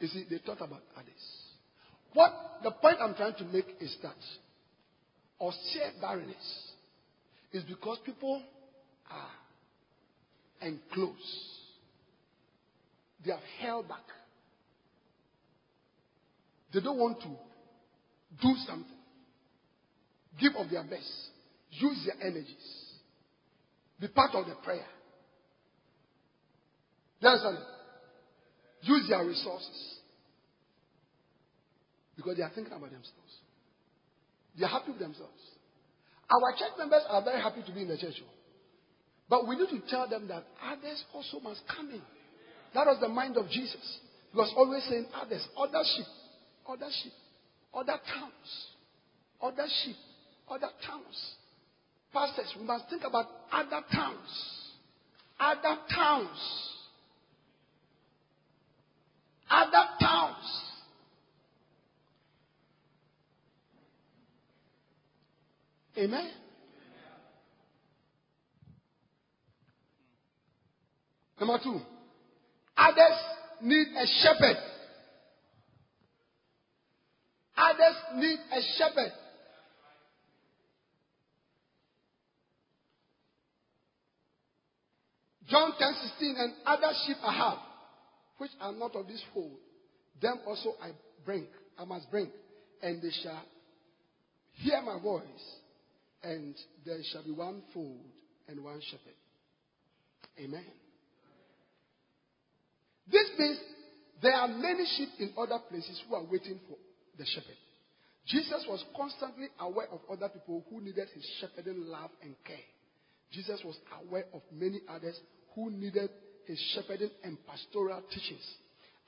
You 0.00 0.08
see, 0.08 0.24
they 0.28 0.38
thought 0.38 0.60
about 0.60 0.82
others. 0.96 1.44
What 2.12 2.32
the 2.62 2.70
point 2.70 2.98
I'm 3.00 3.14
trying 3.14 3.34
to 3.34 3.44
make 3.44 3.66
is 3.80 3.96
that 4.02 4.16
otser 5.40 6.00
barrenness 6.00 6.72
is 7.52 7.62
because 7.64 7.98
people 8.04 8.42
are 9.10 10.66
enclosed. 10.66 11.18
They 13.24 13.32
have 13.32 13.40
held 13.60 13.88
back. 13.88 14.04
They 16.72 16.80
don't 16.80 16.98
want 16.98 17.20
to 17.20 17.28
do 18.42 18.54
something. 18.66 18.90
Give 20.40 20.52
of 20.56 20.70
their 20.70 20.82
best. 20.82 21.10
Use 21.70 22.06
their 22.06 22.26
energies. 22.26 22.84
Be 24.00 24.08
part 24.08 24.34
of 24.34 24.46
the 24.46 24.54
prayer. 24.56 24.86
You 27.20 27.28
understand? 27.28 27.58
Use 28.84 29.08
their 29.08 29.24
resources. 29.24 29.98
Because 32.16 32.36
they 32.36 32.42
are 32.42 32.52
thinking 32.54 32.72
about 32.72 32.90
themselves. 32.90 33.34
They 34.58 34.64
are 34.64 34.68
happy 34.68 34.92
with 34.92 35.00
themselves. 35.00 35.32
Our 36.30 36.52
church 36.52 36.78
members 36.78 37.02
are 37.08 37.22
very 37.22 37.40
happy 37.40 37.62
to 37.66 37.72
be 37.72 37.82
in 37.82 37.88
the 37.88 37.96
church. 37.96 38.14
Oh. 38.22 38.30
But 39.28 39.48
we 39.48 39.56
need 39.56 39.68
to 39.70 39.82
tell 39.88 40.08
them 40.08 40.28
that 40.28 40.44
others 40.62 41.02
also 41.12 41.40
must 41.40 41.62
come 41.74 41.90
in. 41.90 42.02
That 42.74 42.86
was 42.86 42.98
the 43.00 43.08
mind 43.08 43.36
of 43.36 43.48
Jesus. 43.48 43.98
He 44.32 44.38
was 44.38 44.52
always 44.56 44.84
saying 44.84 45.06
others, 45.14 45.46
other 45.56 45.82
sheep, 45.96 46.06
other 46.68 46.90
sheep, 47.02 47.12
other 47.72 47.98
towns, 48.12 48.66
other 49.42 49.66
sheep, 49.82 49.96
other 50.50 50.68
towns. 50.86 51.34
Pastors, 52.12 52.52
we 52.58 52.64
must 52.64 52.88
think 52.90 53.02
about 53.04 53.26
other 53.52 53.80
towns, 53.92 54.28
other 55.40 55.78
towns, 55.94 56.73
other 59.50 59.84
towns. 60.00 60.64
Amen. 65.96 66.30
Number 71.38 71.58
two, 71.62 71.80
others 72.76 73.18
need 73.62 73.86
a 73.96 74.06
shepherd. 74.22 74.56
Others 77.56 77.96
need 78.16 78.38
a 78.52 78.60
shepherd. 78.78 79.12
John 85.48 85.72
10 85.78 85.94
16, 86.02 86.36
and 86.38 86.52
other 86.66 86.92
sheep 87.06 87.16
I 87.22 87.32
have, 87.32 87.58
which 88.38 88.50
are 88.60 88.72
not 88.72 88.94
of 88.96 89.06
this 89.06 89.22
fold, 89.32 89.56
them 90.20 90.40
also 90.46 90.74
I 90.82 90.90
bring, 91.24 91.46
I 91.78 91.84
must 91.84 92.10
bring, 92.10 92.30
and 92.82 93.02
they 93.02 93.10
shall 93.22 93.44
hear 94.52 94.80
my 94.82 95.00
voice, 95.00 95.22
and 96.22 96.54
there 96.84 96.98
shall 97.12 97.24
be 97.24 97.32
one 97.32 97.62
fold 97.72 98.00
and 98.48 98.62
one 98.62 98.80
shepherd. 98.80 99.14
Amen. 100.38 100.64
This 103.10 103.28
means 103.38 103.58
there 104.22 104.34
are 104.34 104.48
many 104.48 104.84
sheep 104.96 105.08
in 105.18 105.32
other 105.36 105.58
places 105.68 106.00
who 106.08 106.14
are 106.14 106.24
waiting 106.24 106.58
for 106.68 106.76
the 107.18 107.26
shepherd. 107.26 107.56
Jesus 108.26 108.64
was 108.68 108.82
constantly 108.96 109.48
aware 109.60 109.88
of 109.92 110.00
other 110.10 110.30
people 110.30 110.64
who 110.70 110.80
needed 110.80 111.08
his 111.14 111.24
shepherding 111.40 111.84
love 111.86 112.10
and 112.22 112.34
care. 112.46 112.56
Jesus 113.30 113.60
was 113.64 113.76
aware 114.02 114.24
of 114.32 114.40
many 114.50 114.80
others 114.88 115.18
who 115.54 115.70
needed 115.70 116.08
his 116.46 116.58
shepherding 116.74 117.10
and 117.22 117.36
pastoral 117.46 118.02
teachings. 118.10 118.44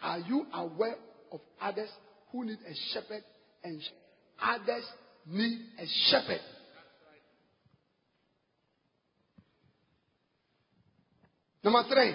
Are 0.02 0.18
you 0.18 0.46
aware 0.52 0.96
of 1.32 1.40
others 1.60 1.90
who 2.32 2.44
need 2.44 2.58
a 2.68 2.74
shepherd 2.92 3.22
and 3.64 3.80
others 4.42 4.84
need 5.26 5.60
a 5.78 5.86
shepherd? 6.10 6.40
Number 11.64 11.82
three, 11.88 12.14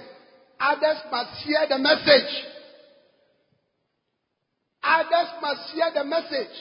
others 0.60 0.98
must 1.12 1.44
hear 1.44 1.66
the 1.68 1.78
message. 1.78 2.46
Others 4.82 5.28
must 5.42 5.74
hear 5.74 5.92
the 5.94 6.04
message. 6.06 6.56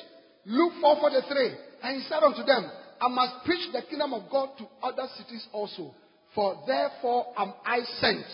Luke 0.47 0.73
4:43. 0.83 1.55
And 1.83 2.03
he 2.03 2.09
said 2.09 2.23
unto 2.23 2.43
them, 2.43 2.71
I 3.01 3.09
must 3.09 3.45
preach 3.45 3.73
the 3.73 3.83
kingdom 3.83 4.13
of 4.13 4.29
God 4.31 4.51
to 4.59 4.67
other 4.83 5.07
cities 5.17 5.47
also, 5.53 5.95
for 6.35 6.63
therefore 6.67 7.27
am 7.37 7.55
I 7.65 7.81
sent. 8.01 8.27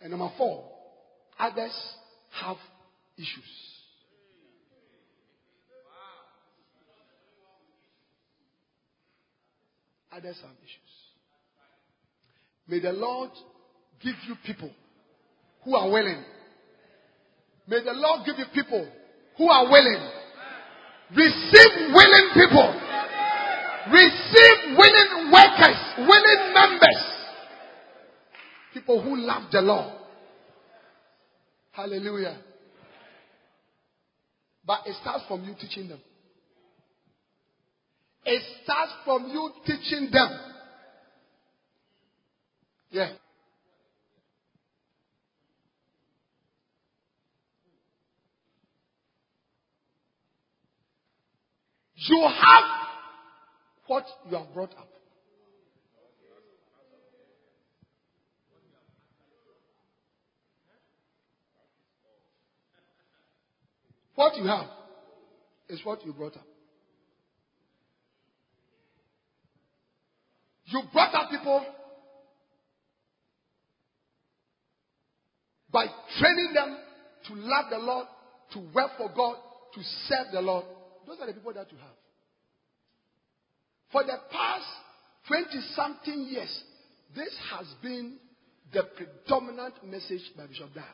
And 0.00 0.10
number 0.10 0.30
four, 0.36 0.64
others 1.38 1.72
have 2.30 2.56
issues. 3.16 3.66
Others 10.12 10.36
have 10.42 10.56
issues. 10.64 10.86
May 12.68 12.80
the 12.80 12.92
Lord 12.92 13.30
give 14.02 14.14
you 14.26 14.34
people 14.44 14.70
who 15.64 15.74
are 15.74 15.90
willing. 15.90 16.24
May 17.68 17.82
the 17.84 17.92
Lord 17.92 18.20
give 18.24 18.38
you 18.38 18.46
people 18.54 18.88
who 19.36 19.48
are 19.48 19.64
willing. 19.70 20.10
Receive 21.10 21.92
willing 21.92 22.28
people. 22.34 22.68
Receive 23.92 24.78
willing 24.78 25.30
workers, 25.30 25.78
willing 25.98 26.54
members. 26.54 27.15
People 28.76 29.02
who 29.02 29.16
love 29.16 29.44
the 29.50 29.62
Lord. 29.62 29.90
Hallelujah. 31.72 32.36
But 34.66 34.80
it 34.84 34.94
starts 35.00 35.24
from 35.26 35.44
you 35.44 35.54
teaching 35.58 35.88
them. 35.88 35.98
It 38.26 38.42
starts 38.62 38.92
from 39.06 39.28
you 39.28 39.50
teaching 39.64 40.10
them. 40.12 40.28
Yeah. 42.90 43.12
You 51.94 52.28
have 52.28 52.64
what 53.86 54.04
you 54.28 54.36
have 54.36 54.52
brought 54.52 54.72
up. 54.72 54.95
What 64.16 64.36
you 64.36 64.46
have 64.46 64.66
is 65.68 65.84
what 65.84 66.04
you 66.04 66.12
brought 66.12 66.36
up. 66.36 66.46
You 70.64 70.82
brought 70.92 71.14
up 71.14 71.30
people 71.30 71.64
by 75.70 75.86
training 76.18 76.52
them 76.54 76.78
to 77.28 77.34
love 77.34 77.66
the 77.70 77.78
Lord, 77.78 78.06
to 78.52 78.58
work 78.74 78.92
for 78.96 79.10
God, 79.14 79.36
to 79.74 79.80
serve 80.08 80.32
the 80.32 80.40
Lord. 80.40 80.64
Those 81.06 81.18
are 81.20 81.26
the 81.26 81.34
people 81.34 81.52
that 81.52 81.70
you 81.70 81.78
have. 81.78 81.88
For 83.92 84.02
the 84.02 84.16
past 84.32 84.64
20 85.28 85.44
something 85.74 86.26
years, 86.30 86.62
this 87.14 87.36
has 87.52 87.66
been 87.82 88.16
the 88.72 88.82
predominant 88.96 89.74
message 89.84 90.22
by 90.36 90.46
Bishop 90.46 90.74
Dag. 90.74 90.84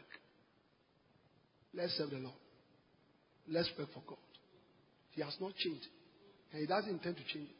Let's 1.72 1.96
serve 1.96 2.10
the 2.10 2.16
Lord. 2.16 2.41
Let's 3.48 3.70
work 3.78 3.88
for 3.92 4.02
God. 4.06 4.18
He 5.12 5.22
has 5.22 5.36
not 5.40 5.54
changed. 5.56 5.86
And 6.52 6.60
he 6.60 6.66
doesn't 6.66 6.90
intend 6.90 7.16
to 7.16 7.24
change. 7.24 7.50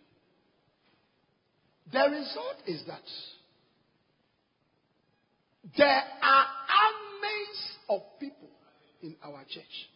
The 1.93 2.09
result 2.11 2.57
is 2.67 2.83
that 2.87 3.03
there 5.77 6.03
are 6.23 6.47
armies 6.47 7.77
of 7.89 8.01
people 8.21 8.49
in 9.03 9.17
our 9.25 9.43
church 9.49 9.89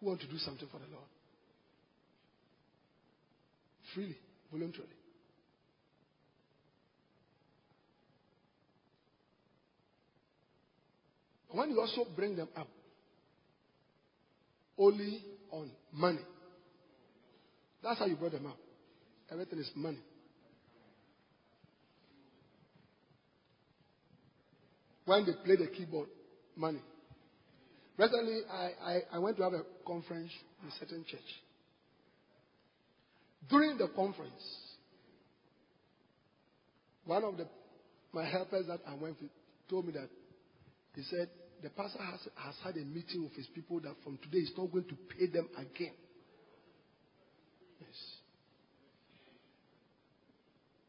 who 0.00 0.06
want 0.06 0.20
to 0.20 0.26
do 0.26 0.38
something 0.38 0.68
for 0.70 0.78
the 0.78 0.86
Lord. 0.92 1.08
Freely, 3.94 4.16
voluntarily. 4.50 4.88
When 11.50 11.70
you 11.70 11.80
also 11.80 12.06
bring 12.16 12.36
them 12.36 12.48
up 12.56 12.68
only 14.82 15.22
on 15.50 15.70
money, 15.92 16.18
that's 17.82 17.98
how 17.98 18.06
you 18.06 18.16
brought 18.16 18.32
them 18.32 18.46
up. 18.46 18.58
Everything 19.30 19.58
is 19.58 19.70
money. 19.74 19.98
When 25.04 25.26
they 25.26 25.32
play 25.44 25.56
the 25.56 25.70
keyboard, 25.70 26.08
money. 26.56 26.80
Recently, 27.96 28.40
I, 28.50 28.70
I, 28.84 29.00
I 29.14 29.18
went 29.18 29.36
to 29.36 29.42
have 29.42 29.52
a 29.52 29.62
conference 29.86 30.30
in 30.62 30.68
a 30.68 30.72
certain 30.78 31.04
church. 31.08 31.20
During 33.50 33.78
the 33.78 33.88
conference, 33.88 34.32
one 37.04 37.24
of 37.24 37.36
the, 37.36 37.46
my 38.12 38.24
helpers 38.24 38.66
that 38.68 38.80
I 38.86 38.94
went 38.94 39.20
with 39.20 39.30
told 39.68 39.86
me 39.86 39.92
that 39.92 40.08
he 40.94 41.02
said 41.02 41.28
the 41.62 41.70
pastor 41.70 42.02
has, 42.02 42.20
has 42.36 42.54
had 42.64 42.76
a 42.76 42.84
meeting 42.84 43.22
with 43.22 43.34
his 43.34 43.46
people 43.46 43.80
that 43.80 43.94
from 44.02 44.18
today 44.18 44.40
he's 44.40 44.52
not 44.56 44.70
going 44.72 44.84
to 44.84 44.96
pay 45.16 45.26
them 45.26 45.48
again. 45.56 45.94
Yes. 47.80 47.96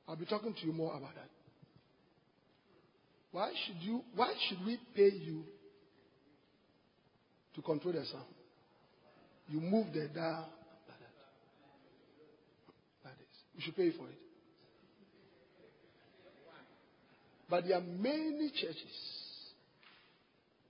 I'll 0.07 0.15
be 0.15 0.25
talking 0.25 0.53
to 0.53 0.65
you 0.65 0.73
more 0.73 0.95
about 0.97 1.13
that. 1.15 1.29
Why 3.31 3.51
should 3.65 3.81
you 3.81 4.03
why 4.15 4.33
should 4.47 4.65
we 4.65 4.77
pay 4.95 5.15
you 5.15 5.43
to 7.55 7.61
control 7.61 7.93
the 7.93 8.05
sound? 8.05 8.25
You 9.47 9.59
move 9.59 9.87
the 9.93 10.07
dial 10.13 10.49
that. 10.87 10.95
Like. 13.05 13.13
We 13.55 13.61
should 13.61 13.75
pay 13.75 13.91
for 13.91 14.07
it. 14.07 14.17
But 17.49 17.65
there 17.67 17.77
are 17.77 17.81
many 17.81 18.51
churches 18.51 19.22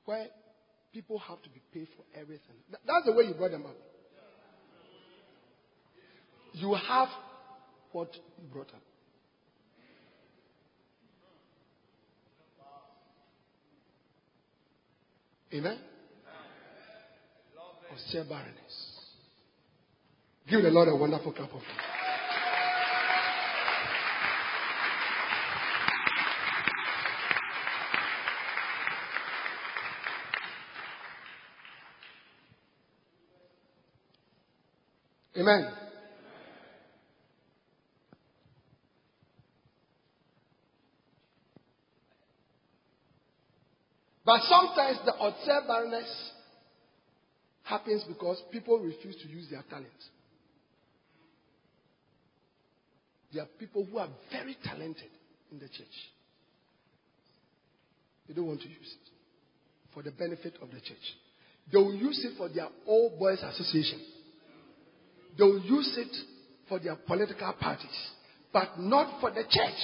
where 0.05 0.27
people 0.93 1.19
have 1.19 1.41
to 1.41 1.49
be 1.49 1.61
paid 1.73 1.87
for 1.95 2.03
everything. 2.19 2.55
That's 2.71 3.05
the 3.05 3.13
way 3.13 3.25
you 3.25 3.33
brought 3.33 3.51
them 3.51 3.65
up. 3.65 3.75
You 6.53 6.75
have 6.75 7.07
what 7.91 8.13
you 8.13 8.47
brought 8.51 8.69
up. 8.69 8.81
Amen? 15.53 15.77
Otser 17.93 18.27
barrenness. 18.27 18.93
Give 20.49 20.63
the 20.63 20.69
Lord 20.69 20.87
a 20.89 20.95
wonderful 20.95 21.31
clap 21.31 21.53
of 21.53 21.61
hands. 21.61 21.92
Amen. 35.35 35.71
But 44.25 44.41
sometimes 44.43 44.99
the 45.05 45.13
otser 45.13 45.67
barrenness 45.67 46.31
happens 47.63 48.03
because 48.07 48.41
people 48.51 48.79
refuse 48.79 49.15
to 49.21 49.27
use 49.27 49.49
their 49.49 49.63
talent. 49.69 49.87
There 53.33 53.43
are 53.43 53.49
people 53.59 53.85
who 53.89 53.97
are 53.97 54.09
very 54.31 54.55
talented 54.63 55.09
in 55.51 55.59
the 55.59 55.67
church. 55.67 55.87
They 58.27 58.33
don't 58.33 58.47
want 58.47 58.61
to 58.61 58.69
use 58.69 58.77
it 58.79 59.09
for 59.93 60.03
the 60.03 60.11
benefit 60.11 60.53
of 60.61 60.69
the 60.69 60.79
church. 60.79 61.17
They 61.71 61.79
will 61.79 61.95
use 61.95 62.23
it 62.23 62.37
for 62.37 62.47
their 62.49 62.67
old 62.85 63.19
boys 63.19 63.39
association. 63.41 63.99
They 65.37 65.43
will 65.43 65.61
use 65.61 65.93
it 65.97 66.15
for 66.69 66.79
their 66.79 66.95
political 66.95 67.53
parties, 67.53 67.89
but 68.51 68.79
not 68.79 69.19
for 69.19 69.31
the 69.31 69.43
church. 69.43 69.79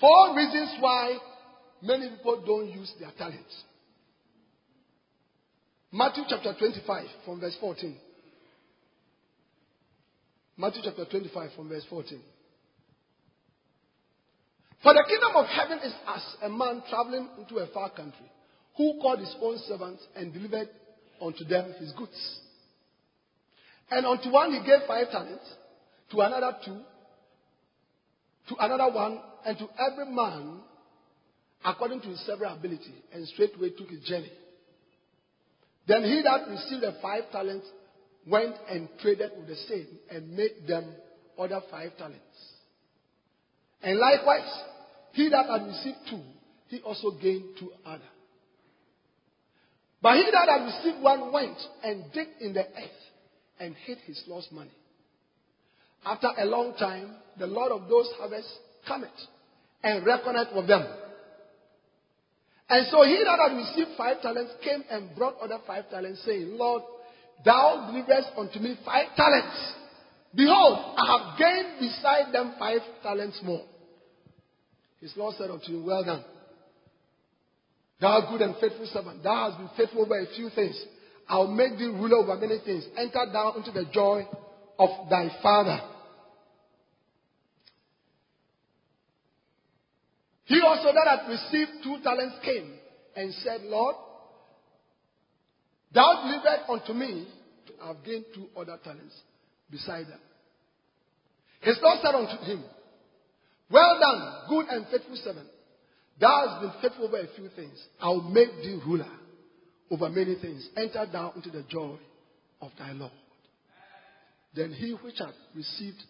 Four 0.00 0.36
reasons 0.36 0.76
why 0.78 1.16
many 1.82 2.08
people 2.10 2.42
don't 2.46 2.70
use 2.70 2.92
their 3.00 3.10
talents. 3.18 3.62
Matthew 5.90 6.24
chapter 6.28 6.54
25 6.56 7.06
from 7.24 7.40
verse 7.40 7.56
14. 7.60 7.96
Matthew 10.56 10.82
chapter 10.84 11.04
25 11.04 11.50
from 11.56 11.68
verse 11.68 11.84
14. 11.88 12.20
For 14.82 14.94
the 14.94 15.04
kingdom 15.08 15.32
of 15.34 15.46
heaven 15.46 15.78
is 15.84 15.92
as 16.06 16.22
a 16.42 16.48
man 16.48 16.82
traveling 16.88 17.28
into 17.38 17.58
a 17.58 17.66
far 17.68 17.90
country, 17.90 18.30
who 18.76 18.98
called 19.00 19.18
his 19.18 19.34
own 19.42 19.58
servants 19.66 20.06
and 20.14 20.32
delivered 20.32 20.68
unto 21.20 21.44
them 21.44 21.72
his 21.80 21.92
goods. 21.92 22.38
And 23.90 24.06
unto 24.06 24.30
one 24.30 24.52
he 24.52 24.58
gave 24.60 24.86
five 24.86 25.10
talents, 25.10 25.44
to 26.12 26.20
another 26.20 26.56
two, 26.64 26.78
to 28.48 28.56
another 28.60 28.92
one, 28.94 29.20
and 29.44 29.58
to 29.58 29.68
every 29.78 30.06
man 30.14 30.60
according 31.64 32.00
to 32.02 32.08
his 32.08 32.24
several 32.24 32.54
ability, 32.54 32.94
and 33.12 33.26
straightway 33.28 33.70
took 33.70 33.90
his 33.90 34.02
journey. 34.04 34.30
Then 35.88 36.04
he 36.04 36.22
that 36.22 36.48
received 36.48 36.82
the 36.82 36.96
five 37.02 37.24
talents 37.32 37.66
went 38.26 38.54
and 38.70 38.88
traded 39.00 39.32
with 39.38 39.48
the 39.48 39.56
same 39.56 39.86
and 40.10 40.36
made 40.36 40.66
them 40.68 40.84
other 41.38 41.60
five 41.70 41.96
talents. 41.96 42.22
And 43.82 43.98
likewise, 43.98 44.50
he 45.12 45.28
that 45.28 45.46
had 45.46 45.66
received 45.66 45.98
two, 46.10 46.22
he 46.68 46.80
also 46.80 47.10
gained 47.12 47.56
two 47.58 47.70
other. 47.84 48.02
But 50.00 50.16
he 50.16 50.24
that 50.30 50.48
had 50.48 50.64
received 50.64 51.02
one 51.02 51.32
went 51.32 51.58
and 51.82 52.12
digged 52.12 52.40
in 52.40 52.52
the 52.52 52.60
earth 52.60 53.02
and 53.58 53.74
hid 53.86 53.98
his 54.06 54.22
lost 54.28 54.52
money. 54.52 54.70
After 56.04 56.28
a 56.38 56.44
long 56.44 56.74
time, 56.78 57.16
the 57.38 57.46
Lord 57.46 57.72
of 57.72 57.88
those 57.88 58.08
harvests 58.18 58.52
cometh 58.86 59.10
and 59.82 60.06
reckoneth 60.06 60.48
with 60.54 60.68
them. 60.68 60.86
And 62.70 62.86
so 62.90 63.02
he 63.02 63.22
that 63.24 63.38
had 63.38 63.56
received 63.56 63.96
five 63.96 64.20
talents 64.20 64.52
came 64.62 64.84
and 64.90 65.14
brought 65.16 65.40
other 65.40 65.58
five 65.66 65.88
talents, 65.90 66.22
saying, 66.24 66.56
Lord, 66.56 66.82
thou 67.44 67.90
deliverest 67.90 68.28
unto 68.36 68.58
me 68.58 68.76
five 68.84 69.06
talents. 69.16 69.56
Behold, 70.34 70.94
I 70.96 71.18
have 71.18 71.38
gained 71.38 71.80
beside 71.80 72.32
them 72.32 72.54
five 72.58 72.80
talents 73.02 73.40
more. 73.42 73.64
His 75.00 75.12
Lord 75.16 75.34
said 75.38 75.50
unto 75.50 75.66
him, 75.66 75.86
Well 75.86 76.04
done. 76.04 76.24
Thou 78.00 78.28
good 78.30 78.42
and 78.42 78.54
faithful 78.60 78.86
servant, 78.92 79.22
thou 79.22 79.50
hast 79.50 79.58
been 79.58 79.70
faithful 79.76 80.02
over 80.02 80.20
a 80.20 80.26
few 80.36 80.50
things. 80.50 80.80
I'll 81.28 81.50
make 81.50 81.78
thee 81.78 81.86
ruler 81.86 82.18
over 82.18 82.36
many 82.36 82.58
things. 82.64 82.86
Enter 82.96 83.26
thou 83.32 83.54
into 83.56 83.72
the 83.72 83.84
joy 83.92 84.26
of 84.78 84.88
thy 85.10 85.28
father. 85.42 85.80
He 90.44 90.60
also 90.64 90.92
that 90.92 91.06
had 91.06 91.28
received 91.28 91.82
two 91.82 91.98
talents 92.02 92.36
came 92.44 92.72
and 93.16 93.34
said, 93.34 93.62
Lord, 93.64 93.96
thou 95.92 96.22
delivered 96.24 96.70
unto 96.70 96.92
me 96.94 97.28
have 97.84 97.96
gained 98.04 98.24
two 98.34 98.46
other 98.56 98.78
talents 98.82 99.14
beside 99.70 100.06
them. 100.06 100.20
His 101.60 101.78
Lord 101.82 101.98
said 102.02 102.14
unto 102.14 102.44
him, 102.44 102.64
Well 103.70 103.98
done, 104.00 104.48
good 104.48 104.66
and 104.68 104.86
faithful 104.86 105.16
servant. 105.16 105.48
Thou 106.20 106.48
hast 106.48 106.60
been 106.62 106.82
faithful 106.82 107.06
over 107.06 107.18
a 107.18 107.34
few 107.36 107.48
things. 107.54 107.78
I'll 108.00 108.22
make 108.22 108.50
thee 108.62 108.80
ruler 108.86 109.10
over 109.90 110.08
many 110.08 110.36
things. 110.40 110.68
Enter 110.76 111.06
thou 111.10 111.32
into 111.36 111.50
the 111.50 111.64
joy 111.68 111.96
of 112.60 112.70
thy 112.78 112.92
Lord. 112.92 113.12
Then 114.54 114.72
he 114.72 114.92
which 114.92 115.18
had 115.18 115.32
received 115.54 116.02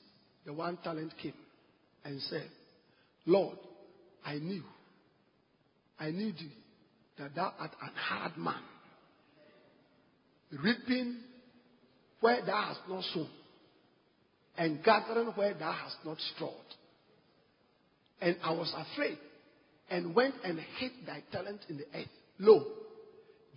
the 0.47 0.53
one 0.53 0.79
talent 0.79 1.13
came 1.21 1.35
and 2.05 2.21
said, 2.23 2.49
Lord, 3.27 3.59
I 4.25 4.35
knew, 4.35 4.63
I 5.99 6.11
knew 6.11 6.33
thee, 6.33 6.53
that 7.19 7.35
thou 7.35 7.53
art 7.59 7.73
an 7.83 7.91
hard 7.95 8.39
man, 8.39 8.63
reaping 10.63 11.17
where 12.21 12.45
thou 12.45 12.63
hast 12.69 12.81
not 12.89 13.05
sown, 13.13 13.29
and 14.59 14.83
gathering 14.83 15.29
where 15.29 15.55
thou 15.55 15.73
hast 15.73 15.97
not 16.05 16.19
strawed. 16.35 16.53
And 18.21 18.37
I 18.43 18.51
was 18.51 18.75
afraid, 18.77 19.19
and 19.89 20.15
went 20.15 20.35
and 20.45 20.59
hid 20.79 20.91
thy 21.07 21.23
talent 21.33 21.61
in 21.69 21.79
the 21.79 21.85
earth. 21.95 22.09
Lo, 22.41 22.65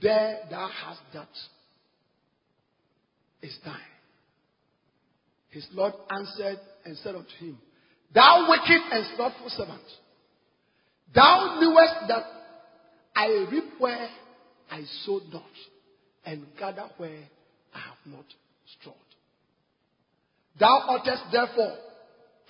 there 0.02 0.42
thou 0.50 0.70
hast 0.70 1.02
that 1.14 1.28
is 3.42 3.58
thine. 3.66 3.76
His 5.50 5.68
Lord 5.74 5.94
answered 6.10 6.60
and 6.86 6.96
said 6.98 7.16
unto 7.16 7.36
him, 7.40 7.58
Thou 8.14 8.48
wicked 8.50 8.82
and 8.92 9.06
slothful 9.16 9.50
servant, 9.50 9.82
thou 11.14 11.58
knewest 11.60 12.08
that 12.08 12.24
I 13.16 13.48
reap 13.52 13.80
where 13.80 14.08
I 14.70 14.84
sowed 15.06 15.24
not, 15.34 15.44
and 16.26 16.46
gather 16.60 16.86
where 16.98 17.24
I 17.74 17.80
have 17.80 17.98
not 18.06 18.26
strawed. 18.80 18.96
Thou 20.60 20.86
oughtest 20.90 21.24
therefore 21.32 21.78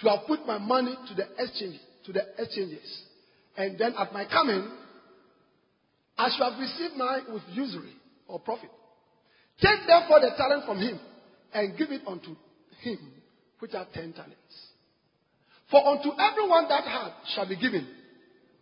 to 0.02 0.10
have 0.10 0.28
put 0.28 0.46
my 0.46 0.58
money 0.58 0.96
to 1.08 1.14
the 1.14 1.28
exchange, 1.38 1.80
to 2.06 2.14
the 2.14 2.22
exchanges, 2.38 3.04
and 3.56 3.78
then 3.78 3.94
at 3.98 4.12
my 4.14 4.26
coming, 4.26 4.70
I 6.18 6.30
shall 6.38 6.52
have 6.52 6.60
received 6.60 6.96
mine 6.96 7.22
with 7.34 7.44
usury 7.52 7.94
or 8.28 8.40
profit. 8.40 8.70
Take 9.62 9.80
therefore 9.88 10.20
the 10.20 10.32
talent 10.38 10.66
from 10.66 10.80
him 10.80 11.00
and 11.54 11.78
give 11.78 11.92
it 11.92 12.02
unto 12.08 12.36
him 12.82 12.98
which 13.60 13.72
hath 13.72 13.92
ten 13.94 14.14
talents. 14.14 14.36
For 15.70 15.86
unto 15.86 16.10
everyone 16.20 16.68
that 16.68 16.84
hath 16.84 17.14
shall 17.34 17.48
be 17.48 17.56
given, 17.56 17.88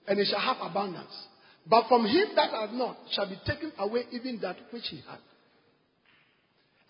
and 0.07 0.19
he 0.19 0.25
shall 0.25 0.39
have 0.39 0.57
abundance. 0.61 1.13
But 1.65 1.87
from 1.87 2.05
him 2.05 2.27
that 2.35 2.51
hath 2.51 2.71
not 2.71 2.97
shall 3.11 3.29
be 3.29 3.39
taken 3.45 3.71
away 3.77 4.03
even 4.11 4.39
that 4.41 4.57
which 4.71 4.87
he 4.89 4.97
had. 4.97 5.19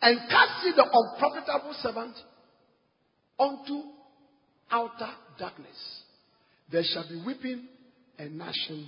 And 0.02 0.30
cast 0.30 0.66
ye 0.66 0.72
the 0.76 0.86
unprofitable 0.92 1.74
servant 1.82 2.16
unto 3.40 3.84
outer 4.72 5.12
darkness. 5.38 6.04
There 6.72 6.84
shall 6.84 7.08
be 7.08 7.24
weeping 7.26 7.68
and 8.18 8.38
gnashing 8.38 8.88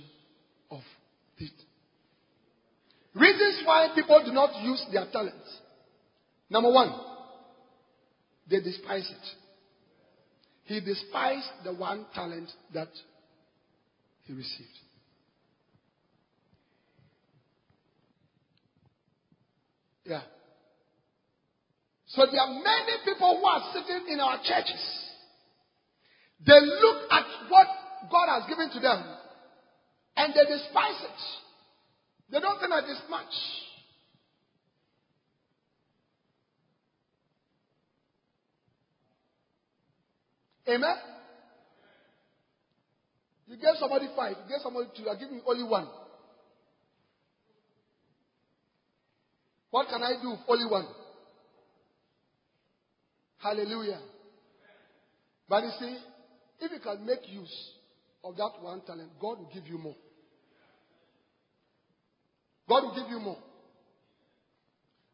of 0.70 0.80
teeth. 1.38 1.50
Reasons 3.14 3.62
why 3.64 3.88
people 3.94 4.22
do 4.24 4.32
not 4.32 4.62
use 4.62 4.84
their 4.92 5.06
talents. 5.10 5.58
Number 6.48 6.70
one, 6.70 6.92
they 8.48 8.60
despise 8.60 9.10
it. 9.10 9.28
He 10.64 10.80
despised 10.80 11.48
the 11.64 11.74
one 11.74 12.06
talent 12.14 12.48
that 12.72 12.88
he 14.24 14.32
received. 14.32 14.68
Yeah. 20.04 20.22
So 22.14 22.26
there 22.30 22.40
are 22.40 22.52
many 22.52 22.92
people 23.06 23.38
who 23.40 23.44
are 23.46 23.72
sitting 23.72 24.12
in 24.12 24.20
our 24.20 24.36
churches. 24.44 24.84
They 26.44 26.60
look 26.60 26.98
at 27.10 27.24
what 27.48 27.66
God 28.10 28.28
has 28.28 28.48
given 28.48 28.68
to 28.70 28.80
them 28.80 29.02
and 30.16 30.34
they 30.34 30.44
despise 30.44 31.00
it. 31.04 31.20
They 32.30 32.40
don't 32.40 32.58
think 32.58 32.70
that 32.70 32.84
it's 32.84 33.00
much. 33.08 33.32
Amen? 40.68 40.94
You 43.48 43.56
gave 43.56 43.76
somebody 43.78 44.08
five, 44.14 44.36
you 44.42 44.48
gave 44.48 44.62
somebody 44.62 44.88
two, 44.96 45.02
you 45.02 45.08
are 45.08 45.16
giving 45.16 45.40
only 45.46 45.64
one. 45.64 45.88
What 49.70 49.88
can 49.88 50.02
I 50.02 50.12
do 50.20 50.30
with 50.30 50.40
only 50.48 50.66
one? 50.66 50.86
Hallelujah. 53.42 53.98
But 55.48 55.64
you 55.64 55.70
see, 55.80 55.96
if 56.60 56.70
you 56.70 56.78
can 56.78 57.04
make 57.04 57.28
use 57.28 57.70
of 58.22 58.36
that 58.36 58.52
one 58.60 58.80
talent, 58.86 59.10
God 59.20 59.38
will 59.38 59.50
give 59.52 59.66
you 59.66 59.78
more. 59.78 59.96
God 62.68 62.84
will 62.84 62.94
give 62.94 63.10
you 63.10 63.18
more. 63.18 63.38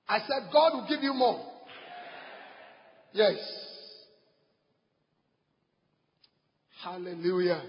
I 0.07 0.19
said, 0.21 0.53
God 0.53 0.75
will 0.75 0.87
give 0.89 1.03
you 1.03 1.15
more. 1.15 1.43
Yes. 3.13 3.37
Hallelujah. 6.85 7.63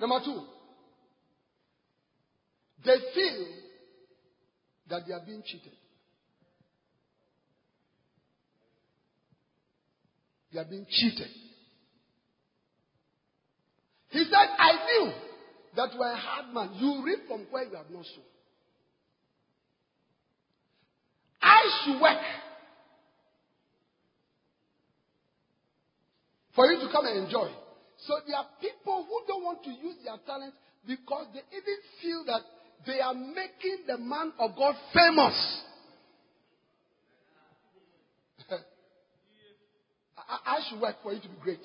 Number 0.00 0.20
two, 0.24 0.42
they 2.84 2.96
feel 3.14 3.46
that 4.88 5.02
they 5.06 5.12
are 5.12 5.22
being 5.26 5.42
cheated. 5.44 5.72
They 10.52 10.60
are 10.60 10.64
being 10.64 10.86
cheated. 10.88 11.28
He 14.10 14.24
said, 14.24 14.34
I 14.34 14.72
knew 14.86 15.12
that 15.76 15.94
you 15.94 16.00
are 16.00 16.12
a 16.12 16.16
hard 16.16 16.54
man. 16.54 16.70
You 16.78 17.04
reap 17.04 17.26
from 17.28 17.46
where 17.50 17.64
you 17.64 17.76
have 17.76 17.90
not 17.90 18.04
sown. 18.04 18.24
I 21.42 21.62
should 21.84 22.00
work 22.00 22.18
for 26.54 26.66
you 26.72 26.80
to 26.80 26.92
come 26.92 27.06
and 27.06 27.24
enjoy. 27.24 27.48
So 28.06 28.14
there 28.26 28.36
are 28.36 28.46
people 28.60 29.06
who 29.08 29.20
don't 29.26 29.44
want 29.44 29.64
to 29.64 29.70
use 29.70 29.96
their 30.04 30.16
talent 30.26 30.54
because 30.86 31.26
they 31.34 31.42
even 31.56 31.78
feel 32.00 32.24
that 32.26 32.42
they 32.86 33.00
are 33.00 33.14
making 33.14 33.84
the 33.86 33.98
man 33.98 34.32
of 34.38 34.56
God 34.56 34.76
famous. 34.94 35.62
I, 40.16 40.38
I 40.46 40.60
should 40.68 40.80
work 40.80 40.96
for 41.02 41.12
you 41.12 41.20
to 41.20 41.28
be 41.28 41.36
great. 41.42 41.60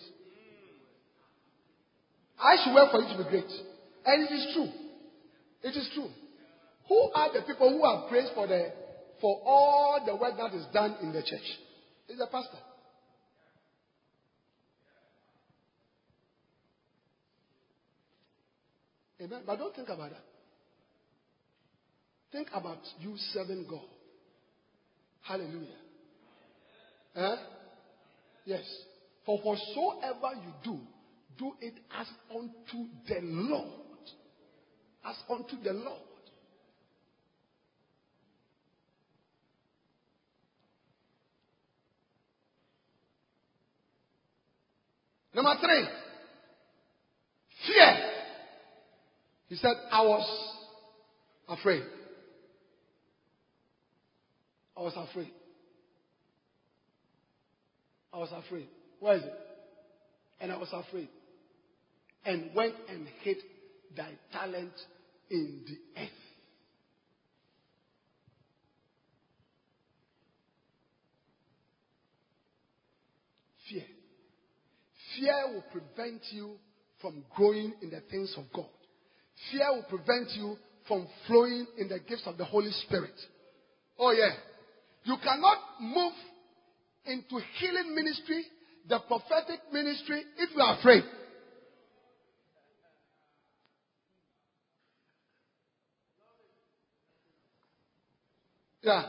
I 2.42 2.58
should 2.64 2.74
work 2.74 2.92
for 2.92 3.00
you 3.02 3.18
to 3.18 3.24
be 3.24 3.30
great. 3.30 3.52
And 4.06 4.28
it 4.28 4.34
is 4.34 4.54
true. 4.54 4.70
It 5.64 5.78
is 5.78 5.90
true. 5.94 6.10
Who 6.90 7.12
are 7.14 7.32
the 7.32 7.42
people 7.44 7.70
who 7.70 7.84
are 7.84 8.10
praised 8.10 8.32
for 8.36 8.48
the 8.48 8.74
for 9.22 9.40
all 9.46 10.04
the 10.06 10.16
work 10.16 10.36
that 10.38 10.54
is 10.54 10.66
done 10.74 10.98
in 11.02 11.14
the 11.14 11.22
church? 11.22 11.60
It's 12.10 12.20
the 12.20 12.28
pastor. 12.28 12.58
Amen. 19.24 19.42
But 19.46 19.58
don't 19.58 19.76
think 19.76 19.90
about 19.90 20.10
that. 20.10 20.24
Think 22.32 22.50
about 22.54 22.80
you 23.00 23.14
serving 23.32 23.66
God. 23.70 23.86
Hallelujah. 25.22 25.68
Eh? 27.16 27.36
Yes. 28.46 28.64
For 29.26 29.38
whatsoever 29.38 30.34
you 30.44 30.54
do, 30.64 30.80
do 31.38 31.54
it 31.62 31.76
as 31.98 32.08
unto 32.30 32.90
the 33.08 33.20
Lord. 33.22 33.70
As 35.06 35.16
unto 35.30 35.62
the 35.64 35.74
Lord. 35.74 36.02
Number 45.34 45.56
three, 45.62 45.88
fear. 47.66 48.13
He 49.54 49.60
said, 49.60 49.76
I 49.92 50.02
was 50.02 50.28
afraid. 51.48 51.84
I 54.76 54.82
was 54.82 54.94
afraid. 54.96 55.32
I 58.12 58.18
was 58.18 58.30
afraid. 58.32 58.68
Where 59.00 59.18
is 59.18 59.22
it? 59.22 59.34
And 60.42 60.52
I 60.52 60.58
was 60.58 60.70
afraid. 60.74 61.08
And 62.26 62.50
went 62.56 62.74
and 62.90 63.08
hid 63.22 63.38
thy 63.96 64.10
talent 64.32 64.74
in 65.30 65.62
the 65.68 66.02
earth. 66.02 66.10
Fear. 73.70 73.84
Fear 75.16 75.54
will 75.54 75.66
prevent 75.72 76.24
you 76.32 76.56
from 77.00 77.24
growing 77.36 77.74
in 77.84 77.92
the 77.92 78.02
things 78.10 78.34
of 78.36 78.46
God. 78.52 78.66
Fear 79.52 79.74
will 79.74 79.84
prevent 79.84 80.32
you 80.32 80.58
from 80.88 81.08
flowing 81.28 81.68
in 81.78 81.88
the 81.88 82.00
gifts 82.00 82.24
of 82.26 82.38
the 82.38 82.46
Holy 82.46 82.72
Spirit. 82.86 83.14
Oh, 83.98 84.12
yeah. 84.12 84.32
You 85.04 85.16
cannot 85.24 85.58
move 85.80 86.14
into 87.06 87.40
healing 87.60 87.94
ministry, 87.96 88.44
the 88.88 89.00
prophetic 89.00 89.60
ministry, 89.72 90.24
if 90.38 90.50
you 90.56 90.62
are 90.62 90.78
afraid. 90.78 91.04
Yeah. 98.82 99.04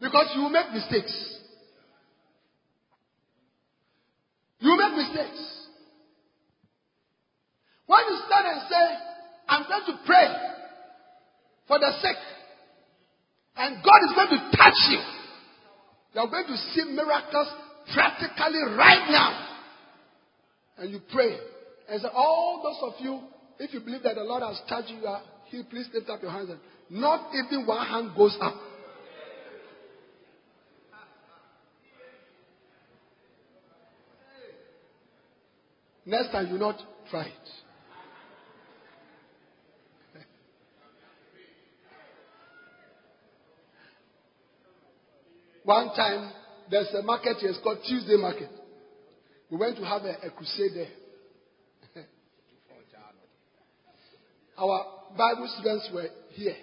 Because 0.00 0.26
you 0.34 0.48
make 0.50 0.72
mistakes. 0.72 1.38
You 4.60 4.76
make 4.76 5.06
mistakes. 5.06 5.49
When 7.90 7.98
you 8.06 8.18
stand 8.24 8.46
and 8.46 8.60
say, 8.70 8.86
I'm 9.48 9.64
going 9.66 9.82
to 9.86 10.06
pray 10.06 10.26
for 11.66 11.80
the 11.80 11.90
sick, 12.00 12.14
and 13.56 13.82
God 13.82 14.00
is 14.06 14.14
going 14.14 14.30
to 14.30 14.56
touch 14.56 14.78
you, 14.90 15.02
you 16.14 16.20
are 16.20 16.30
going 16.30 16.46
to 16.46 16.56
see 16.56 16.84
miracles 16.84 17.48
practically 17.92 18.62
right 18.78 19.10
now. 19.10 19.48
And 20.78 20.92
you 20.92 21.00
pray. 21.12 21.36
And 21.88 22.00
say, 22.00 22.08
all 22.14 22.60
those 22.62 22.94
of 22.94 23.04
you, 23.04 23.22
if 23.58 23.74
you 23.74 23.80
believe 23.80 24.04
that 24.04 24.14
the 24.14 24.22
Lord 24.22 24.44
has 24.44 24.60
touched 24.68 24.90
you, 24.90 25.00
healed, 25.48 25.68
please 25.68 25.88
lift 25.92 26.08
up 26.08 26.22
your 26.22 26.30
hands. 26.30 26.50
Not 26.90 27.34
even 27.34 27.66
one 27.66 27.84
hand 27.84 28.12
goes 28.16 28.38
up. 28.40 28.54
Next 36.06 36.30
time, 36.30 36.46
you 36.52 36.58
not 36.58 36.80
try 37.10 37.24
it. 37.24 37.48
One 45.70 45.94
time, 45.94 46.32
there's 46.68 46.92
a 46.94 47.02
market 47.02 47.36
here, 47.36 47.50
it's 47.50 47.60
called 47.62 47.78
Tuesday 47.86 48.16
Market. 48.16 48.50
We 49.52 49.56
went 49.56 49.76
to 49.76 49.84
have 49.84 50.02
a, 50.02 50.26
a 50.26 50.30
crusade 50.30 50.72
there. 50.74 50.88
Our 54.58 54.84
Bible 55.16 55.48
students 55.60 55.88
were 55.94 56.08
here. 56.30 56.56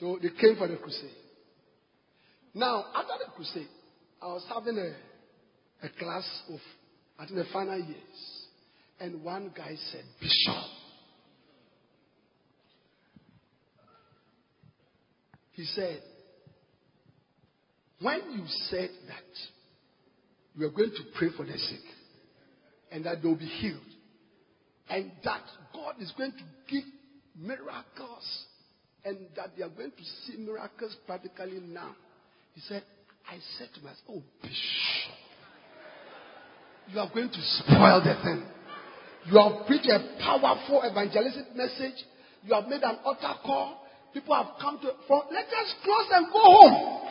So 0.00 0.18
they 0.22 0.30
came 0.40 0.56
for 0.56 0.66
the 0.66 0.78
crusade. 0.78 1.10
Now, 2.54 2.86
after 2.94 3.12
the 3.26 3.30
crusade, 3.36 3.68
I 4.22 4.28
was 4.28 4.46
having 4.48 4.78
a, 4.78 5.86
a 5.86 5.90
class 5.98 6.24
of, 6.48 6.60
I 7.18 7.26
think, 7.26 7.36
the 7.36 7.52
final 7.52 7.76
years. 7.76 8.46
And 8.98 9.22
one 9.22 9.52
guy 9.54 9.76
said, 9.90 10.04
Bishop. 10.18 10.64
He 15.52 15.66
said, 15.66 16.00
when 18.02 18.32
you 18.32 18.44
said 18.70 18.90
that 19.08 19.38
you 20.54 20.66
are 20.66 20.70
going 20.70 20.90
to 20.90 21.02
pray 21.16 21.28
for 21.36 21.44
the 21.44 21.56
sick 21.56 21.80
and 22.90 23.04
that 23.06 23.22
they'll 23.22 23.36
be 23.36 23.46
healed, 23.46 23.80
and 24.90 25.10
that 25.24 25.42
God 25.72 25.94
is 26.00 26.12
going 26.18 26.32
to 26.32 26.44
give 26.70 26.84
miracles 27.38 28.44
and 29.04 29.16
that 29.36 29.56
they 29.56 29.62
are 29.62 29.70
going 29.70 29.90
to 29.90 30.04
see 30.26 30.36
miracles 30.38 30.94
practically 31.06 31.60
now. 31.60 31.94
He 32.54 32.60
said, 32.62 32.82
I 33.26 33.38
said 33.58 33.68
to 33.74 33.80
myself, 33.80 33.98
Oh, 34.10 34.22
Bishop, 34.42 35.16
you 36.92 37.00
are 37.00 37.10
going 37.12 37.28
to 37.30 37.40
spoil 37.40 38.02
the 38.04 38.14
thing. 38.22 38.44
You 39.26 39.38
have 39.38 39.66
preached 39.66 39.86
a 39.86 40.18
powerful 40.20 40.82
evangelistic 40.88 41.54
message. 41.54 42.04
You 42.44 42.54
have 42.54 42.66
made 42.66 42.82
an 42.82 42.98
altar 43.04 43.34
call. 43.44 43.86
People 44.12 44.34
have 44.34 44.58
come 44.60 44.78
to 44.80 44.90
front. 45.06 45.32
Let 45.32 45.46
us 45.46 45.74
close 45.84 46.06
and 46.10 46.26
go 46.32 46.40
home. 46.42 47.08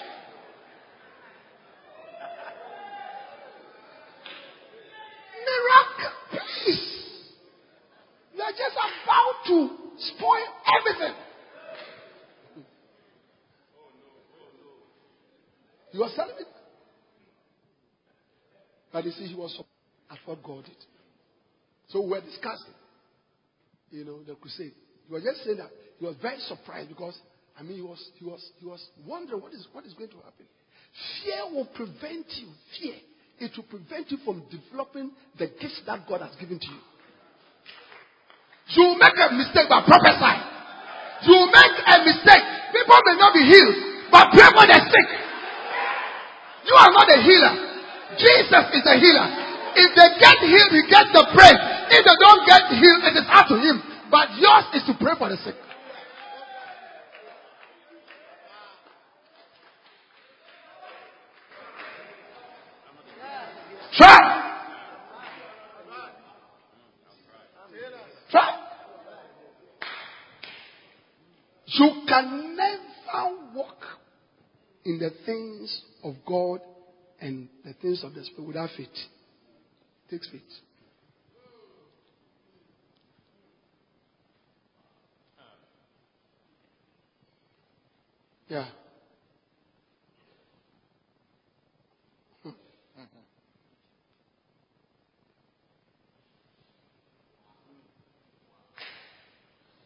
Miracle, 5.45 6.13
please. 6.29 7.01
You 8.35 8.41
are 8.41 8.51
just 8.51 8.75
about 8.75 9.45
to 9.47 9.69
spoil 9.97 10.45
everything. 10.79 11.15
He 15.91 15.97
was 15.97 16.13
telling 16.15 16.35
me. 16.35 16.43
But 18.93 19.05
you 19.05 19.10
see, 19.21 19.33
he 19.33 19.35
was 19.35 19.57
at 20.09 20.17
what 20.25 20.43
God 20.43 20.65
did. 20.65 20.77
So 21.89 22.01
we 22.01 22.09
were 22.09 22.21
discussing, 22.21 22.73
you 23.91 24.05
know, 24.05 24.23
the 24.23 24.35
crusade. 24.35 24.73
He 25.07 25.13
was 25.13 25.23
just 25.23 25.43
saying 25.43 25.57
that 25.57 25.69
he 25.99 26.05
was 26.05 26.15
very 26.21 26.39
surprised 26.39 26.89
because 26.89 27.17
I 27.57 27.63
mean 27.63 27.75
he 27.75 27.81
was 27.81 27.99
he 28.15 28.25
was 28.25 28.41
he 28.59 28.65
was 28.65 28.81
wondering 29.05 29.41
what 29.41 29.53
is 29.53 29.67
what 29.73 29.85
is 29.85 29.93
going 29.93 30.09
to 30.09 30.17
happen. 30.17 30.47
Fear 31.23 31.55
will 31.55 31.69
prevent 31.75 32.27
you. 32.39 32.47
Fear. 32.79 32.95
It 33.39 33.51
will 33.57 33.65
prevent 33.65 34.11
you 34.11 34.17
from 34.23 34.43
developing 34.51 35.11
the 35.37 35.47
gifts 35.47 35.81
that 35.87 36.07
God 36.07 36.21
has 36.21 36.35
given 36.39 36.59
to 36.59 36.67
you. 36.67 36.81
You 38.71 38.95
make 38.99 39.17
a 39.17 39.33
mistake 39.33 39.67
by 39.67 39.83
prophesying. 39.83 40.45
You 41.27 41.37
make 41.49 41.75
a 41.91 41.97
mistake. 42.07 42.45
People 42.71 42.99
may 43.03 43.15
not 43.19 43.33
be 43.33 43.43
healed, 43.43 43.75
but 44.13 44.31
pray 44.31 44.47
for 44.47 44.63
the 44.63 44.79
sick. 44.79 45.07
You 46.69 46.75
are 46.77 46.91
not 46.93 47.07
a 47.09 47.19
healer. 47.19 47.70
Jesus 48.17 48.63
is 48.73 48.83
a 48.85 48.95
healer. 48.99 49.27
If 49.75 49.95
they 49.95 50.09
get 50.19 50.37
healed, 50.43 50.71
he 50.71 50.83
gets 50.89 51.11
the 51.13 51.23
praise. 51.33 51.61
If 51.91 52.03
they 52.03 52.17
don't 52.19 52.43
get 52.47 52.63
healed, 52.75 53.03
it 53.07 53.15
is 53.19 53.27
up 53.31 53.47
to 53.47 53.55
him. 53.55 53.81
But 54.09 54.35
yours 54.37 54.65
is 54.75 54.83
to 54.87 54.93
pray 54.99 55.13
for 55.17 55.29
the 55.29 55.37
sick. 55.37 55.55
Try. 63.97 64.47
Try. 68.29 68.57
You 71.67 72.03
can 72.07 72.57
never 72.57 73.37
walk 73.55 73.83
in 74.85 74.99
the 74.99 75.11
things 75.25 75.81
of 76.03 76.15
God 76.25 76.59
and 77.21 77.47
the 77.63 77.73
things 77.73 78.03
of 78.03 78.13
the 78.13 78.23
Spirit 78.25 78.47
without 78.47 78.69
faith. 78.75 78.87
It 78.89 80.11
takes 80.11 80.27
faith. 80.29 80.41
Yeah. 88.49 88.65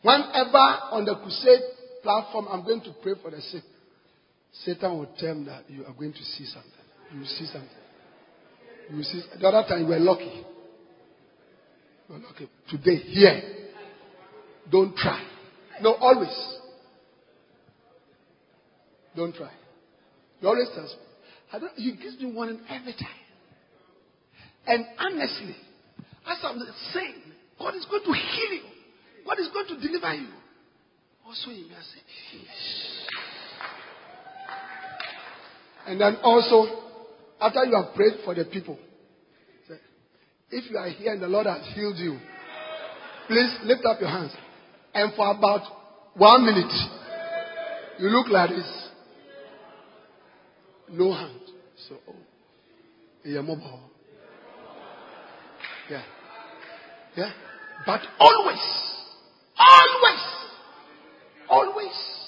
Whenever 0.02 0.58
on 0.58 1.06
the 1.06 1.16
crusade 1.16 1.62
platform 2.04 2.48
I'm 2.50 2.64
going 2.64 2.82
to 2.82 2.94
pray 3.02 3.14
for 3.22 3.32
the 3.32 3.42
sick, 3.42 3.64
Satan 4.64 5.00
will 5.00 5.10
tell 5.18 5.36
me 5.36 5.46
that 5.46 5.70
you 5.70 5.84
are 5.84 5.94
going 5.94 6.14
to 6.14 6.24
see 6.24 6.46
something. 6.46 6.85
You 7.16 7.26
see 7.26 7.46
something. 7.46 7.70
You 8.92 9.04
see. 9.04 9.22
The 9.40 9.48
other 9.48 9.68
time 9.68 9.82
you 9.82 9.88
were 9.88 10.00
lucky. 10.00 10.46
You 12.10 12.16
were 12.16 12.20
lucky. 12.20 12.50
Today, 12.70 12.96
here. 12.98 13.42
Don't 14.72 14.96
try. 14.98 15.24
No, 15.82 15.94
always. 15.94 16.36
Don't 19.16 19.34
try. 19.34 19.52
He 20.42 20.48
always 20.48 20.68
tells 20.76 20.92
me. 20.92 21.00
I 21.54 21.60
don't, 21.60 21.72
he 21.76 21.96
gives 21.96 22.20
me 22.20 22.34
warning 22.34 22.60
every 22.70 22.94
time. 22.94 23.08
And 24.68 24.86
honestly, 25.00 25.56
as 26.28 26.38
I'm 26.44 26.60
saying, 26.94 27.22
God 27.58 27.76
is 27.76 27.86
going 27.86 28.04
to 28.04 28.14
heal 28.14 28.54
you. 28.54 28.62
God 29.26 29.40
is 29.40 29.48
going 29.54 29.68
to 29.68 29.88
deliver 29.88 30.14
you. 30.16 30.28
Also, 31.26 31.52
you 31.52 31.68
may 31.68 31.76
say, 31.76 32.02
And 35.88 36.02
then 36.02 36.18
also, 36.24 36.85
after 37.40 37.66
you 37.66 37.76
have 37.76 37.94
prayed 37.96 38.14
for 38.24 38.34
the 38.34 38.46
people, 38.46 38.78
If 40.52 40.70
you 40.70 40.78
are 40.78 40.90
here 40.90 41.12
and 41.14 41.22
the 41.22 41.28
Lord 41.28 41.48
has 41.48 41.66
healed 41.74 41.98
you, 41.98 42.18
please 43.28 43.58
lift 43.64 43.84
up 43.86 44.00
your 44.00 44.10
hands. 44.10 44.32
And 44.94 45.14
for 45.16 45.30
about 45.32 45.62
one 46.16 46.46
minute, 46.46 46.72
you 48.00 48.08
look 48.08 48.28
like 48.30 48.52
this. 48.52 48.88
No 50.92 51.14
hand. 51.14 51.42
So, 51.90 51.98
oh, 52.08 52.16
you're 53.24 53.44
mobile. 53.44 53.82
Yeah. 55.90 56.04
Yeah. 57.18 57.32
But 57.86 58.02
always, 58.20 58.60
always, 59.58 60.24
always 61.50 62.26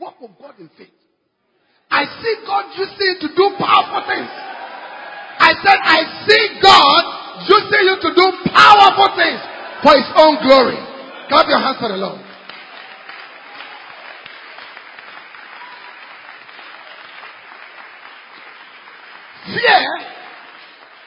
walk 0.00 0.20
with 0.20 0.30
God 0.40 0.54
in 0.58 0.70
faith. 0.78 0.88
See 2.18 2.36
God 2.46 2.64
using 2.76 2.98
you 2.98 3.16
to 3.22 3.28
do 3.34 3.44
powerful 3.58 4.02
things. 4.10 4.28
I 5.40 5.54
said, 5.64 5.78
I 5.80 6.00
see 6.26 6.44
God 6.60 7.02
using 7.48 7.84
you 7.86 7.96
to 8.02 8.10
do 8.14 8.26
powerful 8.52 9.08
things 9.16 9.40
for 9.82 9.92
His 9.96 10.10
own 10.16 10.36
glory. 10.42 10.76
Clap 11.28 11.48
your 11.48 11.60
hands 11.60 11.78
for 11.80 11.88
the 11.88 11.96
Lord. 11.96 12.20
Fear 19.46 19.82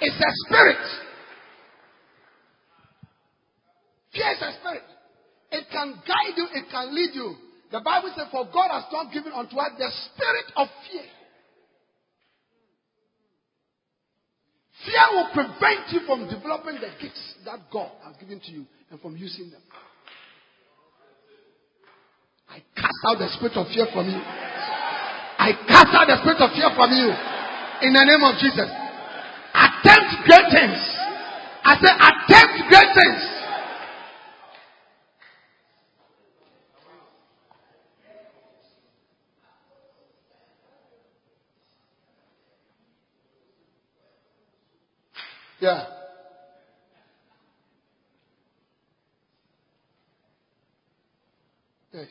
is 0.02 0.14
a 0.14 0.32
spirit. 0.48 0.78
Fear 4.14 4.32
is 4.32 4.42
a 4.42 4.52
spirit. 4.60 4.84
It 5.52 5.66
can 5.72 5.94
guide 6.08 6.36
you, 6.36 6.48
it 6.54 6.66
can 6.72 6.96
lead 6.96 7.12
you. 7.14 7.36
The 7.74 7.82
Bible 7.82 8.14
says, 8.16 8.30
For 8.30 8.46
God 8.54 8.70
has 8.70 8.86
not 8.94 9.12
given 9.12 9.34
unto 9.34 9.58
us 9.58 9.74
the 9.82 9.90
spirit 9.90 10.46
of 10.56 10.68
fear. 10.86 11.10
Fear 14.86 15.06
will 15.18 15.30
prevent 15.34 15.90
you 15.90 16.06
from 16.06 16.30
developing 16.30 16.78
the 16.78 16.94
gifts 17.02 17.34
that 17.46 17.66
God 17.74 17.90
has 18.06 18.16
given 18.22 18.40
to 18.46 18.52
you 18.52 18.66
and 18.92 19.02
from 19.02 19.18
using 19.18 19.50
them. 19.50 19.62
I 22.48 22.62
cast 22.78 23.02
out 23.10 23.18
the 23.18 23.34
spirit 23.34 23.58
of 23.58 23.66
fear 23.74 23.90
from 23.90 24.06
you. 24.06 24.22
I 24.22 25.58
cast 25.66 25.98
out 25.98 26.06
the 26.06 26.22
spirit 26.22 26.46
of 26.46 26.54
fear 26.54 26.70
from 26.78 26.94
you. 26.94 27.10
In 27.90 27.98
the 27.98 28.06
name 28.06 28.22
of 28.22 28.38
Jesus. 28.38 28.70
Attempt 29.50 30.30
great 30.30 30.46
things. 30.54 30.78
I 31.66 31.74
say, 31.82 31.90
attempt 31.90 32.70
great 32.70 32.92
things. 32.94 33.33
Yeah. 45.64 45.86
Yes. 51.94 52.08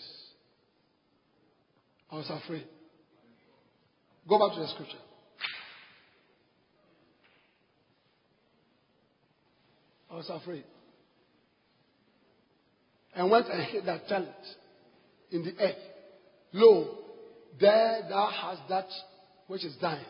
I 2.10 2.14
was 2.14 2.30
afraid. 2.30 2.64
Go 4.26 4.38
back 4.38 4.56
to 4.56 4.62
the 4.62 4.68
scripture. 4.68 4.96
I 10.10 10.14
was 10.14 10.30
afraid. 10.30 10.64
And 13.14 13.30
went 13.30 13.48
and 13.48 13.64
hid 13.64 13.84
that 13.84 14.08
talent 14.08 14.30
in 15.30 15.44
the 15.44 15.52
earth. 15.62 15.76
Lo, 16.54 16.88
there 17.60 18.06
thou 18.08 18.30
hast 18.30 18.66
that 18.70 18.88
which 19.46 19.62
is 19.62 19.76
thine. 19.78 20.06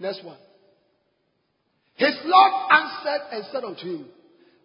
Next 0.00 0.24
one. 0.24 0.38
His 1.96 2.14
Lord 2.24 2.52
answered 2.70 3.22
and 3.32 3.44
said 3.52 3.64
unto 3.64 3.82
him, 3.82 4.06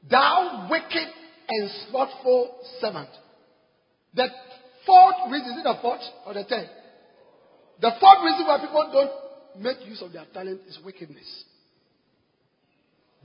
Thou 0.10 0.68
wicked 0.72 1.08
and 1.50 1.70
slothful 1.90 2.58
servant. 2.80 3.10
The 4.16 4.28
fourth 4.86 5.32
reason, 5.32 5.52
is 5.52 5.58
it 5.60 5.64
the 5.64 5.78
fourth 5.82 6.02
or 6.26 6.34
the 6.34 6.44
tenth? 6.44 6.70
The 7.82 7.92
fourth 8.00 8.20
reason 8.24 8.48
why 8.48 8.60
people 8.60 8.90
don't 8.92 9.64
make 9.64 9.86
use 9.88 10.02
of 10.02 10.14
their 10.14 10.26
talent 10.34 10.62
is 10.68 10.80
wickedness. 10.84 11.44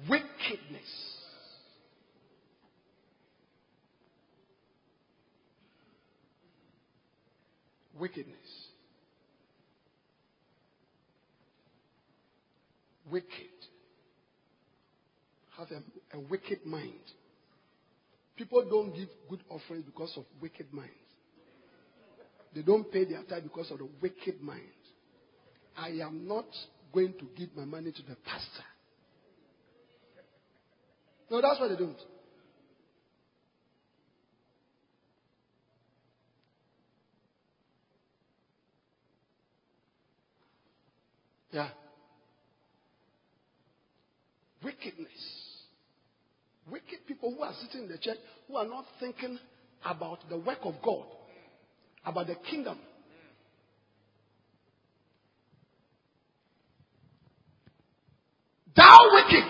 Wickedness. 0.09 0.83
Wickedness. 7.99 8.37
Wicked 13.11 13.52
have 15.69 15.83
a, 16.13 16.17
a 16.17 16.21
wicked 16.21 16.65
mind. 16.65 17.01
People 18.37 18.65
don't 18.69 18.95
give 18.95 19.09
good 19.29 19.41
offerings 19.49 19.85
because 19.85 20.13
of 20.17 20.25
wicked 20.41 20.73
minds. 20.73 20.91
They 22.55 22.63
don't 22.63 22.91
pay 22.91 23.05
their 23.05 23.23
tithe 23.23 23.45
because 23.45 23.71
of 23.71 23.79
the 23.79 23.89
wicked 24.01 24.41
mind. 24.43 24.61
I 25.77 25.89
am 25.89 26.27
not 26.27 26.47
going 26.93 27.15
to 27.15 27.27
give 27.37 27.49
my 27.57 27.65
money 27.65 27.93
to 27.93 28.03
the 28.03 28.17
pastor. 28.25 28.65
No, 31.31 31.41
that's 31.41 31.59
why 31.61 31.69
they 31.69 31.77
don't. 31.77 31.97
Yeah. 41.51 41.69
Wickedness. 44.63 45.42
Wicked 46.71 47.07
people 47.07 47.35
who 47.35 47.43
are 47.43 47.55
sitting 47.61 47.87
in 47.87 47.89
the 47.91 47.99
church 47.99 48.19
who 48.47 48.57
are 48.57 48.67
not 48.67 48.85
thinking 49.01 49.39
about 49.85 50.19
the 50.29 50.39
work 50.39 50.61
of 50.63 50.75
God, 50.83 51.05
about 52.07 52.29
the 52.29 52.37
kingdom. 52.49 52.79
Thou 58.77 58.99
wicked. 59.13 59.45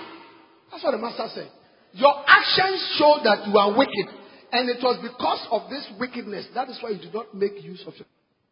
That's 0.70 0.82
what 0.82 0.92
the 0.92 0.98
master 0.98 1.28
said. 1.34 1.50
Your 1.92 2.14
actions 2.26 2.96
show 2.98 3.20
that 3.24 3.46
you 3.46 3.56
are 3.56 3.76
wicked. 3.76 4.08
And 4.52 4.68
it 4.68 4.82
was 4.82 4.98
because 5.02 5.46
of 5.50 5.70
this 5.70 5.86
wickedness. 5.98 6.48
That 6.54 6.68
is 6.68 6.78
why 6.82 6.90
you 6.90 6.98
do 6.98 7.10
not 7.12 7.34
make 7.34 7.62
use 7.62 7.82
of 7.86 7.94
it. 7.94 8.06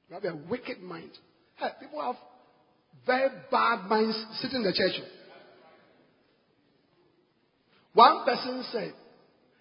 You 0.09 0.15
have 0.15 0.25
a 0.25 0.37
wicked 0.49 0.83
mind. 0.83 1.11
Hey, 1.57 1.69
people 1.81 2.01
have 2.01 2.17
very 3.07 3.31
bad 3.51 3.89
minds 3.89 4.17
sitting 4.41 4.57
in 4.57 4.63
the 4.65 4.73
church. 4.73 5.03
One 7.93 8.25
person 8.25 8.65
said 8.70 8.94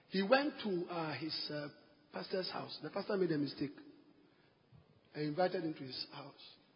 he 0.10 0.22
went 0.22 0.54
to 0.64 0.86
uh, 0.92 1.14
his 1.14 1.34
uh, 1.54 1.68
pastor's 2.14 2.50
house. 2.52 2.78
The 2.84 2.90
pastor 2.90 3.18
made 3.18 3.32
a 3.32 3.38
mistake 3.38 3.74
and 5.16 5.26
invited 5.26 5.64
him 5.64 5.74
to 5.74 5.84
his 5.84 6.06
house. 6.14 6.34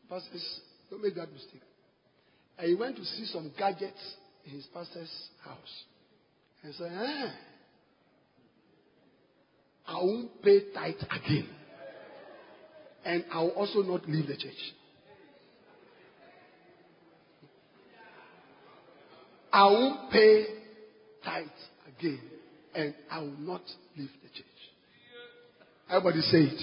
Pastors, 0.10 0.60
don't 0.90 1.04
make 1.04 1.16
that 1.16 1.32
mistake. 1.32 1.62
And 2.58 2.68
he 2.68 2.76
went 2.76 2.96
to 2.98 3.06
see 3.06 3.26
some 3.26 3.52
gadgets 3.58 4.16
in 4.46 4.52
his 4.52 4.68
pastor's 4.74 5.12
house. 5.44 5.84
And 6.64 6.74
said, 6.76 6.92
eh, 6.92 7.32
I 9.88 9.96
won't 9.96 10.42
pay 10.42 10.72
tithe 10.74 10.96
again. 11.12 11.50
And 13.06 13.26
I 13.32 13.42
will 13.42 13.50
also 13.50 13.82
not 13.82 14.08
leave 14.08 14.28
the 14.28 14.38
church. 14.38 14.54
I 19.52 19.66
won't 19.66 20.12
pay 20.12 20.63
tithe 21.24 21.46
again, 21.98 22.22
and 22.76 22.94
I 23.10 23.20
will 23.20 23.38
not 23.40 23.62
leave 23.98 24.10
the 24.22 24.30
church. 24.30 24.46
Everybody 25.90 26.22
say 26.22 26.38
it. 26.40 26.62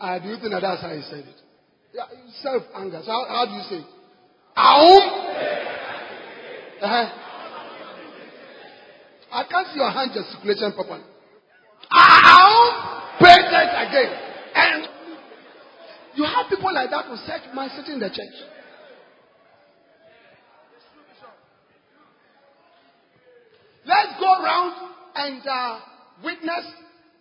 Uh, 0.00 0.18
do 0.18 0.28
you 0.28 0.36
think 0.36 0.52
that 0.52 0.60
that's 0.60 0.82
how 0.82 0.94
he 0.94 1.02
said 1.02 1.20
it? 1.20 1.40
Yeah, 1.94 2.04
self 2.42 2.62
anger. 2.74 3.00
So 3.04 3.10
how, 3.10 3.24
how, 3.28 3.46
do 3.46 3.52
you 3.52 3.62
say 3.62 3.76
it? 3.76 3.86
Uh-huh. 6.82 7.22
I 9.32 9.44
can't 9.48 9.66
see 9.68 9.78
your 9.78 9.90
hand 9.90 10.10
gesticulation 10.14 10.72
properly. 10.72 11.04
Aum. 11.90 12.96
Pay 13.18 13.36
that 13.50 13.88
again. 13.88 14.12
And 14.54 14.88
you 16.16 16.24
have 16.24 16.48
people 16.48 16.72
like 16.72 16.90
that 16.90 17.06
who 17.06 17.16
set 17.26 17.40
sitting 17.76 17.94
in 17.94 18.00
the 18.00 18.08
church. 18.08 18.36
Let's 23.86 24.20
go 24.36 24.44
around 24.44 24.72
and 25.14 25.42
uh, 25.46 25.80
witness 26.24 26.66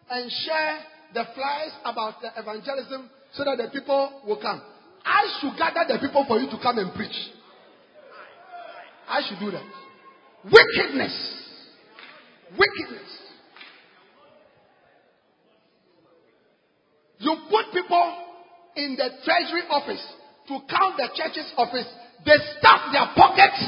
and 0.10 0.32
share 0.46 0.80
the 1.14 1.24
flyers 1.34 1.72
about 1.84 2.22
the 2.22 2.30
evangelism 2.38 3.10
so 3.34 3.44
that 3.44 3.58
the 3.58 3.70
people 3.72 4.22
will 4.26 4.40
come. 4.42 4.62
I 5.04 5.40
should 5.40 5.58
gather 5.58 5.94
the 5.94 6.00
people 6.00 6.26
for 6.28 6.40
you 6.40 6.50
to 6.50 6.58
come 6.62 6.78
and 6.80 6.94
preach. 6.94 7.16
I 9.08 9.22
should 9.28 9.40
do 9.40 9.52
that. 9.52 9.64
Wickedness. 10.44 11.44
Wickedness. 12.58 13.12
You 17.20 17.36
put 17.50 17.74
people 17.74 18.18
in 18.76 18.98
the 18.98 19.10
treasury 19.24 19.62
office 19.70 20.04
to 20.48 20.60
count 20.70 20.98
the 20.98 21.10
church's 21.16 21.52
office 21.58 21.88
they 22.26 22.38
stuff 22.58 22.82
their 22.92 23.08
pockets 23.16 23.62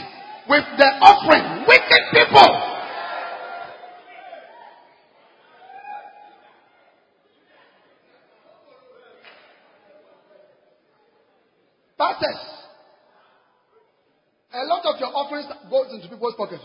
with 0.49 0.65
the 0.77 0.89
offering. 1.05 1.65
Wicked 1.67 2.03
people. 2.11 2.76
Pastors, 12.19 12.57
a 14.53 14.65
lot 14.65 14.85
of 14.85 14.99
your 14.99 15.09
offerings 15.15 15.45
goes 15.69 15.93
into 15.93 16.07
people's 16.07 16.33
pockets. 16.35 16.63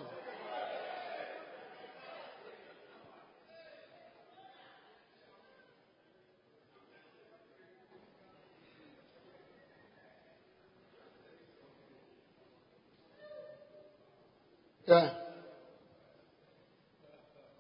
Yeah. 14.87 15.11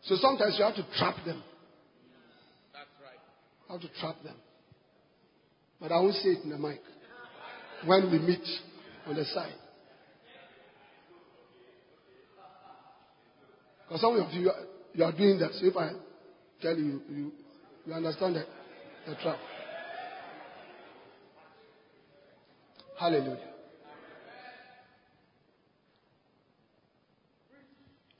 So 0.02 0.16
sometimes 0.16 0.56
you 0.58 0.64
have 0.64 0.74
to 0.74 0.86
trap 0.98 1.16
them. 1.24 1.42
That's 2.72 2.88
right. 3.02 3.18
How 3.68 3.78
to 3.78 4.00
trap 4.00 4.22
them. 4.24 4.36
But 5.80 5.92
I 5.92 6.00
won't 6.00 6.14
say 6.16 6.30
it 6.30 6.44
in 6.44 6.50
the 6.50 6.58
mic 6.58 6.80
when 7.86 8.10
we 8.10 8.18
meet 8.18 8.44
on 9.06 9.16
the 9.16 9.24
side. 9.24 9.54
Because 13.86 14.00
some 14.00 14.18
of 14.18 14.32
you, 14.32 14.50
you 14.94 15.04
are 15.04 15.12
doing 15.12 15.38
that. 15.38 15.52
So 15.52 15.66
if 15.66 15.76
I 15.76 15.90
tell 16.60 16.76
you, 16.76 17.02
you, 17.10 17.32
you 17.86 17.92
understand 17.92 18.36
the, 18.36 18.44
the 19.06 19.14
trap. 19.16 19.36
Hallelujah. 22.98 23.38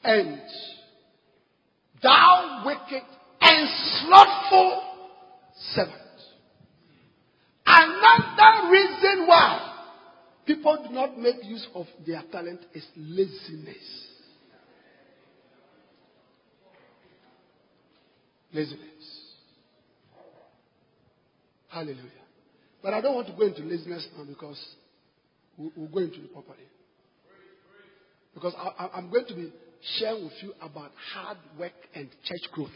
And 0.05 0.41
thou 2.03 2.65
wicked 2.67 3.07
and 3.41 3.69
slothful 4.01 4.83
servant. 5.75 6.02
Another 8.03 8.71
reason 8.71 9.27
why 9.27 9.75
people 10.47 10.85
do 10.89 10.95
not 10.95 11.19
make 11.19 11.37
use 11.45 11.67
of 11.75 11.87
their 12.07 12.23
talent 12.33 12.61
is 12.75 12.85
laziness. 12.97 13.77
Laziness. 18.53 18.89
Hallelujah. 21.69 22.03
But 22.83 22.93
I 22.95 23.01
don't 23.01 23.15
want 23.15 23.29
to 23.29 23.33
go 23.35 23.47
into 23.47 23.63
laziness 23.63 24.07
now 24.17 24.25
because 24.25 24.61
we'll, 25.57 25.89
go 25.89 26.01
into 26.01 26.17
it 26.17 26.33
properly. 26.33 26.67
Because 28.35 28.55
I, 28.59 28.91
I'm 28.95 29.11
going 29.11 29.27
to 29.27 29.35
be 29.35 29.53
sharing 29.99 30.25
with 30.25 30.33
you 30.43 30.53
about 30.61 30.91
hard 31.15 31.39
work 31.59 31.73
and 31.95 32.09
church 32.25 32.51
growth. 32.53 32.71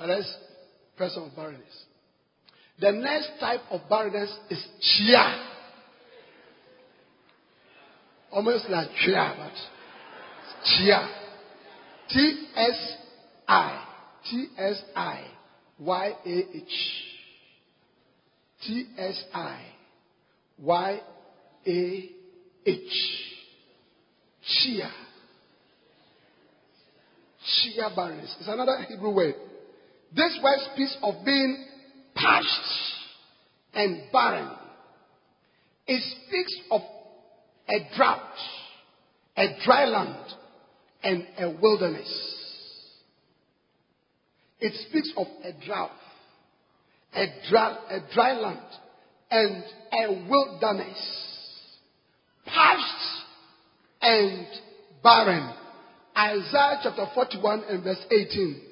But 0.00 0.08
let's 0.08 0.34
person 0.96 1.24
of 1.24 1.36
barrenness. 1.36 1.84
The 2.80 2.90
next 2.90 3.32
type 3.38 3.60
of 3.70 3.82
barrenness 3.90 4.34
is 4.48 4.66
tsiyah. 4.80 5.46
Almost 8.32 8.70
like 8.70 8.88
chia, 9.04 9.34
but 9.36 9.52
tsiyah. 10.66 11.06
T 12.08 12.46
S 12.56 12.96
I. 13.46 13.84
T 14.30 14.46
S 14.56 14.82
I. 14.96 15.24
Y 15.78 16.12
A 16.24 16.56
H. 16.56 16.64
T 18.66 18.86
S 18.96 19.24
I. 19.34 19.60
Y 20.58 21.00
A 21.66 22.10
H. 22.64 22.80
Tsiyah. 24.48 24.92
Tsiyah 27.44 27.94
barrenness. 27.94 28.34
It's 28.40 28.48
another 28.48 28.78
Hebrew 28.88 29.10
word. 29.10 29.34
This 30.14 30.38
word 30.42 30.58
speaks 30.72 30.96
of 31.02 31.24
being 31.24 31.66
parched 32.14 32.48
and 33.74 34.02
barren. 34.12 34.50
It 35.86 36.02
speaks 36.26 36.54
of 36.70 36.80
a 37.68 37.96
drought, 37.96 38.34
a 39.36 39.46
dry 39.64 39.84
land, 39.84 40.26
and 41.02 41.26
a 41.38 41.50
wilderness. 41.60 42.36
It 44.58 44.74
speaks 44.88 45.12
of 45.16 45.26
a 45.44 45.52
drought, 45.64 45.90
a 47.14 47.26
dry, 47.48 47.78
a 47.90 48.14
dry 48.14 48.32
land, 48.32 48.58
and 49.30 49.64
a 49.92 50.28
wilderness. 50.28 51.26
Parched 52.46 52.84
and 54.02 54.46
barren. 55.02 55.54
Isaiah 56.16 56.80
chapter 56.82 57.06
41 57.14 57.64
and 57.68 57.84
verse 57.84 58.04
18. 58.10 58.69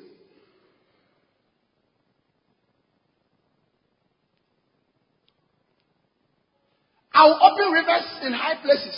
I 7.18 7.24
will 7.24 7.38
open 7.42 7.72
rivers 7.72 8.06
in 8.22 8.32
high 8.32 8.62
places 8.62 8.94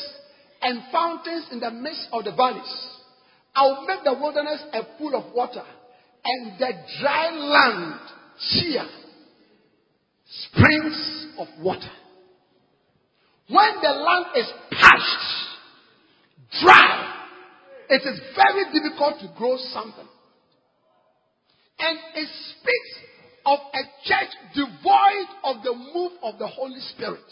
and 0.61 0.83
fountains 0.93 1.47
in 1.53 1.59
the 1.59 1.71
midst 1.71 2.07
of 2.13 2.25
the 2.25 2.33
valleys. 2.33 2.87
I 3.57 3.63
will 3.63 3.87
make 3.87 4.05
the 4.05 4.13
wilderness 4.13 4.63
a 4.75 4.83
pool 4.99 5.15
of 5.15 5.35
water 5.35 5.63
and 6.23 6.59
the 6.59 6.71
dry 7.01 7.31
land 7.31 8.01
cheer 8.53 8.85
springs 10.27 11.29
of 11.39 11.49
water. 11.63 11.91
When 13.49 13.81
the 13.81 13.89
land 13.89 14.27
is 14.37 14.47
parched, 14.71 15.27
dry, 16.61 17.25
it 17.89 18.03
is 18.03 18.21
very 18.37 18.65
difficult 18.71 19.21
to 19.21 19.33
grow 19.35 19.57
something. 19.73 20.09
And 21.79 21.99
it 22.17 22.29
speaks 22.29 22.93
of 23.47 23.61
a 23.73 23.83
church 24.05 24.29
devoid 24.55 25.29
of 25.43 25.65
the 25.65 25.73
move 25.95 26.13
of 26.23 26.39
the 26.39 26.49
Holy 26.49 26.81
Spirit. 26.81 27.25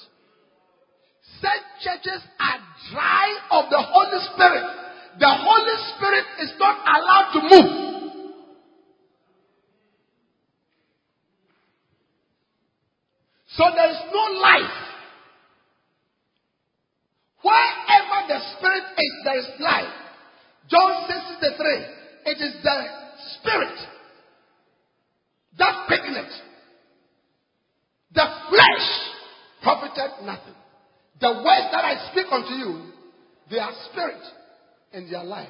Said 1.40 1.60
churches 1.82 2.22
are 2.40 2.58
dry 2.92 3.38
of 3.50 3.70
the 3.70 3.80
Holy 3.80 4.20
Spirit. 4.34 4.64
The 5.20 5.28
Holy 5.28 5.76
Spirit 5.94 6.24
is 6.42 6.52
not 6.58 6.76
allowed 6.86 7.32
to 7.34 7.40
move. 7.42 7.88
So 13.56 13.64
there 13.74 13.90
is 13.90 13.98
no 14.12 14.38
life. 14.40 14.78
Wherever 17.42 18.28
the 18.28 18.40
Spirit 18.56 18.84
is, 18.96 19.12
there 19.24 19.38
is 19.38 19.48
life. 19.60 19.94
John 20.70 21.06
6 21.08 21.18
63. 21.40 21.98
It 22.26 22.38
is 22.40 22.62
the 22.62 22.84
Spirit 23.38 23.78
that 25.58 25.86
quickeneth. 25.86 26.32
The 28.14 28.26
flesh 28.48 28.88
profited 29.62 30.24
nothing. 30.24 30.54
The 31.20 31.32
words 31.32 31.68
that 31.72 31.84
I 31.84 32.10
speak 32.12 32.26
unto 32.30 32.54
you, 32.54 32.92
they 33.50 33.58
are 33.58 33.72
spirit 33.90 34.22
and 34.92 35.10
they 35.10 35.16
are 35.16 35.24
life. 35.24 35.48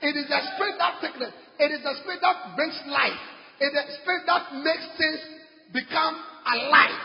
It 0.00 0.16
is 0.16 0.26
the 0.28 0.40
spirit 0.56 0.74
that 0.78 0.98
quickens. 1.00 1.32
It 1.58 1.70
is 1.70 1.82
the 1.82 1.94
spirit 2.02 2.20
that 2.22 2.56
brings 2.56 2.80
life. 2.88 3.20
It 3.60 3.66
is 3.66 3.72
the 3.72 4.02
spirit 4.02 4.22
that 4.26 4.54
makes 4.64 4.86
things 4.98 5.20
become 5.72 6.16
alive. 6.46 6.98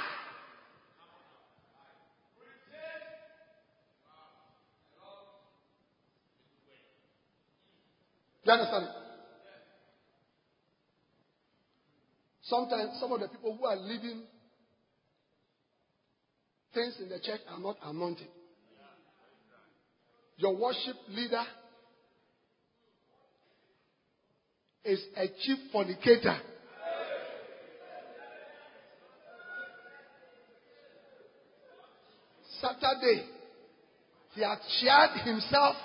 You 8.45 8.53
understand? 8.53 8.87
Sometimes 12.43 12.97
some 13.01 13.11
of 13.11 13.19
the 13.19 13.27
people 13.27 13.57
who 13.57 13.65
are 13.65 13.75
living 13.75 14.23
things 16.77 16.95
in 17.01 17.09
the 17.09 17.19
church 17.19 17.41
are 17.49 17.59
not 17.59 17.75
anointed. 17.83 18.27
Your 20.37 20.55
worship 20.55 20.95
leader 21.09 21.43
is 24.85 25.03
a 25.17 25.27
chief 25.41 25.57
fornicator. 25.71 26.37
Saturday, 32.61 33.23
he 34.35 34.41
had 34.41 34.59
shared 34.79 35.25
himself 35.25 35.75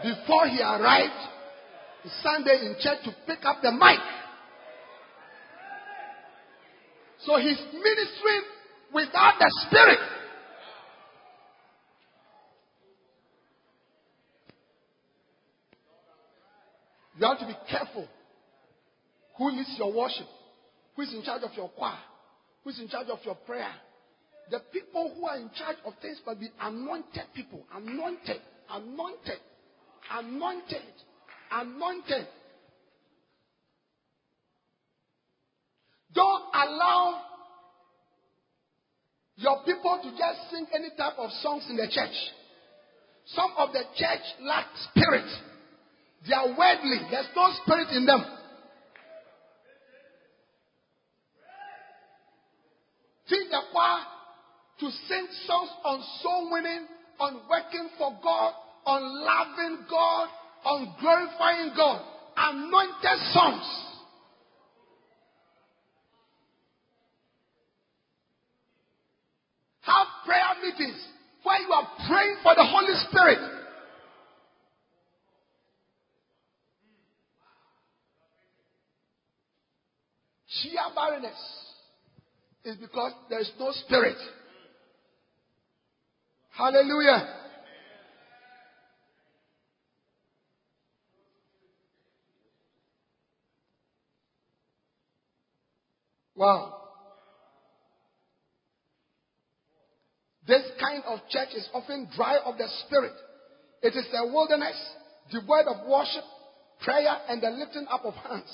before 0.00 0.46
he 0.46 0.60
arrived 0.60 1.12
Sunday 2.22 2.66
in 2.66 2.76
church 2.78 2.98
to 3.04 3.14
pick 3.26 3.44
up 3.44 3.56
the 3.62 3.72
mic. 3.72 3.98
So 7.26 7.36
he's 7.38 7.58
ministering 7.72 8.53
without 8.94 9.34
the 9.38 9.66
Spirit. 9.66 9.98
You 17.18 17.26
have 17.26 17.38
to 17.38 17.46
be 17.46 17.56
careful 17.70 18.08
who 19.36 19.50
leads 19.50 19.74
your 19.78 19.92
worship, 19.92 20.26
who 20.94 21.02
is 21.02 21.12
in 21.12 21.22
charge 21.22 21.42
of 21.42 21.50
your 21.56 21.68
choir, 21.70 21.98
who 22.62 22.70
is 22.70 22.80
in 22.80 22.88
charge 22.88 23.08
of 23.08 23.18
your 23.24 23.34
prayer. 23.34 23.72
The 24.50 24.60
people 24.72 25.12
who 25.16 25.26
are 25.26 25.36
in 25.36 25.50
charge 25.56 25.76
of 25.84 25.94
things 26.02 26.20
must 26.26 26.40
be 26.40 26.50
anointed 26.60 27.22
people, 27.34 27.64
anointed, 27.74 28.40
anointed, 28.70 29.38
anointed, 30.12 30.82
anointed. 31.50 32.26
Don't 36.14 36.42
allow 36.52 37.22
your 39.36 39.64
people 39.64 40.00
to 40.02 40.10
just 40.10 40.50
sing 40.50 40.66
any 40.74 40.90
type 40.96 41.18
of 41.18 41.30
songs 41.42 41.64
in 41.68 41.76
the 41.76 41.88
church. 41.90 42.14
Some 43.26 43.50
of 43.58 43.72
the 43.72 43.82
church 43.96 44.24
lack 44.42 44.66
spirit. 44.90 45.26
They 46.28 46.34
are 46.34 46.48
worldly. 46.56 47.00
There's 47.10 47.28
no 47.34 47.50
spirit 47.62 47.88
in 47.90 48.06
them. 48.06 48.24
Teach 53.28 53.50
the 53.50 53.60
choir 53.72 54.04
to 54.80 54.90
sing 55.08 55.26
songs 55.46 55.70
on 55.84 56.02
soul 56.22 56.50
winning, 56.52 56.86
on 57.18 57.40
working 57.48 57.88
for 57.98 58.12
God, 58.22 58.52
on 58.86 59.24
loving 59.24 59.86
God, 59.88 60.28
on 60.64 60.94
glorifying 61.00 61.72
God. 61.76 62.02
Anointed 62.36 63.32
songs. 63.32 63.84
Have 69.82 70.06
prayer 70.24 70.54
meetings 70.62 71.00
where 71.42 71.60
you 71.60 71.72
are 71.72 71.88
praying 72.06 72.36
for 72.42 72.54
the 72.54 72.64
Holy 72.64 72.94
Spirit. 73.08 73.38
Sheer 80.46 80.80
barrenness 80.94 81.36
is 82.64 82.76
because 82.76 83.12
there 83.28 83.40
is 83.40 83.50
no 83.58 83.72
spirit. 83.72 84.16
Hallelujah. 86.50 87.28
Wow. 96.36 96.73
This 100.46 100.62
kind 100.78 101.02
of 101.06 101.20
church 101.30 101.48
is 101.56 101.68
often 101.72 102.08
dry 102.14 102.36
of 102.44 102.58
the 102.58 102.68
spirit. 102.84 103.14
It 103.82 103.94
is 103.94 104.06
a 104.12 104.26
wilderness, 104.26 104.76
devoid 105.30 105.66
of 105.66 105.86
worship, 105.88 106.24
prayer, 106.82 107.16
and 107.28 107.40
the 107.42 107.50
lifting 107.50 107.86
up 107.90 108.04
of 108.04 108.14
hands. 108.14 108.52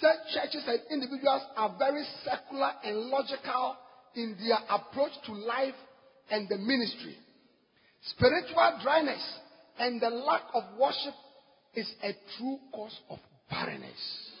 Such 0.00 0.16
churches 0.34 0.64
and 0.66 0.80
individuals 0.90 1.42
are 1.56 1.74
very 1.78 2.04
secular 2.24 2.72
and 2.84 2.98
logical 3.08 3.76
in 4.14 4.36
their 4.38 4.58
approach 4.68 5.12
to 5.26 5.32
life 5.32 5.74
and 6.30 6.48
the 6.48 6.58
ministry. 6.58 7.16
Spiritual 8.10 8.78
dryness 8.82 9.22
and 9.78 10.00
the 10.00 10.10
lack 10.10 10.42
of 10.54 10.64
worship 10.78 11.14
is 11.74 11.90
a 12.02 12.12
true 12.36 12.58
cause 12.74 12.98
of 13.08 13.18
barrenness. 13.50 14.35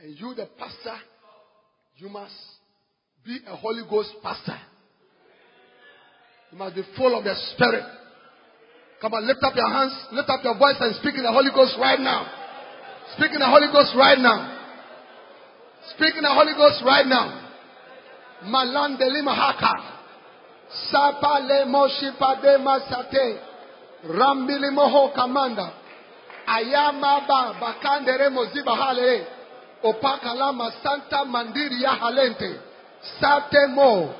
And 0.00 0.18
you, 0.18 0.34
the 0.34 0.48
pastor, 0.58 0.96
you 1.96 2.08
must 2.08 2.34
be 3.24 3.40
a 3.46 3.56
Holy 3.56 3.82
Ghost 3.90 4.14
pastor. 4.22 4.58
You 6.52 6.58
must 6.58 6.76
be 6.76 6.82
full 6.96 7.18
of 7.18 7.24
the 7.24 7.34
Spirit. 7.54 7.84
Come 9.00 9.14
on, 9.14 9.26
lift 9.26 9.42
up 9.42 9.54
your 9.54 9.70
hands, 9.70 9.94
lift 10.12 10.28
up 10.30 10.40
your 10.42 10.58
voice 10.58 10.76
and 10.80 10.94
speak 10.96 11.14
in 11.14 11.22
the 11.22 11.32
Holy 11.32 11.50
Ghost 11.54 11.76
right 11.80 11.98
now. 11.98 12.26
Speak 13.16 13.30
in 13.32 13.38
the 13.38 13.46
Holy 13.46 13.66
Ghost 13.72 13.94
right 13.96 14.18
now. 14.18 14.58
Speak 15.94 16.14
in 16.16 16.22
the 16.22 16.34
Holy 16.34 16.54
Ghost 16.54 16.82
right 16.84 17.06
now. 17.06 17.48
Malan 18.44 18.98
de 18.98 19.06
limahaka. 19.06 19.98
Sapa 20.90 21.40
le 21.42 21.66
moshipa 21.66 22.40
de 22.42 22.58
masate. 22.58 23.40
Rambili 24.06 24.70
moho 24.70 25.14
kamanda. 25.14 25.72
Ayama 26.46 27.26
ba 27.26 27.54
bakandere 27.58 28.30
moziba. 28.30 29.37
Opakalama 29.82 30.70
Santa 30.82 31.24
Mandiri 31.24 31.82
Yahalente. 31.82 32.60
Satemo. 33.20 34.14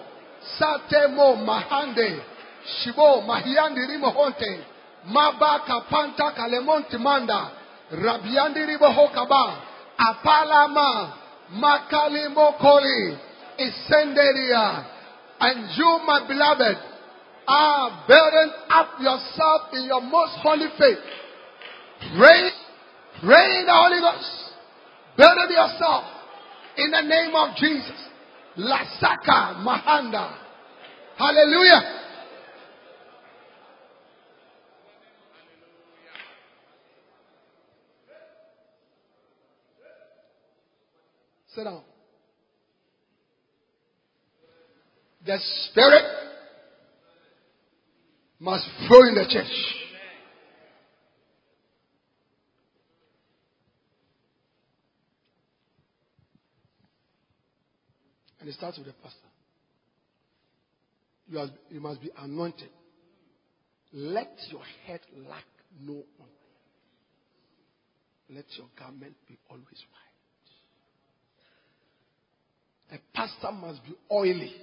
Satemo 0.58 1.36
Mahande. 1.36 2.20
Shibo 2.64 3.22
Mahiandi 3.22 3.86
Rimohonte. 3.86 4.64
Maba 5.06 5.60
Kapanta 5.66 6.34
Kalemonti 6.36 6.98
Manda. 6.98 7.50
Rabiandi 7.92 8.66
Ribohokaba. 8.66 9.56
Apalama. 9.98 11.14
Makali 11.52 12.28
Mokoli. 12.34 13.18
Isenderia. 13.58 14.84
And 15.40 15.70
you, 15.76 16.00
my 16.06 16.26
beloved, 16.26 16.76
are 17.46 18.04
burden 18.06 18.52
up 18.70 18.88
yourself 19.00 19.62
in 19.72 19.84
your 19.84 20.02
most 20.02 20.32
holy 20.42 20.66
faith. 20.78 20.98
Pray, 22.18 22.50
pray 23.24 23.64
the 23.64 23.72
Holy 23.72 24.00
Ghost. 24.00 24.47
Burden 25.18 25.50
yourself 25.50 26.04
in 26.76 26.92
the 26.92 27.00
name 27.02 27.34
of 27.34 27.56
Jesus. 27.56 28.08
Lasaka 28.56 29.56
Mahanda. 29.66 30.36
Hallelujah. 31.16 32.04
Sit 41.48 41.64
down. 41.64 41.82
The 45.26 45.38
Spirit 45.64 46.04
must 48.38 48.64
flow 48.86 49.02
in 49.08 49.16
the 49.16 49.26
church. 49.28 49.87
And 58.40 58.48
it 58.48 58.54
starts 58.54 58.78
with 58.78 58.86
the 58.86 58.92
pastor. 58.94 59.18
You, 61.28 61.46
you 61.70 61.80
must 61.80 62.00
be 62.00 62.10
anointed. 62.18 62.70
Let 63.92 64.30
your 64.50 64.62
head 64.86 65.00
lack 65.28 65.44
no 65.80 65.94
honor. 66.20 66.30
Let 68.30 68.44
your 68.56 68.66
garment 68.78 69.14
be 69.26 69.38
always 69.48 69.64
white. 69.66 70.08
A 72.90 73.16
pastor 73.16 73.52
must 73.52 73.84
be 73.84 73.94
oily. 74.12 74.54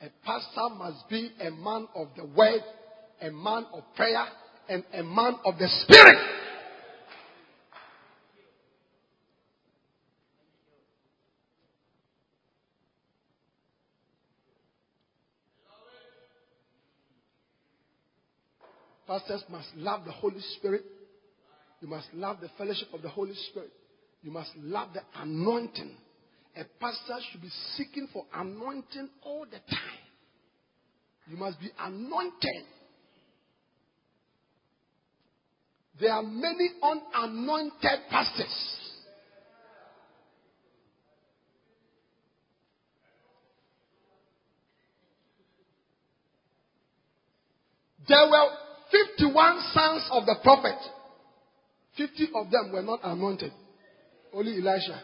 A 0.00 0.08
pastor 0.24 0.68
must 0.76 1.08
be 1.08 1.32
a 1.40 1.50
man 1.50 1.88
of 1.96 2.08
the 2.16 2.24
word, 2.24 2.62
a 3.20 3.30
man 3.30 3.66
of 3.74 3.82
prayer, 3.96 4.26
and 4.68 4.84
a 4.94 5.02
man 5.02 5.34
of 5.44 5.58
the 5.58 5.66
spirit. 5.82 6.18
Pastors 19.18 19.42
must 19.50 19.68
love 19.76 20.04
the 20.04 20.12
Holy 20.12 20.40
Spirit. 20.56 20.84
You 21.80 21.88
must 21.88 22.06
love 22.14 22.38
the 22.40 22.50
fellowship 22.56 22.88
of 22.92 23.02
the 23.02 23.08
Holy 23.08 23.34
Spirit. 23.50 23.72
You 24.22 24.30
must 24.30 24.50
love 24.56 24.90
the 24.94 25.00
anointing. 25.20 25.90
A 26.56 26.64
pastor 26.80 27.18
should 27.30 27.42
be 27.42 27.50
seeking 27.76 28.08
for 28.12 28.24
anointing 28.32 29.08
all 29.22 29.44
the 29.44 29.58
time. 29.70 29.98
You 31.28 31.36
must 31.36 31.58
be 31.60 31.68
anointed. 31.80 32.64
There 36.00 36.12
are 36.12 36.22
many 36.22 36.70
unanointed 36.80 38.00
pastors. 38.10 38.78
There 48.06 48.30
were 48.30 48.67
51 48.90 49.60
sons 49.72 50.08
of 50.12 50.26
the 50.26 50.36
prophet, 50.42 50.78
50 51.96 52.28
of 52.34 52.50
them 52.50 52.72
were 52.72 52.82
not 52.82 53.00
anointed, 53.02 53.52
only 54.32 54.52
Elisha. 54.58 55.02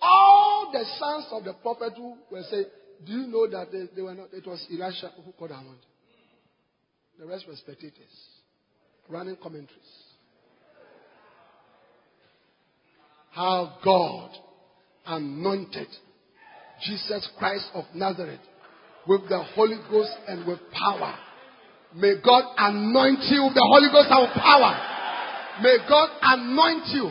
All 0.00 0.70
the 0.72 0.84
sons 0.98 1.26
of 1.32 1.44
the 1.44 1.54
prophet 1.54 1.94
who 1.96 2.16
were 2.30 2.42
saying, 2.50 2.66
do 3.06 3.12
you 3.12 3.26
know 3.26 3.48
that 3.50 3.72
they, 3.72 3.84
they 3.94 4.02
were 4.02 4.14
not, 4.14 4.28
it 4.32 4.46
was 4.46 4.64
Elisha 4.70 5.10
who 5.24 5.32
called 5.32 5.50
anointed? 5.50 5.84
The 7.18 7.26
rest 7.26 7.46
were 7.46 7.56
spectators, 7.56 8.12
running 9.08 9.36
commentaries. 9.42 9.70
How 13.30 13.78
God 13.84 14.30
anointed 15.06 15.88
Jesus 16.84 17.28
Christ 17.38 17.66
of 17.74 17.84
Nazareth 17.94 18.40
with 19.06 19.28
the 19.28 19.42
Holy 19.54 19.78
Ghost 19.90 20.12
and 20.28 20.46
with 20.46 20.58
power 20.72 21.14
May 21.96 22.14
God 22.24 22.42
anoint 22.58 23.20
you 23.30 23.44
with 23.44 23.54
the 23.54 23.62
Holy 23.62 23.88
Ghost 23.92 24.08
and 24.10 24.32
power. 24.42 25.62
May 25.62 25.76
God 25.88 26.08
anoint 26.22 26.88
you. 26.88 27.10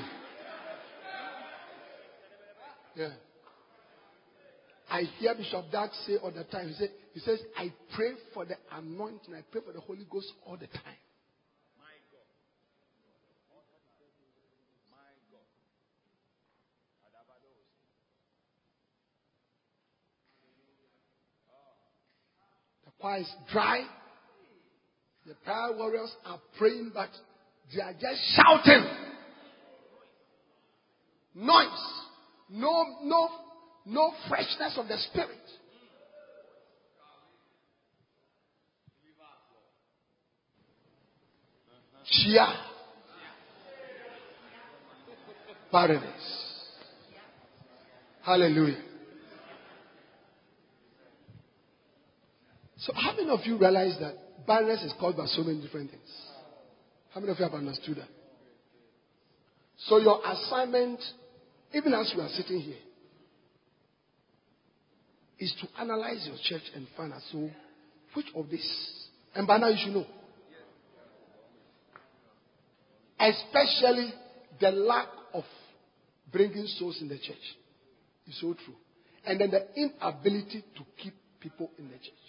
Yeah. 2.95 3.09
I 4.89 5.03
hear 5.17 5.33
Bishop 5.35 5.71
Dag 5.71 5.89
say 6.05 6.17
all 6.17 6.31
the 6.31 6.43
time. 6.43 6.67
He, 6.67 6.73
say, 6.73 6.87
he 7.13 7.19
says, 7.21 7.39
I 7.57 7.73
pray 7.95 8.11
for 8.33 8.43
the 8.45 8.55
anointing. 8.73 9.33
I 9.33 9.41
pray 9.49 9.61
for 9.65 9.71
the 9.71 9.79
Holy 9.79 10.05
Ghost 10.09 10.27
all 10.45 10.57
the 10.57 10.67
time. 10.67 10.99
The 22.85 22.91
choir 22.99 23.21
is 23.21 23.31
dry. 23.49 23.85
The 25.25 25.35
prayer 25.45 25.71
warriors 25.77 26.11
are 26.25 26.39
praying, 26.57 26.91
but 26.93 27.09
they 27.73 27.81
are 27.81 27.93
just 27.93 28.21
shouting. 28.35 28.85
Noise. 31.35 32.03
No, 32.49 32.85
no, 33.03 33.29
no 33.85 34.11
freshness 34.27 34.77
of 34.77 34.87
the 34.87 34.97
spirit. 34.97 35.29
Tsiyah. 42.05 42.55
Barrenness. 45.71 46.43
Hallelujah. 48.23 48.81
So, 52.77 52.93
how 52.93 53.15
many 53.15 53.29
of 53.29 53.39
you 53.45 53.57
realize 53.57 53.97
that 53.99 54.22
barrenness 54.47 54.83
is 54.83 54.93
caused 54.99 55.17
by 55.17 55.25
so 55.25 55.43
many 55.43 55.61
different 55.61 55.91
things? 55.91 56.09
How 57.13 57.19
many 57.19 57.31
of 57.31 57.39
you 57.39 57.45
have 57.45 57.53
understood 57.53 57.97
that? 57.97 58.09
So, 59.77 59.97
your 59.97 60.19
assignment, 60.25 60.99
even 61.73 61.93
as 61.93 62.11
you 62.15 62.21
are 62.21 62.29
sitting 62.29 62.59
here, 62.59 62.77
is 65.39 65.53
to 65.61 65.81
analyze 65.81 66.27
your 66.27 66.37
church 66.43 66.69
and 66.75 66.87
find 66.95 67.13
out 67.13 67.21
so 67.31 67.49
which 68.13 68.27
of 68.35 68.49
this, 68.49 68.65
and 69.35 69.47
by 69.47 69.57
now 69.57 69.67
you 69.67 69.77
should 69.83 69.93
know, 69.93 70.05
especially 73.19 74.13
the 74.61 74.71
lack 74.71 75.07
of 75.33 75.43
bringing 76.31 76.65
souls 76.77 76.99
in 77.01 77.07
the 77.09 77.17
church 77.17 77.35
is 78.27 78.39
so 78.39 78.53
true, 78.53 78.75
and 79.25 79.41
then 79.41 79.51
the 79.51 79.67
inability 79.75 80.63
to 80.77 80.83
keep 81.01 81.13
people 81.39 81.69
in 81.77 81.85
the 81.87 81.97
church. 81.97 82.22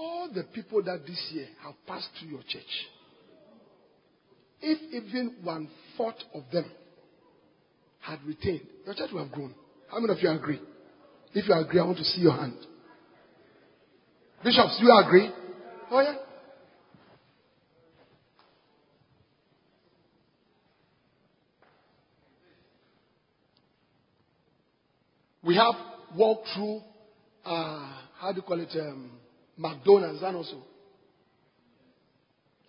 All 0.00 0.30
the 0.34 0.44
people 0.44 0.82
that 0.84 1.06
this 1.06 1.30
year 1.30 1.46
have 1.62 1.74
passed 1.86 2.08
through 2.18 2.30
your 2.30 2.42
church, 2.48 2.62
if 4.62 4.78
even 4.94 5.34
one 5.42 5.68
fourth 5.94 6.14
of 6.34 6.42
them 6.50 6.64
had 8.00 8.18
retained, 8.26 8.62
your 8.86 8.94
church 8.94 9.10
would 9.12 9.24
have 9.24 9.30
grown. 9.30 9.54
How 9.90 10.00
many 10.00 10.14
of 10.14 10.22
you 10.22 10.30
agree? 10.30 10.58
If 11.34 11.46
you 11.46 11.54
agree, 11.54 11.80
I 11.80 11.84
want 11.84 11.98
to 11.98 12.04
see 12.04 12.22
your 12.22 12.32
hand. 12.32 12.56
Bishops, 14.42 14.78
do 14.80 14.86
you 14.86 15.02
agree? 15.04 15.30
Oh, 15.90 16.00
yeah. 16.00 16.14
We 25.42 25.56
have 25.56 25.74
walked 26.16 26.48
through, 26.54 26.80
uh, 27.44 27.92
how 28.18 28.32
do 28.32 28.36
you 28.36 28.42
call 28.42 28.60
it, 28.60 28.70
um, 28.80 29.10
McDonald's 29.60 30.22
and 30.22 30.36
also. 30.36 30.56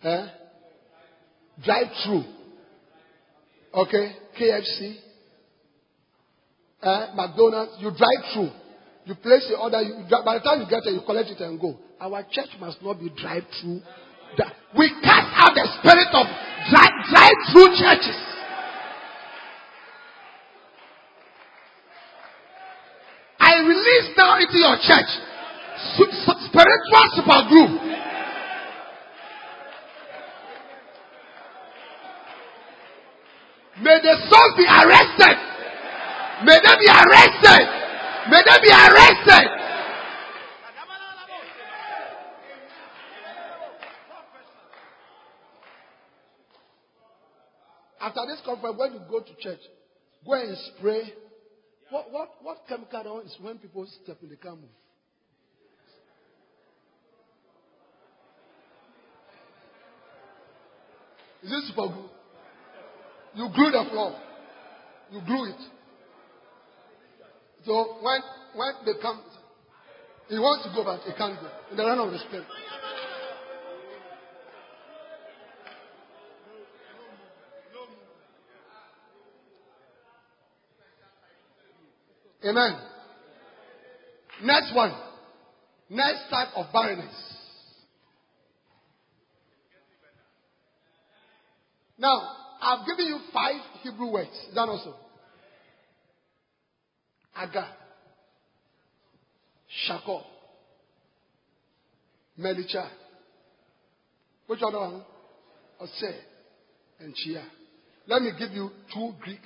Eh? 0.04 0.26
Drive 1.64 1.86
through. 2.04 2.24
Okay? 3.72 4.12
KFC. 4.38 4.96
Eh? 6.82 7.06
McDonald's. 7.14 7.72
You 7.80 7.90
drive 7.96 8.32
through. 8.34 8.50
You 9.06 9.14
place 9.14 9.48
the 9.48 9.56
order. 9.56 9.80
You, 9.80 10.04
by 10.24 10.36
the 10.36 10.44
time 10.44 10.60
you 10.60 10.68
get 10.68 10.82
there, 10.84 10.92
you 10.92 11.00
collect 11.06 11.30
it 11.30 11.40
and 11.40 11.58
go. 11.58 11.78
Our 11.98 12.24
church 12.30 12.50
must 12.60 12.82
not 12.82 13.00
be 13.00 13.08
drive 13.16 13.44
through. 13.60 13.80
We 14.76 14.90
cast 15.02 15.32
out 15.32 15.54
the 15.54 15.68
spirit 15.80 16.12
of 16.12 16.26
drive, 16.68 16.96
drive 17.08 17.38
through 17.52 17.72
churches. 17.80 18.20
I 23.40 23.60
release 23.64 24.12
now 24.16 24.36
into 24.38 24.58
your 24.58 24.76
church 24.76 25.32
spiritual 26.62 27.06
super 27.16 27.42
group. 27.48 27.70
May 33.82 33.98
the 33.98 34.14
souls 34.30 34.54
be 34.56 34.64
arrested. 34.64 35.36
May 36.44 36.58
they 36.62 36.76
be 36.78 36.88
arrested. 36.88 37.66
May 38.30 38.42
they 38.46 38.58
be 38.62 38.70
arrested. 38.70 39.48
After 48.00 48.20
this 48.26 48.40
conference, 48.44 48.76
when 48.78 48.92
you 48.94 49.00
go 49.08 49.20
to 49.20 49.34
church, 49.38 49.60
go 50.26 50.32
and 50.32 50.56
spray. 50.76 51.14
What 51.90 52.10
what 52.10 52.28
what 52.42 52.58
chemical 52.68 53.20
is 53.20 53.36
when 53.40 53.58
people 53.58 53.86
step 54.02 54.18
in 54.22 54.28
the 54.28 54.36
car 54.36 54.56
move? 54.56 54.70
Is 61.42 61.50
it 61.50 61.64
super 61.68 61.88
glue? 61.88 62.08
You 63.34 63.48
glue 63.54 63.70
the 63.70 63.84
floor. 63.90 64.16
You 65.10 65.20
glue 65.26 65.50
it. 65.50 65.60
So 67.64 67.96
when 68.02 68.20
when 68.54 68.72
they 68.84 69.00
come, 69.00 69.22
he 70.28 70.38
wants 70.38 70.66
to 70.66 70.74
go 70.74 70.84
back, 70.84 71.00
he 71.04 71.12
can't 71.16 71.40
go. 71.40 71.48
In 71.70 71.76
the 71.76 71.84
realm 71.84 72.00
of 72.00 72.12
the 72.12 72.18
spirit. 72.18 72.46
Amen. 82.44 82.76
Next 84.42 84.74
one. 84.74 84.92
Next 85.88 86.28
type 86.30 86.48
of 86.56 86.66
barrenness. 86.72 87.31
Now, 92.02 92.20
I've 92.60 92.84
given 92.84 93.06
you 93.06 93.20
five 93.32 93.60
Hebrew 93.84 94.10
words. 94.10 94.30
Is 94.48 94.54
that 94.56 94.68
also? 94.68 94.96
Aqar, 97.38 97.68
Shako, 99.86 100.22
Melicha. 102.38 102.88
Which 104.48 104.58
other 104.66 104.78
one? 104.80 105.04
Otser 105.80 106.14
and 106.98 107.14
Tsiyah. 107.14 107.44
Let 108.08 108.22
me 108.22 108.32
give 108.36 108.50
you 108.50 108.70
two 108.92 109.12
Greek 109.20 109.40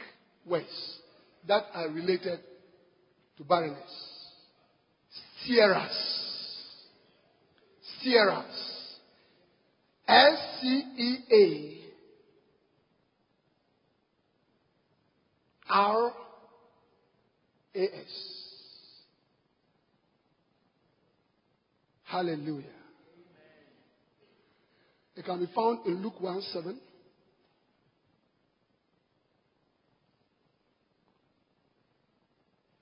words 0.47 0.99
that 1.47 1.65
are 1.75 1.91
related 1.91 2.41
to 3.37 3.45
barrenness. 3.45 3.79
Sierras. 5.45 5.93
Sierras. 8.03 8.97
S 10.09 10.39
C 10.63 10.83
E 10.99 11.17
A 11.31 11.77
R 15.69 16.13
A 17.75 17.83
S. 17.83 18.37
Hallelujah. 22.05 22.65
It 25.17 25.25
can 25.25 25.41
be 25.41 25.53
found 25.55 25.87
in 25.87 26.03
Luke 26.03 26.21
1 26.21 26.41
7. 26.53 26.79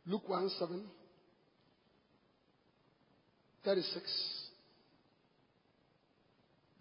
Luke 0.06 0.28
1 0.28 0.48
7. 0.58 0.84
36. 3.64 4.44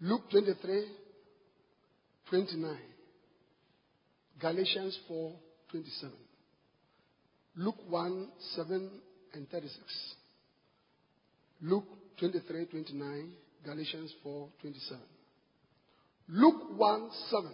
Luke 0.00 0.22
23 0.30 0.84
29. 2.28 2.76
Galatians 4.40 4.98
4 5.08 5.32
27. 5.74 6.12
Luke 7.56 7.74
1 7.88 8.28
7 8.54 8.90
and 9.32 9.50
36. 9.50 9.74
Luke 11.62 11.84
23 12.20 12.66
29. 12.66 13.32
Galatians 13.64 14.14
4 14.22 14.48
27. 14.60 15.02
Luke 16.28 16.78
1 16.78 17.10
7. 17.28 17.50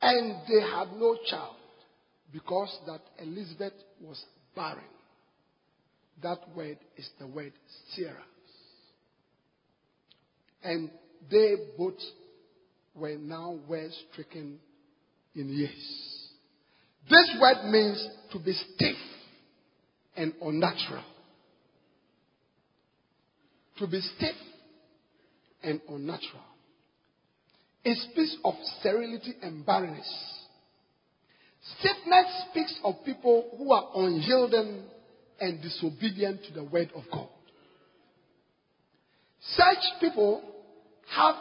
And 0.00 0.36
they 0.48 0.62
had 0.62 0.94
no 0.96 1.14
child 1.28 1.56
because 2.32 2.74
that 2.86 3.02
Elizabeth 3.22 3.74
was 4.00 4.24
barren. 4.56 4.80
That 6.22 6.38
word 6.56 6.78
is 6.96 7.06
the 7.18 7.26
word 7.26 7.52
Sarah. 7.94 8.14
And 10.62 10.90
they 11.30 11.56
both 11.76 12.00
were 12.94 13.18
now 13.18 13.58
well 13.68 13.90
stricken 14.10 14.58
in 15.34 15.48
years. 15.48 16.19
This 17.08 17.36
word 17.40 17.70
means 17.70 18.08
to 18.32 18.38
be 18.38 18.52
stiff 18.52 18.96
and 20.16 20.32
unnatural. 20.42 21.04
To 23.78 23.86
be 23.86 24.00
stiff 24.00 24.36
and 25.62 25.80
unnatural. 25.88 26.42
It 27.84 27.96
speaks 28.10 28.36
of 28.44 28.54
sterility 28.78 29.34
and 29.42 29.64
barrenness. 29.64 30.08
Stiffness 31.78 32.44
speaks 32.50 32.78
of 32.84 32.94
people 33.04 33.54
who 33.56 33.72
are 33.72 33.90
unyielding 33.94 34.82
and 35.40 35.62
disobedient 35.62 36.44
to 36.44 36.52
the 36.52 36.64
word 36.64 36.90
of 36.94 37.04
God. 37.10 37.28
Such 39.40 40.00
people 40.00 40.42
have 41.14 41.34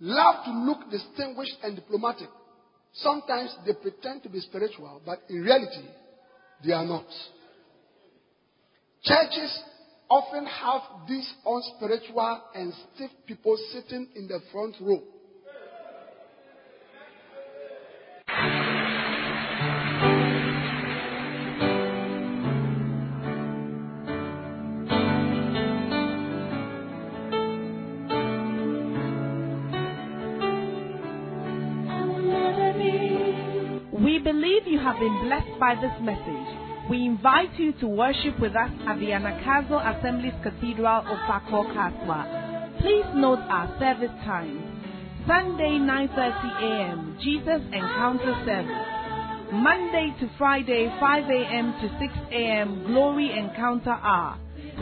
love 0.00 0.44
to 0.46 0.52
look 0.52 0.90
distinguished 0.90 1.56
and 1.62 1.76
diplomatic. 1.76 2.28
Sometimes 3.02 3.54
they 3.64 3.72
pretend 3.74 4.22
to 4.24 4.28
be 4.28 4.40
spiritual, 4.40 5.00
but 5.06 5.20
in 5.28 5.42
reality, 5.42 5.88
they 6.64 6.72
are 6.72 6.84
not. 6.84 7.06
Churches 9.02 9.62
often 10.10 10.46
have 10.46 10.82
these 11.06 11.32
unspiritual 11.46 12.42
and 12.54 12.72
stiff 12.94 13.10
people 13.26 13.56
sitting 13.72 14.08
in 14.16 14.26
the 14.26 14.40
front 14.50 14.74
row. 14.80 15.02
Been 35.08 35.24
blessed 35.24 35.58
by 35.58 35.74
this 35.74 35.96
message. 36.02 36.48
We 36.90 37.06
invite 37.06 37.58
you 37.58 37.72
to 37.80 37.88
worship 37.88 38.38
with 38.38 38.52
us 38.52 38.68
at 38.86 38.98
the 39.00 39.16
Anagkazo 39.16 39.80
Assemblies 39.80 40.34
Cathedral 40.42 41.00
of 41.00 41.16
Pakor 41.24 41.64
Kaswa. 41.72 42.78
Please 42.82 43.06
note 43.14 43.38
our 43.48 43.72
service 43.80 44.12
times. 44.26 44.60
Sunday 45.26 45.80
9:30 45.80 46.12
a.m. 46.60 47.16
Jesus 47.24 47.62
Encounter 47.72 48.34
Service. 48.44 48.86
Monday 49.50 50.12
to 50.20 50.28
Friday 50.36 50.92
5 51.00 51.24
a.m. 51.24 51.72
to 51.80 51.88
6 51.88 52.12
a.m. 52.30 52.84
Glory 52.88 53.32
Encounter 53.32 53.96
Hour. 53.96 54.36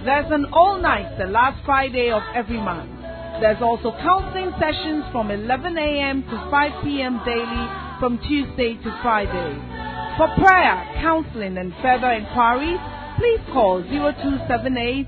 There's 0.05 0.33
an 0.33 0.47
all 0.53 0.83
night 0.83 1.19
the 1.19 1.31
last 1.31 1.65
Friday 1.65 2.11
of 2.11 2.23
every 2.35 2.59
month. 2.59 2.91
There's 3.41 3.63
also 3.63 3.93
counseling 4.03 4.51
sessions 4.59 5.05
from 5.13 5.31
11 5.31 5.79
a.m. 5.79 6.25
to 6.25 6.37
5 6.51 6.83
p.m. 6.83 7.21
daily 7.25 7.65
from 8.01 8.19
Tuesday 8.27 8.75
to 8.83 8.91
Friday. 9.05 9.76
For 10.17 10.29
prayer, 10.41 10.97
counseling, 11.03 11.59
and 11.59 11.75
further 11.83 12.11
inquiries, 12.11 12.81
please 13.19 13.41
call 13.53 13.83
0278 13.85 15.07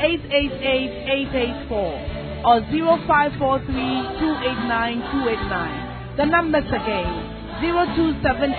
888 0.00 1.32
884 1.32 2.20
or 2.44 2.60
0543 2.68 3.72
289 4.20 5.00
289. 5.16 6.16
The 6.16 6.26
numbers 6.26 6.68
again 6.68 7.40
0278 7.64 8.52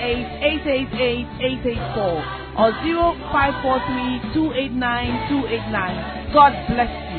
888 0.65 1.69
884 1.69 2.57
or 2.57 2.69
0543 2.81 4.33
289 4.33 5.29
289. 5.29 6.33
God 6.33 6.53
bless 6.69 6.89
you. 6.89 7.10